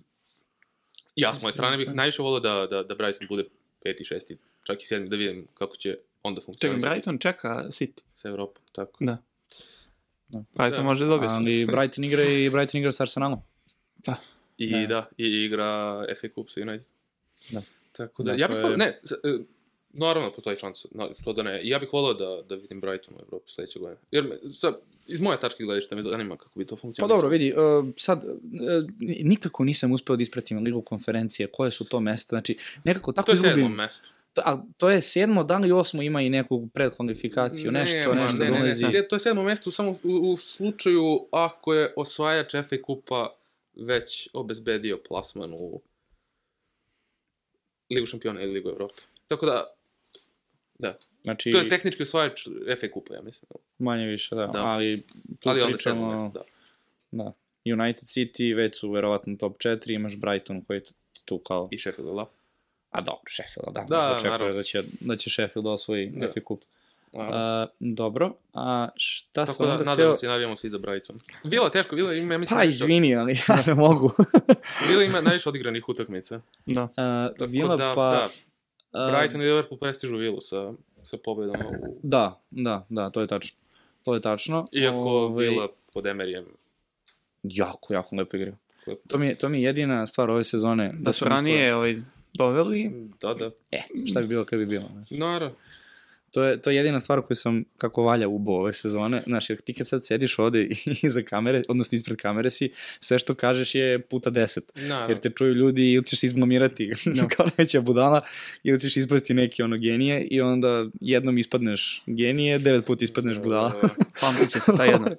ja 1.16 1.34
s 1.34 1.42
moje 1.42 1.52
strane 1.52 1.78
bih 1.78 1.94
najviše 1.94 2.22
volio 2.22 2.40
da, 2.40 2.68
da, 2.68 2.84
da 2.84 2.96
Brighton 2.96 3.28
bude 3.28 3.44
peti, 3.84 4.04
šesti, 4.04 4.38
čak 4.64 4.84
i 4.84 4.88
sedmi, 4.88 5.10
da 5.10 5.16
vidim 5.16 5.48
kako 5.54 5.76
će 5.76 5.98
onda 6.24 6.36
Čekaj, 6.38 6.46
funkcionisati 6.46 6.90
Brighton 6.90 7.18
čeka 7.20 7.66
City. 7.68 8.02
sa 8.14 8.30
Evropom. 8.30 8.64
Tako. 8.72 9.06
Da. 9.06 9.18
Da. 10.28 10.44
Brighton 10.54 10.78
Da. 10.78 10.84
može 10.84 11.06
dobiti. 11.06 11.34
ali 11.34 11.66
Brighton 11.68 12.04
igra 12.04 12.24
i 12.24 12.50
Brighton 12.50 12.80
igra 12.80 12.92
sa 12.92 13.04
Arsenalom. 13.04 13.40
I 14.58 14.72
Da. 14.72 14.88
da, 14.88 15.10
i 15.18 15.26
igra 15.26 15.68
FA 16.12 16.28
Cup 16.30 16.50
sa 16.50 16.62
United. 16.62 16.88
Da. 17.50 17.62
Tako 17.92 18.24
da, 18.24 18.32
Da, 18.32 18.38
ja 18.38 18.48
bih 18.48 18.58
je- 18.58 18.62
volio, 18.64 18.78
ne, 18.78 19.00
s- 19.04 19.12
e, 19.12 19.40
naravno 19.90 20.32
postoji 20.32 20.56
šansa, 20.56 20.88
no, 20.92 21.10
što 21.22 21.34
da 21.34 21.44
ne, 21.44 21.62
ja 21.64 21.80
bih 21.80 21.90
volio 21.94 22.14
da, 22.16 22.42
da 22.44 22.56
vidim 22.56 22.82
Brighton 22.82 23.14
u 23.14 23.22
Evropi 23.22 23.52
sledeće 23.52 23.80
godine. 23.80 24.02
Jer 24.12 24.24
me, 24.24 24.52
sa, 24.52 24.74
iz 25.08 25.22
moje 25.22 25.40
tačke 25.40 25.64
gledišta 25.64 25.96
me 25.96 26.04
zanima 26.04 26.38
kako 26.38 26.60
bi 26.60 26.66
to 26.66 26.76
Pa 26.76 26.80
funkcionisalo. 26.80 27.16
dobro, 27.16 27.30
vidi, 27.30 27.54
uh, 27.54 27.60
sad, 27.98 28.26
uh, 28.26 28.32
nikako 29.22 29.64
nisam 29.64 29.92
uspeo 29.92 30.16
da 30.16 30.22
ispratim 30.22 30.58
ligu 30.60 30.82
konferencije, 30.82 31.48
koje 31.48 31.72
su 31.72 31.86
to 31.86 32.00
mesta, 32.00 32.30
znači, 32.30 32.54
nekako 32.84 33.12
tako 33.12 33.26
To 33.26 33.32
je 33.32 33.38
sedmo 33.38 33.52
izgubim. 33.52 33.72
mesto. 33.74 34.08
To, 34.34 34.42
a, 34.42 34.64
to 34.78 34.90
je 34.90 35.02
sedmo, 35.02 35.44
da 35.44 35.58
li 35.58 35.72
osmo 35.72 36.02
ima 36.02 36.22
i 36.22 36.30
neku 36.30 36.68
predkvalifikaciju, 36.68 37.72
nešto, 37.72 37.98
Nema, 38.00 38.14
nešto 38.14 38.38
ne, 38.38 38.46
ne, 38.46 38.52
ne, 38.52 38.60
dolazi. 38.60 38.84
sed- 38.86 39.08
to 39.08 39.16
je 39.16 39.20
sedmo 39.20 39.44
mesto 39.44 39.72
samo 39.72 39.92
u, 39.94 39.98
u 40.24 40.38
slučaju 40.38 41.04
ako 41.32 41.74
je 41.74 41.94
osvajač 41.98 42.52
FA 42.60 42.76
Kupa 42.84 43.36
već 43.78 44.30
obezbedio 44.34 45.00
plasman 45.00 45.54
u 45.54 45.82
Ligu 47.90 48.06
šampiona 48.06 48.42
ili 48.42 48.52
Ligu 48.52 48.70
Evrope. 48.70 48.94
Tako 49.28 49.46
da, 49.46 49.74
da, 50.80 50.98
Znači, 51.24 51.52
to 51.52 51.58
je 51.58 51.70
tehnički 51.70 52.04
osvajač 52.04 52.42
FA 52.80 52.88
Kupa, 52.88 53.14
ja 53.14 53.22
mislim. 53.22 53.50
manje 53.80 54.06
više, 54.06 54.36
da, 54.36 54.48
Da. 54.48 54.60
ali 54.60 55.04
tu 55.40 55.50
Ali 55.50 55.62
onda 55.62 55.78
sedmo 55.78 56.02
pričamo, 56.10 56.26
mesto, 56.26 56.46
da. 57.12 57.24
da, 57.24 57.34
United 57.68 58.04
City 58.04 58.56
već 58.56 58.80
su 58.80 58.92
verovatno 58.92 59.36
top 59.36 59.58
4, 59.58 59.92
imaš 59.92 60.16
Brighton 60.16 60.62
koji 60.62 60.78
je 60.78 60.84
tu- 60.84 60.94
tu 61.26 61.38
kao, 61.38 61.68
I 61.72 61.80
Sheffield, 61.80 62.16
da. 62.16 62.26
a 62.92 63.02
dobro, 63.02 63.22
Sheffield, 63.30 63.74
da, 63.74 63.82
Da, 63.82 64.18
da 64.24 64.30
naravno. 64.30 64.54
da 64.54 64.64
će, 64.64 64.84
da 65.00 65.16
će 65.16 65.30
Sheffield 65.30 65.68
osvoji 65.68 66.10
Da. 66.10 66.28
FA. 66.28 66.42
Naravno. 67.14 67.38
A, 67.38 67.68
dobro, 67.80 68.34
a 68.54 68.88
šta 68.96 69.30
Tako 69.36 69.52
sam 69.54 69.66
da, 69.66 69.72
onda 69.72 69.84
nadam 69.84 69.96
hteo... 69.96 70.16
se 70.16 70.26
i 70.26 70.30
navijamo 70.30 70.58
svi 70.58 70.70
za 70.70 70.78
Brighton. 70.78 71.20
Vila, 71.44 71.70
teško, 71.70 71.96
Vila 71.96 72.14
ima, 72.14 72.34
ja 72.34 72.38
mislim, 72.38 72.56
Pa, 72.56 72.60
najviše- 72.60 72.76
izvini, 72.76 73.16
ali 73.16 73.34
ja 73.50 73.64
ne 73.68 73.74
mogu. 73.74 74.12
Vila 74.90 75.04
ima 75.04 75.22
najviše 75.22 75.50
odigranih 75.50 75.90
utakmica. 75.90 76.42
Da. 76.66 76.82
A, 76.98 77.30
Tako 77.30 77.46
Vila, 77.46 77.76
da, 77.76 77.94
pa... 77.96 78.30
da, 78.94 79.12
Brighton 79.12 79.42
i 79.42 79.46
Liverpool 79.46 79.80
prestižu 79.80 80.18
Vilu 80.18 80.42
sa, 80.42 80.74
sa 81.04 81.18
pobedama 81.18 81.66
u... 81.70 81.74
Da, 82.04 82.42
da, 82.52 82.86
da, 82.90 83.10
to 83.10 83.22
je 83.22 83.28
tačno. 83.28 83.58
To 84.04 84.14
je 84.14 84.22
tačno. 84.22 84.68
Iako 84.72 84.98
Ovaj, 84.98 85.48
Vila 85.48 85.68
pod 85.94 86.06
Emerijem 86.06 86.46
Jako, 87.44 87.94
jako 87.94 88.16
lepo 88.16 88.38
igra. 88.38 88.54
lepo. 88.88 89.02
To 89.10 89.18
mi, 89.18 89.26
je, 89.28 89.36
to 89.36 89.50
mi 89.50 89.58
je 89.58 89.64
jedina 89.64 90.08
stvar 90.08 90.32
ove 90.32 90.44
sezone. 90.44 90.92
Da 91.00 91.14
su 91.14 91.20
sam 91.20 91.28
ranije 91.28 91.76
ovaj, 91.76 91.96
doveli, 92.34 92.92
Da, 93.22 93.34
da. 93.34 93.52
E, 93.72 93.82
šta 94.08 94.22
bi 94.22 94.28
bilo 94.28 94.46
kad 94.46 94.60
bi 94.60 94.66
bilo. 94.66 94.84
znaš. 94.94 95.10
Naravno. 95.12 95.56
To 96.32 96.44
je, 96.44 96.62
to 96.62 96.70
je 96.70 96.76
jedina 96.76 97.00
stvar 97.00 97.22
koju 97.22 97.36
sam 97.36 97.64
kako 97.78 98.04
valja 98.04 98.28
ubo 98.28 98.52
ove 98.52 98.74
sezone. 98.74 99.24
Znaš, 99.26 99.50
jer 99.50 99.62
ti 99.62 99.74
kad 99.74 99.88
sad 99.88 100.06
sediš 100.06 100.40
ovde 100.40 100.68
iza 101.04 101.22
kamere, 101.22 101.62
odnosno 101.68 101.96
ispred 101.96 102.18
kamere 102.18 102.50
si, 102.50 102.72
sve 103.00 103.20
što 103.20 103.36
kažeš 103.36 103.76
je 103.76 104.00
puta 104.00 104.30
deset. 104.30 104.72
Naravno. 104.76 105.08
Jer 105.10 105.18
te 105.18 105.30
čuju 105.30 105.54
ljudi 105.54 105.92
ili 105.92 106.06
ćeš 106.06 106.20
se 106.20 106.26
izblamirati 106.26 106.92
kao 107.36 107.48
neća 107.58 107.82
budala 107.82 108.22
ili 108.64 108.80
ćeš 108.80 108.98
ispasti 108.98 109.34
neki 109.34 109.64
ono 109.64 109.78
genije 109.78 110.28
i 110.32 110.42
onda 110.42 110.86
jednom 111.02 111.38
ispadneš 111.38 112.04
genije, 112.06 112.60
devet 112.60 112.86
puta 112.86 113.06
ispadneš 113.06 113.38
budala. 113.38 113.74
pamtit 114.22 114.50
će 114.50 114.60
se 114.60 114.72
ta 114.78 114.86
jedna. 114.94 115.12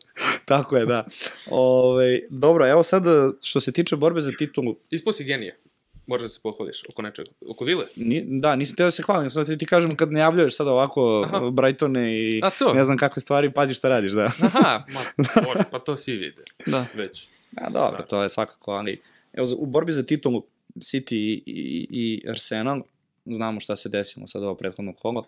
Tako 0.45 0.77
je, 0.77 0.87
da. 0.87 1.07
Ove, 1.51 2.21
dobro, 2.31 2.69
evo 2.69 2.83
sad 2.83 3.05
što 3.43 3.61
se 3.61 3.73
tiče 3.73 3.97
borbe 3.97 4.21
za 4.21 4.33
titulu, 4.39 4.77
Ispao 4.91 5.13
si 5.13 5.25
genije. 5.25 5.59
Možeš 6.07 6.23
da 6.23 6.29
se 6.29 6.41
pohvališ 6.43 6.83
oko 6.89 7.03
nečega. 7.03 7.31
Oko 7.43 7.65
Vile? 7.65 7.87
Ni, 7.97 8.41
da, 8.41 8.57
nisam 8.57 8.77
teo 8.77 8.87
da 8.87 8.91
se 8.91 9.03
hvalim, 9.03 9.31
samo 9.31 9.45
ti, 9.45 9.59
ti 9.59 9.67
kažem 9.67 9.97
kad 9.97 10.13
najavljuješ 10.13 10.57
sada 10.57 10.73
ovako 10.73 11.23
Aha. 11.27 11.51
Brightone 11.51 12.21
i 12.21 12.41
A 12.43 12.51
to? 12.51 12.73
ne 12.75 12.85
znam 12.85 12.99
kakve 12.99 13.21
stvari, 13.21 13.53
pazi 13.53 13.75
šta 13.75 13.89
radiš, 13.89 14.13
da. 14.13 14.25
Aha, 14.41 14.85
ma, 14.89 15.01
može, 15.47 15.61
pa 15.71 15.79
to 15.79 15.97
svi 15.97 16.13
vide. 16.13 16.43
Da. 16.67 16.87
Već. 16.95 17.27
A, 17.57 17.71
dobro, 17.71 17.99
Da. 17.99 18.05
to 18.05 18.23
je 18.23 18.29
svakako, 18.29 18.73
ali 18.73 19.01
evo, 19.33 19.47
u 19.57 19.67
borbi 19.67 19.93
za 19.93 20.03
titulu 20.03 20.45
City 20.75 21.15
i, 21.15 21.43
i, 21.47 21.87
i 21.91 22.29
Arsenal, 22.29 22.83
znamo 23.27 23.61
šta 23.61 23.77
se 23.77 23.89
desilo 23.89 24.27
sad 24.27 24.43
ovo 24.43 24.55
prethodno 24.55 24.93
kolo. 24.93 25.27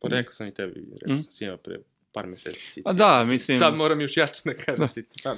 Pa 0.00 0.08
rekao 0.08 0.32
sam 0.32 0.46
i 0.46 0.54
tebi, 0.54 0.72
rekao 0.92 1.14
Mm. 1.14 1.18
sam 1.18 1.32
svima 1.32 1.56
pre 1.56 1.78
par 2.12 2.26
meseci 2.26 2.58
City. 2.70 2.82
A 2.84 2.92
da, 2.92 3.24
mislim- 3.24 3.58
Sad 3.58 3.74
moram 3.74 4.00
još 4.00 4.16
jače 4.16 4.40
da 4.44 4.54
kažem 4.54 4.86
City. 4.86 5.22
Pa, 5.24 5.36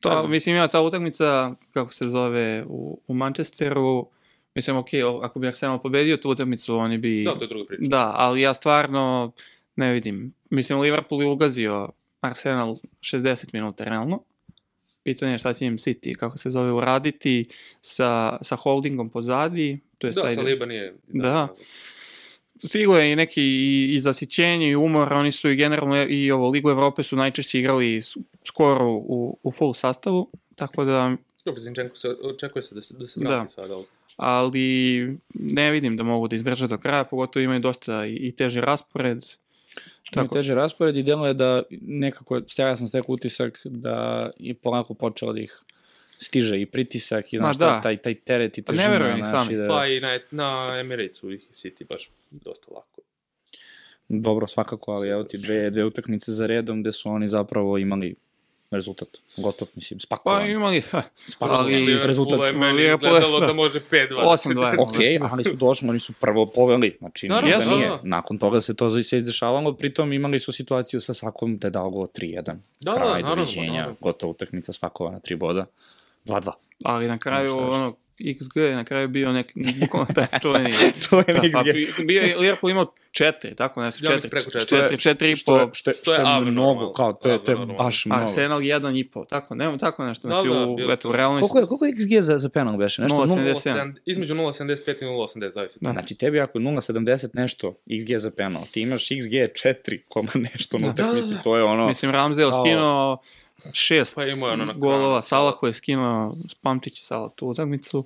To, 0.00 0.28
mislim, 0.28 0.56
ima 0.56 0.68
ta 0.68 0.80
utakmica, 0.80 1.54
kako 1.72 1.92
se 1.92 2.08
zove, 2.08 2.64
u, 2.68 3.00
u 3.06 3.14
Manchesteru, 3.14 4.08
mislim, 4.54 4.76
ok, 4.76 4.88
ako 5.22 5.38
bi 5.38 5.48
Arsenal 5.48 5.82
pobedio 5.82 6.16
tu 6.16 6.30
utakmicu, 6.30 6.76
oni 6.76 6.98
bi... 6.98 7.24
da, 7.24 7.38
to 7.38 7.44
je 7.44 7.48
druga 7.48 7.66
priča. 7.66 7.82
Da, 7.88 8.12
ali 8.16 8.40
ja 8.40 8.54
stvarno 8.54 9.32
ne 9.76 9.92
vidim. 9.92 10.34
Mislim, 10.50 10.80
Liverpool 10.80 11.22
je 11.22 11.28
ugazio 11.28 11.88
Arsenal 12.20 12.76
60 13.00 13.48
minuta, 13.52 13.84
realno. 13.84 14.22
Pitanje 15.02 15.32
je 15.32 15.38
šta 15.38 15.52
će 15.52 15.66
im 15.66 15.78
City, 15.78 16.16
kako 16.16 16.38
se 16.38 16.50
zove, 16.50 16.72
uraditi 16.72 17.48
sa, 17.80 18.38
sa 18.42 18.56
holdingom 18.56 19.10
pozadi. 19.10 19.80
To 19.98 20.06
je 20.06 20.12
Da, 20.12 20.30
sa 20.30 20.40
Liba 20.40 20.66
nije... 20.66 20.94
Da. 21.08 21.48
Stiglo 22.58 22.98
je 22.98 23.12
i 23.12 23.16
neki 23.16 23.42
i, 23.42 23.94
i 23.94 24.00
zasićenje 24.00 24.70
i 24.70 24.76
umor, 24.76 25.12
oni 25.12 25.32
su 25.32 25.50
i 25.50 25.56
generalno 25.56 26.06
i 26.08 26.30
ovo 26.30 26.48
Ligu 26.48 26.70
Evrope 26.70 27.02
su 27.02 27.16
najčešće 27.16 27.58
igrali 27.58 28.02
skoro 28.50 28.86
u, 28.88 29.18
u 29.42 29.50
full 29.50 29.74
sastavu, 29.74 30.22
tako 30.56 30.84
da, 30.84 31.16
Dobro, 31.44 31.60
Zinčenko 31.60 31.96
se, 31.96 32.08
očekuje 32.24 32.62
se 32.62 32.74
da 32.74 32.82
se, 32.82 32.94
da 32.94 33.06
se 33.06 33.20
Da. 33.20 33.28
vrati 33.28 33.52
sada. 33.52 33.74
ali- 33.74 33.86
ali 34.16 34.60
ne 35.34 35.70
vidim 35.70 35.96
da 35.96 36.02
mogu 36.04 36.28
da 36.28 36.36
izdrže 36.36 36.66
do 36.66 36.78
kraja, 36.78 37.04
pogotovo 37.04 37.42
imaju 37.42 37.60
dosta 37.60 38.06
i, 38.06 38.14
i 38.16 38.32
teži 38.32 38.60
raspored. 38.60 39.20
Tako. 39.20 40.14
Tako, 40.14 40.34
teže 40.34 40.54
raspored 40.54 40.96
i 40.96 41.02
delo 41.02 41.26
je 41.26 41.34
da 41.34 41.62
nekako, 41.72 42.40
ja 42.58 42.76
sam 42.76 42.86
stekao 42.86 43.12
utisak 43.12 43.60
da 43.64 43.96
je 44.38 44.54
polako 44.54 44.94
počelo 44.94 45.32
da 45.32 45.40
ih 45.40 45.60
stiže 46.18 46.60
i 46.60 46.66
pritisak 46.66 47.32
i 47.32 47.38
znaš, 47.38 47.56
da. 47.56 47.80
taj, 47.80 47.96
taj, 47.96 48.14
teret 48.16 48.58
i 48.58 48.62
Pa 48.62 48.72
ne 48.72 48.78
težina. 48.78 48.92
veruju 48.92 49.14
ni 49.14 49.22
znaš, 49.22 49.44
sami. 49.44 49.56
da, 49.56 49.68
Pa 49.68 49.86
i 49.86 50.00
na, 50.00 50.18
na 50.30 50.48
Emiratesu 50.80 51.30
ih 51.32 51.42
City 51.52 51.86
baš 51.86 52.10
dosta 52.32 52.66
lako. 52.70 53.00
Dobro, 54.08 54.46
svakako, 54.46 54.92
ali 54.92 55.08
evo 55.08 55.24
ti 55.24 55.38
dve, 55.38 55.70
dve 55.70 55.84
utakmice 55.84 56.32
za 56.32 56.46
redom 56.46 56.80
gde 56.80 56.92
su 56.92 57.10
oni 57.10 57.28
zapravo 57.28 57.78
imali 57.78 58.14
rezultat. 58.70 59.08
Gotov, 59.36 59.68
mislim, 59.74 59.98
Pa 59.98 60.02
spakovan. 60.02 60.50
imali, 60.50 60.80
ha, 60.82 61.02
Spakovan 61.26 61.60
ali- 61.60 61.98
rezultat. 61.98 62.44
je 62.44 62.52
meni 62.52 62.82
je- 62.82 62.96
gledalo 62.98 63.40
da 63.40 63.52
može 63.52 63.80
5-2. 63.80 64.16
8-2. 64.18 64.74
Ok, 64.80 64.94
ali 65.32 65.44
su 65.44 65.56
došli, 65.56 65.88
oni 65.88 65.98
su 65.98 66.12
prvo 66.12 66.46
poveli, 66.46 66.96
znači 66.98 67.28
Naravno, 67.28 67.46
nije 67.48 67.58
da 67.58 67.64
da, 67.64 67.76
nije. 67.76 67.88
da. 67.88 68.00
Nakon 68.04 68.38
toga 68.38 68.60
se 68.60 68.76
to 68.76 69.02
sve 69.02 69.18
izdešavalo, 69.18 69.72
pritom 69.72 70.12
imali 70.12 70.40
su 70.40 70.52
situaciju 70.52 71.00
sa 71.00 71.14
Sakom 71.14 71.58
da 71.58 71.66
je 71.66 71.70
dao 71.70 71.90
go 71.90 72.06
3-1. 72.08 72.42
Da, 72.80 72.92
Kraj, 72.92 73.04
da, 73.04 73.12
naravno, 73.12 73.34
doviđenja, 73.36 73.72
naravno. 73.72 73.96
gotova 74.00 74.30
utakmica 74.30 74.72
spakovana, 74.72 75.18
3 75.20 75.36
boda. 75.36 75.66
2-2. 76.24 76.50
ali 76.84 77.06
na 77.06 77.18
kraju, 77.18 77.58
ono, 77.58 77.96
XG 78.20 78.56
je 78.58 78.74
na 78.74 78.84
kraju 78.84 79.08
bio 79.08 79.32
nek, 79.32 79.52
bukvalno 79.80 80.06
taj 80.14 80.26
čuveni. 80.42 80.72
Čuveni 81.00 81.52
Pa, 81.52 81.58
XG. 81.60 81.72
bi- 81.72 82.04
bio 82.04 82.22
je 82.22 82.36
Liverpool 82.36 82.70
imao 82.70 82.86
četiri, 83.10 83.54
tako 83.54 83.82
nešto, 83.82 84.06
Ja 84.06 84.10
mislim 84.10 84.20
četiri, 84.20 84.30
preko 84.30 84.50
četiri. 84.50 84.68
četiri, 84.70 84.98
četiri 84.98 85.30
i 85.30 85.36
Što 85.36 85.56
je, 85.56 85.66
po, 85.66 85.74
što 85.74 85.90
je, 85.90 85.94
što 85.94 86.02
što 86.02 86.12
je 86.12 86.16
je 86.16 86.20
abnormalno. 86.20 86.50
mnogo, 86.52 86.92
kao, 86.92 87.12
to 87.12 87.28
je, 87.28 87.44
to 87.44 87.52
je 87.52 87.56
baš 87.68 88.06
mnogo. 88.06 88.22
Arsenal 88.22 88.62
jedan 88.62 88.96
i 88.96 89.04
po, 89.06 89.24
tako, 89.24 89.54
nema 89.54 89.78
tako 89.78 90.04
nešto, 90.04 90.28
Da, 90.28 90.34
znači 90.34 90.48
da, 90.50 90.66
u, 90.66 90.76
bilo- 90.76 90.92
eto, 90.92 91.08
u 91.08 91.12
realnosti. 91.12 91.40
Koliko 91.42 91.58
je, 91.58 91.66
koliko 91.68 91.86
je 91.86 91.92
XG 91.94 92.20
za, 92.20 92.38
za 92.38 92.48
penal 92.48 92.76
beše? 92.76 93.02
Nešto? 93.02 93.16
0,70. 93.18 93.36
0, 93.36 93.54
0,70 93.54 93.92
Između 94.06 94.34
0,75 94.34 94.64
i 94.92 95.06
0,80, 95.06 95.50
zavisi. 95.50 95.78
Da. 95.80 95.92
Znači, 95.92 96.14
tebi 96.14 96.40
ako 96.40 96.58
je 96.58 96.62
0,70 96.62 97.28
nešto 97.34 97.74
XG 97.88 98.16
za 98.16 98.30
penal, 98.30 98.62
ti 98.64 98.80
imaš 98.80 99.08
XG 99.08 99.48
4, 99.56 99.74
koma 100.04 100.28
nešto 100.54 100.78
na 100.78 100.88
Da. 100.88 101.04
utakmici, 101.04 101.34
to 101.44 101.56
je 101.56 101.62
ono... 101.64 101.88
Mislim, 101.88 102.10
Ramsdale 102.10 102.50
Kao- 102.50 102.64
skinuo 102.64 103.18
šest 103.72 104.14
Pa 104.14 104.24
imao 104.24 104.48
je 104.48 104.52
ono 104.52 104.74
golova, 104.74 105.20
kraju. 105.20 105.22
Salah 105.22 105.54
je 105.62 105.72
skinuo 105.72 106.34
Pamtić 106.62 107.02
Salah 107.02 107.30
tu 107.36 107.46
utakmicu. 107.46 108.04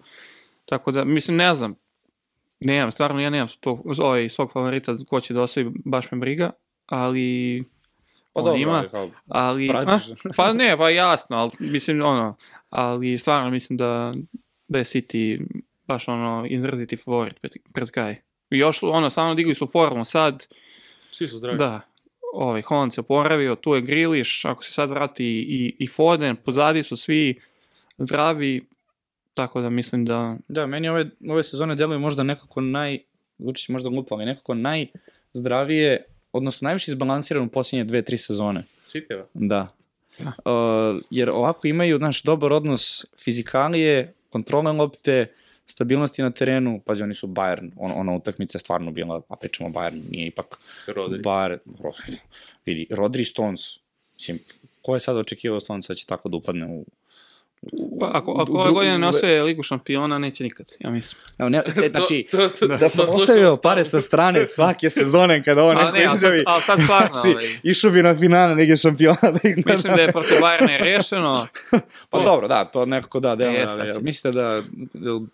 Tako 0.64 0.92
da, 0.92 1.04
mislim, 1.04 1.36
ne 1.36 1.54
znam. 1.54 1.74
Nemam, 2.60 2.92
stvarno 2.92 3.20
ja 3.20 3.30
nemam 3.30 3.48
tog, 3.60 3.98
ovaj, 3.98 4.28
svog 4.28 4.52
favorita 4.52 4.94
ko 5.08 5.20
će 5.20 5.34
da 5.34 5.42
osvoji, 5.42 5.70
baš 5.84 6.10
me 6.10 6.18
briga, 6.18 6.50
ali 6.86 7.64
Pa 8.34 8.40
on 8.40 8.44
dobro, 8.44 8.60
ima, 8.60 8.84
ali 8.92 9.10
ali, 9.28 9.70
a, 9.70 9.98
pa 10.36 10.52
ne, 10.52 10.76
pa 10.76 10.90
jasno, 10.90 11.36
ali 11.36 11.50
mislim, 11.60 12.02
ono, 12.02 12.36
ali 12.70 13.18
stvarno 13.18 13.50
mislim 13.50 13.76
da, 13.76 14.12
da 14.68 14.78
je 14.78 14.84
City 14.84 15.46
baš 15.86 16.08
ono, 16.08 16.46
izraziti 16.50 16.96
favorit 16.96 17.40
pred, 17.40 17.52
pred 17.72 17.90
kraj. 17.90 18.16
I 18.50 18.58
još, 18.58 18.82
ono, 18.82 19.10
stvarno 19.10 19.34
digli 19.34 19.54
su 19.54 19.66
formu 19.66 20.04
sad, 20.04 20.46
Svi 21.10 21.28
su 21.28 21.38
zdravi. 21.38 21.58
da, 21.58 21.80
ovaj, 22.34 22.62
Holland 22.62 22.94
se 22.94 23.00
oporavio, 23.00 23.54
tu 23.54 23.74
je 23.74 23.80
Griliš, 23.80 24.44
ako 24.44 24.64
se 24.64 24.72
sad 24.72 24.90
vrati 24.90 25.24
i, 25.24 25.76
i 25.78 25.86
Foden, 25.86 26.36
pozadi 26.36 26.82
su 26.82 26.96
svi 26.96 27.40
zdravi, 27.98 28.66
tako 29.34 29.60
da 29.60 29.70
mislim 29.70 30.04
da... 30.04 30.36
Da, 30.48 30.66
meni 30.66 30.88
ove, 30.88 31.10
ove 31.28 31.42
sezone 31.42 31.74
deluju 31.74 31.98
možda 31.98 32.22
nekako 32.22 32.60
naj, 32.60 32.98
Vučić 33.38 33.68
možda 33.68 33.88
glupo, 33.88 34.14
ali 34.14 34.24
nekako 34.24 34.54
najzdravije, 34.54 36.04
odnosno 36.32 36.66
najviše 36.66 36.90
izbalansiran 36.90 37.42
u 37.42 37.48
posljednje 37.48 37.84
dve, 37.84 38.02
tri 38.02 38.18
sezone. 38.18 38.64
Sitkeva. 38.88 39.26
Da. 39.34 39.68
Da. 40.18 40.32
Uh, 40.50 41.02
jer 41.10 41.30
ovako 41.30 41.66
imaju, 41.66 41.98
znaš, 41.98 42.22
dobar 42.22 42.52
odnos 42.52 43.04
fizikalije, 43.24 44.12
kontrole 44.30 44.72
lopte, 44.72 45.26
stabilnosti 45.66 46.22
na 46.22 46.30
terenu, 46.30 46.80
pazi, 46.80 47.02
oni 47.02 47.14
su 47.14 47.26
Bayern, 47.26 47.70
on, 47.76 47.92
ona 47.92 48.12
utakmica 48.12 48.56
je 48.56 48.60
stvarno 48.60 48.90
bila, 48.90 49.22
a 49.28 49.36
pričamo 49.36 49.70
Bayern, 49.70 50.02
nije 50.10 50.26
ipak 50.26 50.58
Rodri. 50.86 51.22
Bayern, 51.22 51.58
Ro- 51.80 52.18
vidi, 52.66 52.86
Rodri 52.90 53.24
Stones, 53.24 53.60
mislim, 54.14 54.38
ko 54.82 54.94
je 54.94 55.00
sad 55.00 55.16
očekivao 55.16 55.60
Stones 55.60 55.88
da 55.88 55.94
će 55.94 56.06
tako 56.06 56.28
da 56.28 56.36
upadne 56.36 56.66
u... 56.66 56.84
Pa, 58.00 58.10
ako, 58.12 58.32
ako 58.32 58.52
ove 58.52 58.70
godine 58.70 58.98
ne 58.98 59.08
osvoje 59.08 59.42
Ligu 59.42 59.62
šampiona, 59.62 60.18
neće 60.18 60.44
nikad, 60.44 60.66
ja 60.80 60.90
mislim. 60.90 61.22
Evo, 61.38 61.48
ne, 61.48 61.62
te, 61.64 61.90
znači, 61.90 62.26
To- 62.30 62.48
to- 62.50 62.66
da 62.68 62.78
sam 62.80 62.90
slušamo 62.90 63.14
ostavio 63.14 63.42
stavu. 63.44 63.58
pare 63.58 63.84
sa 63.84 64.00
strane 64.00 64.46
svake 64.46 64.90
sezone 64.90 65.42
kada 65.42 65.62
ovo 65.62 65.74
neko 65.74 65.84
ne, 65.84 66.04
ali 66.04 66.04
sad, 66.08 66.14
izjavi, 66.16 66.42
ali 66.46 66.62
sad 66.62 66.80
stvarno, 66.82 67.20
znači, 67.20 67.60
išao 67.62 67.90
bi 67.90 68.02
na 68.02 68.16
finale 68.16 68.54
Lige 68.54 68.76
šampiona 68.76 69.18
da 69.22 69.48
ih 69.48 69.56
mislim 69.66 69.94
da 69.96 70.02
je 70.02 70.12
protiv 70.12 70.36
Bayerna 70.36 70.78
rešeno. 70.80 71.46
Pa 72.10 72.18
dobro, 72.20 72.48
da, 72.48 72.64
to 72.64 72.86
nekako 72.86 73.20
da, 73.20 73.36
deluje, 73.36 73.66
sad 73.68 73.80
ali 73.80 73.92
će- 73.92 74.00
mislite 74.00 74.30
da, 74.32 74.62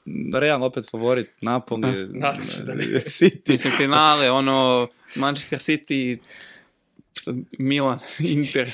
da 0.06 0.38
Real 0.38 0.64
opet 0.64 0.90
favorit 0.90 1.28
Napoli, 1.40 2.08
nadam 2.14 2.44
se 2.44 2.62
da. 2.64 2.72
City. 3.18 3.50
Mislim, 3.50 3.72
finale, 3.72 4.30
ono, 4.30 4.88
Manchester 5.14 5.58
City, 5.60 6.18
Milan, 7.58 7.98
Inter. 8.18 8.70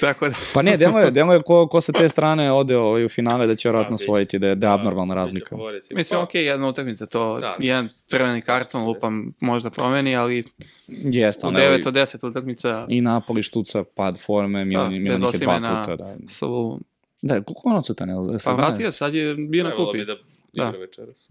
tako 0.00 0.28
da, 0.28 0.34
Pa 0.54 0.62
ne, 0.62 0.76
deluje, 0.76 1.10
deluje 1.10 1.42
ko, 1.42 1.66
ko 1.66 1.80
sa 1.80 1.92
te 1.92 2.08
strane 2.08 2.52
ode 2.52 2.76
ovaj, 2.76 3.04
u 3.04 3.08
finale 3.08 3.46
da 3.46 3.54
će 3.54 3.68
vjerojatno 3.68 3.92
biće- 3.92 4.04
osvojiti, 4.04 4.38
da 4.38 4.46
je, 4.46 4.54
da 4.54 4.66
je 4.66 4.68
da, 4.68 4.74
abnormalna 4.74 5.14
razlika. 5.14 5.56
mislim, 5.90 6.18
Pa, 6.18 6.22
ok, 6.22 6.34
jedna 6.34 6.68
utakmica, 6.68 7.06
to 7.06 7.40
Da, 7.40 7.56
jedan 7.58 7.88
crveni 8.06 8.40
karton 8.40 8.84
lupam 8.84 9.32
možda 9.40 9.70
promeni, 9.70 10.16
ali 10.16 10.42
Jeste, 10.88 11.46
u 11.46 11.48
ali 11.48 11.56
9 11.56 11.88
od 11.88 11.94
10 11.94 12.26
utakmica 12.26 12.86
i 12.88 13.00
Napoli 13.00 13.42
štuca 13.42 13.84
pad 13.86 14.20
forme, 14.20 14.64
Milan, 14.64 14.86
Da, 14.86 14.98
Milan 14.98 15.22
ih 15.24 15.34
je 15.34 15.38
dva 15.38 15.58
puta. 15.58 15.96
Da, 15.96 16.16
su... 16.28 16.80
da 17.22 17.34
koliko 17.34 17.62
on 17.64 17.76
odsutan 17.76 18.08
je? 18.08 18.14
Pa 18.44 18.52
vratio, 18.52 18.92
sad 18.92 19.14
je 19.14 19.34
bio 19.50 19.64
na 19.64 19.70
bi 19.92 20.04
da 20.04 20.14
Da. 20.52 20.68
igra 20.68 20.80
večeras. 20.80 21.28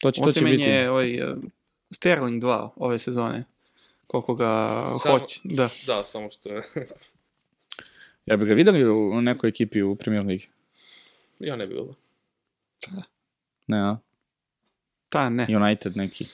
To 0.00 0.10
će, 0.10 0.20
to 0.22 0.32
će 0.32 0.44
biti. 0.46 0.68
je 0.68 0.90
ovaj, 0.90 1.22
uh, 1.22 1.38
Sterling 1.90 2.42
2 2.42 2.68
ove 2.76 2.98
sezone. 2.98 3.44
Koliko 4.14 4.34
ga 4.34 4.84
Samo- 5.02 5.18
hoće. 5.18 5.40
Da. 5.44 5.68
Da, 5.86 6.04
samo 6.04 6.30
što 6.30 6.48
je... 6.48 6.62
Ja 8.26 8.36
bi 8.36 8.46
ga 8.46 8.54
videli 8.54 8.84
u, 8.84 9.20
nekoj 9.20 9.48
ekipi 9.48 9.82
u 9.82 9.96
Premier 9.96 10.26
Ligi. 10.26 10.48
ja 11.38 11.56
ne 11.56 11.66
bi 11.66 11.74
bilo. 11.74 11.94
Ne, 13.66 13.80
a? 13.80 13.96
Ta, 15.08 15.28
ne. 15.28 15.46
United 15.56 15.96
neki. 15.96 16.26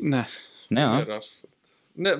Ne. 0.00 0.24
Ne, 0.70 0.82
a? 0.82 1.04
Ne. 1.08 1.20
Ne, 1.94 2.16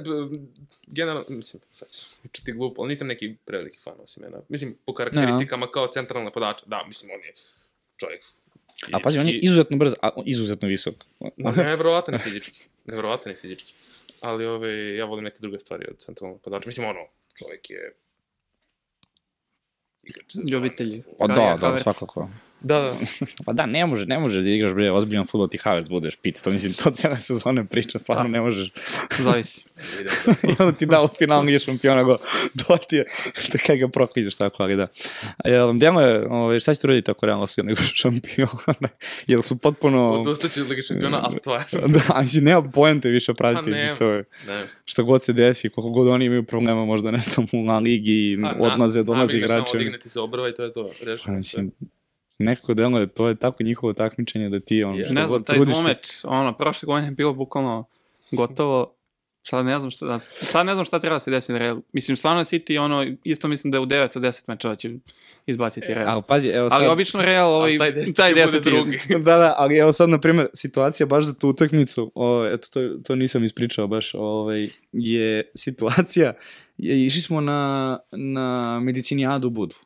generalno, 0.87 1.25
mislim, 1.29 1.63
sad 1.73 1.89
ću 1.91 2.01
učiti 2.25 2.53
glupo, 2.53 2.83
ali 2.83 2.89
nisam 2.89 3.09
neki 3.09 3.35
preveliki 3.45 3.79
fan 3.79 3.95
Osimena. 3.99 4.39
Mislim, 4.49 4.77
po 4.87 4.95
karakteristikama 4.95 5.71
kao 5.71 5.87
centralna 5.87 6.31
podača, 6.31 6.65
da, 6.67 6.85
mislim, 6.87 7.11
on 7.11 7.21
je 7.21 7.33
čovjek. 7.97 8.25
A 8.93 8.99
pazi, 9.03 9.19
on 9.19 9.29
je 9.29 9.39
izuzetno 9.39 9.77
brz, 9.77 9.93
a 10.03 10.11
izuzetno 10.25 10.69
visok. 10.69 10.95
Nevjerovatan 11.37 12.15
je 12.15 12.19
fizički. 12.19 12.63
Nevjerovatan 12.85 13.33
je 13.33 13.37
fizički. 13.37 13.75
Ali 14.25 14.47
ove, 14.47 14.97
ja 14.97 15.05
volim 15.05 15.25
neke 15.25 15.39
druge 15.41 15.59
stvari 15.59 15.87
od 15.91 15.99
centralnog 15.99 16.41
podača. 16.43 16.69
Mislim, 16.69 16.87
ono, 16.87 17.01
čovjek 17.39 17.71
je... 17.71 17.97
Ljubitelji. 20.51 21.03
Pa 21.19 21.27
da, 21.27 21.59
da, 21.61 21.79
svakako. 21.79 22.29
Da, 22.61 22.79
da. 22.81 22.99
Pa 23.47 23.53
da, 23.53 23.67
ne 23.67 23.87
može, 23.87 24.07
ne 24.07 24.19
može 24.19 24.43
da 24.43 24.49
igraš 24.49 24.73
bre 24.73 24.91
ozbiljan 24.93 25.27
fudbal 25.27 25.49
ti 25.49 25.59
Havertz 25.59 25.89
budeš 25.89 26.17
pic, 26.17 26.43
to 26.43 26.51
mislim, 26.51 26.73
to 26.73 26.91
cijela 26.91 27.17
sezona 27.17 27.65
priča, 27.65 27.99
stvarno 27.99 28.29
ne 28.29 28.41
možeš. 28.41 28.71
Zavisi. 29.19 29.65
Da. 29.77 30.33
I 30.49 30.55
onda 30.59 30.73
ti 30.79 30.87
dao 30.87 31.09
final 31.19 31.45
Lige 31.45 31.59
šampiona, 31.59 32.03
go, 32.03 32.19
to 32.67 32.77
ti 32.89 32.97
je, 32.97 33.05
da 33.53 33.59
kaj 33.59 33.77
ga 33.77 33.89
prokliđeš 33.89 34.37
tako, 34.37 34.63
ali 34.63 34.77
da. 34.77 34.87
A 35.45 35.49
Jel 35.49 35.67
vam 35.67 35.79
djelo 35.79 36.01
je, 36.01 36.27
ovaj, 36.29 36.61
šta 36.61 36.75
ćete 36.75 36.87
uraditi 36.87 37.11
ako 37.11 37.27
realno 37.27 37.47
su 37.47 37.63
Ligu 37.65 37.83
šampiona? 37.95 38.89
Jel 39.27 39.43
su 39.43 39.59
potpuno... 39.59 40.11
Odustaću 40.13 40.61
od 40.61 40.69
Lige 40.69 40.83
šampiona, 40.83 41.21
ali 41.23 41.37
stvar. 41.37 41.65
Da, 41.73 42.21
mislim, 42.21 42.45
nema 42.45 42.63
pojente 42.63 43.09
više 43.09 43.35
pratiti, 43.35 43.71
Pa 43.71 43.77
mislim, 43.77 43.97
to 43.97 44.11
je, 44.11 44.25
Ne. 44.49 44.67
šta 44.85 45.03
god 45.03 45.23
se 45.23 45.33
desi, 45.33 45.69
koliko 45.69 45.91
god 45.91 46.09
oni 46.09 46.25
imaju 46.25 46.43
problema, 46.43 46.85
možda 46.85 47.11
ne 47.11 47.19
znam, 47.19 47.47
u 47.53 47.65
La 47.67 47.79
Ligi 47.79 48.39
Pa, 48.43 48.55
odlaze, 48.61 48.99
na- 48.99 49.05
dolaze 49.05 49.37
igrače. 49.37 49.71
Samo 49.71 49.79
digneti 49.79 50.09
se 50.09 50.21
obrva 50.21 50.49
i 50.49 50.55
to 50.55 50.63
je 50.65 50.73
to. 50.73 50.89
Pa, 51.01 51.05
Rešeno 51.07 51.43
sve. 51.43 51.65
Nekako 52.39 52.75
deluje, 52.75 53.07
to 53.07 53.29
je 53.29 53.35
tako 53.35 53.63
njihovo 53.63 53.93
takmičenje 53.93 54.49
da 54.49 54.61
ti, 54.61 54.85
ono, 54.85 55.05
što 55.05 55.15
Ne 55.15 55.27
znam, 55.27 55.45
taj 55.45 55.57
trudiš 55.57 55.77
se. 55.77 55.81
dvomeč, 55.81 56.25
ono, 56.25 56.57
prošle 56.57 56.87
godine 56.87 57.07
je 57.07 57.11
bilo 57.11 57.33
bukvalno 57.33 57.85
gotovo. 58.31 58.95
Sad 59.47 59.67
ne 59.67 59.79
znam 59.79 59.91
šta, 59.91 60.19
sad 60.19 60.67
ne 60.67 60.73
znam 60.73 60.85
šta 60.85 60.99
treba 60.99 61.17
da 61.17 61.21
se 61.21 61.31
desi 61.31 61.53
na 61.53 61.59
Realu. 61.59 61.83
Mislim, 61.93 62.17
stvarno 62.17 62.45
City, 62.45 62.79
ono, 62.79 63.07
isto 63.25 63.49
mislim 63.49 63.71
da 63.71 63.77
je 63.77 63.81
u 63.81 63.87
9 63.87 64.17
od 64.17 64.23
10 64.23 64.43
mečeva 64.47 64.77
će 64.77 64.91
izbaciti 65.47 65.95
Real. 65.95 66.09
Ali 66.09 66.23
pazi, 66.29 66.49
evo 66.49 66.71
sad... 66.71 66.81
Ali 66.81 66.91
obično 66.91 67.23
Real, 67.23 67.53
ovaj, 67.53 67.79
taj 67.79 67.93
deseti 67.93 68.15
taj 68.15 68.29
će 68.29 68.35
bude 68.35 68.45
deseti 68.45 68.71
drugi. 68.71 69.01
da, 69.25 69.37
da, 69.37 69.55
ali 69.59 69.77
evo 69.77 69.93
sad, 69.93 70.09
na 70.09 70.21
primjer, 70.21 70.49
situacija 70.55 71.07
baš 71.07 71.25
za 71.25 71.35
tu 71.35 71.49
utakmicu, 71.49 72.13
o, 72.15 72.47
eto, 72.47 72.69
to, 72.73 72.81
to 73.05 73.15
nisam 73.15 73.45
ispričao 73.45 73.87
baš, 73.87 74.15
ovaj, 74.15 74.69
je 74.93 75.51
situacija, 75.55 76.33
je, 76.79 77.07
išli 77.07 77.23
smo 77.23 77.41
na, 77.41 77.99
na 78.13 78.81
medicinijadu 78.81 79.51
Budvu. 79.51 79.79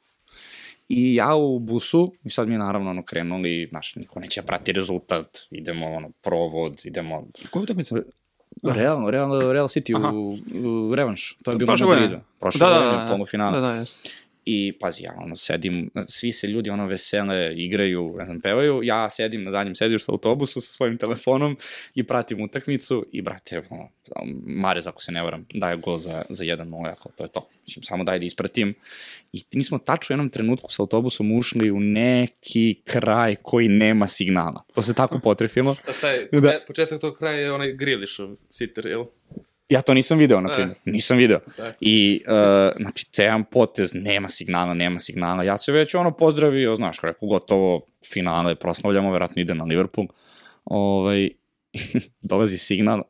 I 0.89 1.15
ja 1.15 1.35
u 1.35 1.59
busu, 1.59 2.13
i 2.25 2.31
sad 2.31 2.49
mi 2.49 2.59
naravno 2.59 2.91
ono 2.91 3.03
krenuli, 3.03 3.67
znaš, 3.71 3.97
niko 3.97 4.21
neće 4.21 4.43
prati 4.43 4.73
rezultat, 4.73 5.39
idemo 5.51 5.87
ono, 5.87 6.11
provod, 6.23 6.81
idemo... 6.85 7.27
Koja 7.51 7.63
utakmica? 7.63 7.97
Real, 8.63 9.11
Real, 9.11 9.53
Real 9.53 9.69
City 9.69 9.97
Aha. 9.97 10.11
u, 10.11 10.33
u 10.91 10.95
revanš, 10.95 11.37
to 11.45 11.51
je 11.51 11.57
bilo 11.57 11.71
Prošle 11.71 11.87
u 11.87 11.89
Madridu. 11.89 12.09
godine. 12.09 12.25
Prošle 12.41 12.59
Da, 12.59 12.67
da, 12.69 12.75
godine, 12.75 12.97
da, 12.97 13.05
da. 13.05 13.11
polufinale. 13.13 13.61
Da, 13.61 13.67
da, 13.67 13.75
jes. 13.75 14.03
I 14.51 14.73
pazi, 14.81 15.03
ja 15.05 15.15
ono 15.17 15.37
sedim, 15.37 15.91
svi 16.07 16.33
se 16.33 16.47
ljudi 16.47 16.71
ono 16.71 16.87
vesele, 16.87 17.55
igraju, 17.57 18.15
ne 18.19 18.27
znam, 18.27 18.41
pevaju, 18.41 18.81
ja 18.83 19.11
sedim 19.11 19.45
na 19.45 19.51
zadnjem 19.51 19.75
sedištu 19.75 20.13
autobusu 20.13 20.61
sa 20.61 20.73
svojim 20.73 20.99
telefonom 20.99 21.57
i 21.95 22.03
pratim 22.03 22.41
utakmicu 22.41 23.07
i 23.13 23.23
brate, 23.23 23.63
ono, 23.71 23.89
Marez, 24.47 24.87
ako 24.87 25.03
se 25.03 25.13
ne 25.13 25.23
varam, 25.23 25.47
daje 25.55 25.77
gol 25.77 25.97
za, 25.97 26.23
za 26.29 26.45
1-0, 26.45 26.87
ja 26.87 26.95
kao, 26.95 27.13
to 27.17 27.25
je 27.25 27.29
to. 27.29 27.49
Mislim, 27.67 27.83
samo 27.83 28.05
daj 28.05 28.19
da 28.19 28.25
ispratim. 28.25 28.75
I 29.33 29.43
mi 29.53 29.65
smo 29.65 29.79
tačno 29.79 30.13
u 30.13 30.15
jednom 30.15 30.31
trenutku 30.31 30.73
sa 30.73 30.83
autobusom 30.83 31.33
ušli 31.33 31.71
u 31.71 31.81
neki 31.81 32.81
kraj 32.85 33.37
koji 33.43 33.69
nema 33.69 34.09
signala. 34.09 34.63
To 34.75 34.83
se 34.83 34.95
tako 34.95 35.21
potrefilo. 35.23 35.77
A 35.89 35.93
taj, 36.01 36.19
Da. 36.33 36.41
da. 36.41 36.61
početak 36.67 37.01
tog 37.01 37.19
kraja 37.19 37.39
je 37.39 37.53
onaj 37.53 37.73
Grilišov 37.73 38.37
sitter, 38.51 38.87
jel? 38.87 39.05
Ja 39.69 39.83
to 39.83 39.95
nisam 39.95 40.19
video, 40.19 40.41
na 40.41 40.51
E. 40.51 40.55
primjer. 40.55 40.77
Nisam 40.85 41.17
video. 41.17 41.39
I, 41.81 42.21
uh, 42.27 42.33
znači, 42.81 43.05
cejan 43.05 43.45
potez, 43.45 43.95
nema 43.95 44.29
signala, 44.29 44.75
nema 44.75 44.99
signala. 44.99 45.45
Ja 45.45 45.59
se 45.59 45.73
već 45.73 45.95
ono 45.95 46.11
pozdravio, 46.11 46.75
znaš, 46.75 47.01
rekao, 47.03 47.29
gotovo, 47.29 47.87
finale, 48.13 48.55
proslavljamo, 48.55 49.13
verovatno 49.13 49.43
ide 49.43 49.55
na 49.55 49.65
Liverpool. 49.65 50.07
Ovaj, 50.65 51.29
dolazi 52.21 52.59
signal. 52.59 53.03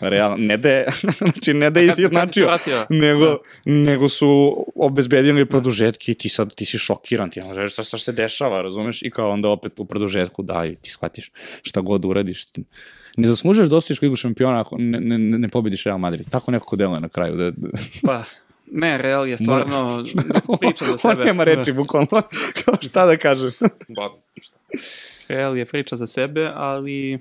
Realno, 0.00 0.36
ne 0.36 0.56
da 0.56 0.70
je, 0.70 0.86
znači, 1.32 1.54
ne 1.54 1.70
da 1.70 1.80
je 1.80 1.86
izjednačio, 1.86 2.58
nego, 2.88 3.24
Da. 3.26 3.36
nego 3.64 4.08
su 4.08 4.56
obezbedili 4.74 5.46
produžetke 5.46 6.12
i 6.12 6.14
ti 6.14 6.28
sad, 6.28 6.54
ti 6.54 6.64
si 6.64 6.78
šokiran, 6.78 7.30
ti 7.30 7.40
možeš 7.40 7.72
šta, 7.72 7.82
šta 7.82 7.98
se 7.98 8.12
dešava, 8.12 8.62
razumeš? 8.62 9.02
I 9.02 9.10
kao 9.10 9.30
onda 9.30 9.48
opet 9.48 9.80
u 9.80 9.84
produžetku 9.84 10.42
daju, 10.42 10.76
ti 10.82 10.90
shvatiš 10.90 11.30
šta 11.62 11.80
god 11.80 12.04
uradiš. 12.04 12.46
Ti 12.46 12.64
ne 13.16 13.28
zaslužuješ 13.28 13.68
da 13.68 13.76
osvojiš 13.76 14.02
ligu 14.02 14.16
šampiona 14.16 14.60
ako 14.60 14.76
ne, 14.78 15.00
ne, 15.00 15.38
ne 15.38 15.48
pobediš 15.48 15.84
Real 15.84 15.98
Madrid. 15.98 16.30
Tako 16.30 16.50
nekako 16.50 16.76
deluje 16.76 17.00
na 17.00 17.08
kraju. 17.08 17.36
Da, 17.36 17.50
da. 17.50 17.68
Pa, 18.02 18.22
ne, 18.72 18.98
Real 18.98 19.26
je 19.26 19.36
stvarno 19.38 20.04
priča 20.60 20.84
za 20.84 20.92
On 21.04 21.16
sebe. 21.16 21.24
nema 21.24 21.44
reči, 21.44 21.72
bukvalno. 21.72 22.08
Kao 22.64 22.74
šta 22.82 23.06
da 23.06 23.16
kažem. 23.16 23.50
Ba, 23.88 24.10
šta? 24.40 24.58
Real 25.28 25.56
je 25.56 25.64
priča 25.64 25.96
za 25.96 26.06
sebe, 26.06 26.50
ali 26.54 27.18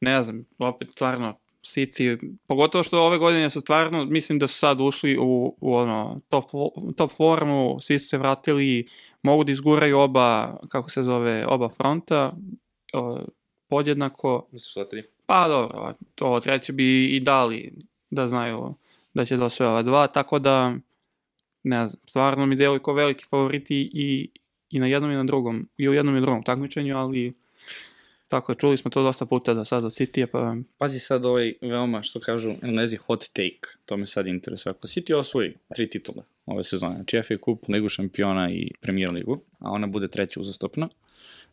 ne 0.00 0.22
znam, 0.22 0.44
opet 0.58 0.88
stvarno 0.92 1.38
City, 1.64 2.36
pogotovo 2.46 2.84
što 2.84 3.02
ove 3.02 3.18
godine 3.18 3.50
su 3.50 3.60
stvarno, 3.60 4.04
mislim 4.04 4.38
da 4.38 4.46
su 4.46 4.58
sad 4.58 4.80
ušli 4.80 5.16
u, 5.20 5.56
u 5.60 5.74
ono, 5.74 6.20
top, 6.28 6.44
top 6.96 7.12
formu, 7.12 7.78
svi 7.80 7.98
su 7.98 8.08
se 8.08 8.18
vratili, 8.18 8.86
mogu 9.22 9.44
da 9.44 9.52
izguraju 9.52 9.98
oba, 9.98 10.58
kako 10.68 10.90
se 10.90 11.02
zove, 11.02 11.46
oba 11.46 11.68
fronta, 11.68 12.32
o, 12.92 13.18
podjednako, 13.70 14.48
Nisu 14.52 14.72
sva 14.72 14.84
tri. 14.84 15.02
pa 15.26 15.48
dobro, 15.48 15.94
to 16.14 16.40
treće 16.40 16.72
bi 16.72 17.04
i 17.04 17.20
dali 17.20 17.72
da 18.10 18.28
znaju 18.28 18.74
da 19.14 19.24
će 19.24 19.36
da 19.36 19.44
osvoje 19.44 19.70
ova 19.70 19.82
dva, 19.82 20.06
tako 20.06 20.38
da, 20.38 20.74
ne 21.62 21.86
znam, 21.86 22.00
stvarno 22.06 22.46
mi 22.46 22.56
deluju 22.56 22.82
kao 22.82 22.94
veliki 22.94 23.24
favoriti 23.30 23.90
i, 23.94 24.30
i 24.70 24.78
na 24.78 24.86
jednom 24.86 25.10
i 25.10 25.14
na 25.14 25.24
drugom, 25.24 25.68
i 25.76 25.88
u 25.88 25.94
jednom 25.94 26.16
i 26.16 26.20
drugom 26.20 26.42
takmičenju, 26.42 26.96
ali 26.96 27.32
tako, 28.28 28.54
čuli 28.54 28.76
smo 28.76 28.90
to 28.90 29.02
dosta 29.02 29.26
puta 29.26 29.54
do 29.54 29.64
sada 29.64 29.86
od 29.86 29.92
City, 29.92 30.26
pa 30.26 30.56
Pazi 30.78 30.98
sad 30.98 31.24
ovaj 31.24 31.52
veoma, 31.60 32.02
što 32.02 32.20
kažu 32.20 32.54
englezi, 32.62 32.96
hot 32.96 33.24
take. 33.32 33.78
To 33.84 33.96
me 33.96 34.06
sad 34.06 34.26
interesuje. 34.26 34.70
Ako 34.70 34.86
City 34.86 35.14
osvoji 35.14 35.54
tri 35.74 35.90
titule 35.90 36.22
ove 36.46 36.64
sezone, 36.64 36.94
znači 36.94 37.22
FA 37.22 37.34
Cup, 37.44 37.68
Ligu 37.68 37.88
šampiona 37.88 38.50
i 38.50 38.70
Premier 38.80 39.10
Ligu, 39.10 39.40
a 39.58 39.70
ona 39.70 39.86
bude 39.86 40.08
treća 40.08 40.40
uzastopna, 40.40 40.88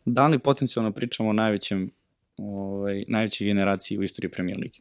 da 0.04 0.26
li 0.26 0.38
potencijalno 0.38 0.92
pričamo 0.92 1.28
o 1.28 1.32
najvećem, 1.32 1.90
ovaj, 2.38 3.04
najvećoj 3.08 3.46
generaciji 3.46 3.98
u 3.98 4.02
istoriji 4.02 4.30
Premier 4.30 4.58
Ligi? 4.58 4.80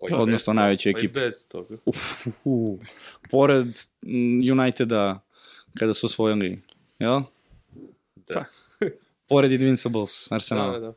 Pa 0.00 0.16
Odnosno 0.16 0.52
najveće 0.52 0.92
pa 0.92 0.98
i 0.98 1.00
ekipe. 1.00 1.20
bez 1.20 1.48
toga. 1.48 1.76
Uf, 1.84 2.26
uf, 2.26 2.34
uf. 2.44 2.88
Pored 3.30 3.66
mm, 4.02 4.52
Uniteda, 4.52 5.20
kada 5.78 5.94
su 5.94 6.06
osvojili, 6.06 6.62
jel? 6.98 7.20
Da. 8.16 8.44
Pored 9.28 9.52
Invincibles, 9.52 10.32
Arsenal. 10.32 10.72
Da, 10.72 10.78
da, 10.78 10.86
da. 10.86 10.94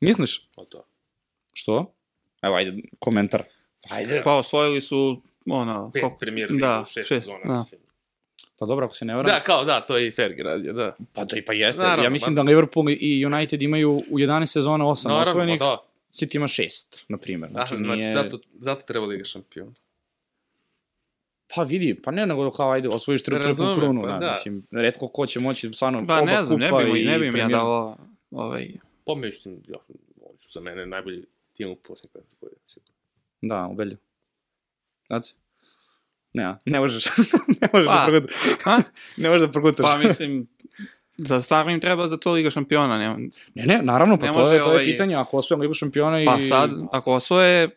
Misliš? 0.00 0.48
Pa 0.56 0.64
to. 0.64 0.86
Što? 1.52 1.94
Evo, 2.42 2.54
ajde, 2.54 2.82
komentar. 2.98 3.42
Ajde. 3.90 4.22
pa 4.24 4.36
osvojili 4.36 4.80
su 4.80 5.22
ono, 5.46 5.90
Pet 5.94 6.04
premier 6.20 6.50
liga 6.50 6.66
da, 6.66 6.82
u 6.82 6.84
šest, 6.84 7.08
šest, 7.08 7.22
sezona, 7.22 7.44
da. 7.44 7.52
mislim. 7.52 7.80
Pa 8.62 8.66
dobro, 8.66 8.86
ako 8.86 8.94
se 8.94 9.04
ne 9.04 9.14
varam. 9.14 9.26
Da, 9.26 9.40
kao 9.40 9.64
da, 9.64 9.80
to 9.80 9.96
je 9.96 10.08
i 10.08 10.12
Fergie 10.12 10.44
radio, 10.44 10.72
da. 10.72 10.94
Pa 11.12 11.24
da, 11.24 11.36
i 11.36 11.42
pa 11.42 11.52
jeste. 11.52 11.82
Naravno, 11.82 12.04
ja 12.04 12.10
mislim 12.10 12.32
ma- 12.32 12.36
da 12.36 12.42
Liverpool 12.42 12.86
i 12.90 13.26
United 13.26 13.62
imaju 13.62 13.90
u 14.10 14.18
11 14.18 14.46
sezona 14.46 14.84
8 14.84 15.08
Naravno, 15.08 15.30
osvojenih, 15.30 15.58
pa 15.58 15.64
da. 15.64 15.78
City 16.12 16.36
ima 16.36 16.46
6, 16.46 17.04
na 17.08 17.18
primjer. 17.18 17.50
Znači, 17.50 17.68
Znači, 17.68 17.84
znači 17.84 18.00
nije... 18.00 18.12
zato, 18.14 18.38
zato 18.54 18.82
treba 18.82 19.06
Liga 19.06 19.24
šampiona. 19.24 19.72
Pa 21.54 21.62
vidi, 21.62 22.00
pa 22.04 22.10
ne 22.10 22.26
nego 22.26 22.50
kao 22.50 22.70
ajde, 22.70 22.88
osvojiš 22.88 23.22
tri 23.22 23.34
trku 23.36 23.64
krunu, 23.76 24.02
pa 24.02 24.08
da, 24.08 24.18
da. 24.18 24.30
mislim, 24.30 24.66
redko 24.72 25.08
ko 25.08 25.26
će 25.26 25.40
moći 25.40 25.72
stvarno 25.72 26.06
Pa 26.06 26.14
oba 26.14 26.24
ne 26.24 26.44
znam, 26.44 26.58
ne 26.58 26.70
kupa 26.70 26.84
bi, 26.84 26.92
mi- 26.92 27.00
i 27.00 27.04
ne 27.04 27.18
bi 27.18 27.30
mi 27.30 27.38
ja 27.38 27.48
dao 27.48 27.96
ovaj, 28.30 28.68
Pa 29.04 29.14
mislim, 29.14 29.62
ja, 29.68 29.78
oni 30.20 30.38
su 30.38 30.50
za 30.52 30.60
mene 30.60 30.86
najbolji 30.86 31.24
tim 31.52 31.70
u 31.70 31.76
posljednjih 31.76 32.24
15 32.24 32.40
godina. 32.40 32.60
sigurno. 32.66 32.94
Da, 33.42 33.66
ubedljivo. 33.66 34.00
Znači? 35.06 35.34
Ne, 36.34 36.54
ne 36.66 36.80
možeš. 36.80 37.04
ne 37.60 37.68
možeš 37.72 37.86
Pa, 37.86 37.94
da 37.94 38.06
progutaš. 38.06 38.84
ne 39.16 39.28
možeš 39.28 39.40
da 39.40 39.52
progutaš. 39.52 39.86
Pa 39.92 39.98
mislim, 39.98 40.46
za 41.18 41.42
stvarno 41.42 41.72
im 41.72 41.80
treba 41.80 42.08
za 42.08 42.16
to 42.16 42.32
Liga 42.32 42.50
šampiona, 42.50 42.98
ne, 42.98 43.28
Ne, 43.54 43.64
ne, 43.66 43.80
naravno, 43.82 44.16
pa 44.16 44.26
Ne 44.26 44.32
to, 44.32 44.40
je, 44.42 44.46
to 44.48 44.54
je 44.54 44.62
ovaj- 44.64 44.84
pitanje. 44.84 45.14
Ako 45.14 45.36
osvojim 45.36 45.60
Ligu 45.60 45.74
šampiona 45.74 46.22
i... 46.22 46.26
pa 46.26 46.40
sad, 46.40 46.70
ako 46.92 47.12
osvoje, 47.12 47.68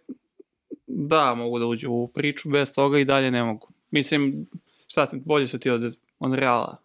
da, 0.88 1.34
mogu 1.34 1.60
da 1.60 1.66
uđu 1.66 1.92
u 1.92 2.08
priču, 2.08 2.50
bez 2.50 2.74
toga 2.74 3.00
i 3.00 3.06
dalje 3.06 3.32
ne 3.32 3.44
mogu. 3.44 3.68
Mislim, 3.92 4.46
šta 4.88 5.06
ti, 5.06 5.18
bolje 5.18 5.48
su 5.48 5.60
ti 5.60 5.70
od, 5.70 5.96
od 6.20 6.34
Reala 6.34 6.78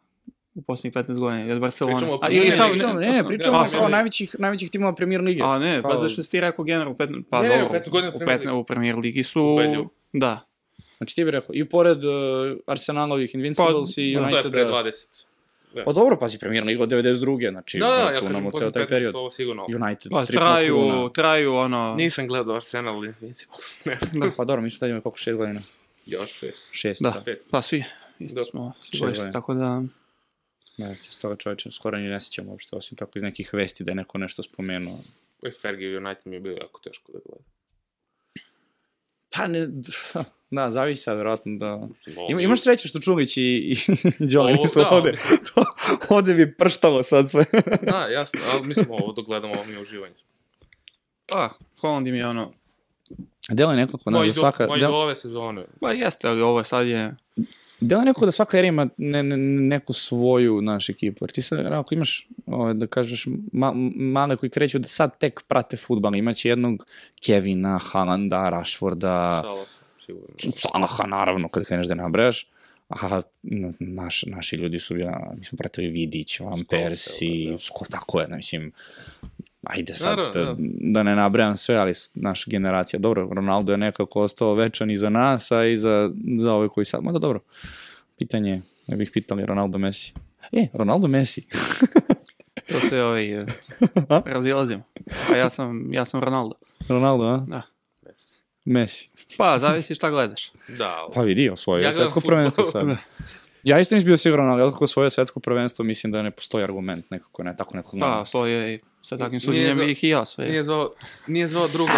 u 0.54 0.62
posljednjih 0.62 0.94
15 0.96 1.18
godina, 1.18 1.44
i 1.44 1.52
od 1.52 1.60
Barcelona. 1.60 1.96
Pričamo 1.96 2.12
o 2.14 2.20
A, 2.22 2.28
ili 2.28 2.52
samo, 2.52 2.72
ne, 2.72 2.78
to 2.78 2.92
ne, 2.94 3.12
sam- 3.14 3.26
pričamo 3.26 3.56
a, 3.56 3.66
kao 3.68 3.80
sorry. 3.80 3.90
najvećih, 3.90 4.36
najvećih 4.38 4.70
timova 4.70 4.94
Premier 4.94 5.20
Lige. 5.20 5.42
A 5.44 5.58
ne, 5.58 5.80
Kao- 5.82 5.90
pa 5.90 5.98
zašto 5.98 6.22
si 6.22 6.30
ti 6.30 6.40
rekao 6.40 6.64
generalno 6.64 6.92
u 6.92 6.96
15, 6.96 7.22
pa 7.30 7.42
Ne, 7.42 7.48
ne, 7.48 7.58
dobro, 7.58 7.78
15 7.78 7.90
godina 7.90 8.08
u, 8.08 8.18
Premier 8.18 8.38
15, 8.38 8.40
Ligi. 8.42 8.52
u 8.52 8.64
Premier 8.64 8.96
Ligi 8.96 9.22
su, 9.22 9.42
Ubedljivo. 9.44 9.88
da, 10.12 10.40
Znači 11.00 11.14
ti 11.14 11.24
bi 11.24 11.30
rekao, 11.30 11.54
i 11.54 11.64
pored 11.64 12.04
uh, 12.04 12.12
Arsenalovih 12.66 13.34
Invincibles 13.34 13.98
i 13.98 14.16
Pa, 14.18 14.30
To 14.30 14.36
je 14.36 14.42
pre 14.42 14.64
Uniteda... 14.64 14.82
20. 14.82 15.24
Pa 15.84 15.92
dobro, 15.92 16.16
pazi, 16.18 16.38
Premier 16.38 16.64
Liga 16.64 16.82
od 16.82 16.88
92. 16.88 17.50
Znači, 17.50 17.78
Da, 17.78 17.86
da, 17.86 17.94
ja 17.94 18.10
računamo 18.10 18.32
kažem, 18.32 18.42
ceo 18.42 18.50
posljednjih 18.50 18.72
taj 18.72 18.82
15 18.82 18.88
period. 18.88 19.14
ovo 19.14 19.30
sigurno. 19.30 19.66
United, 19.82 20.12
pa 20.12 20.26
traju, 20.26 20.74
kruna. 20.74 21.08
traju 21.08 21.54
ono, 21.54 21.94
Nisam 21.94 22.26
gledao 22.28 22.56
Arsenal 22.56 23.04
i 23.04 23.08
Invincibles, 23.08 23.84
ne 23.86 23.98
znam. 24.02 24.28
Da. 24.28 24.34
Pa 24.36 24.44
dobro, 24.44 24.62
mi 24.62 24.70
smo 24.70 24.78
tad 24.78 24.88
imali 24.88 25.02
koliko, 25.02 25.18
šest 25.18 25.38
godina? 25.38 25.60
Još 26.06 26.32
šest. 26.32 26.70
Šest, 26.72 27.02
Da. 27.02 27.10
da. 27.10 27.22
Pet. 27.24 27.42
pa 27.50 27.62
svi, 27.62 27.84
isto 28.18 28.40
Da. 28.40 28.50
smo, 28.50 28.72
Šest 28.92 29.32
tako 29.32 29.54
da, 29.54 29.82
Da, 30.78 30.94
s 30.94 31.18
toga 31.18 31.36
čovječa 31.36 31.70
skoro 31.70 31.98
ni 31.98 32.08
ne 32.08 32.20
sjećam 32.20 32.48
uopšte, 32.48 32.76
osim 32.76 32.96
tako 32.96 33.12
iz 33.14 33.22
nekih 33.22 33.54
vesti 33.54 33.84
da 33.84 33.90
je 33.90 33.96
neko 33.96 34.18
nešto 34.18 34.42
spomenuo. 34.42 34.98
Fergie 35.62 35.96
United 35.98 36.26
mi 36.26 36.36
je 36.36 36.40
bilo 36.40 36.56
jako 36.60 36.80
teško 36.84 37.12
da 37.12 37.18
gledam. 37.26 37.44
Pa 39.36 39.46
ne, 39.46 39.68
da, 40.50 40.70
zavisi 40.70 41.02
sad, 41.02 41.16
verovatno 41.16 41.56
da... 41.58 41.88
Ima, 42.28 42.40
imaš 42.40 42.60
sreće 42.62 42.88
što 42.88 43.00
Čulić 43.00 43.36
i, 43.36 43.40
i 43.40 43.76
Đole 44.32 44.52
Ovo, 44.52 44.62
nisu 44.62 44.80
da, 44.80 44.90
ovde. 44.90 45.12
To, 45.54 45.64
ovde 46.08 46.34
bi 46.34 46.54
prštalo 46.54 47.02
sad 47.02 47.30
sve. 47.30 47.44
Da, 47.82 48.06
jasno, 48.06 48.40
ali 48.52 48.66
mislim 48.66 48.86
ovo 48.90 49.12
dok 49.12 49.26
gledamo 49.26 49.54
ovo 49.54 49.64
mi 49.64 49.72
je 49.72 49.80
uživanje. 49.80 50.14
pa, 51.26 51.50
Holland 51.80 52.06
im 52.06 52.14
je 52.14 52.26
ono, 52.26 52.52
Delo 53.48 53.70
je 53.70 53.76
nekako, 53.76 54.10
znaš, 54.10 54.26
da 54.26 54.32
svaka... 54.32 54.66
moj 54.66 54.78
do 54.78 54.88
ove 54.88 55.16
sezone. 55.16 55.64
pa 55.80 55.92
jeste, 55.92 56.28
ali 56.28 56.40
ovo 56.40 56.64
sad 56.64 56.86
je, 56.86 57.14
je 57.80 58.04
nekako 58.04 58.24
da 58.24 58.32
svaka 58.32 58.58
era 58.58 58.66
ima 58.66 58.88
ne, 58.96 59.22
ne, 59.22 59.36
neku 59.36 59.92
svoju, 59.92 60.62
naš 60.62 60.88
ekipu. 60.88 61.24
Jer 61.24 61.30
ti 61.30 61.42
sad, 61.42 61.66
ako 61.66 61.94
imaš, 61.94 62.28
ovaj, 62.46 62.74
da 62.74 62.86
kažeš, 62.86 63.26
ma, 63.52 63.72
male 63.96 64.36
koji 64.36 64.50
kreću 64.50 64.78
da 64.78 64.88
sad 64.88 65.18
tek 65.18 65.42
prate 65.48 65.76
futbal, 65.76 66.16
imaće 66.16 66.48
jednog 66.48 66.86
Kevina, 67.26 67.78
Haalanda, 67.78 68.48
Rashforda. 68.48 69.42
Salaha, 70.56 71.06
naravno, 71.06 71.48
kad 71.48 71.64
kreneš 71.64 71.86
da 71.86 71.94
nabrajaš. 71.94 72.46
A 72.88 73.22
naš, 73.78 74.24
naši 74.26 74.56
ljudi 74.56 74.78
su, 74.78 74.96
ja, 74.96 75.32
mi 75.38 75.44
smo 75.44 75.56
pratili 75.56 75.88
Vidić, 75.88 76.40
Van 76.40 76.64
Persi, 76.70 77.48
da. 77.50 77.58
skoro 77.58 77.90
tako 77.90 78.20
je, 78.20 78.28
ne, 78.28 78.36
mislim, 78.36 78.72
ajde 79.62 79.94
sad 79.94 80.18
Naravno, 80.18 80.32
da, 80.32 80.44
da. 80.44 80.54
da 80.92 81.02
ne 81.02 81.16
nabrajam 81.16 81.56
sve, 81.56 81.76
ali 81.76 81.92
naša 82.14 82.50
generacija, 82.50 83.00
dobro, 83.00 83.28
Ronaldo 83.32 83.72
je 83.72 83.78
nekako 83.78 84.22
ostao 84.22 84.54
večan 84.54 84.90
i 84.90 84.96
za 84.96 85.10
nas, 85.10 85.52
a 85.52 85.64
i 85.64 85.76
za, 85.76 86.10
za 86.36 86.54
ove 86.54 86.68
koji 86.68 86.84
sad, 86.84 87.02
mada 87.02 87.18
dobro, 87.18 87.40
pitanje, 88.18 88.50
je, 88.50 88.62
ne 88.86 88.96
bih 88.96 89.10
pitali 89.12 89.46
Ronaldo 89.46 89.78
Messi. 89.78 90.12
E, 90.52 90.66
Ronaldo 90.74 91.08
Messi. 91.08 91.46
to 92.72 92.80
se 92.80 93.02
ovaj, 93.02 93.34
eh, 93.38 93.44
razilazimo. 94.26 94.82
Pa 95.28 95.36
ja 95.36 95.50
sam, 95.50 95.92
ja 95.92 96.04
sam 96.04 96.20
Ronaldo. 96.20 96.54
Ronaldo, 96.88 97.24
a? 97.24 97.38
Da. 97.48 97.62
Messi. 98.64 99.10
Pa, 99.36 99.58
zavisi 99.58 99.94
šta 99.94 100.10
gledaš. 100.10 100.52
Da, 100.78 100.88
ali- 100.96 101.14
Pa 101.14 101.22
vidi, 101.22 101.50
osvojio 101.50 101.82
Ja 101.82 101.88
ja 101.88 101.92
gledam 101.92 102.02
svetsko 102.02 102.20
fudbal. 102.20 102.36
prvenstvo 102.36 102.64
sad. 102.64 102.86
Ja 103.62 103.80
isto 103.80 103.94
nisam 103.94 104.06
bio 104.06 104.16
siguran, 104.16 104.48
ali 104.50 104.72
kako 104.72 104.84
osvojio 104.84 105.10
svetsko 105.10 105.40
prvenstvo, 105.40 105.84
mislim 105.84 106.12
da 106.12 106.22
ne 106.22 106.30
postoji 106.30 106.64
argument 106.64 107.10
nekako, 107.10 107.42
ne 107.42 107.56
tako 107.56 107.76
nekako. 107.76 107.98
Pa, 107.98 108.24
svoje, 108.26 108.74
i 108.74 108.78
sa 109.02 109.16
takvim 109.16 109.40
suđenjem 109.40 109.74
za- 109.74 109.84
bih 109.84 110.04
i 110.04 110.08
ja 110.08 110.24
sve. 110.24 110.46
Nije 110.46 110.62
zvao, 110.62 110.90
nije 111.26 111.48
zvao 111.48 111.68
drugo, 111.68 111.92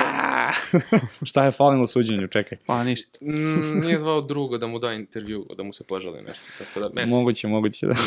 Šta 1.31 1.45
je 1.45 1.51
falilo 1.51 1.87
suđenju, 1.87 2.29
čekaj. 2.29 2.59
Pa 2.67 2.85
ništa. 2.85 3.19
mm, 3.23 3.81
nije 3.81 3.99
zvao 3.99 4.21
drugo 4.21 4.59
da 4.59 4.67
mu 4.67 4.79
da 4.79 4.93
intervju, 4.93 5.47
da 5.57 5.63
mu 5.63 5.73
se 5.73 5.85
požali 5.85 6.23
nešto. 6.27 6.45
Tako 6.59 6.81
da, 6.81 6.89
Messi. 6.95 7.15
Moguće, 7.15 7.49
moguće, 7.49 7.87
da. 7.87 7.95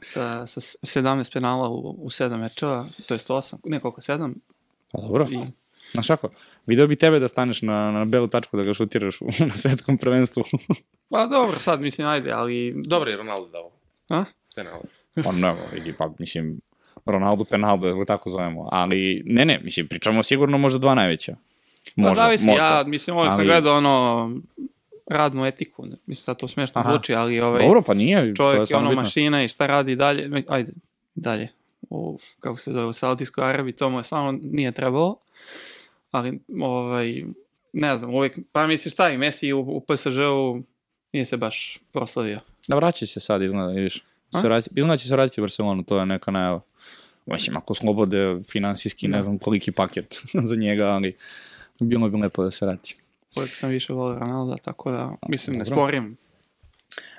Sa, 0.00 0.46
sa 0.46 0.60
17 0.60 1.32
penala 1.32 1.68
u, 1.68 1.94
u 1.98 2.10
7 2.10 2.36
mečeva, 2.36 2.84
to 3.08 3.14
jest 3.14 3.28
8, 3.28 3.56
ne 3.64 3.80
koliko, 3.80 4.00
7. 4.00 4.34
Pa 4.92 5.00
dobro. 5.00 5.26
I, 5.30 5.38
Znaš 5.92 6.06
kako, 6.06 6.30
video 6.66 6.86
bi 6.86 6.96
tebe 6.96 7.18
da 7.18 7.28
staneš 7.28 7.62
na, 7.62 7.90
na 7.90 8.04
belu 8.04 8.28
tačku 8.28 8.56
da 8.56 8.62
ga 8.62 8.74
šutiraš 8.74 9.20
u, 9.20 9.24
na 9.50 9.54
svetskom 9.54 9.98
prvenstvu. 9.98 10.44
pa 11.10 11.26
dobro, 11.26 11.58
sad 11.58 11.80
mislim, 11.80 12.06
ajde, 12.06 12.30
ali... 12.32 12.74
Dobro 12.86 13.10
je 13.10 13.16
Ronaldo 13.16 13.48
dao. 13.48 13.70
A? 14.08 14.24
Penal. 14.54 14.80
pa 15.24 15.32
ne, 15.32 15.54
vidi, 15.72 15.92
pa 15.98 16.10
mislim, 16.18 16.60
Ronaldo 17.06 17.44
Penaldo, 17.44 17.86
da 17.86 17.94
ga 17.94 18.04
tako 18.04 18.30
zovemo. 18.30 18.68
Ali, 18.72 19.22
ne, 19.26 19.44
ne, 19.44 19.60
mislim, 19.64 19.88
pričamo 19.88 20.22
sigurno 20.22 20.58
možda 20.58 20.78
dva 20.78 20.94
najveća. 20.94 21.36
Pa 21.96 22.14
zavisi, 22.14 22.46
možda. 22.46 22.64
ja 22.64 22.84
mislim 22.86 23.16
sam 23.16 23.28
Ali- 23.30 23.44
gledao 23.46 23.76
ono 23.76 24.30
radnu 25.06 25.46
etiku, 25.46 25.86
ne- 25.86 25.96
mislim 26.06 26.24
da 26.26 26.38
to 26.38 26.48
smešno 26.48 26.80
Aha. 26.80 26.90
zvuči, 26.90 27.14
ali 27.14 27.40
ovaj, 27.40 27.62
Dobro, 27.62 27.82
pa 27.82 27.94
nije, 27.94 28.20
to 28.20 28.26
je 28.26 28.34
čovjek 28.34 28.60
je 28.60 28.66
samo 28.66 28.80
ono 28.80 28.88
bitno. 28.88 29.02
mašina 29.02 29.44
i 29.44 29.48
šta 29.48 29.66
radi 29.66 29.96
dalje, 29.96 30.42
ajde, 30.48 30.72
dalje, 31.14 31.48
u, 31.90 32.18
kako 32.40 32.56
se 32.58 32.72
zove, 32.72 32.86
u 32.86 32.92
Saudijskoj 32.92 33.44
Arabiji, 33.44 33.72
to 33.72 33.90
mu 33.90 33.98
je 33.98 34.04
stvarno 34.04 34.38
nije 34.42 34.72
trebalo, 34.72 35.16
ali 36.10 36.40
ovaj, 36.60 37.24
ne 37.72 37.96
znam, 37.96 38.14
uvijek, 38.14 38.38
pa 38.52 38.66
misliš 38.66 38.92
šta 38.92 39.10
i 39.10 39.18
Messi 39.18 39.52
u, 39.52 39.60
u 39.60 39.80
PSG-u 39.80 40.62
nije 41.12 41.24
se 41.24 41.36
baš 41.36 41.78
proslavio. 41.92 42.40
Da 42.68 42.76
vraća 42.76 43.06
se 43.06 43.20
sad, 43.20 43.42
izgleda, 43.42 43.66
vidiš. 43.68 44.02
Se 44.32 44.38
izgleda 44.38 44.88
da 44.88 44.96
će 44.96 45.08
se 45.08 45.14
vratiti 45.14 45.40
u 45.40 45.44
Barcelonu, 45.44 45.82
to 45.84 45.98
je 45.98 46.06
neka 46.06 46.30
najava. 46.30 46.60
Mislim, 47.26 47.56
ako 47.56 47.74
slobode 47.74 48.40
finansijski, 48.50 49.08
ne 49.08 49.18
Da. 49.18 49.22
znam 49.22 49.38
koliki 49.38 49.72
paket 49.72 50.20
za 50.48 50.56
njega, 50.56 50.86
ali 50.86 51.16
bilo 51.80 52.08
bi 52.08 52.16
lepo 52.16 52.44
da 52.44 52.50
se 52.50 52.66
vrati. 52.66 52.96
Uvijek 53.36 53.54
sam 53.54 53.70
više 53.70 53.92
volio 53.92 54.18
Ronalda, 54.18 54.56
tako 54.56 54.90
da, 54.90 55.16
mislim, 55.28 55.56
ne 55.56 55.64
sporim. 55.64 56.16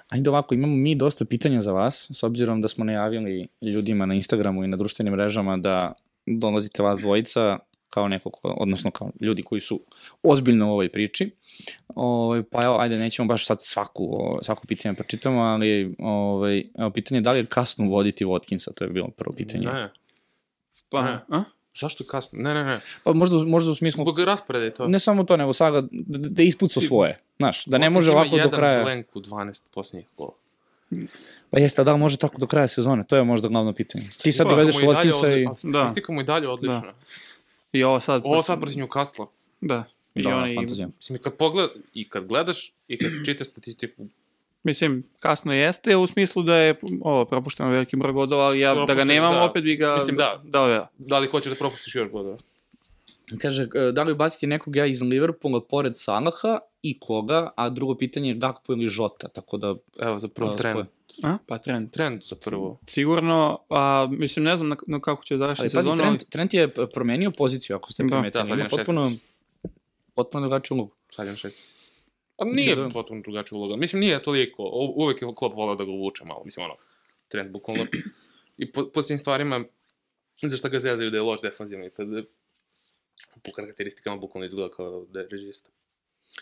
Ajde 0.10 0.30
ovako, 0.30 0.54
imamo 0.54 0.76
mi 0.76 0.96
dosta 0.96 1.26
pitanja 1.26 1.62
za 1.62 1.72
vas, 1.72 2.12
s 2.14 2.24
obzirom 2.24 2.62
da 2.62 2.68
smo 2.68 2.86
najavili 2.86 3.48
ljudima 3.62 4.06
na 4.06 4.14
Instagramu 4.14 4.64
i 4.64 4.68
na 4.68 4.78
društvenim 4.78 5.14
mrežama 5.14 5.58
da 5.58 5.94
dolazite 6.26 6.84
vas 6.84 7.00
dvojica 7.00 7.60
kao 7.98 8.08
neko, 8.08 8.30
ko, 8.30 8.50
odnosno 8.50 8.92
kao 8.92 9.12
ljudi 9.22 9.44
koji 9.44 9.62
su 9.62 9.80
ozbiljno 10.24 10.68
u 10.68 10.72
ovoj 10.72 10.90
priči. 10.90 11.32
Ovaj, 11.88 12.44
pa 12.44 12.64
evo, 12.64 12.78
ajde, 12.80 12.98
nećemo 12.98 13.28
baš 13.28 13.46
sad 13.46 13.58
svaku, 13.62 14.08
o, 14.12 14.40
svako 14.44 14.68
pitanje 14.68 14.96
pročitamo, 14.96 15.42
ali 15.42 15.96
ovaj, 16.00 16.64
evo, 16.78 16.90
pitanje 16.92 17.18
je 17.18 17.22
da 17.22 17.32
li 17.32 17.40
je 17.40 17.46
kasno 17.48 17.86
uvoditi 17.86 18.26
Watkinsa, 18.26 18.74
to 18.74 18.84
je 18.84 18.90
bilo 18.90 19.08
prvo 19.10 19.34
pitanje. 19.34 19.66
Ne, 19.66 19.90
Pa, 20.90 21.02
Ne. 21.02 21.20
a? 21.30 21.44
zašto 21.76 22.04
kasno? 22.04 22.40
Ne, 22.40 22.54
ne, 22.54 22.64
ne. 22.64 22.80
Pa 23.04 23.14
možda, 23.14 23.38
možda 23.38 23.72
u 23.72 23.76
smislu, 23.76 24.04
Zbog 24.04 24.20
rasporeda 24.20 24.66
je 24.66 24.74
to. 24.74 24.88
ne 24.88 25.00
samo 25.00 25.24
to, 25.24 25.38
nego 25.38 25.54
sada 25.54 25.82
da, 25.92 26.30
da 26.30 26.44
ispucao 26.44 26.82
Si- 26.82 26.88
svoje, 26.88 27.20
znaš, 27.38 27.66
da 27.66 27.78
ne 27.78 27.90
može 27.90 28.12
ima 28.12 28.16
ovako 28.16 28.32
do 28.32 28.38
jedan 28.38 28.52
kraja. 28.52 28.84
blank 28.84 29.16
u 29.16 29.20
12 29.20 29.64
posljednjih 29.72 30.08
kola. 30.16 30.32
Pa 31.50 31.60
jeste, 31.60 31.82
a 31.82 31.86
da 31.86 31.94
li 31.94 32.00
može 32.00 32.18
tako 32.18 32.38
do 32.38 32.48
kraja 32.48 32.68
sezone? 32.68 33.04
To 33.04 33.18
je 33.18 33.24
možda 33.24 33.48
glavno 33.48 33.74
pitanje. 33.74 34.06
Ti 34.18 34.32
sad 34.32 34.48
dovedeš 34.48 34.76
Watkinsa 34.78 35.12
odli- 35.18 35.42
i... 35.42 35.46
ali 35.48 35.56
Statistika 35.56 36.14
mu 36.14 36.22
i 36.22 36.26
dalje 36.26 36.48
odlična. 36.50 36.94
I 37.78 37.84
ovo 37.84 38.00
sad... 38.00 38.22
Ovo 38.26 38.42
sad 38.42 38.60
protiv 38.60 38.84
Newcastle. 38.84 39.28
Da. 39.62 39.84
I 40.16 40.22
Da, 40.22 40.36
oni, 40.36 40.56
fantazija. 40.56 40.88
Mislim, 40.96 41.16
i 41.16 41.20
kad 41.20 41.34
pogled, 41.34 41.70
i 41.94 42.10
kad 42.10 42.26
gledaš, 42.26 42.74
i 42.88 42.98
kad 42.98 43.12
čitaš 43.26 43.48
statistiku, 43.48 44.08
Mislim, 44.64 45.04
kasno 45.20 45.54
jeste 45.54 45.96
u 45.96 46.08
smislu 46.08 46.44
da 46.44 46.56
je 46.56 46.76
ovo 47.02 47.26
propušteno 47.26 47.70
veliki 47.70 47.96
broj 47.96 48.14
bodova, 48.14 48.46
ali 48.46 48.60
ja 48.60 48.86
da 48.86 48.94
ga 48.94 49.04
nemam, 49.04 49.34
da. 49.34 49.44
opet 49.44 49.64
bi 49.64 49.76
ga 49.76 49.96
Mislim, 49.96 50.16
da. 50.16 50.42
dao 50.44 50.70
ja. 50.70 50.88
da 50.98 51.20
li 51.20 51.28
hoćeš 51.28 51.52
da 51.52 51.58
propustiš 51.58 51.96
još 51.96 52.12
bodova? 52.12 52.38
Kaže, 53.42 53.68
e, 53.76 53.92
da 53.92 54.04
li 54.04 54.12
ubaciti 54.12 54.48
nekog 54.48 54.76
ja 54.76 54.86
iz 54.86 55.02
Liverpoola 55.02 55.62
pored 55.62 55.94
Salaha 55.96 56.60
i 56.82 57.00
koga, 57.00 57.50
a 57.56 57.70
drugo 57.70 57.96
pitanje 57.96 58.30
je 58.30 58.36
Gakpo 58.36 58.74
ili 58.74 58.88
Žota, 58.88 59.28
tako 59.28 59.58
da... 59.58 59.76
Evo, 60.00 60.20
za 60.20 60.28
prvo 60.28 60.52
a, 60.52 60.56
trend. 60.56 60.86
A? 61.24 61.38
Pa 61.48 61.58
trend. 61.58 61.92
Trend 61.92 62.24
za 62.24 62.36
prvo. 62.36 62.80
Sigurno, 62.88 63.60
a 63.70 64.08
mislim, 64.12 64.46
ne 64.46 64.58
znam 64.58 64.70
na, 64.70 64.76
na 64.88 65.00
kako 65.00 65.24
će 65.24 65.38
završiti 65.38 65.62
Ali 65.62 65.70
pazi, 65.70 65.84
sezonu. 65.84 65.98
Trent, 65.98 66.30
Trent 66.30 66.54
je 66.54 66.68
promenio 66.88 67.32
poziciju, 67.32 67.76
ako 67.76 67.92
ste 67.92 68.04
Da. 68.04 68.08
primetili. 68.10 68.44
Da, 68.44 68.48
Ima 68.48 68.56
ima 68.56 68.70
potpuno, 68.70 69.12
potpuno 70.16 70.42
drugačiju 70.42 70.76
ulogu. 70.76 70.92
Sad 71.12 71.28
je 71.28 71.36
šest. 71.36 71.76
A 72.38 72.46
nije 72.46 72.76
da. 72.76 72.90
potpuno 72.90 73.22
drugačija 73.22 73.58
uloga. 73.58 73.76
Mislim, 73.76 74.00
nije 74.00 74.22
toliko. 74.22 74.64
U- 74.64 74.94
Uvek 74.96 75.22
je 75.22 75.36
klop 75.36 75.54
volao 75.54 75.76
da 75.76 75.86
ga 75.86 75.92
vuče 75.92 76.26
malo. 76.26 76.42
Mislim, 76.44 76.66
ono, 76.66 76.76
trend 77.28 77.52
bukvalno. 77.52 77.86
I 78.58 78.72
po, 78.72 78.86
po 78.86 79.02
svim 79.02 79.18
stvarima, 79.18 79.64
za 80.42 80.58
šta 80.58 80.70
ga 80.70 80.80
zezaju 80.80 81.10
da 81.12 81.18
je 81.18 81.22
loš 81.22 81.42
defanzivni, 81.42 81.90
tada 81.90 82.22
po 83.44 83.52
karakteristikama 83.52 84.18
bukvalno 84.18 84.46
izgleda 84.46 84.70
kao 84.70 85.06
da 85.06 85.20
je 85.20 85.28
režista. 85.28 85.70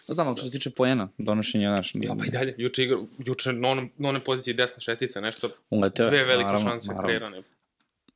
Znam, 0.07 0.27
ali 0.27 0.37
što 0.37 0.45
se 0.45 0.51
tiče 0.51 0.69
poena, 0.69 1.07
donošenja, 1.17 1.69
znaš, 1.69 1.91
Ja, 1.95 2.15
pa 2.19 2.25
i 2.25 2.29
dalje. 2.29 2.55
Juče 2.57 2.83
igra, 2.83 2.97
juče 3.19 3.53
na, 3.53 3.67
onom, 3.69 3.89
na 3.97 4.09
onoj 4.09 4.23
poziciji 4.23 4.53
desna 4.53 4.79
šestica, 4.79 5.21
nešto, 5.21 5.49
uleteo. 5.69 6.07
dve 6.07 6.23
velike 6.23 6.45
naravno, 6.45 6.69
šanse 6.69 6.87
naravno. 6.87 7.07
kreirane. 7.07 7.41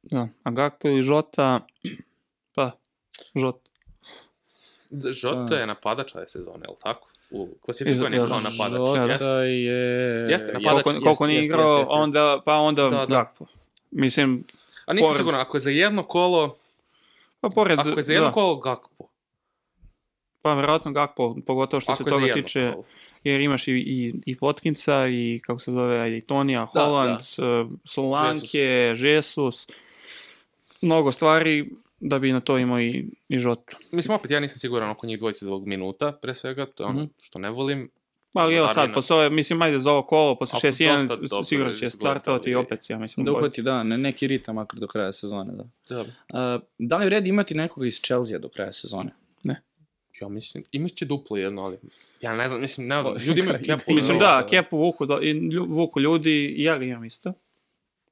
Da. 0.04 0.28
A 0.44 0.52
Gakpo 0.52 0.88
ili 0.88 1.04
Žota, 1.04 1.60
pa, 2.56 2.72
Žota. 3.36 3.70
D- 4.90 5.12
Žota 5.12 5.44
Da. 5.46 5.56
je 5.56 5.68
napadač 5.68 6.16
ove 6.16 6.28
sezone, 6.28 6.60
je 6.60 6.70
li 6.70 6.76
tako? 6.84 7.08
U, 7.32 7.50
klasifikovan 7.58 8.14
je 8.14 8.20
Jel- 8.20 8.28
kao 8.28 8.40
napadač. 8.42 9.10
Jeste. 9.10 9.26
Žota 9.26 9.44
je... 9.44 9.80
Jeste, 10.30 10.54
napadač, 10.54 10.84
Koliko, 10.84 11.04
koliko 11.04 11.28
nije 11.28 11.38
jeste, 11.38 11.48
igrao, 11.48 11.68
jeste, 11.70 11.80
jeste. 11.82 11.94
onda, 11.94 12.42
pa 12.46 12.56
onda 12.56 12.84
Da, 12.84 12.90
da. 12.90 13.06
Gakpo. 13.08 13.46
Mislim, 13.92 14.44
A 14.86 14.94
nisam 14.94 15.10
Pored- 15.10 15.18
siguran, 15.18 15.40
ako 15.42 15.58
je 15.58 15.62
za 15.62 15.70
jedno 15.72 16.04
kolo, 16.04 16.58
pa 17.40 17.50
pored, 17.50 17.80
ako 17.80 17.90
je 17.92 18.04
za 18.04 18.14
jedno 18.14 18.28
da, 18.28 18.34
kolo 18.34 18.56
Gakpo, 18.58 19.09
pa 20.42 20.54
verovatno 20.54 20.92
Gakpo, 20.92 21.36
pogotovo 21.48 21.82
što 21.82 21.92
ako 21.92 22.04
se 22.04 22.10
toga 22.10 22.26
jedno 22.26 22.44
tiče, 22.44 22.74
jer 23.24 23.42
imaš 23.42 23.68
i, 23.68 23.72
i, 23.72 24.14
i 24.26 24.36
Watkinsa 24.36 25.10
i 25.10 25.40
kako 25.40 25.60
se 25.60 25.72
zove, 25.72 26.18
i 26.18 26.22
Tonija, 26.22 26.68
Da, 26.74 26.86
Holland, 26.86 27.20
uh, 27.20 27.72
Solanke, 27.86 28.60
Jesus. 28.98 29.68
mnogo 30.82 31.12
stvari 31.12 31.70
da 32.00 32.20
bi 32.20 32.32
na 32.32 32.40
to 32.40 32.58
imao 32.58 32.80
i, 32.82 33.06
i 33.30 33.38
Žotu. 33.40 33.78
Mislim, 33.92 34.16
opet, 34.16 34.32
ja 34.32 34.40
nisam 34.40 34.60
siguran 34.60 34.90
oko 34.90 35.08
njih 35.08 35.20
dvojice 35.20 35.46
zbog 35.46 35.68
minuta, 35.68 36.12
pre 36.12 36.34
svega, 36.34 36.66
to 36.66 36.84
je 36.84 36.88
ono 36.88 37.00
Mhm. 37.00 37.10
što 37.22 37.40
ne 37.40 37.50
volim. 37.50 37.90
Ali 38.34 38.56
evo 38.56 38.68
sad, 38.68 38.94
posle 38.94 39.16
ove, 39.16 39.30
mislim, 39.30 39.62
ajde 39.62 39.80
za 39.80 39.92
ovo 39.92 40.04
kolo, 40.04 40.36
posle 40.36 40.60
Ali 40.64 40.74
su 40.74 40.84
6-1, 40.84 41.08
dosta 41.08 41.26
dobro 41.28 41.46
sigurno 41.46 41.74
će 41.74 41.90
startovati 41.90 42.50
i 42.50 42.56
opet, 42.56 42.90
ja 42.90 42.98
mislim. 43.00 43.26
Da 43.26 43.32
uhvati, 43.32 43.62
da, 43.62 43.84
ne, 43.84 43.98
neki 43.98 44.28
ritam 44.28 44.56
makar 44.56 44.80
do 44.80 44.88
kraja 44.88 45.14
sezone, 45.14 45.54
da. 45.54 45.64
Dobro. 45.90 46.12
Uh, 46.56 46.62
da 46.78 46.98
li 46.98 47.10
red 47.10 47.28
imati 47.28 47.54
nekoga 47.56 47.88
iz 47.88 48.02
Chelsea 48.02 48.40
do 48.40 48.50
kraja 48.50 48.72
sezone? 48.72 49.10
Ja 50.22 50.30
mislim, 50.30 50.64
imaš 50.72 50.92
će 50.94 51.06
duplo 51.06 51.38
jedno, 51.38 51.64
ali... 51.64 51.78
Ja 52.22 52.36
ne 52.36 52.48
znam, 52.48 52.62
mislim, 52.62 52.88
ne 52.88 53.02
znam, 53.02 53.18
ljudi 53.18 53.42
imaju 53.42 53.60
kepu. 53.66 53.94
Mislim 53.94 54.20
da, 54.20 54.48
kepu 54.50 54.78
vuku, 54.78 55.06
da, 55.06 55.20
i 55.22 55.34
lju- 55.34 55.68
vuku 55.70 56.00
ljudi, 56.00 56.56
i 56.58 56.64
ja 56.64 56.78
ga 56.78 56.86
imam 56.86 57.06
isto. 57.06 57.34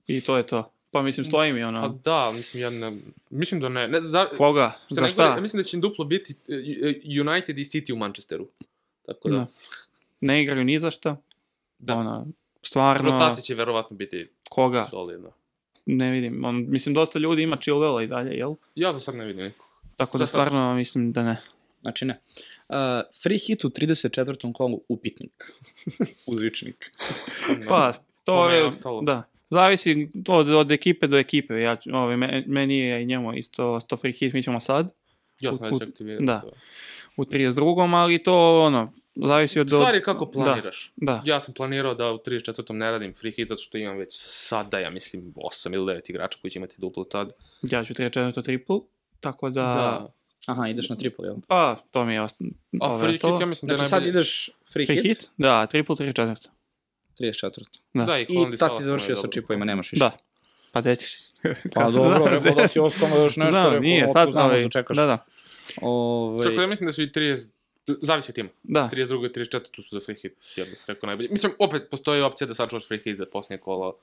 I 0.08 0.22
to 0.22 0.38
je 0.38 0.48
to. 0.48 0.72
Pa 0.92 1.02
mislim, 1.02 1.26
stoji 1.26 1.54
mi 1.54 1.64
A 1.64 1.68
ono, 1.68 2.00
da, 2.04 2.32
mislim, 2.32 2.64
ja 2.64 2.70
ne... 2.70 2.98
Mislim 3.30 3.62
da 3.62 3.70
ne. 3.70 3.88
ne 3.88 4.02
za, 4.02 4.26
koga, 4.38 4.72
što 4.86 4.96
za 4.96 5.08
šta? 5.08 5.26
Ja 5.26 5.42
mislim 5.42 5.60
da 5.60 5.64
će 5.64 5.78
duplo 5.78 6.06
biti 6.06 6.36
e, 6.48 6.54
e, 6.54 7.22
United 7.22 7.58
i 7.58 7.64
City 7.64 7.94
u 7.94 7.96
Manchesteru. 7.96 8.48
Tako 9.06 9.30
da, 9.30 9.38
Da. 9.38 9.46
Ne 10.22 10.44
igraju 10.44 10.64
ni 10.64 10.80
za 10.80 10.92
šta. 10.92 11.18
Da. 11.80 11.96
Ono, 11.96 12.28
stvarno, 12.62 13.12
rotacija 13.12 13.42
će 13.42 13.56
verovatno 13.56 13.98
biti 13.98 14.30
koga, 14.50 14.86
solidna. 14.86 15.30
ne 15.86 16.12
vidim. 16.12 16.46
On, 16.46 16.66
mislim, 16.70 16.96
dosta 16.96 17.20
ljudi 17.20 17.42
ima 17.42 17.58
Chilwella 17.58 18.04
i 18.04 18.08
dalje, 18.08 18.38
jel? 18.38 18.54
Ja 18.76 18.94
za 18.94 19.00
sad 19.00 19.16
ne 19.16 19.26
vidim 19.26 19.44
nikog. 19.44 19.66
Tako 19.98 20.18
da 20.18 20.26
stvarno 20.26 20.76
mislim 20.76 21.12
da 21.12 21.24
ne. 21.24 21.38
Znači 21.88 22.06
ne. 22.06 22.20
Uh, 22.70 22.76
free 23.24 23.38
hit 23.38 23.66
u 23.66 23.70
34. 23.70 24.54
kolu 24.54 24.82
upitnik. 24.90 25.52
Uzvičnik. 26.28 26.92
Pa, 27.68 27.94
to 28.24 28.50
je 28.50 28.72
da. 29.04 29.24
Zavisi 29.50 30.08
od, 30.30 30.50
od 30.50 30.72
ekipe 30.72 31.08
do 31.08 31.18
ekipe. 31.18 31.54
Ja, 31.56 31.76
ću- 31.76 31.90
ovaj, 31.94 32.18
me- 32.18 32.44
meni 32.48 32.78
je 32.78 33.04
i 33.04 33.06
njemu 33.06 33.34
isto 33.34 33.64
100 33.64 33.98
free 33.98 34.14
hit, 34.14 34.34
mi 34.34 34.44
ćemo 34.44 34.60
sad 34.60 34.94
Ja 35.40 35.52
sam 35.52 35.60
već 35.64 35.82
aktivirao. 35.84 36.22
da. 36.22 36.42
u 37.18 37.26
32. 37.26 37.96
ali 37.96 38.24
to 38.24 38.36
ono, 38.60 38.94
zavisi 39.16 39.60
od... 39.60 39.70
Stvar 39.70 39.94
je 39.94 40.00
od- 40.00 40.06
kako 40.06 40.26
planiraš. 40.28 40.92
Da, 40.96 41.22
Ja 41.26 41.40
sam 41.40 41.54
planirao 41.54 41.94
da 41.94 42.12
u 42.12 42.18
34. 42.18 42.72
ne 42.72 42.92
radim 42.92 43.14
free 43.14 43.32
hit 43.32 43.48
zato 43.48 43.62
što 43.62 43.78
imam 43.78 43.98
već 43.98 44.10
sada, 44.12 44.80
ja 44.80 44.90
mislim, 44.90 45.34
8 45.36 45.74
ili 45.74 45.86
9 45.86 46.10
igrača 46.10 46.38
koji 46.42 46.52
će 46.52 46.60
imati 46.60 46.76
duplo 46.78 47.04
tad. 47.04 47.32
da. 47.62 47.78
Ja 47.78 47.86
ću 47.86 47.94
34 47.94 48.44
triple, 48.44 48.76
tako 49.20 49.50
da... 49.50 49.62
Da. 49.64 50.14
Aha, 50.48 50.68
ideš 50.68 50.90
na 50.90 50.96
triple, 50.96 51.28
jel? 51.28 51.36
Pa, 51.48 51.76
to 51.92 52.06
mi 52.06 52.14
je 52.14 52.22
ost... 52.22 52.36
A 52.82 52.88
ove 52.90 53.00
free 53.00 53.12
hit, 53.12 53.24
ostalo. 53.24 53.40
ja 53.40 53.46
mislim 53.46 53.68
da 53.68 53.74
je 53.74 53.78
Znači 53.78 53.90
sad 53.90 54.06
ideš 54.06 54.50
free, 54.74 54.86
Free 54.86 54.96
hit, 54.96 55.06
hit? 55.06 55.30
Da, 55.38 55.66
triple 55.66 55.96
34. 55.96 56.48
34. 57.20 57.64
Da. 57.94 58.06
Da, 58.06 58.20
i, 58.20 58.24
I 58.54 58.58
tad 58.58 58.78
si 58.78 58.84
završio 58.84 59.16
sa 59.16 59.28
čipovima, 59.28 59.66
nemaš 59.66 59.92
više. 59.92 60.04
Da. 60.04 60.12
Pa 60.72 60.82
gde 60.82 60.96
ćeš? 60.96 61.18
Pa 61.76 61.90
dobro, 61.90 62.26
rekao 62.26 62.56
da 62.56 62.68
si 62.68 62.80
ostalo 62.80 63.18
još 63.24 63.38
nešto, 63.38 63.52
da, 63.62 63.66
rekao, 63.66 63.80
nije, 63.80 64.08
sad 64.10 64.32
znamo 64.32 64.48
ovaj, 64.48 64.64
da 64.64 64.70
čekaš. 64.70 64.98
Da, 64.98 65.06
da, 65.06 65.26
Ovaj, 65.82 66.44
Čak 66.44 66.54
ja 66.58 66.68
mislim 66.68 66.88
da 66.88 66.94
su 66.94 67.02
i 67.04 67.08
30, 67.08 67.48
zavisi 68.02 68.32
od 68.32 68.36
tima. 68.36 68.50
da. 68.64 68.90
32. 68.94 69.26
i 69.26 69.34
34. 69.34 69.72
tu 69.72 69.82
su 69.82 70.00
za 70.00 70.06
free 70.06 70.18
hit, 70.22 70.34
ja 70.56 70.66
bih 70.66 70.84
rekao 70.88 71.08
najbolje. 71.08 71.30
Mislim, 71.32 71.52
opet 71.60 71.90
postoji 71.92 72.22
opcija 72.22 72.48
da 72.48 72.54
sačuvaš 72.54 72.88
free 72.88 73.00
hit 73.04 73.18
za 73.18 73.26
posljednje 73.26 73.58
kolo. 73.58 73.98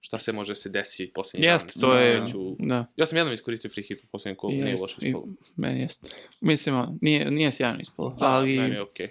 Šta 0.00 0.18
se 0.18 0.32
može 0.32 0.54
se 0.54 0.68
desi 0.68 1.10
posljednji 1.14 1.46
dan. 1.46 1.54
Jest, 1.54 1.80
to 1.80 1.98
je, 1.98 2.20
Već 2.20 2.34
u- 2.34 2.56
da. 2.58 2.86
Ja 2.96 3.06
sam 3.06 3.18
jednom 3.18 3.34
iskoristio 3.34 3.70
free 3.70 3.84
hit 3.84 4.04
u 4.04 4.06
posljednjem 4.06 4.36
kolu, 4.36 4.52
nije 4.52 4.70
Jest, 4.70 4.80
loše 4.82 4.96
i- 5.02 5.06
ispalo. 5.06 5.26
Meni 5.56 5.80
jest. 5.80 6.14
Mislim, 6.40 6.98
nije, 7.00 7.30
nije 7.30 7.52
sjajno 7.52 7.80
ispalo, 7.80 8.16
Da, 8.20 8.26
ali 8.26 8.56
meni 8.58 8.74
je 8.74 8.82
okej. 8.82 9.08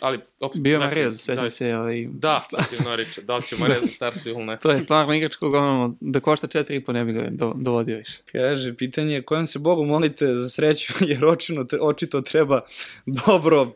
Ali, 0.00 0.18
opet, 0.40 0.60
bio 0.60 0.78
na 0.78 0.84
zavisi- 0.84 0.94
rez, 0.96 1.20
sećam 1.20 1.50
se, 1.50 1.76
ovaj, 1.76 2.06
Da, 2.10 2.40
protiv 2.50 2.78
Norwicha, 2.78 3.20
da 3.20 3.36
li 3.36 3.42
ćemo 3.42 3.66
rez 3.66 3.80
da 3.80 3.88
startuju 3.88 4.34
ili 4.34 4.44
ne. 4.44 4.58
to 4.62 4.70
je 4.70 4.80
stvarno 4.80 5.14
igrač 5.14 5.36
koga 5.36 5.58
ono, 5.58 5.96
da 6.00 6.20
košta 6.20 6.46
4,5 6.48 6.92
ne 6.92 7.04
bi 7.04 7.12
ga 7.12 7.28
do, 7.30 7.52
dovodio 7.56 7.96
više. 7.96 8.18
Kaže, 8.32 8.74
pitanje 8.74 9.14
je 9.14 9.22
kojom 9.22 9.46
se 9.46 9.58
Bogu 9.58 9.84
molite 9.84 10.26
za 10.26 10.48
sreću, 10.48 10.92
jer 11.08 11.24
očino, 11.24 11.64
te- 11.64 11.78
očito 11.80 12.20
treba 12.20 12.60
dobro 13.06 13.72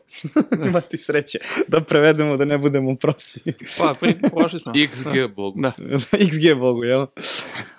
imati 0.61 0.97
sreće, 0.97 1.39
da 1.67 1.81
prevedemo 1.81 2.37
da 2.37 2.45
ne 2.45 2.57
budemo 2.57 2.95
prosti. 2.95 3.39
Pa, 3.77 3.93
pri, 3.93 4.15
prošli 4.31 4.59
smo. 4.59 4.73
XG, 4.73 5.27
bogu. 5.27 5.61
Da. 5.61 5.71
XG 6.11 6.55
Bogu, 6.55 6.83
jel? 6.83 7.05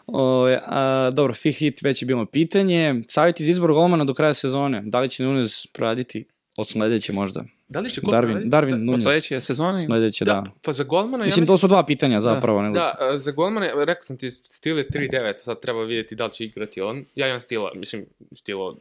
O, 0.07 0.47
a, 0.63 1.11
dobro, 1.13 1.35
free 1.35 1.53
hit 1.53 1.83
već 1.83 2.03
je 2.03 2.07
bilo 2.07 2.27
pitanje. 2.27 3.03
Savjeti 3.09 3.45
za 3.45 3.51
izbor 3.51 3.73
golmana 3.73 4.05
do 4.05 4.15
kraja 4.15 4.35
sezone. 4.35 4.83
Da 4.85 5.01
li 5.01 5.09
će 5.09 5.23
Nunez 5.23 5.67
proraditi 5.67 6.25
od 6.57 6.69
sledeće 6.69 7.13
možda? 7.13 7.45
Da 7.75 7.81
li 7.81 7.91
će 7.91 8.01
ko 8.01 8.11
Darwin? 8.13 8.45
Darwin 8.45 8.73
Od 8.75 8.81
Nunez. 8.81 9.03
sledeće 9.03 9.41
sezone? 9.41 9.79
Sledeće, 9.79 10.25
da. 10.25 10.45
Pa 10.63 10.73
za 10.73 10.85
golmana, 10.85 11.25
Mislim, 11.25 11.43
ja 11.43 11.47
to 11.47 11.59
su 11.59 11.69
dva 11.69 11.87
pitanja 11.87 12.21
zapravo. 12.21 12.63
nego... 12.63 12.75
Da, 12.75 12.93
za 13.15 13.33
golmane, 13.33 13.73
rekao 13.77 14.03
sam 14.03 14.17
ti, 14.19 14.31
stil 14.31 14.79
je 14.79 14.89
3-9, 14.89 15.37
sad 15.37 15.61
treba 15.61 15.83
vidjeti 15.83 16.15
da 16.15 16.27
li 16.27 16.33
će 16.33 16.45
igrati 16.45 16.81
on. 16.81 17.05
Ja 17.15 17.29
imam 17.29 17.41
stila, 17.41 17.71
mislim, 17.75 18.07
stilo 18.35 18.77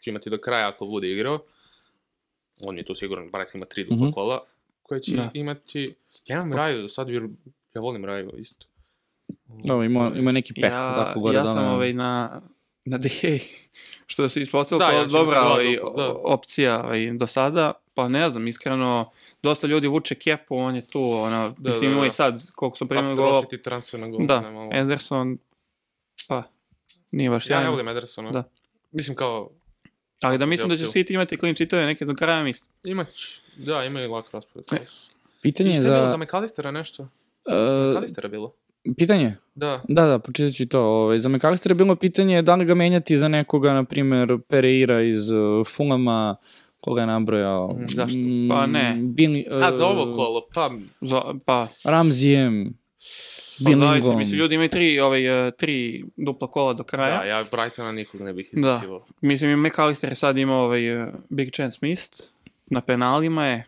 će 0.00 0.10
imati 0.10 0.30
do 0.30 0.38
kraja 0.38 0.68
ako 0.68 0.86
bude 0.86 1.10
igrao. 1.10 1.38
On 2.60 2.78
je 2.78 2.84
tu 2.84 2.94
siguran, 2.94 3.24
Brighton 3.24 3.50
ima 3.54 3.66
tri 3.66 3.84
dupla 3.84 3.96
Mhm. 3.98 4.12
kola 4.12 4.40
koje 4.82 5.00
će 5.00 5.16
Da. 5.16 5.30
imati... 5.34 5.94
Ja 6.26 6.36
imam 6.36 6.52
Raju 6.52 6.82
do 6.82 6.88
sad, 6.88 7.08
jer 7.08 7.22
ja 7.74 7.80
volim 7.80 8.04
Raju 8.04 8.30
isto. 8.38 8.66
Dobro, 9.48 9.84
ima, 9.84 10.12
ima 10.16 10.32
neki 10.32 10.54
peh. 10.54 10.64
Ja, 10.64 10.94
tako 10.94 11.20
gore 11.20 11.36
ja 11.36 11.42
da 11.42 11.52
sam 11.52 11.64
ovaj 11.66 11.92
na, 11.92 12.40
na 12.84 12.98
DA, 12.98 13.08
što 14.06 14.28
se 14.28 14.42
ispostavilo 14.42 14.78
Da, 14.80 14.90
kao 14.90 14.98
ja 14.98 15.04
ću 15.04 15.12
dobra 15.12 15.40
dva 15.40 15.52
ovaj, 15.52 15.76
da. 15.96 16.12
opcija 16.14 16.82
ovaj, 16.84 17.10
do 17.12 17.26
sada, 17.26 17.72
pa 17.94 18.08
ne 18.08 18.30
znam, 18.30 18.48
iskreno, 18.48 19.10
dosta 19.42 19.66
ljudi 19.66 19.86
vuče 19.88 20.14
kepu, 20.14 20.56
on 20.56 20.76
je 20.76 20.86
tu, 20.86 21.02
ono, 21.12 21.54
Da, 21.58 21.70
mislim 21.70 21.94
da, 21.94 22.00
da. 22.00 22.06
i 22.06 22.10
sad, 22.10 22.50
koliko 22.54 22.76
su 22.76 22.88
primili 22.88 23.16
golova, 23.16 23.40
trošiti 23.40 23.62
transfer 23.62 24.00
na 24.00 24.08
golmane 24.08 24.40
da, 24.40 24.50
malo. 24.50 24.70
Ederson, 24.74 25.38
pa, 26.28 26.42
nije 27.10 27.30
baš 27.30 27.50
Ja 27.50 27.56
ne 27.56 27.60
sjajno. 27.60 27.70
volim 27.70 27.88
Edersona. 27.88 28.30
Da. 28.30 28.44
Mislim 28.92 29.16
kao, 29.16 29.50
Ali 30.20 30.38
da 30.38 30.46
mislim 30.46 30.68
da 30.68 30.76
će. 30.76 30.84
City 30.84 31.14
imati 31.14 31.36
clean 31.36 31.54
čitave 31.54 31.86
neke 31.86 32.04
do 32.04 32.14
kraja, 32.14 32.42
mislim. 32.42 32.70
imać, 32.84 33.40
da, 33.56 33.84
imaju 33.84 34.12
lak 34.12 34.30
raspored. 34.32 34.66
E, 34.72 34.76
Pitanje 35.42 35.70
je 35.70 35.82
za... 35.82 36.08
za 36.10 36.16
McAllistera 36.16 36.70
nešto? 36.70 37.08
Za 37.46 37.56
e, 37.56 37.90
McAllistera 37.90 38.28
bilo? 38.28 38.54
pitanje? 38.96 39.36
Da. 39.54 39.82
Da, 39.88 40.06
da, 40.06 40.18
pročitat 40.18 40.54
ću 40.54 40.66
to. 40.68 40.80
Ovaj, 40.80 41.18
za 41.18 41.28
McAllister 41.28 41.70
je 41.70 41.74
bilo 41.74 41.96
pitanje 41.96 42.42
da 42.42 42.56
li 42.56 42.64
ga 42.64 42.74
menjati 42.74 43.18
za 43.18 43.28
nekoga, 43.28 43.72
na 43.72 43.84
primjer, 43.84 44.38
Pereira 44.48 45.02
iz 45.02 45.30
uh, 45.30 45.66
Fulama, 45.66 46.36
koga 46.84 47.00
je 47.00 47.06
nabrojao. 47.06 47.68
Mm, 47.68 47.84
zašto? 47.88 48.18
Mm, 48.18 48.48
Pa 48.48 48.66
ne. 48.66 48.94
Billy, 48.96 49.56
uh, 49.58 49.66
A 49.66 49.72
za 49.72 49.86
ovo 49.86 50.14
kolo, 50.16 50.42
pa 50.54 50.70
Za, 51.00 51.22
pa, 51.46 51.68
Ramzijem, 51.84 52.64
pa 52.64 52.70
zavisi, 53.58 53.64
Billingom. 53.64 54.18
mislim, 54.18 54.38
ljudi 54.38 54.54
imaju 54.54 54.70
tri, 54.70 55.00
ovaj, 55.00 55.48
eh, 55.48 55.50
tri 55.50 56.04
dupla 56.16 56.50
kola 56.50 56.72
do 56.72 56.84
kraja. 56.84 57.18
Da, 57.18 57.24
ja 57.24 57.44
Brightona 57.52 57.92
nikog 57.92 58.20
ne 58.20 58.32
bih 58.32 58.48
Da. 58.52 58.60
izbacivao. 58.60 59.06
Mislim, 59.20 59.50
i 59.50 59.68
McAllister 59.68 60.10
je 60.10 60.16
sad 60.16 60.38
imao 60.38 60.64
ovaj 60.64 61.02
uh, 61.02 61.08
big 61.28 61.52
chance 61.52 61.78
missed, 61.82 62.26
na 62.66 62.80
penalima 62.80 63.46
je, 63.46 63.64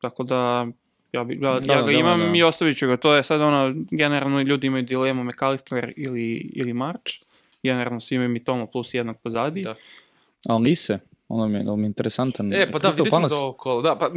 tako 0.00 0.22
da 0.22 0.66
ja, 1.12 1.24
bi, 1.24 1.38
ja, 1.42 1.60
Da, 1.60 1.72
ja 1.74 1.80
ga 1.80 1.86
da, 1.86 1.92
imam 1.92 2.20
da. 2.20 2.32
i 2.36 2.42
ostavit 2.42 2.78
ću 2.78 2.86
ga. 2.86 2.96
To 2.96 3.14
je 3.14 3.22
sad 3.22 3.40
ono, 3.40 3.74
generalno 3.90 4.40
ljudi 4.42 4.66
imaju 4.66 4.82
dilemu 4.82 5.24
McAllister 5.24 5.92
ili, 5.96 6.50
ili 6.54 6.72
March. 6.72 7.12
Generalno 7.62 8.00
svi 8.00 8.14
imaju 8.14 8.28
Mitomo 8.30 8.66
plus 8.66 8.94
jednog 8.94 9.16
pozadi. 9.22 9.62
Da. 9.62 9.74
Ali 10.48 10.64
Lise, 10.64 10.98
ono 11.28 11.48
mi 11.48 11.54
je, 11.54 11.60
ono 11.60 11.76
mi 11.76 11.82
je 11.82 11.86
interesantan. 11.86 12.52
E, 12.52 12.70
pa 12.70 12.78
da, 12.78 12.88
vidjet 12.88 13.08
ćemo 13.10 13.28
za 13.28 13.36
ovo 13.36 13.52
kolo. 13.52 13.82
Da, 13.82 13.96
pa, 13.96 14.10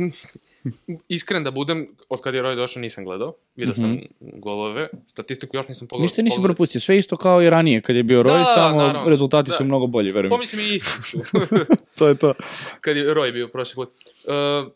iskren 1.09 1.43
da 1.43 1.51
budem, 1.51 1.87
od 2.09 2.21
kad 2.21 2.33
je 2.33 2.41
Roy 2.41 2.55
došao 2.55 2.81
nisam 2.81 3.05
gledao. 3.05 3.33
Vidio 3.55 3.75
sam 3.75 3.85
Mhm. 3.85 3.99
golove. 4.21 4.89
Statistiku 5.07 5.57
još 5.57 5.67
nisam 5.67 5.87
pogledao. 5.87 6.03
Ništa 6.03 6.21
nisi 6.21 6.39
propustio, 6.43 6.81
sve 6.81 6.97
isto 6.97 7.17
kao 7.17 7.41
i 7.41 7.49
ranije 7.49 7.81
kad 7.81 7.95
je 7.95 8.03
bio 8.03 8.23
Roy, 8.23 8.37
Da, 8.37 8.45
samo 8.45 8.77
naravno. 8.77 9.09
rezultati 9.09 9.51
su 9.51 9.57
Da. 9.59 9.63
mnogo 9.63 9.87
bolji, 9.87 10.11
verujem. 10.11 10.29
Pa 10.29 10.37
mislim 10.37 10.61
i 10.63 10.75
isti 10.75 11.01
su. 11.01 11.17
to 11.97 12.07
je 12.07 12.17
to. 12.17 12.33
kad 12.81 12.97
je 12.97 13.05
Roy 13.05 13.33
bio 13.33 13.47
prošli 13.47 13.75
put. 13.75 13.89
Uh, 13.89 14.71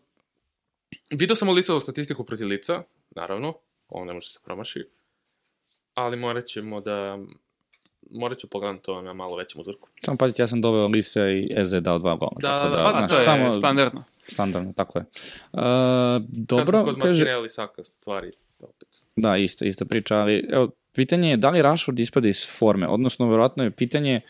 vidio 1.11 1.35
sam 1.35 1.49
Lisovu 1.49 1.79
statistiku 1.79 2.23
protiv 2.23 2.47
lica, 2.47 2.83
naravno. 3.11 3.53
Ovo 3.89 4.05
ne 4.05 4.13
može 4.13 4.27
se 4.27 4.39
promaši. 4.43 4.85
Ali 5.93 6.17
morat 6.17 6.45
ćemo 6.45 6.81
da... 6.81 7.19
Morat 8.11 8.37
ću 8.37 8.47
pogledam 8.47 8.79
to 8.79 9.01
na 9.01 9.13
malo 9.13 9.35
većem 9.35 9.61
uzorku. 9.61 9.89
Samo 10.01 10.17
pazite, 10.17 10.43
ja 10.43 10.47
sam 10.47 10.61
doveo 10.61 10.87
Lise 10.87 11.21
i 11.21 11.53
Eze 11.57 11.79
dao 11.79 11.99
dva 11.99 12.15
gola. 12.15 12.31
Da, 12.41 12.47
tako 12.47 12.69
da, 12.69 12.77
da, 12.77 12.83
pa 12.83 12.91
znaš, 12.91 13.09
to 13.11 13.17
je 13.17 13.23
samo 13.23 13.53
standardno. 13.53 14.03
standardno, 14.27 14.73
tako 14.73 14.99
je. 14.99 15.05
Uh, 15.51 15.59
Kad 15.59 16.23
dobro, 16.29 16.77
sam 16.77 16.85
kod 16.85 16.95
kaže, 17.01 17.19
Martinelli 17.19 17.49
Saka 17.49 17.83
stvari. 17.83 18.31
Opet. 18.59 18.87
da, 19.15 19.37
ista, 19.37 19.65
ista 19.65 19.85
priča, 19.85 20.15
ali 20.15 20.47
evo, 20.51 20.69
pitanje 20.91 21.29
je 21.29 21.37
da 21.37 21.49
li 21.49 21.61
Rashford 21.61 21.99
ispada 21.99 22.27
iz 22.27 22.47
forme, 22.57 22.87
odnosno 22.87 23.29
verovatno 23.29 23.63
je 23.63 23.71
pitanje 23.71 24.21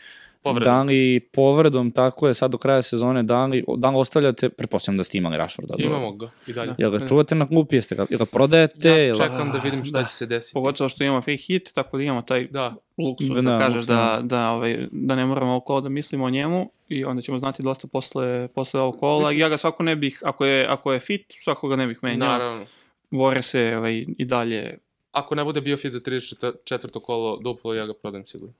Povredom. 0.44 0.66
da 0.66 0.82
li 0.82 0.98
povredom, 1.22 1.90
tako 1.90 2.28
je, 2.28 2.34
sad 2.34 2.50
do 2.50 2.58
kraja 2.58 2.82
sezone, 2.82 3.22
da 3.22 3.46
li, 3.46 3.64
da 3.76 3.90
li 3.90 3.96
ostavljate, 3.96 4.48
pretpostavljam 4.48 4.98
da 4.98 5.04
ste 5.04 5.18
imali 5.18 5.36
Rashforda. 5.36 5.72
dobro. 5.72 5.86
Imamo 5.86 6.12
ga 6.12 6.30
i 6.46 6.52
dalje. 6.52 6.74
Jel 6.78 6.90
ga 6.90 7.08
čuvate 7.08 7.34
na 7.34 7.48
klupi, 7.48 7.76
jeste 7.76 7.94
ga, 7.94 8.06
jel 8.10 8.18
ga 8.18 8.24
prodajete? 8.26 8.88
Ja 8.88 8.94
jel- 8.96 9.16
čekam 9.16 9.50
da 9.52 9.58
vidim 9.58 9.84
šta 9.84 9.98
Da. 9.98 10.04
će 10.04 10.14
se 10.14 10.26
desiti. 10.26 10.54
Pogotovo 10.54 10.88
što 10.88 11.04
imamo 11.04 11.20
free 11.20 11.36
hit, 11.38 11.72
tako 11.74 11.96
da 11.96 12.02
imamo 12.02 12.22
taj 12.22 12.46
Da, 12.46 12.74
luksuz 12.98 13.28
Da, 13.28 13.34
da, 13.34 13.42
da, 13.42 13.58
kažeš 13.58 13.74
luksuz, 13.74 13.86
da, 13.88 14.20
da, 14.22 14.50
ovaj, 14.50 14.88
da 14.92 15.14
ne 15.14 15.26
moramo 15.26 15.56
oko 15.56 15.80
da 15.80 15.88
mislimo 15.88 16.24
o 16.24 16.30
njemu 16.30 16.70
i 16.88 17.04
onda 17.04 17.22
ćemo 17.22 17.38
znati 17.38 17.62
dosta 17.62 17.86
posle, 17.88 18.48
posle 18.48 18.80
ovog 18.80 18.98
kola. 18.98 19.32
Ja 19.32 19.48
ga 19.48 19.58
svako 19.58 19.82
ne 19.82 19.96
bih, 19.96 20.20
ako 20.24 20.44
je, 20.44 20.66
ako 20.66 20.92
je 20.92 21.00
fit, 21.00 21.34
svako 21.44 21.68
ga 21.68 21.76
ne 21.76 21.86
bih 21.86 21.98
menjao. 22.02 22.28
naravno. 22.28 22.66
Bore 23.10 23.42
se 23.42 23.74
ovaj, 23.78 24.06
i 24.08 24.24
dalje. 24.24 24.78
Ako 25.12 25.34
ne 25.34 25.44
bude 25.44 25.60
bio 25.60 25.76
fit 25.76 25.92
za 25.92 26.00
34. 26.00 27.00
kolo 27.00 27.36
duplo, 27.36 27.74
ja 27.74 27.86
ga 27.86 27.94
prodajem 27.94 28.26
sigurno. 28.26 28.54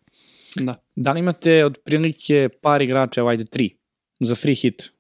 Da. 0.55 0.85
Da 0.97 1.12
li 1.12 1.20
imate 1.20 1.64
otprilike 1.66 2.48
par 2.62 2.82
igrača, 2.82 3.20
evo 3.20 3.28
ajde 3.28 3.44
tri, 3.44 3.76
za 4.20 4.35
free 4.35 4.55
hit? 4.55 4.90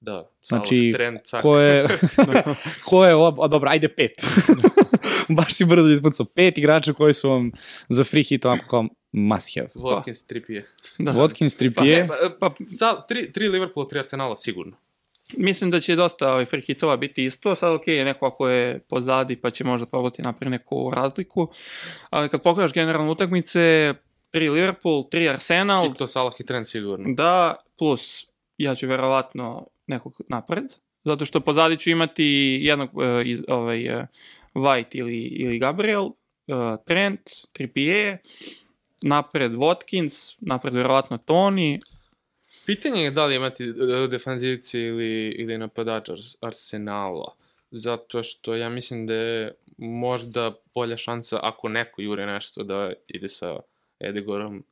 Da, 0.00 0.32
Znači, 0.46 0.90
Trent, 0.94 1.20
Saka. 1.24 1.42
Ko 1.42 1.58
je, 1.58 1.86
ko 2.88 3.04
je, 3.04 3.14
ob... 3.14 3.40
a 3.40 3.48
dobro, 3.48 3.70
ajde 3.70 3.88
pet. 3.88 4.12
Baš 5.36 5.54
si 5.54 5.64
brzo 5.64 5.88
ispucao. 5.88 6.26
Pet 6.26 6.58
igrača 6.58 6.92
koji 6.92 7.14
su 7.14 7.30
vam 7.30 7.52
za 7.88 8.04
free 8.04 8.22
hit 8.22 8.44
onako 8.44 8.66
kao 8.68 8.88
must 9.12 9.56
have. 9.56 9.68
Watkins, 9.74 10.26
Trippier. 10.26 10.64
da. 10.98 11.12
Watkins, 11.12 11.54
Pa, 11.54 11.58
Trippier, 11.58 12.00
ne, 12.00 12.08
pa, 12.40 12.50
pa 12.50 12.64
sa, 12.64 13.06
tri, 13.06 13.32
tri 13.32 13.48
Liverpool, 13.48 13.88
tri 13.88 13.98
Arsenala, 13.98 14.36
sigurno. 14.36 14.76
Mislim 15.36 15.70
da 15.70 15.80
će 15.80 15.96
dosta 15.96 16.32
ovaj, 16.32 16.44
free 16.44 16.62
hitova 16.62 16.96
biti 16.96 17.24
isto, 17.24 17.56
sad 17.56 17.72
ok, 17.72 17.86
neko 17.86 18.26
ako 18.26 18.48
je 18.48 18.78
pozadi 18.78 19.36
pa 19.36 19.50
će 19.50 19.64
možda 19.64 19.86
probati 19.86 20.22
napravi 20.22 20.50
neku 20.50 20.90
razliku, 20.94 21.48
ali 22.10 22.28
kad 22.28 22.42
pogledaš 22.42 22.72
generalno 22.72 23.12
utakmice, 23.12 23.94
tri 24.32 24.50
Liverpool, 24.50 25.08
tri 25.10 25.28
Arsenal, 25.28 25.86
I 25.86 25.94
to 25.94 26.06
Salah 26.06 26.32
i 26.40 26.44
Trent 26.46 26.66
sigurno. 26.68 27.14
da, 27.14 27.56
plus 27.78 28.26
ja 28.58 28.74
ću 28.74 28.86
verovatno 28.86 29.66
nekog 29.86 30.20
napred, 30.28 30.64
zato 31.04 31.24
što 31.24 31.40
pozadi 31.40 31.78
ću 31.78 31.90
imati 31.90 32.58
jednog 32.62 32.90
uh, 32.96 33.04
iz, 33.24 33.40
ovaj, 33.48 33.96
uh, 33.96 34.04
White 34.54 34.98
ili, 34.98 35.18
ili 35.18 35.58
Gabriel, 35.58 36.04
uh, 36.04 36.14
Trent, 36.86 37.20
Trippier, 37.52 38.18
napred 39.02 39.52
Watkins, 39.52 40.36
napred 40.40 40.74
verovatno 40.74 41.18
Tony, 41.18 41.80
Pitanje 42.66 43.02
je 43.02 43.10
da 43.10 43.26
li 43.26 43.34
imati 43.34 43.72
defanzivci 44.10 44.80
ili, 44.80 45.28
ili 45.38 45.58
napadač 45.58 46.08
Ars- 46.08 46.36
Arsenala. 46.40 47.34
Zato 47.70 48.22
što 48.22 48.54
ja 48.54 48.68
mislim 48.68 49.06
da 49.06 49.14
je 49.14 49.54
možda 49.78 50.52
bolja 50.74 50.96
šansa 50.96 51.40
ako 51.42 51.68
neko 51.68 52.02
jure 52.02 52.26
nešto 52.26 52.62
da 52.62 52.92
ide 53.08 53.28
sa 53.28 53.60
Edegorom 54.02 54.64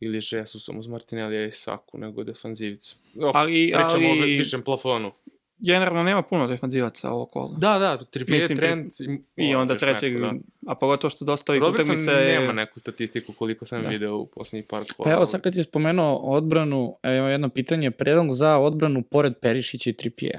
ili 0.00 0.20
Jesusom 0.32 0.78
uz 0.78 0.86
Martinelli 0.86 1.46
i 1.46 1.50
Saku 1.50 1.98
nego 1.98 2.24
defanzivci. 2.24 2.96
O, 3.20 3.30
ali, 3.34 3.72
pričamo 3.74 4.08
o 4.08 4.10
ali 4.10 4.20
vi- 4.22 4.38
višem 4.38 4.62
plafonu. 4.62 5.12
generalno 5.58 6.02
nema 6.02 6.22
puno 6.22 6.46
defanzivaca 6.46 7.10
ovo 7.10 7.26
kola. 7.26 7.54
Da, 7.58 7.78
da, 7.78 8.04
Trippier, 8.04 8.38
Mislim, 8.40 8.58
Trent 8.58 8.92
i, 9.00 9.20
I 9.36 9.54
o, 9.54 9.60
onda 9.60 9.76
trećeg, 9.78 10.14
neko, 10.14 10.34
da. 10.60 10.72
a 10.72 10.74
pogotovo 10.74 11.10
što 11.10 11.24
dosta 11.24 11.52
ovih 11.52 11.62
utakmica 11.64 12.10
je... 12.12 12.38
nema 12.40 12.52
neku 12.52 12.80
statistiku 12.80 13.32
koliko 13.32 13.64
sam 13.64 13.82
Da. 13.82 13.88
video 13.88 14.16
u 14.16 14.26
posljednjih 14.26 14.64
par 14.70 14.82
kola. 14.96 15.04
Pa 15.04 15.12
evo 15.12 15.26
sad 15.26 15.40
kad 15.40 15.54
si 15.54 15.62
spomenuo 15.62 16.16
odbranu, 16.16 16.94
evo 17.02 17.28
jedno 17.28 17.48
pitanje, 17.48 17.90
predlog 17.90 18.32
za 18.32 18.58
odbranu 18.58 19.02
pored 19.02 19.34
Perišića 19.40 19.90
i 19.90 19.92
Trippier. 19.92 20.38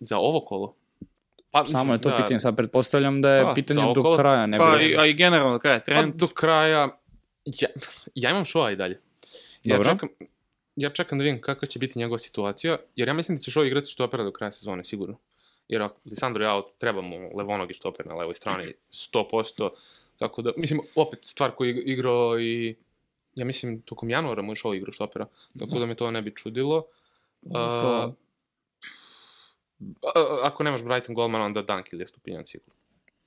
Za 0.00 0.18
ovo 0.18 0.40
kolo? 0.40 0.74
Pa, 1.54 1.64
Samo 1.64 1.92
je 1.92 2.00
to 2.00 2.10
da, 2.10 2.16
pitanje, 2.16 2.40
sad 2.40 2.56
pretpostavljam 2.56 3.22
da 3.22 3.30
je 3.30 3.42
Pa, 3.42 3.52
pitanje 3.54 3.80
za 3.80 3.92
do 4.02 4.16
kraja, 4.16 4.46
ne 4.46 4.58
Pa, 4.58 4.80
i, 4.80 4.96
a 4.96 5.06
i 5.06 5.14
generalno, 5.14 5.58
kada 5.58 5.74
je 5.74 5.80
Pa 5.80 5.84
trend, 5.84 6.14
do 6.14 6.26
kraja, 6.26 6.98
ja, 7.44 7.68
ja 8.14 8.30
imam 8.30 8.44
šoa 8.44 8.70
i 8.70 8.76
dalje. 8.76 9.00
Ja 9.62 9.76
Dobro. 9.76 9.92
čekam, 9.92 10.08
ja 10.76 10.90
čekam 10.90 11.18
da 11.18 11.24
vidim 11.24 11.40
kakva 11.40 11.68
će 11.68 11.78
biti 11.78 11.98
njegova 11.98 12.18
situacija, 12.18 12.76
jer 12.96 13.08
ja 13.08 13.14
mislim 13.14 13.36
da 13.36 13.42
će 13.42 13.50
Šo 13.50 13.64
igrati 13.64 13.88
štopera 13.88 14.24
do 14.24 14.32
kraja 14.32 14.52
sezone, 14.52 14.84
sigurno. 14.84 15.16
Jer 15.68 15.82
ako 15.82 16.00
Lisandro 16.04 16.44
je 16.44 16.50
out, 16.50 16.66
treba 16.78 17.00
mu 17.00 17.30
levonogi 17.36 17.74
štoper 17.74 18.06
na 18.06 18.14
levoj 18.14 18.34
strani, 18.34 18.72
100%. 18.92 19.68
Tako 20.18 20.42
da, 20.42 20.52
mislim, 20.56 20.80
opet 20.94 21.18
stvar 21.22 21.50
koju 21.50 21.76
je 21.76 21.82
igrao 21.82 22.40
i 22.40 22.76
ja 23.34 23.44
mislim, 23.44 23.80
tokom 23.80 24.10
januara 24.10 24.42
mu 24.42 24.52
je 24.52 24.56
Šo 24.56 24.74
igrao 24.74 24.92
štopera, 24.92 25.26
tako 25.58 25.78
da 25.78 25.86
me 25.86 25.94
to 25.94 26.10
ne 26.10 26.22
bi 26.22 26.34
čudilo. 26.34 26.86
A, 27.54 28.12
a- 30.06 30.38
ako 30.42 30.62
nemaš 30.62 30.82
Brighton 30.82 31.14
golman, 31.14 31.42
onda 31.42 31.62
Dunk 31.62 31.92
ili 31.92 32.02
je 32.02 32.08
Stupinjan 32.08 32.46
sigurno. 32.46 32.74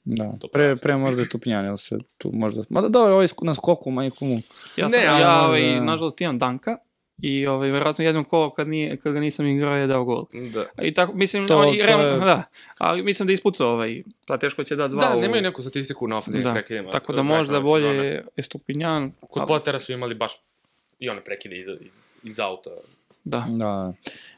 Da, 0.06 0.32
To 0.32 0.48
pre, 0.48 0.76
pre 0.76 0.98
možda 0.98 1.26
Stupinjani, 1.26 1.68
ali 1.68 1.78
se 1.78 1.98
tu 2.18 2.30
možda... 2.34 2.64
Ma 2.70 2.82
da, 2.82 2.90
da, 2.90 3.00
ovaj 3.02 3.28
na 3.42 3.54
skoku, 3.54 3.92
majku 3.92 4.26
mu. 4.26 4.36
ja, 4.78 4.88
ne, 4.88 4.98
sam, 4.98 5.10
ali 5.10 5.22
ja 5.22 5.28
možda- 5.28 5.46
ovaj, 5.46 5.82
nažalost 5.82 6.22
imam 6.22 6.40
Danka, 6.40 6.78
I 7.20 7.48
ovaj, 7.48 7.72
verovatno 7.72 8.04
jednom 8.04 8.24
kolo 8.24 8.50
kad, 8.50 8.68
nije, 8.68 8.98
kad 8.98 9.14
ga 9.14 9.20
nisam 9.20 9.48
igrao 9.48 9.76
je 9.76 9.88
dao 9.88 10.04
gol. 10.06 10.26
Da. 10.54 10.66
I 10.82 10.94
tako, 10.94 11.14
mislim, 11.14 11.48
To- 11.48 11.58
on, 11.58 11.70
i 11.70 11.78
to 11.78 11.84
je- 12.00 12.18
da, 12.20 12.44
ali 12.78 13.04
mislim 13.04 13.28
da 13.28 13.32
je 13.32 13.36
ispucao 13.36 13.70
ovaj, 13.70 14.04
pa 14.28 14.38
teško 14.38 14.64
će 14.64 14.76
da 14.76 14.88
dva 14.88 15.02
Da, 15.02 15.18
u- 15.18 15.22
nemaju 15.22 15.42
neku 15.42 15.62
statistiku 15.62 16.08
na 16.08 16.18
ofenzivnim 16.18 16.46
da. 16.46 16.54
prekidima. 16.54 16.92
Tako 16.92 17.14
da 17.14 17.24
možda 17.24 17.60
bolje 17.62 17.88
je 18.36 18.44
Stupinjan. 18.44 19.12
Kod 19.22 19.42
ali- 19.42 19.48
Pottera 19.48 19.80
su 19.80 19.92
imali 19.92 20.16
baš 20.16 20.32
i 21.00 21.10
one 21.10 21.24
prekide 21.24 21.58
iz, 21.58 21.68
iz, 21.82 21.88
iz 22.24 22.40
auta. 22.40 22.70
Da. 23.28 23.46
Da. 23.50 23.94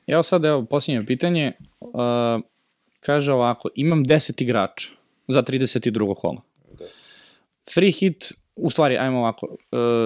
Evo 0.08 0.24
sad, 0.24 0.46
evo, 0.46 0.66
posljednje 0.66 1.06
pitanje. 1.06 1.52
Uh, 1.80 1.92
kaže 3.00 3.34
ovako, 3.34 3.70
imam 3.76 4.06
10 4.06 4.42
igrača 4.44 4.90
za 5.28 5.44
32. 5.44 6.16
kola. 6.16 6.42
Da. 6.80 6.86
Free 7.74 7.92
hit, 7.92 8.34
u 8.56 8.70
stvari, 8.70 8.98
ajmo 8.98 9.20
ovako, 9.20 9.46
uh, 9.46 9.58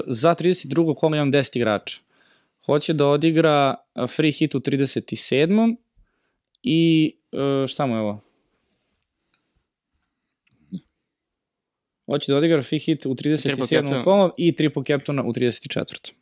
za 0.07 0.35
32. 0.35 0.95
kola 0.95 1.17
imam 1.17 1.31
10 1.31 1.57
igrača. 1.57 1.99
Hoće 2.65 2.93
da 2.93 3.07
odigra 3.07 3.75
uh, 3.95 4.09
free 4.09 4.31
hit 4.31 4.55
u 4.55 4.59
37. 4.59 5.75
I 6.63 7.13
uh, 7.31 7.67
šta 7.67 7.85
mu 7.85 7.95
je 7.95 8.01
ovo? 8.01 8.19
Hoće 12.05 12.31
da 12.31 12.37
odigra 12.37 12.61
free 12.61 12.79
hit 12.79 13.05
u 13.05 13.15
Triple 13.15 13.37
37. 13.37 13.59
captain. 13.59 14.03
kolo 14.03 14.31
i 14.37 14.55
triple 14.55 14.83
captaina 14.83 15.23
u 15.23 15.33
34. 15.33 16.13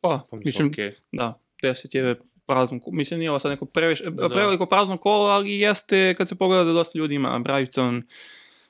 Pa, 0.00 0.20
Pa 0.30 0.36
mislim, 0.36 0.68
okej. 0.68 0.94
da, 1.12 1.45
10 1.62 1.96
je 1.96 2.20
prazno, 2.46 2.80
mislim 2.86 3.18
nije 3.18 3.30
ovo 3.30 3.38
sad 3.38 3.50
neko 3.50 3.64
previše, 3.64 4.04
Da. 4.10 4.28
preveliko 4.28 4.66
prazno 4.66 4.96
kolo, 4.96 5.24
ali 5.24 5.58
jeste, 5.58 6.14
kad 6.14 6.28
se 6.28 6.34
pogleda 6.34 6.64
da 6.64 6.72
dosta 6.72 6.98
ljudi 6.98 7.14
ima 7.14 7.38
Brighton, 7.38 8.02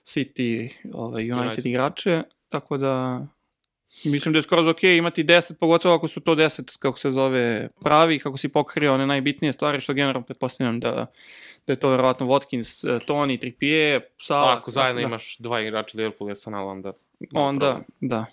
City, 0.05 0.71
ovaj, 0.93 1.23
United, 1.23 1.47
United. 1.47 1.67
igrače, 1.67 2.23
tako 2.49 2.77
da 2.77 3.27
mislim 4.05 4.33
da 4.33 4.39
je 4.39 4.43
skoro 4.43 4.71
ok 4.71 4.83
imati 4.83 5.25
10, 5.25 5.55
pogotovo 5.55 5.95
ako 5.95 6.09
su 6.09 6.21
to 6.21 6.35
10, 6.35 6.79
kako 6.79 6.99
se 6.99 7.11
zove, 7.11 7.69
pravi, 7.85 8.19
kako 8.19 8.37
si 8.37 8.49
pokrio 8.49 8.95
one 8.95 9.07
najbitnije 9.07 9.53
stvari, 9.53 9.81
što 9.81 9.93
generalno 9.93 10.27
pretpostavljam 10.27 10.81
da, 10.81 11.07
da 11.67 11.73
je 11.73 11.77
to 11.77 11.91
verovatno 11.91 12.27
Watkins, 12.27 12.97
eh, 12.97 13.01
Tony, 13.07 13.41
Trippier, 13.41 14.03
Salah. 14.23 14.59
Ako 14.59 14.71
zajedno 14.71 15.01
da, 15.01 15.07
imaš 15.07 15.37
dva 15.39 15.61
igrača 15.61 15.99
Liverpool 15.99 16.29
i 16.29 16.31
Arsenal, 16.31 16.69
onda... 16.69 16.93
Onda, 17.35 17.81
da. 18.01 18.25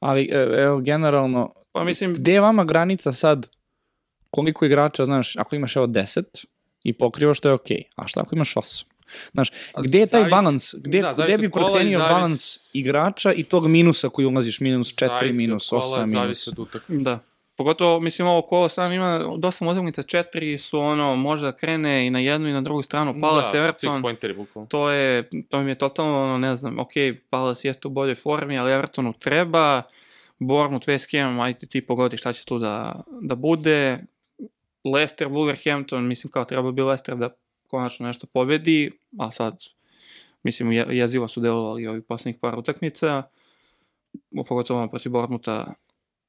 Ali, 0.00 0.28
e, 0.32 0.62
evo, 0.62 0.80
generalno, 0.80 1.54
Pa 1.72 1.84
mislim, 1.84 2.14
gde 2.14 2.32
je 2.32 2.40
vama 2.40 2.64
granica 2.64 3.12
sad 3.12 3.48
koliko 4.30 4.64
igrača, 4.64 5.04
znaš, 5.04 5.36
ako 5.36 5.56
imaš 5.56 5.76
evo 5.76 5.86
10 5.86 6.44
i 6.84 6.92
pokrivaš, 6.92 7.40
to 7.40 7.48
je 7.48 7.54
okej. 7.54 7.82
A 7.96 8.06
šta 8.06 8.20
ako 8.20 8.34
imaš 8.34 8.54
8? 8.54 8.84
Znaš, 9.32 9.50
A 9.74 9.82
gde 9.82 9.98
je 9.98 10.06
taj 10.06 10.24
balans? 10.24 10.74
Gde, 10.74 11.00
da, 11.00 11.12
gde 11.12 11.38
bi 11.38 11.50
kola 11.50 11.66
procenio 11.66 11.98
zavisi- 11.98 12.12
balans 12.12 12.70
igrača 12.72 13.32
i 13.32 13.42
tog 13.42 13.68
minusa 13.68 14.08
koji 14.08 14.26
ulaziš? 14.26 14.60
Minus 14.60 14.88
4, 14.94 15.08
Zavisi 15.08 15.28
od 15.28 15.36
minus 15.36 15.68
kola, 15.68 15.82
8, 15.82 15.96
minus... 15.98 16.10
Zavisi 16.12 16.50
od 16.50 16.58
utakmice. 16.58 17.10
Da. 17.10 17.18
Pogotovo, 17.56 18.00
mislim, 18.00 18.28
ovo 18.28 18.42
kolo 18.42 18.68
sam 18.68 18.92
ima 18.92 19.36
dosta 19.38 19.66
utakmica, 19.66 20.02
četiri 20.02 20.58
su 20.58 20.78
ono, 20.78 21.16
možda 21.16 21.52
krene 21.56 22.06
i 22.06 22.10
na 22.10 22.18
jednu 22.18 22.48
i 22.48 22.52
na 22.52 22.60
drugu 22.60 22.82
stranu, 22.82 23.20
Palace, 23.20 23.52
da, 23.52 23.58
Everton, 23.58 24.02
pointeri, 24.02 24.34
to 24.68 24.90
je, 24.90 25.28
to 25.48 25.60
mi 25.60 25.70
je 25.70 25.74
totalno, 25.74 26.24
ono, 26.24 26.38
ne 26.38 26.56
znam, 26.56 26.78
ok, 26.78 26.92
Palace 27.30 27.68
jeste 27.68 27.88
u 27.88 27.90
boljoj 27.90 28.14
formi, 28.14 28.58
ali 28.58 28.72
Evertonu 28.72 29.12
treba, 29.12 29.82
Bournemouth, 30.46 30.88
West 30.88 31.18
Ham, 31.18 31.40
ajde 31.40 31.66
ti 31.66 31.86
pogodi 31.86 32.16
šta 32.16 32.32
će 32.32 32.44
tu 32.44 32.58
da, 32.58 33.00
da 33.20 33.34
bude, 33.34 34.04
Leicester, 34.84 35.28
Wolverhampton, 35.28 36.00
mislim 36.00 36.30
kao 36.30 36.44
treba 36.44 36.72
bi 36.72 36.82
Leicester 36.82 37.16
da 37.16 37.28
konačno 37.66 38.06
nešto 38.06 38.26
pobedi, 38.26 38.90
a 39.18 39.30
sad, 39.30 39.64
mislim, 40.42 40.72
je, 40.72 40.86
jezivo 40.90 41.28
su 41.28 41.40
delovali 41.40 41.86
ovih 41.86 42.02
poslednjih 42.08 42.36
par 42.40 42.58
utakmica, 42.58 43.22
pogotovo 44.48 44.80
ono 44.80 44.88
protiv 44.90 45.12
Bournemoutha, 45.12 45.74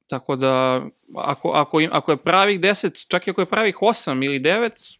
Tako 0.06 0.36
da, 0.36 0.82
ako, 1.16 1.50
ako, 1.50 1.80
im, 1.80 1.90
ako 1.92 2.12
je 2.12 2.16
pravih 2.16 2.60
10, 2.60 3.06
čak 3.08 3.26
i 3.26 3.30
ako 3.30 3.40
je 3.40 3.46
pravih 3.46 3.74
8 3.74 4.24
ili 4.24 4.40
9, 4.40 4.98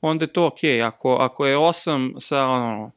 onda 0.00 0.24
je 0.24 0.32
to 0.32 0.46
okej. 0.46 0.78
Okay. 0.78 0.86
Ako, 0.86 1.16
ako 1.16 1.46
je 1.46 1.56
8 1.56 2.20
sa 2.20 2.46
ono... 2.46 2.90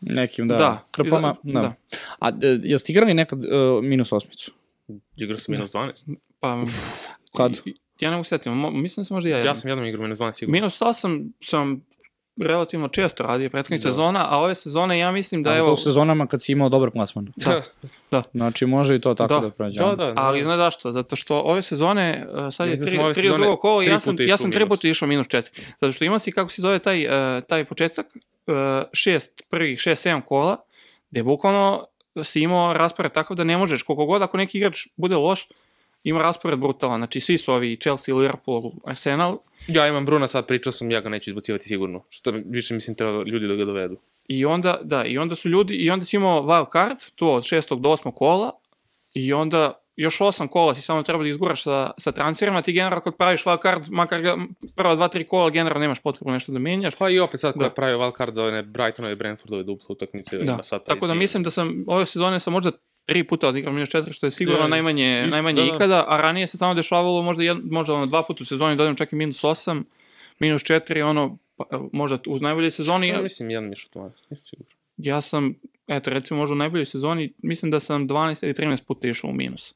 Nekim, 0.00 0.48
da, 0.48 0.56
Da, 0.56 0.84
krpama. 0.90 1.36
iza- 1.44 1.52
Da. 1.52 1.60
da. 1.60 1.74
A 2.20 2.28
e, 2.28 2.58
jel 2.62 2.78
ste 2.78 2.92
igrali 2.92 3.14
nekad 3.14 3.44
uh, 3.44 3.84
minus 3.84 4.12
osmicu? 4.12 4.52
Igrao 5.16 5.38
sam 5.38 5.52
minus 5.52 5.72
12. 5.72 6.16
Pa, 6.40 6.64
Kad? 7.36 7.60
ja 8.00 8.10
ne 8.10 8.16
mogu 8.16 8.24
setiti, 8.24 8.48
mo- 8.50 8.70
mislim 8.72 9.02
da 9.02 9.06
sam 9.06 9.14
možda 9.14 9.28
ja. 9.30 9.32
Ja 9.32 9.38
jednom. 9.38 9.54
sam 9.54 9.68
jednom 9.68 9.86
igrao 9.86 10.02
minus 10.02 10.18
12 10.18 10.32
sigurno. 10.32 10.52
Minus 10.52 10.80
8 10.80 11.30
sam 11.42 11.86
relativno 12.40 12.88
često 12.88 13.22
radio 13.22 13.50
prethodnih 13.50 13.82
Da. 13.82 13.88
sezona, 13.88 14.26
a 14.28 14.38
ove 14.38 14.54
sezone 14.54 14.98
ja 14.98 15.12
mislim 15.12 15.42
da 15.42 15.56
evo... 15.56 15.66
to 15.66 15.72
u 15.72 15.76
sezonama 15.76 16.26
kad 16.26 16.42
si 16.42 16.52
imao 16.52 16.68
dobar 16.68 16.90
plasman. 16.90 17.32
Da, 17.36 17.62
da. 18.10 18.22
Znači, 18.32 18.66
može 18.66 18.94
i 18.94 19.00
to 19.00 19.14
tako 19.14 19.34
da, 19.34 19.40
Da. 19.40 19.50
prođe. 19.50 19.80
Da, 19.80 19.96
da. 19.96 20.12
Ali 20.16 20.38
da. 20.40 20.44
znaš 20.44 20.56
zašto? 20.58 20.92
Zato 20.92 21.16
što 21.16 21.38
ove 21.38 21.62
sezone, 21.62 22.26
uh, 22.28 22.54
sad 22.54 22.66
je 22.66 22.70
Mislim 22.70 22.84
da 22.84 22.86
tri, 22.86 22.96
smo 22.96 23.04
ove 23.04 23.14
tri 23.14 23.22
sezone 23.22 23.38
drugo 23.38 23.56
kolo, 23.56 23.80
tri 23.80 23.90
ja 23.90 24.00
sam, 24.00 24.16
ja 24.20 24.36
sam 24.36 24.48
u 24.48 24.52
tri 24.52 24.58
minus. 24.58 24.68
puta 24.70 24.88
išao 24.88 25.08
minus 25.08 25.28
četiri. 25.28 25.52
Zato 25.80 25.92
što 25.92 26.04
ima 26.04 26.18
si, 26.18 26.32
kako 26.32 26.50
se 26.50 26.62
zove 26.62 26.78
taj, 26.78 27.06
uh, 27.06 27.12
taj 27.42 27.64
početak, 27.64 28.06
uh, 28.46 28.54
šest, 28.92 29.42
prvih 29.50 29.78
šest, 29.80 30.02
sedam 30.02 30.22
kola, 30.22 30.56
gde 31.10 31.22
bukvalno 31.22 31.84
si 32.24 32.40
imao 32.40 32.72
raspored 32.72 33.12
takav 33.12 33.36
da 33.36 33.44
ne 33.44 33.56
možeš, 33.56 33.82
koliko 33.82 34.06
god 34.06 34.22
ako 34.22 34.36
neki 34.36 34.58
igrač 34.58 34.86
bude 34.96 35.16
loš, 35.16 35.48
ima 36.04 36.22
raspored 36.22 36.58
brutalan. 36.58 37.00
Znači 37.00 37.20
svi 37.20 37.38
su 37.38 37.52
ovi 37.52 37.76
Chelsea, 37.80 38.14
Liverpool, 38.14 38.72
Arsenal, 38.84 39.38
Ja 39.68 39.88
imam 39.88 40.06
Bruna 40.06 40.28
sad, 40.28 40.46
pričao 40.46 40.72
sam, 40.72 40.90
ja 40.90 41.00
ga 41.00 41.08
neću 41.08 41.30
izbacivati 41.30 41.64
sigurno. 41.64 42.04
Što 42.08 42.30
više 42.46 42.74
mislim 42.74 42.96
treba 42.96 43.22
ljudi 43.26 43.46
da 43.46 43.54
ga 43.54 43.64
dovedu. 43.64 43.96
I 44.28 44.44
onda, 44.44 44.78
da, 44.82 45.04
i 45.04 45.18
onda 45.18 45.34
su 45.34 45.48
ljudi, 45.48 45.74
i 45.74 45.90
onda 45.90 46.06
si 46.06 46.16
imao 46.16 46.42
wild 46.42 46.72
card, 46.72 46.98
to 47.14 47.32
od 47.32 47.44
šestog 47.44 47.80
do 47.80 47.90
osmog 47.90 48.14
kola, 48.14 48.50
i 49.14 49.32
onda 49.32 49.85
još 49.96 50.20
osam 50.20 50.48
kola 50.48 50.74
si 50.74 50.82
samo 50.82 51.02
treba 51.02 51.22
da 51.22 51.28
izguraš 51.28 51.62
sa, 51.62 51.90
sa 51.98 52.12
transferima, 52.12 52.62
ti 52.62 52.72
generalno 52.72 53.00
kad 53.00 53.16
praviš 53.16 53.44
wild 53.44 53.62
card, 53.62 53.88
makar 53.90 54.22
ga 54.22 54.36
prva 54.74 54.94
dva, 54.94 55.08
tri 55.08 55.24
kola 55.24 55.50
generalno 55.50 55.80
nemaš 55.80 56.00
potrebu 56.00 56.30
nešto 56.30 56.52
da 56.52 56.58
menjaš. 56.58 56.94
Pa 56.94 57.10
i 57.10 57.18
opet 57.18 57.40
sad 57.40 57.54
Da. 57.56 57.64
je 57.64 57.70
pravio 57.70 57.98
wildcard 57.98 58.32
za 58.32 58.44
one 58.44 58.62
Brightonove 58.62 59.12
i 59.12 59.16
Brentfordove 59.16 59.62
duple 59.62 59.86
utakmice. 59.88 60.38
Da, 60.38 60.62
sad 60.62 60.84
tako 60.84 61.06
da 61.06 61.12
tim. 61.12 61.18
mislim 61.18 61.42
da 61.42 61.50
sam, 61.50 61.84
ove 61.86 62.06
sezone 62.06 62.40
sam 62.40 62.52
možda 62.52 62.70
tri 63.04 63.24
puta 63.24 63.48
odigrao 63.48 63.72
minus 63.72 63.88
četiri, 63.88 64.12
što 64.12 64.26
je 64.26 64.30
sigurno 64.30 64.60
Ja, 64.60 64.68
najmanje, 64.68 65.20
isto, 65.20 65.30
najmanje 65.30 65.56
da, 65.56 65.68
da. 65.68 65.74
ikada, 65.76 66.04
a 66.08 66.16
ranije 66.16 66.46
se 66.46 66.58
samo 66.58 66.74
dešavalo 66.74 67.22
možda, 67.22 67.42
jed, 67.42 67.56
možda 67.64 67.94
ono, 67.94 68.06
dva 68.06 68.22
puta 68.22 68.42
u 68.42 68.46
sezoni 68.46 68.76
dođem 68.76 68.96
čak 68.96 69.12
i 69.12 69.16
minus 69.16 69.44
osam, 69.44 69.84
minus 70.38 70.62
četiri, 70.62 71.02
ono, 71.02 71.38
pa, 71.56 71.64
možda 71.92 72.18
u 72.26 72.38
najboljoj 72.38 72.70
sezoni, 72.70 73.08
Ja 73.08 73.22
mislim 73.22 73.50
jedan 73.50 73.66
od 73.66 73.72
12, 73.94 74.10
nisam 74.30 74.46
siguran. 74.46 74.72
ja 74.96 75.20
sam, 75.20 75.54
eto 75.86 76.10
recimo 76.10 76.40
možda 76.40 76.52
u 76.52 76.58
najboljoj 76.58 76.86
sezoni, 76.86 77.32
mislim 77.38 77.70
da 77.70 77.80
sam 77.80 78.08
12 78.08 78.44
ili 78.44 78.54
13 78.54 78.82
puta 78.82 79.08
išao 79.08 79.30
u 79.30 79.34
minus. 79.34 79.74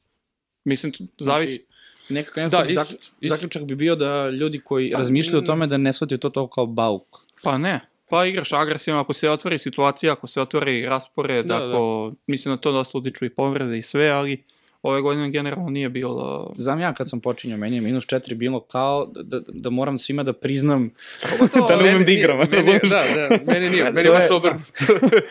Mislim, 0.65 0.91
t- 0.91 1.03
zavisi. 1.19 1.51
Znači, 1.51 1.65
nekako, 2.09 2.39
nekako 2.39 2.57
Da, 2.57 2.63
bi 2.63 2.69
isto- 2.69 2.81
zaključ- 2.83 3.09
isto. 3.21 3.35
zaključak 3.35 3.63
bi 3.63 3.75
bio 3.75 3.95
da 3.95 4.29
ljudi 4.29 4.59
koji 4.59 4.91
Pa, 4.91 4.97
razmišljaju 4.97 5.37
o 5.37 5.45
tome 5.45 5.67
da 5.67 5.77
ne 5.77 5.93
shvataju 5.93 6.19
to 6.19 6.29
to 6.29 6.47
kao 6.47 6.65
bauk. 6.65 7.03
Pa 7.43 7.57
ne. 7.57 7.79
Pa 8.09 8.25
igraš 8.25 8.53
agresivno, 8.53 8.99
ako 8.99 9.13
se 9.13 9.29
otvori 9.29 9.59
situacija, 9.59 10.13
ako 10.13 10.27
se 10.27 10.41
otvori 10.41 10.85
raspored, 10.85 11.45
Da, 11.45 11.57
da. 11.57 11.67
ako, 11.67 12.11
mislim 12.27 12.55
da 12.55 12.61
to 12.61 12.71
dosta 12.71 12.97
utiču 12.97 13.25
i 13.25 13.29
povrede 13.29 13.77
i 13.77 13.81
sve, 13.81 14.09
ali 14.09 14.43
ove 14.81 15.01
godine 15.01 15.29
generalno 15.29 15.69
nije 15.69 15.89
bilo... 15.89 16.53
Znam 16.57 16.79
ja 16.79 16.93
kad 16.93 17.09
sam 17.09 17.19
počinjao, 17.19 17.57
meni 17.57 17.75
je 17.75 17.81
minus 17.81 18.05
4 18.05 18.33
bilo 18.33 18.59
kao 18.61 19.05
da, 19.05 19.39
da, 19.39 19.45
da 19.47 19.69
moram 19.69 19.99
svima 19.99 20.23
da 20.23 20.33
priznam 20.33 20.89
Pogotovo, 21.31 21.67
da 21.69 21.75
ne 21.75 21.83
umem 21.85 22.05
da 22.05 22.11
igram, 22.11 22.39
razumeš? 22.41 22.81
Da, 22.81 23.03
da, 23.29 23.53
meni 23.53 23.69
nije, 23.69 23.91
meni 23.91 24.07
To 24.07 24.13
baš 24.13 24.29
obrnuto. 24.31 24.71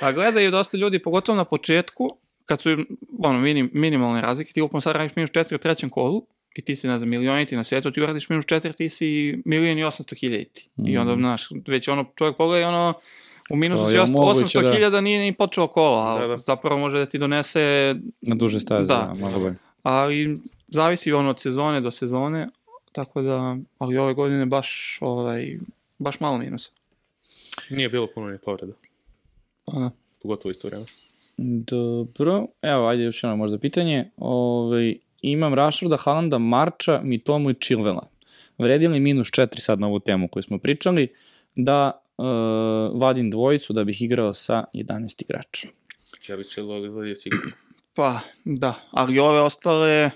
Pa 0.01 0.12
gledaju 0.12 0.51
dosta 0.51 0.77
ljudi, 0.77 0.98
pogotovo 0.98 1.36
na 1.36 1.44
početku, 1.44 2.16
kad 2.51 2.60
su 2.60 2.77
ono, 3.18 3.40
minim, 3.40 3.70
minimalne 3.74 4.20
razlike, 4.20 4.52
ti 4.52 4.62
upom 4.62 4.81
sad 4.81 4.97
radiš 4.97 5.16
minus 5.16 5.31
4 5.31 5.55
u 5.55 5.59
trećem 5.59 5.90
kolu, 5.90 6.27
i 6.56 6.62
ti 6.62 6.77
si, 6.77 6.89
ne 6.89 6.98
znam, 6.98 7.10
milioniti 7.10 7.56
na 7.56 7.64
svijetu, 7.64 7.90
ti 7.90 8.02
uradiš 8.02 8.28
minus 8.28 8.44
4, 8.44 8.77
ti 8.77 8.90
si 8.90 9.43
milion 9.44 9.78
i 9.78 9.85
800 9.85 10.20
hiljaditi. 10.20 10.68
I 10.86 10.98
onda, 10.98 11.14
znaš, 11.14 11.48
već 11.66 11.89
ono, 11.89 12.05
čovjek 12.16 12.36
pogleda 12.36 12.60
i 12.60 12.64
ono, 12.64 12.94
u 13.51 13.56
minusu 13.56 13.89
si 13.89 13.94
je 13.94 14.01
800 14.01 14.10
moguće, 14.12 14.62
da. 14.62 14.72
hiljada 14.72 15.01
nije 15.01 15.20
ni 15.20 15.32
počeo 15.32 15.66
kola, 15.66 16.02
ali 16.02 16.20
Da, 16.20 16.27
da. 16.27 16.39
zapravo 16.39 16.78
može 16.81 16.98
da 16.98 17.06
ti 17.06 17.18
donese 17.18 17.94
na 18.20 18.35
duže 18.35 18.60
staze, 18.60 18.86
Da. 18.89 18.94
da, 18.94 19.14
mnogo 19.14 19.39
bolje. 19.39 19.55
ali 19.82 20.39
zavisi 20.68 21.12
ono 21.12 21.31
od 21.31 21.40
sezone 21.40 21.81
do 21.81 21.90
sezone, 21.90 22.48
tako 22.93 23.22
da, 23.22 23.56
ali 23.78 23.97
ove 23.98 24.14
godine 24.14 24.47
baš, 24.47 24.98
ovaj, 25.01 25.59
baš 25.98 26.20
malo 26.20 26.39
minusa. 26.39 26.70
Nije 27.70 27.89
bilo 27.89 28.06
puno 28.14 28.31
ni 28.31 28.39
povreda, 28.39 28.72
Pa 29.64 29.72
da. 29.72 29.90
pogotovo 30.22 30.51
isto 30.51 30.68
vreme. 30.68 30.85
Dobro, 31.43 32.47
evo, 32.62 32.87
ajde 32.89 33.03
još 33.03 33.23
jedno 33.25 33.37
možda 33.37 33.59
pitanje. 33.59 34.11
Ove, 34.17 34.95
imam 35.23 35.55
Rashforda, 35.55 35.97
Haalanda, 35.97 36.39
Marča, 36.39 37.01
Mitomu 37.03 37.51
i 37.51 37.55
Chilvela. 37.55 38.09
Vredi 38.59 38.89
li 38.89 39.01
minus 39.01 39.29
4 39.29 39.61
sad 39.61 39.81
na 39.81 39.87
ovu 39.87 40.01
temu 40.01 40.29
koju 40.29 40.43
smo 40.43 40.59
pričali, 40.59 41.09
da 41.55 42.03
uh, 42.19 42.25
vadim 43.01 43.31
dvojicu 43.31 43.73
da 43.73 43.85
bih 43.85 44.03
igrao 44.03 44.35
sa 44.35 44.65
11 44.75 45.23
igrača? 45.23 45.69
Ja 46.29 46.37
bih 46.37 46.47
će 46.47 46.61
izgledati 46.61 47.21
sigurno. 47.21 47.51
Pa, 47.95 48.21
da, 48.45 48.75
ali 48.91 49.19
ove 49.19 49.41
ostale, 49.41 50.11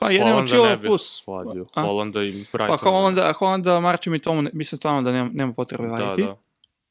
pa 0.00 0.10
jedino 0.10 0.42
Chilwell 0.46 0.86
plus. 0.86 1.22
Sladio. 1.24 1.66
A? 1.74 1.82
Holanda 1.82 2.22
i 2.22 2.30
Brighton. 2.32 2.68
Pa 2.68 2.76
Holanda, 2.76 3.32
Holanda, 3.32 3.80
Marčem 3.80 4.14
i 4.14 4.18
tomu, 4.18 4.42
ne- 4.42 4.50
mislim 4.52 4.76
stvarno 4.76 5.02
da 5.02 5.12
nema, 5.12 5.30
nema 5.34 5.52
potrebe 5.52 5.84
Da, 5.84 5.90
vaditi. 5.90 6.22
da. 6.22 6.36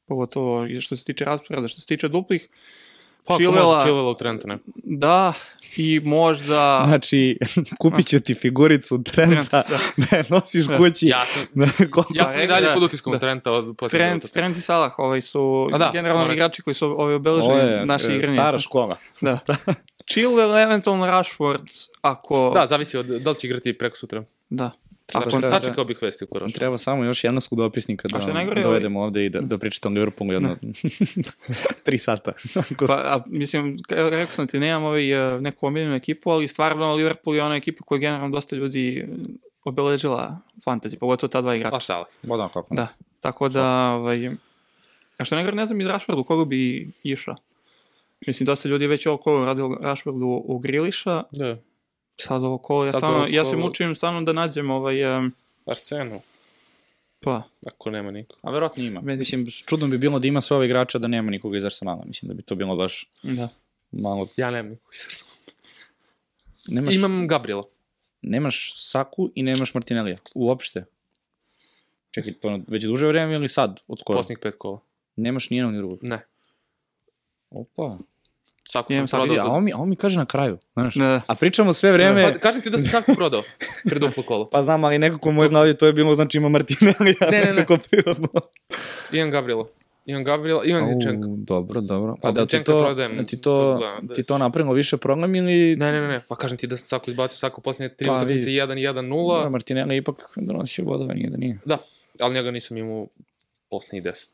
Pogotovo 0.06 0.66
i 0.66 0.80
što 0.80 0.96
se 0.96 1.04
tiče 1.04 1.24
rasporeda, 1.24 1.68
što 1.68 1.80
se 1.80 1.86
tiče 1.86 2.08
duplih. 2.08 2.48
Pa 3.26 3.32
može 3.32 3.44
Chilwella 3.48 4.10
u 4.10 4.14
Trentu, 4.14 4.48
ne? 4.48 4.58
Da, 4.76 5.32
i 5.76 6.00
možda... 6.04 6.84
Znači, 6.86 7.38
kupit 7.80 8.06
ću 8.08 8.20
ti 8.20 8.34
figuricu 8.34 9.02
Trenta, 9.02 9.62
da 9.96 10.16
je 10.16 10.24
nosiš 10.28 10.66
kući. 10.76 11.06
Ja 11.06 11.24
sam, 11.26 11.42
Da, 11.54 11.66
koliko- 11.90 12.12
ja 12.14 12.28
sam 12.28 12.40
i 12.40 12.46
dalje 12.46 12.66
da- 12.66 12.74
pod 12.74 12.82
utiskom 12.82 13.12
da. 13.12 13.18
Trenta 13.18 13.52
od 13.52 13.90
Trent. 13.90 14.32
Trent 14.32 14.56
i 14.56 14.60
Salah, 14.60 14.98
ovaj 14.98 15.20
su 15.20 15.68
A 15.72 15.78
da, 15.78 15.90
generalno 15.92 16.32
igrači 16.32 16.62
koji 16.62 16.74
su 16.74 16.86
ovaj 16.86 16.96
Ovo 16.98 17.16
obeležili 17.16 17.58
je 17.58 17.86
naše 17.86 18.12
e, 18.12 18.16
igranje. 18.16 18.36
stara 18.36 18.58
škola. 18.58 18.96
Da. 19.20 19.38
Chilwell, 20.06 20.62
eventualno 20.62 21.06
Rashford, 21.06 21.62
ako... 22.02 22.50
Da, 22.54 22.66
zavisi 22.66 22.98
od 22.98 23.06
da 23.06 23.30
li 23.30 23.36
će 23.36 23.46
igrati 23.46 23.78
preko 23.78 23.96
sutra. 23.96 24.24
Da. 24.50 24.70
Treba- 25.14 25.30
Znači, 25.30 25.42
treba- 25.42 25.58
sačekao 25.58 25.84
bih 25.84 25.98
vesti 26.02 26.24
u. 26.24 26.48
Treba 26.50 26.78
samo 26.78 27.04
još 27.04 27.24
jednog 27.24 27.42
dopisnika 27.50 28.06
A 28.06 28.08
što 28.10 28.26
da 28.26 28.32
najgore, 28.32 28.62
dovedemo 28.62 29.00
ovde 29.02 29.26
i 29.26 29.30
da, 29.30 29.40
da 29.40 29.58
pričate 29.58 29.88
o 29.88 29.92
Liverpoolu 29.92 30.32
jedno 30.32 30.56
tri 31.84 31.98
sata. 31.98 32.32
Pa, 32.78 32.94
a, 32.94 33.20
mislim, 33.26 33.76
ka- 33.78 34.10
rekao 34.10 34.34
sam 34.34 34.46
ti, 34.46 34.58
nemam 34.58 34.84
ovaj, 34.84 35.12
e, 35.28 35.40
neku 35.40 35.66
omiljenu 35.66 35.94
ekipu, 35.94 36.30
ali 36.30 36.48
stvarno 36.48 36.94
Liverpool 36.94 37.36
je 37.36 37.42
ona 37.42 37.56
ekipa 37.56 37.84
koja 37.84 37.96
je 37.96 38.00
generalno 38.00 38.28
dosta 38.28 38.56
ljudi 38.56 39.08
obeležila 39.64 40.38
fantasy, 40.66 40.98
pogotovo 40.98 41.28
ta 41.28 41.40
dva 41.40 41.54
igrača. 41.54 41.70
Pa 41.70 41.80
Salah. 41.80 42.06
Bodan 42.22 42.48
kako. 42.48 42.74
Da, 42.74 42.86
tako 43.20 43.48
da, 43.48 43.64
ovaj, 43.90 44.28
a 45.18 45.24
što 45.24 45.34
najgore 45.34 45.56
ne 45.56 45.66
znam 45.66 45.80
iz 45.80 45.86
Rashfordu 45.86 46.24
koga 46.24 46.44
bi 46.44 46.90
išao. 47.02 47.36
Mislim, 48.26 48.46
dosta 48.46 48.68
ljudi 48.68 48.84
je 48.84 48.88
već 48.88 49.06
ovo 49.06 49.44
radilo 49.44 49.78
Rashfordu 49.80 50.42
u 50.44 50.58
Griliša, 50.58 51.22
Da. 51.30 51.56
Sad 52.16 52.44
ovo 52.44 52.58
kolo, 52.58 52.84
ja, 52.84 52.86
Sad 52.86 53.00
za 53.00 53.06
stvarno, 53.06 53.18
ovo 53.18 53.28
ja 53.28 53.44
se 53.44 53.50
kolo- 53.50 53.60
mučim 53.60 53.96
stvarno 53.96 54.22
da 54.22 54.32
nađem 54.32 54.70
ovaj, 54.70 55.18
um, 55.18 55.32
Arsenu, 55.66 56.20
pa, 57.20 57.42
ako 57.66 57.90
nema 57.90 58.10
niko. 58.10 58.36
A 58.42 58.50
verovatno 58.50 58.84
ima. 58.84 59.00
Meni- 59.00 59.18
Mislim, 59.18 59.46
čudno 59.66 59.86
bi 59.86 59.98
bilo 59.98 60.18
da 60.18 60.26
ima 60.26 60.40
sve 60.40 60.56
ove 60.56 60.66
igrača 60.66 60.98
da 60.98 61.08
nema 61.08 61.30
nikoga 61.30 61.56
iz 61.56 61.64
Arsenala. 61.64 62.04
Mislim 62.06 62.28
da 62.28 62.34
bi 62.34 62.42
to 62.42 62.54
bilo 62.54 62.76
baš 62.76 63.06
da. 63.22 63.48
malo... 63.92 64.28
Ja 64.36 64.50
nemam 64.50 64.70
niko 64.70 64.90
iz 64.94 65.00
Arsenala. 65.06 65.34
Nemaš, 66.68 66.94
Imam 66.94 67.28
Gabriela. 67.28 67.64
nemaš 68.22 68.74
Saku 68.76 69.30
i 69.34 69.42
nemaš 69.42 69.74
Martinellija. 69.74 70.16
Uopšte. 70.34 70.84
Čekaj, 72.10 72.32
to 72.32 72.60
već 72.68 72.84
duže 72.84 73.06
vreme 73.06 73.34
ili 73.34 73.48
sad? 73.48 73.80
Od 73.88 74.00
skoro? 74.00 74.18
Posljednjih 74.18 74.38
pet 74.38 74.54
kola. 74.58 74.78
Nemaš 75.16 75.50
nijednog 75.50 75.72
ni 75.72 75.78
drugog. 75.78 75.98
Ne. 76.02 76.26
Opa. 77.50 77.98
Saku 78.74 78.92
sam 78.92 79.08
sad 79.08 79.22
Vidi, 79.22 79.34
prodao 79.34 79.46
a 79.46 79.48
za... 79.48 79.56
on 79.56 79.64
mi, 79.64 79.72
a 79.72 79.76
on 79.76 79.88
mi 79.88 79.96
kaže 79.96 80.18
na 80.18 80.26
kraju. 80.26 80.58
Znaš? 80.72 80.94
Ne, 80.94 81.06
A 81.06 81.34
pričamo 81.40 81.72
sve 81.72 81.92
vreme... 81.92 82.32
Pa, 82.32 82.38
kažem 82.38 82.62
ti 82.62 82.70
da 82.70 82.78
sam 82.78 82.88
Saku 82.88 83.14
prodao 83.14 83.42
pred 83.88 84.02
duplo 84.02 84.22
kolo. 84.22 84.48
Pa 84.50 84.62
znam, 84.62 84.84
ali 84.84 84.98
nekako 84.98 85.32
mojoj 85.32 85.48
glavi 85.48 85.74
to 85.74 85.86
je 85.86 85.92
bilo, 85.92 86.14
znači 86.14 86.38
ima 86.38 86.48
Martinelli, 86.48 87.14
Ne, 87.20 87.38
ne, 87.38 87.44
ne. 87.44 87.52
nekako 87.52 87.78
prirodno. 87.90 88.28
Imam 89.12 89.30
Gabriela. 89.30 89.64
Imam 90.06 90.24
Gabriela, 90.24 90.64
imam 90.64 90.86
Zičenka. 90.86 91.28
Au, 91.28 91.36
dobro, 91.36 91.80
dobro. 91.80 92.14
Pa 92.22 92.28
Ali 92.28 92.34
da 92.34 92.46
ti 92.46 92.64
to, 92.64 92.80
prodajem, 92.82 93.16
da 93.16 93.24
ti 93.26 93.36
to 93.36 93.78
to, 93.80 93.98
da 94.02 94.14
ti 94.14 94.22
to 94.22 94.38
napravilo 94.38 94.74
više 94.74 94.96
program 94.96 95.34
ili... 95.34 95.76
Ne, 95.76 95.92
ne, 95.92 96.00
ne, 96.00 96.08
ne, 96.08 96.20
pa 96.28 96.36
kažem 96.36 96.58
ti 96.58 96.66
da 96.66 96.76
sam 96.76 96.86
Saku 96.86 97.10
izbacio 97.10 97.36
Saku 97.36 97.60
posljednje 97.60 97.88
tri 97.96 98.06
Pa, 98.08 98.16
utakmice 98.16 98.50
vidi. 98.50 98.60
1-1-0. 98.60 99.50
Martinelli 99.50 99.96
ipak 99.96 100.16
donosio 100.36 100.84
bodove, 100.84 101.14
nije 101.14 101.30
da 101.30 101.36
nije. 101.36 101.58
Da, 101.64 101.78
ali 102.20 102.34
njega 102.34 102.50
nisam 102.50 102.76
imao 102.76 103.06
posljednjih 103.70 104.02
10 104.02 104.28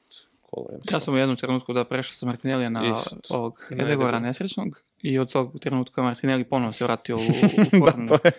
kola. 0.51 0.67
Ja 0.93 1.01
sam 1.01 1.15
u 1.15 1.19
jednom 1.19 1.37
trenutku 1.37 1.73
da 1.73 1.85
prešao 1.85 2.15
sa 2.15 2.27
Martinellija 2.27 2.71
na 2.71 2.95
Isto. 2.97 3.17
ovog 3.31 3.67
Edegora 3.73 4.19
nesrećnog 4.19 4.69
i 4.99 5.19
od 5.19 5.33
tog 5.33 5.59
trenutka 5.61 6.03
Martinelli 6.03 6.45
ponovo 6.45 6.73
se 6.73 6.85
vratio 6.85 7.17
u, 7.17 7.19
u 7.19 7.23
formu. 7.81 8.09
to 8.09 8.19
je. 8.25 8.31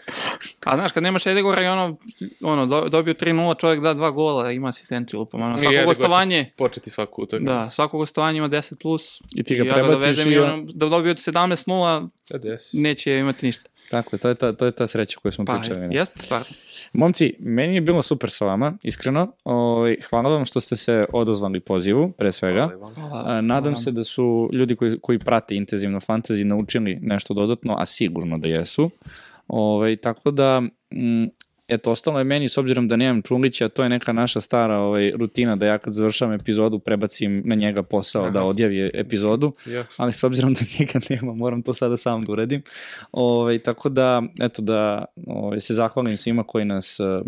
A 0.62 0.76
znaš, 0.76 0.92
kad 0.92 1.04
nemaš 1.04 1.26
Edegora 1.26 1.64
i 1.64 1.68
ono, 1.68 1.98
ono 2.44 2.66
do, 2.66 2.82
dobio 2.82 3.14
3-0, 3.14 3.60
čovjek 3.60 3.82
da 3.82 3.94
dva 3.94 4.12
gola, 4.12 4.52
ima 4.52 4.68
asistenciju, 4.68 5.20
lupam. 5.20 5.42
Ono, 5.42 5.58
I 5.58 5.62
svako 5.62 5.86
gostovanje, 5.86 6.52
Početi 6.58 6.90
svaku 6.90 7.24
utakmicu. 7.24 7.46
da, 7.48 7.64
svako 7.64 7.98
gostovanje 7.98 8.38
ima 8.38 8.50
10 8.50 8.76
plus. 8.76 9.22
I 9.36 9.44
ti 9.44 9.56
ga 9.56 9.64
ja 9.64 9.74
prebaciš 9.74 10.02
dovedem 10.02 10.28
i 10.28 10.36
i 10.36 10.40
on- 10.40 10.50
ono, 10.50 10.64
da 10.66 10.86
dobio 10.88 11.14
17-0, 11.14 12.10
Da, 12.32 12.40
neće 12.74 13.14
imati 13.14 13.46
ništa. 13.46 13.70
Tako 13.92 14.16
je, 14.16 14.20
to 14.20 14.30
je 14.30 14.36
ta, 14.36 14.54
to 14.54 14.66
je 14.66 14.72
ta 14.72 14.88
sreća 14.88 15.20
koju 15.22 15.32
smo 15.32 15.46
Pa, 15.46 15.58
pričali. 15.60 15.80
ne? 15.88 15.96
jeste 15.96 16.20
stvarno. 16.20 16.46
Momci, 16.94 17.34
meni 17.40 17.76
je 17.76 17.82
bilo 17.82 18.02
super 18.02 18.30
sa 18.30 18.46
vama, 18.46 18.74
iskreno. 18.84 19.32
Ovaj, 19.44 19.96
hvala 20.10 20.30
vam 20.30 20.46
što 20.46 20.60
ste 20.62 20.76
se 20.76 21.06
odazvali 21.14 21.60
pozivu, 21.60 22.12
pre 22.12 22.32
svega. 22.32 22.68
Hvala 22.68 22.74
i 22.74 23.02
vama. 23.02 23.24
A, 23.26 23.42
nadam 23.42 23.76
se 23.76 23.92
da 23.92 24.04
su 24.04 24.50
ljudi 24.54 24.76
koji, 24.76 25.00
koji 25.02 25.20
prate 25.20 25.56
intenzivno 25.56 26.00
fantasy 26.00 26.44
naučili 26.44 27.00
nešto 27.02 27.34
dodatno, 27.34 27.76
a 27.78 27.86
sigurno 27.86 28.38
da 28.38 28.48
jesu. 28.48 28.90
Ovaj, 29.48 29.96
tako 29.96 30.32
da, 30.32 30.62
mm, 30.94 31.26
eto, 31.72 31.92
ostalo 31.92 32.18
je 32.18 32.24
meni, 32.24 32.50
s 32.50 32.58
obzirom 32.58 32.88
da 32.88 32.96
nemam 32.96 33.22
Čungića, 33.22 33.70
to 33.70 33.84
je 33.84 33.90
neka 33.90 34.14
naša 34.14 34.42
stara 34.42 34.80
ovaj, 34.80 35.12
rutina 35.12 35.56
da 35.56 35.66
ja 35.66 35.78
kad 35.78 35.94
završavam 35.94 36.34
epizodu 36.36 36.80
prebacim 36.80 37.42
na 37.46 37.56
njega 37.56 37.84
posao 37.84 38.32
da 38.32 38.40
Aha. 38.40 38.48
odjavi 38.48 38.92
epizodu, 38.94 39.54
Yes. 39.66 39.96
ali 39.98 40.14
s 40.14 40.24
obzirom 40.24 40.54
da 40.54 40.62
njega 40.80 41.00
nema, 41.10 41.34
moram 41.34 41.62
to 41.62 41.74
sada 41.74 41.98
sam 41.98 42.26
da 42.26 42.32
uradim. 42.32 42.62
Ovaj, 43.12 43.60
tako 43.60 43.90
da, 43.90 44.22
eto, 44.42 44.62
da 44.62 45.06
ovaj, 45.28 45.60
se 45.60 45.74
zahvalim 45.74 46.18
svima 46.18 46.44
koji 46.44 46.66
nas 46.66 47.00
eh, 47.00 47.22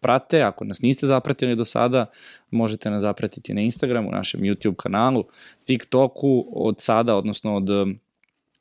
prate, 0.00 0.42
ako 0.42 0.64
nas 0.64 0.80
niste 0.80 1.06
zapratili 1.06 1.56
do 1.56 1.64
sada, 1.64 2.06
možete 2.50 2.90
nas 2.90 3.02
zapratiti 3.02 3.54
na 3.54 3.60
Instagramu, 3.60 4.10
našem 4.10 4.40
YouTube 4.40 4.76
kanalu, 4.76 5.24
TikToku, 5.64 6.46
od 6.52 6.80
sada, 6.80 7.16
odnosno 7.16 7.56
od 7.56 7.70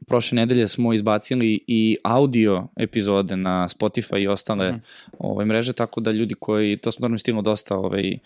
prošle 0.08 0.36
nedelje 0.36 0.68
smo 0.68 0.94
izbacili 0.94 1.60
i 1.68 1.98
audio 2.04 2.68
epizode 2.76 3.36
na 3.38 3.68
Spotify 3.70 4.20
i 4.20 4.28
ostale 4.28 4.70
Mhm. 4.72 4.78
ovaj, 5.20 5.46
mreže, 5.46 5.74
tako 5.74 6.02
da 6.02 6.12
ljudi 6.12 6.36
koji, 6.40 6.78
to 6.78 6.92
smo 6.92 7.04
naravno 7.04 7.18
stiglo 7.18 7.42
dosta 7.42 7.78
ovaj, 7.78 8.18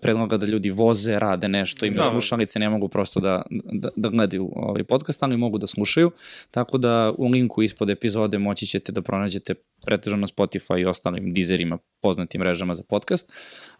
predloga 0.00 0.36
da 0.36 0.46
ljudi 0.46 0.70
voze, 0.70 1.18
rade 1.18 1.48
nešto, 1.48 1.86
imaju 1.86 2.02
Da. 2.02 2.10
slušalice, 2.10 2.58
ne 2.58 2.68
mogu 2.68 2.88
prosto 2.88 3.20
da, 3.20 3.42
da, 3.72 3.88
da 3.96 4.08
gledaju 4.08 4.50
ovaj 4.56 4.84
podcast, 4.84 5.22
ali 5.22 5.36
mogu 5.36 5.58
da 5.58 5.66
slušaju, 5.66 6.10
tako 6.50 6.78
da 6.78 7.12
u 7.18 7.28
linku 7.28 7.62
ispod 7.62 7.90
epizode 7.90 8.38
moći 8.38 8.66
ćete 8.66 8.92
da 8.92 9.02
pronađete 9.02 9.54
pretežno 9.86 10.16
na 10.18 10.26
Spotify 10.26 10.80
i 10.80 10.84
ostalim 10.84 11.34
dizerima, 11.34 11.78
poznatim 12.00 12.40
mrežama 12.40 12.74
za 12.74 12.82
podcast, 12.82 13.32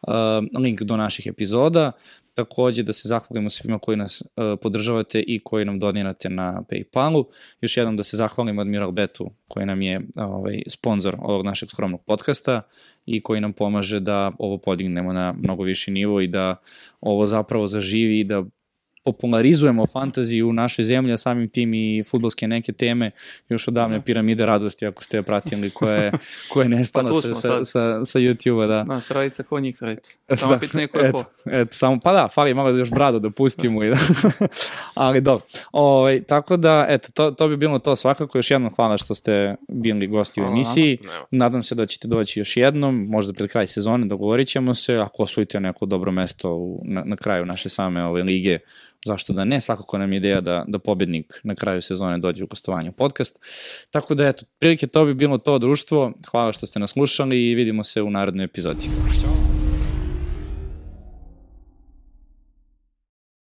uh, 0.02 0.12
link 0.60 0.82
do 0.82 0.97
naših 0.97 1.27
epizoda, 1.27 1.93
takođe 2.36 2.82
da 2.82 2.92
se 2.92 3.08
zahvalimo 3.08 3.50
svima 3.50 3.78
koji 3.78 3.96
nas 3.96 4.22
uh, 4.22 4.58
podržavate 4.62 5.20
i 5.26 5.40
koji 5.44 5.64
nam 5.64 5.78
donirate 5.78 6.28
na 6.28 6.62
Paypalu. 6.70 7.24
Još 7.60 7.76
jednom 7.76 7.96
da 7.96 8.02
se 8.02 8.16
zahvalimo 8.16 8.60
Admiral 8.60 8.92
Betu 8.92 9.30
koji 9.48 9.66
nam 9.66 9.82
je 9.82 10.00
ovaj, 10.16 10.62
sponsor 10.68 11.16
ovog 11.18 11.44
našeg 11.44 11.68
skromnog 11.68 12.04
podcasta 12.06 12.62
i 13.06 13.22
koji 13.22 13.40
nam 13.40 13.52
pomaže 13.52 14.00
da 14.00 14.32
ovo 14.38 14.58
podignemo 14.58 15.12
na 15.12 15.32
mnogo 15.32 15.62
viši 15.62 15.90
nivo 15.90 16.20
i 16.20 16.26
da 16.26 16.56
ovo 17.00 17.26
zapravo 17.26 17.66
zaživi 17.66 18.20
i 18.20 18.24
da 18.24 18.44
popularizujemo 19.06 19.86
fantaziju 19.86 20.48
u 20.48 20.52
našoj 20.52 20.84
zemlji, 20.84 21.12
a 21.12 21.16
samim 21.16 21.48
tim 21.48 21.74
i 21.74 22.02
futbolske 22.10 22.48
neke 22.48 22.72
teme, 22.72 23.10
još 23.48 23.68
od 23.68 23.74
davne 23.74 24.00
piramide 24.00 24.46
radosti, 24.46 24.86
ako 24.86 25.04
ste 25.04 25.16
je 25.16 25.22
pratili, 25.22 25.70
koja 25.70 25.94
je, 25.94 26.12
koja 26.52 26.64
je 26.64 26.68
nestala 26.68 27.08
Pa 27.08 27.20
sa, 27.20 27.34
sa, 27.34 27.64
sa, 27.64 28.04
sa 28.04 28.18
YouTube-a, 28.18 28.66
da. 28.66 28.82
Da, 28.82 29.00
trojica 29.00 29.42
ko 29.42 29.60
njih 29.60 29.76
trojica. 29.76 30.18
Samo 30.40 30.52
da, 30.52 30.58
pitanje 30.58 30.86
ko 30.86 30.98
je 30.98 31.12
ko. 31.12 31.20
Eto, 31.20 31.30
eto, 31.50 31.72
samo, 31.72 32.00
pa 32.04 32.12
da, 32.12 32.28
fali 32.28 32.54
malo 32.54 32.72
da 32.72 32.78
još 32.78 32.90
bradu 32.90 33.18
da 33.18 33.30
pustimo 33.30 33.84
i 33.84 33.90
da, 33.90 33.96
ali 34.94 35.20
dobro. 35.20 35.46
Ovaj, 35.72 36.22
tako 36.22 36.56
da, 36.56 36.86
eto, 36.88 37.12
to, 37.12 37.30
to 37.30 37.48
bi 37.48 37.56
bilo 37.56 37.78
to 37.78 37.96
svakako. 37.96 38.38
Još 38.38 38.50
jednom 38.50 38.74
hvala 38.74 38.98
što 38.98 39.14
ste 39.14 39.54
bili 39.68 40.06
gosti 40.06 40.42
u 40.42 40.44
emisiji. 40.44 40.98
Nema. 41.02 41.14
Nadam 41.30 41.62
se 41.62 41.74
da 41.74 41.86
ćete 41.86 42.08
doći 42.08 42.40
još 42.40 42.56
jednom, 42.56 43.06
možda 43.08 43.32
pred 43.32 43.50
kraj 43.50 43.66
sezone, 43.66 44.06
dogovorit 44.06 44.48
ćemo 44.48 44.74
se. 44.74 44.96
Ako 44.96 45.22
osvojite 45.22 45.60
neko 45.60 45.86
dobro 45.86 46.12
mesto 46.12 46.54
u, 46.54 46.82
na, 46.84 47.04
na 47.04 47.16
kraju 47.16 47.46
naše 47.46 47.68
same 47.68 48.04
ove 48.04 48.22
lige, 48.22 48.58
zašto 49.06 49.32
da 49.32 49.44
ne, 49.44 49.60
svakako 49.60 49.98
nam 49.98 50.12
je 50.12 50.16
ideja 50.16 50.40
da, 50.40 50.64
da 50.68 50.78
pobednik 50.78 51.40
na 51.44 51.54
kraju 51.54 51.82
sezone 51.82 52.18
dođe 52.18 52.44
u 52.44 52.46
gostovanje 52.46 52.90
u 52.90 52.92
podcast. 52.92 53.38
Tako 53.90 54.14
da, 54.14 54.28
eto, 54.28 54.44
prilike 54.58 54.86
to 54.86 55.04
bi 55.04 55.14
bilo 55.14 55.38
to 55.38 55.58
društvo. 55.58 56.12
Hvala 56.30 56.52
što 56.52 56.66
ste 56.66 56.80
nas 56.80 56.90
slušali 56.90 57.50
i 57.50 57.54
vidimo 57.54 57.84
se 57.84 58.02
u 58.02 58.10
narednoj 58.10 58.44
epizodi. 58.44 58.86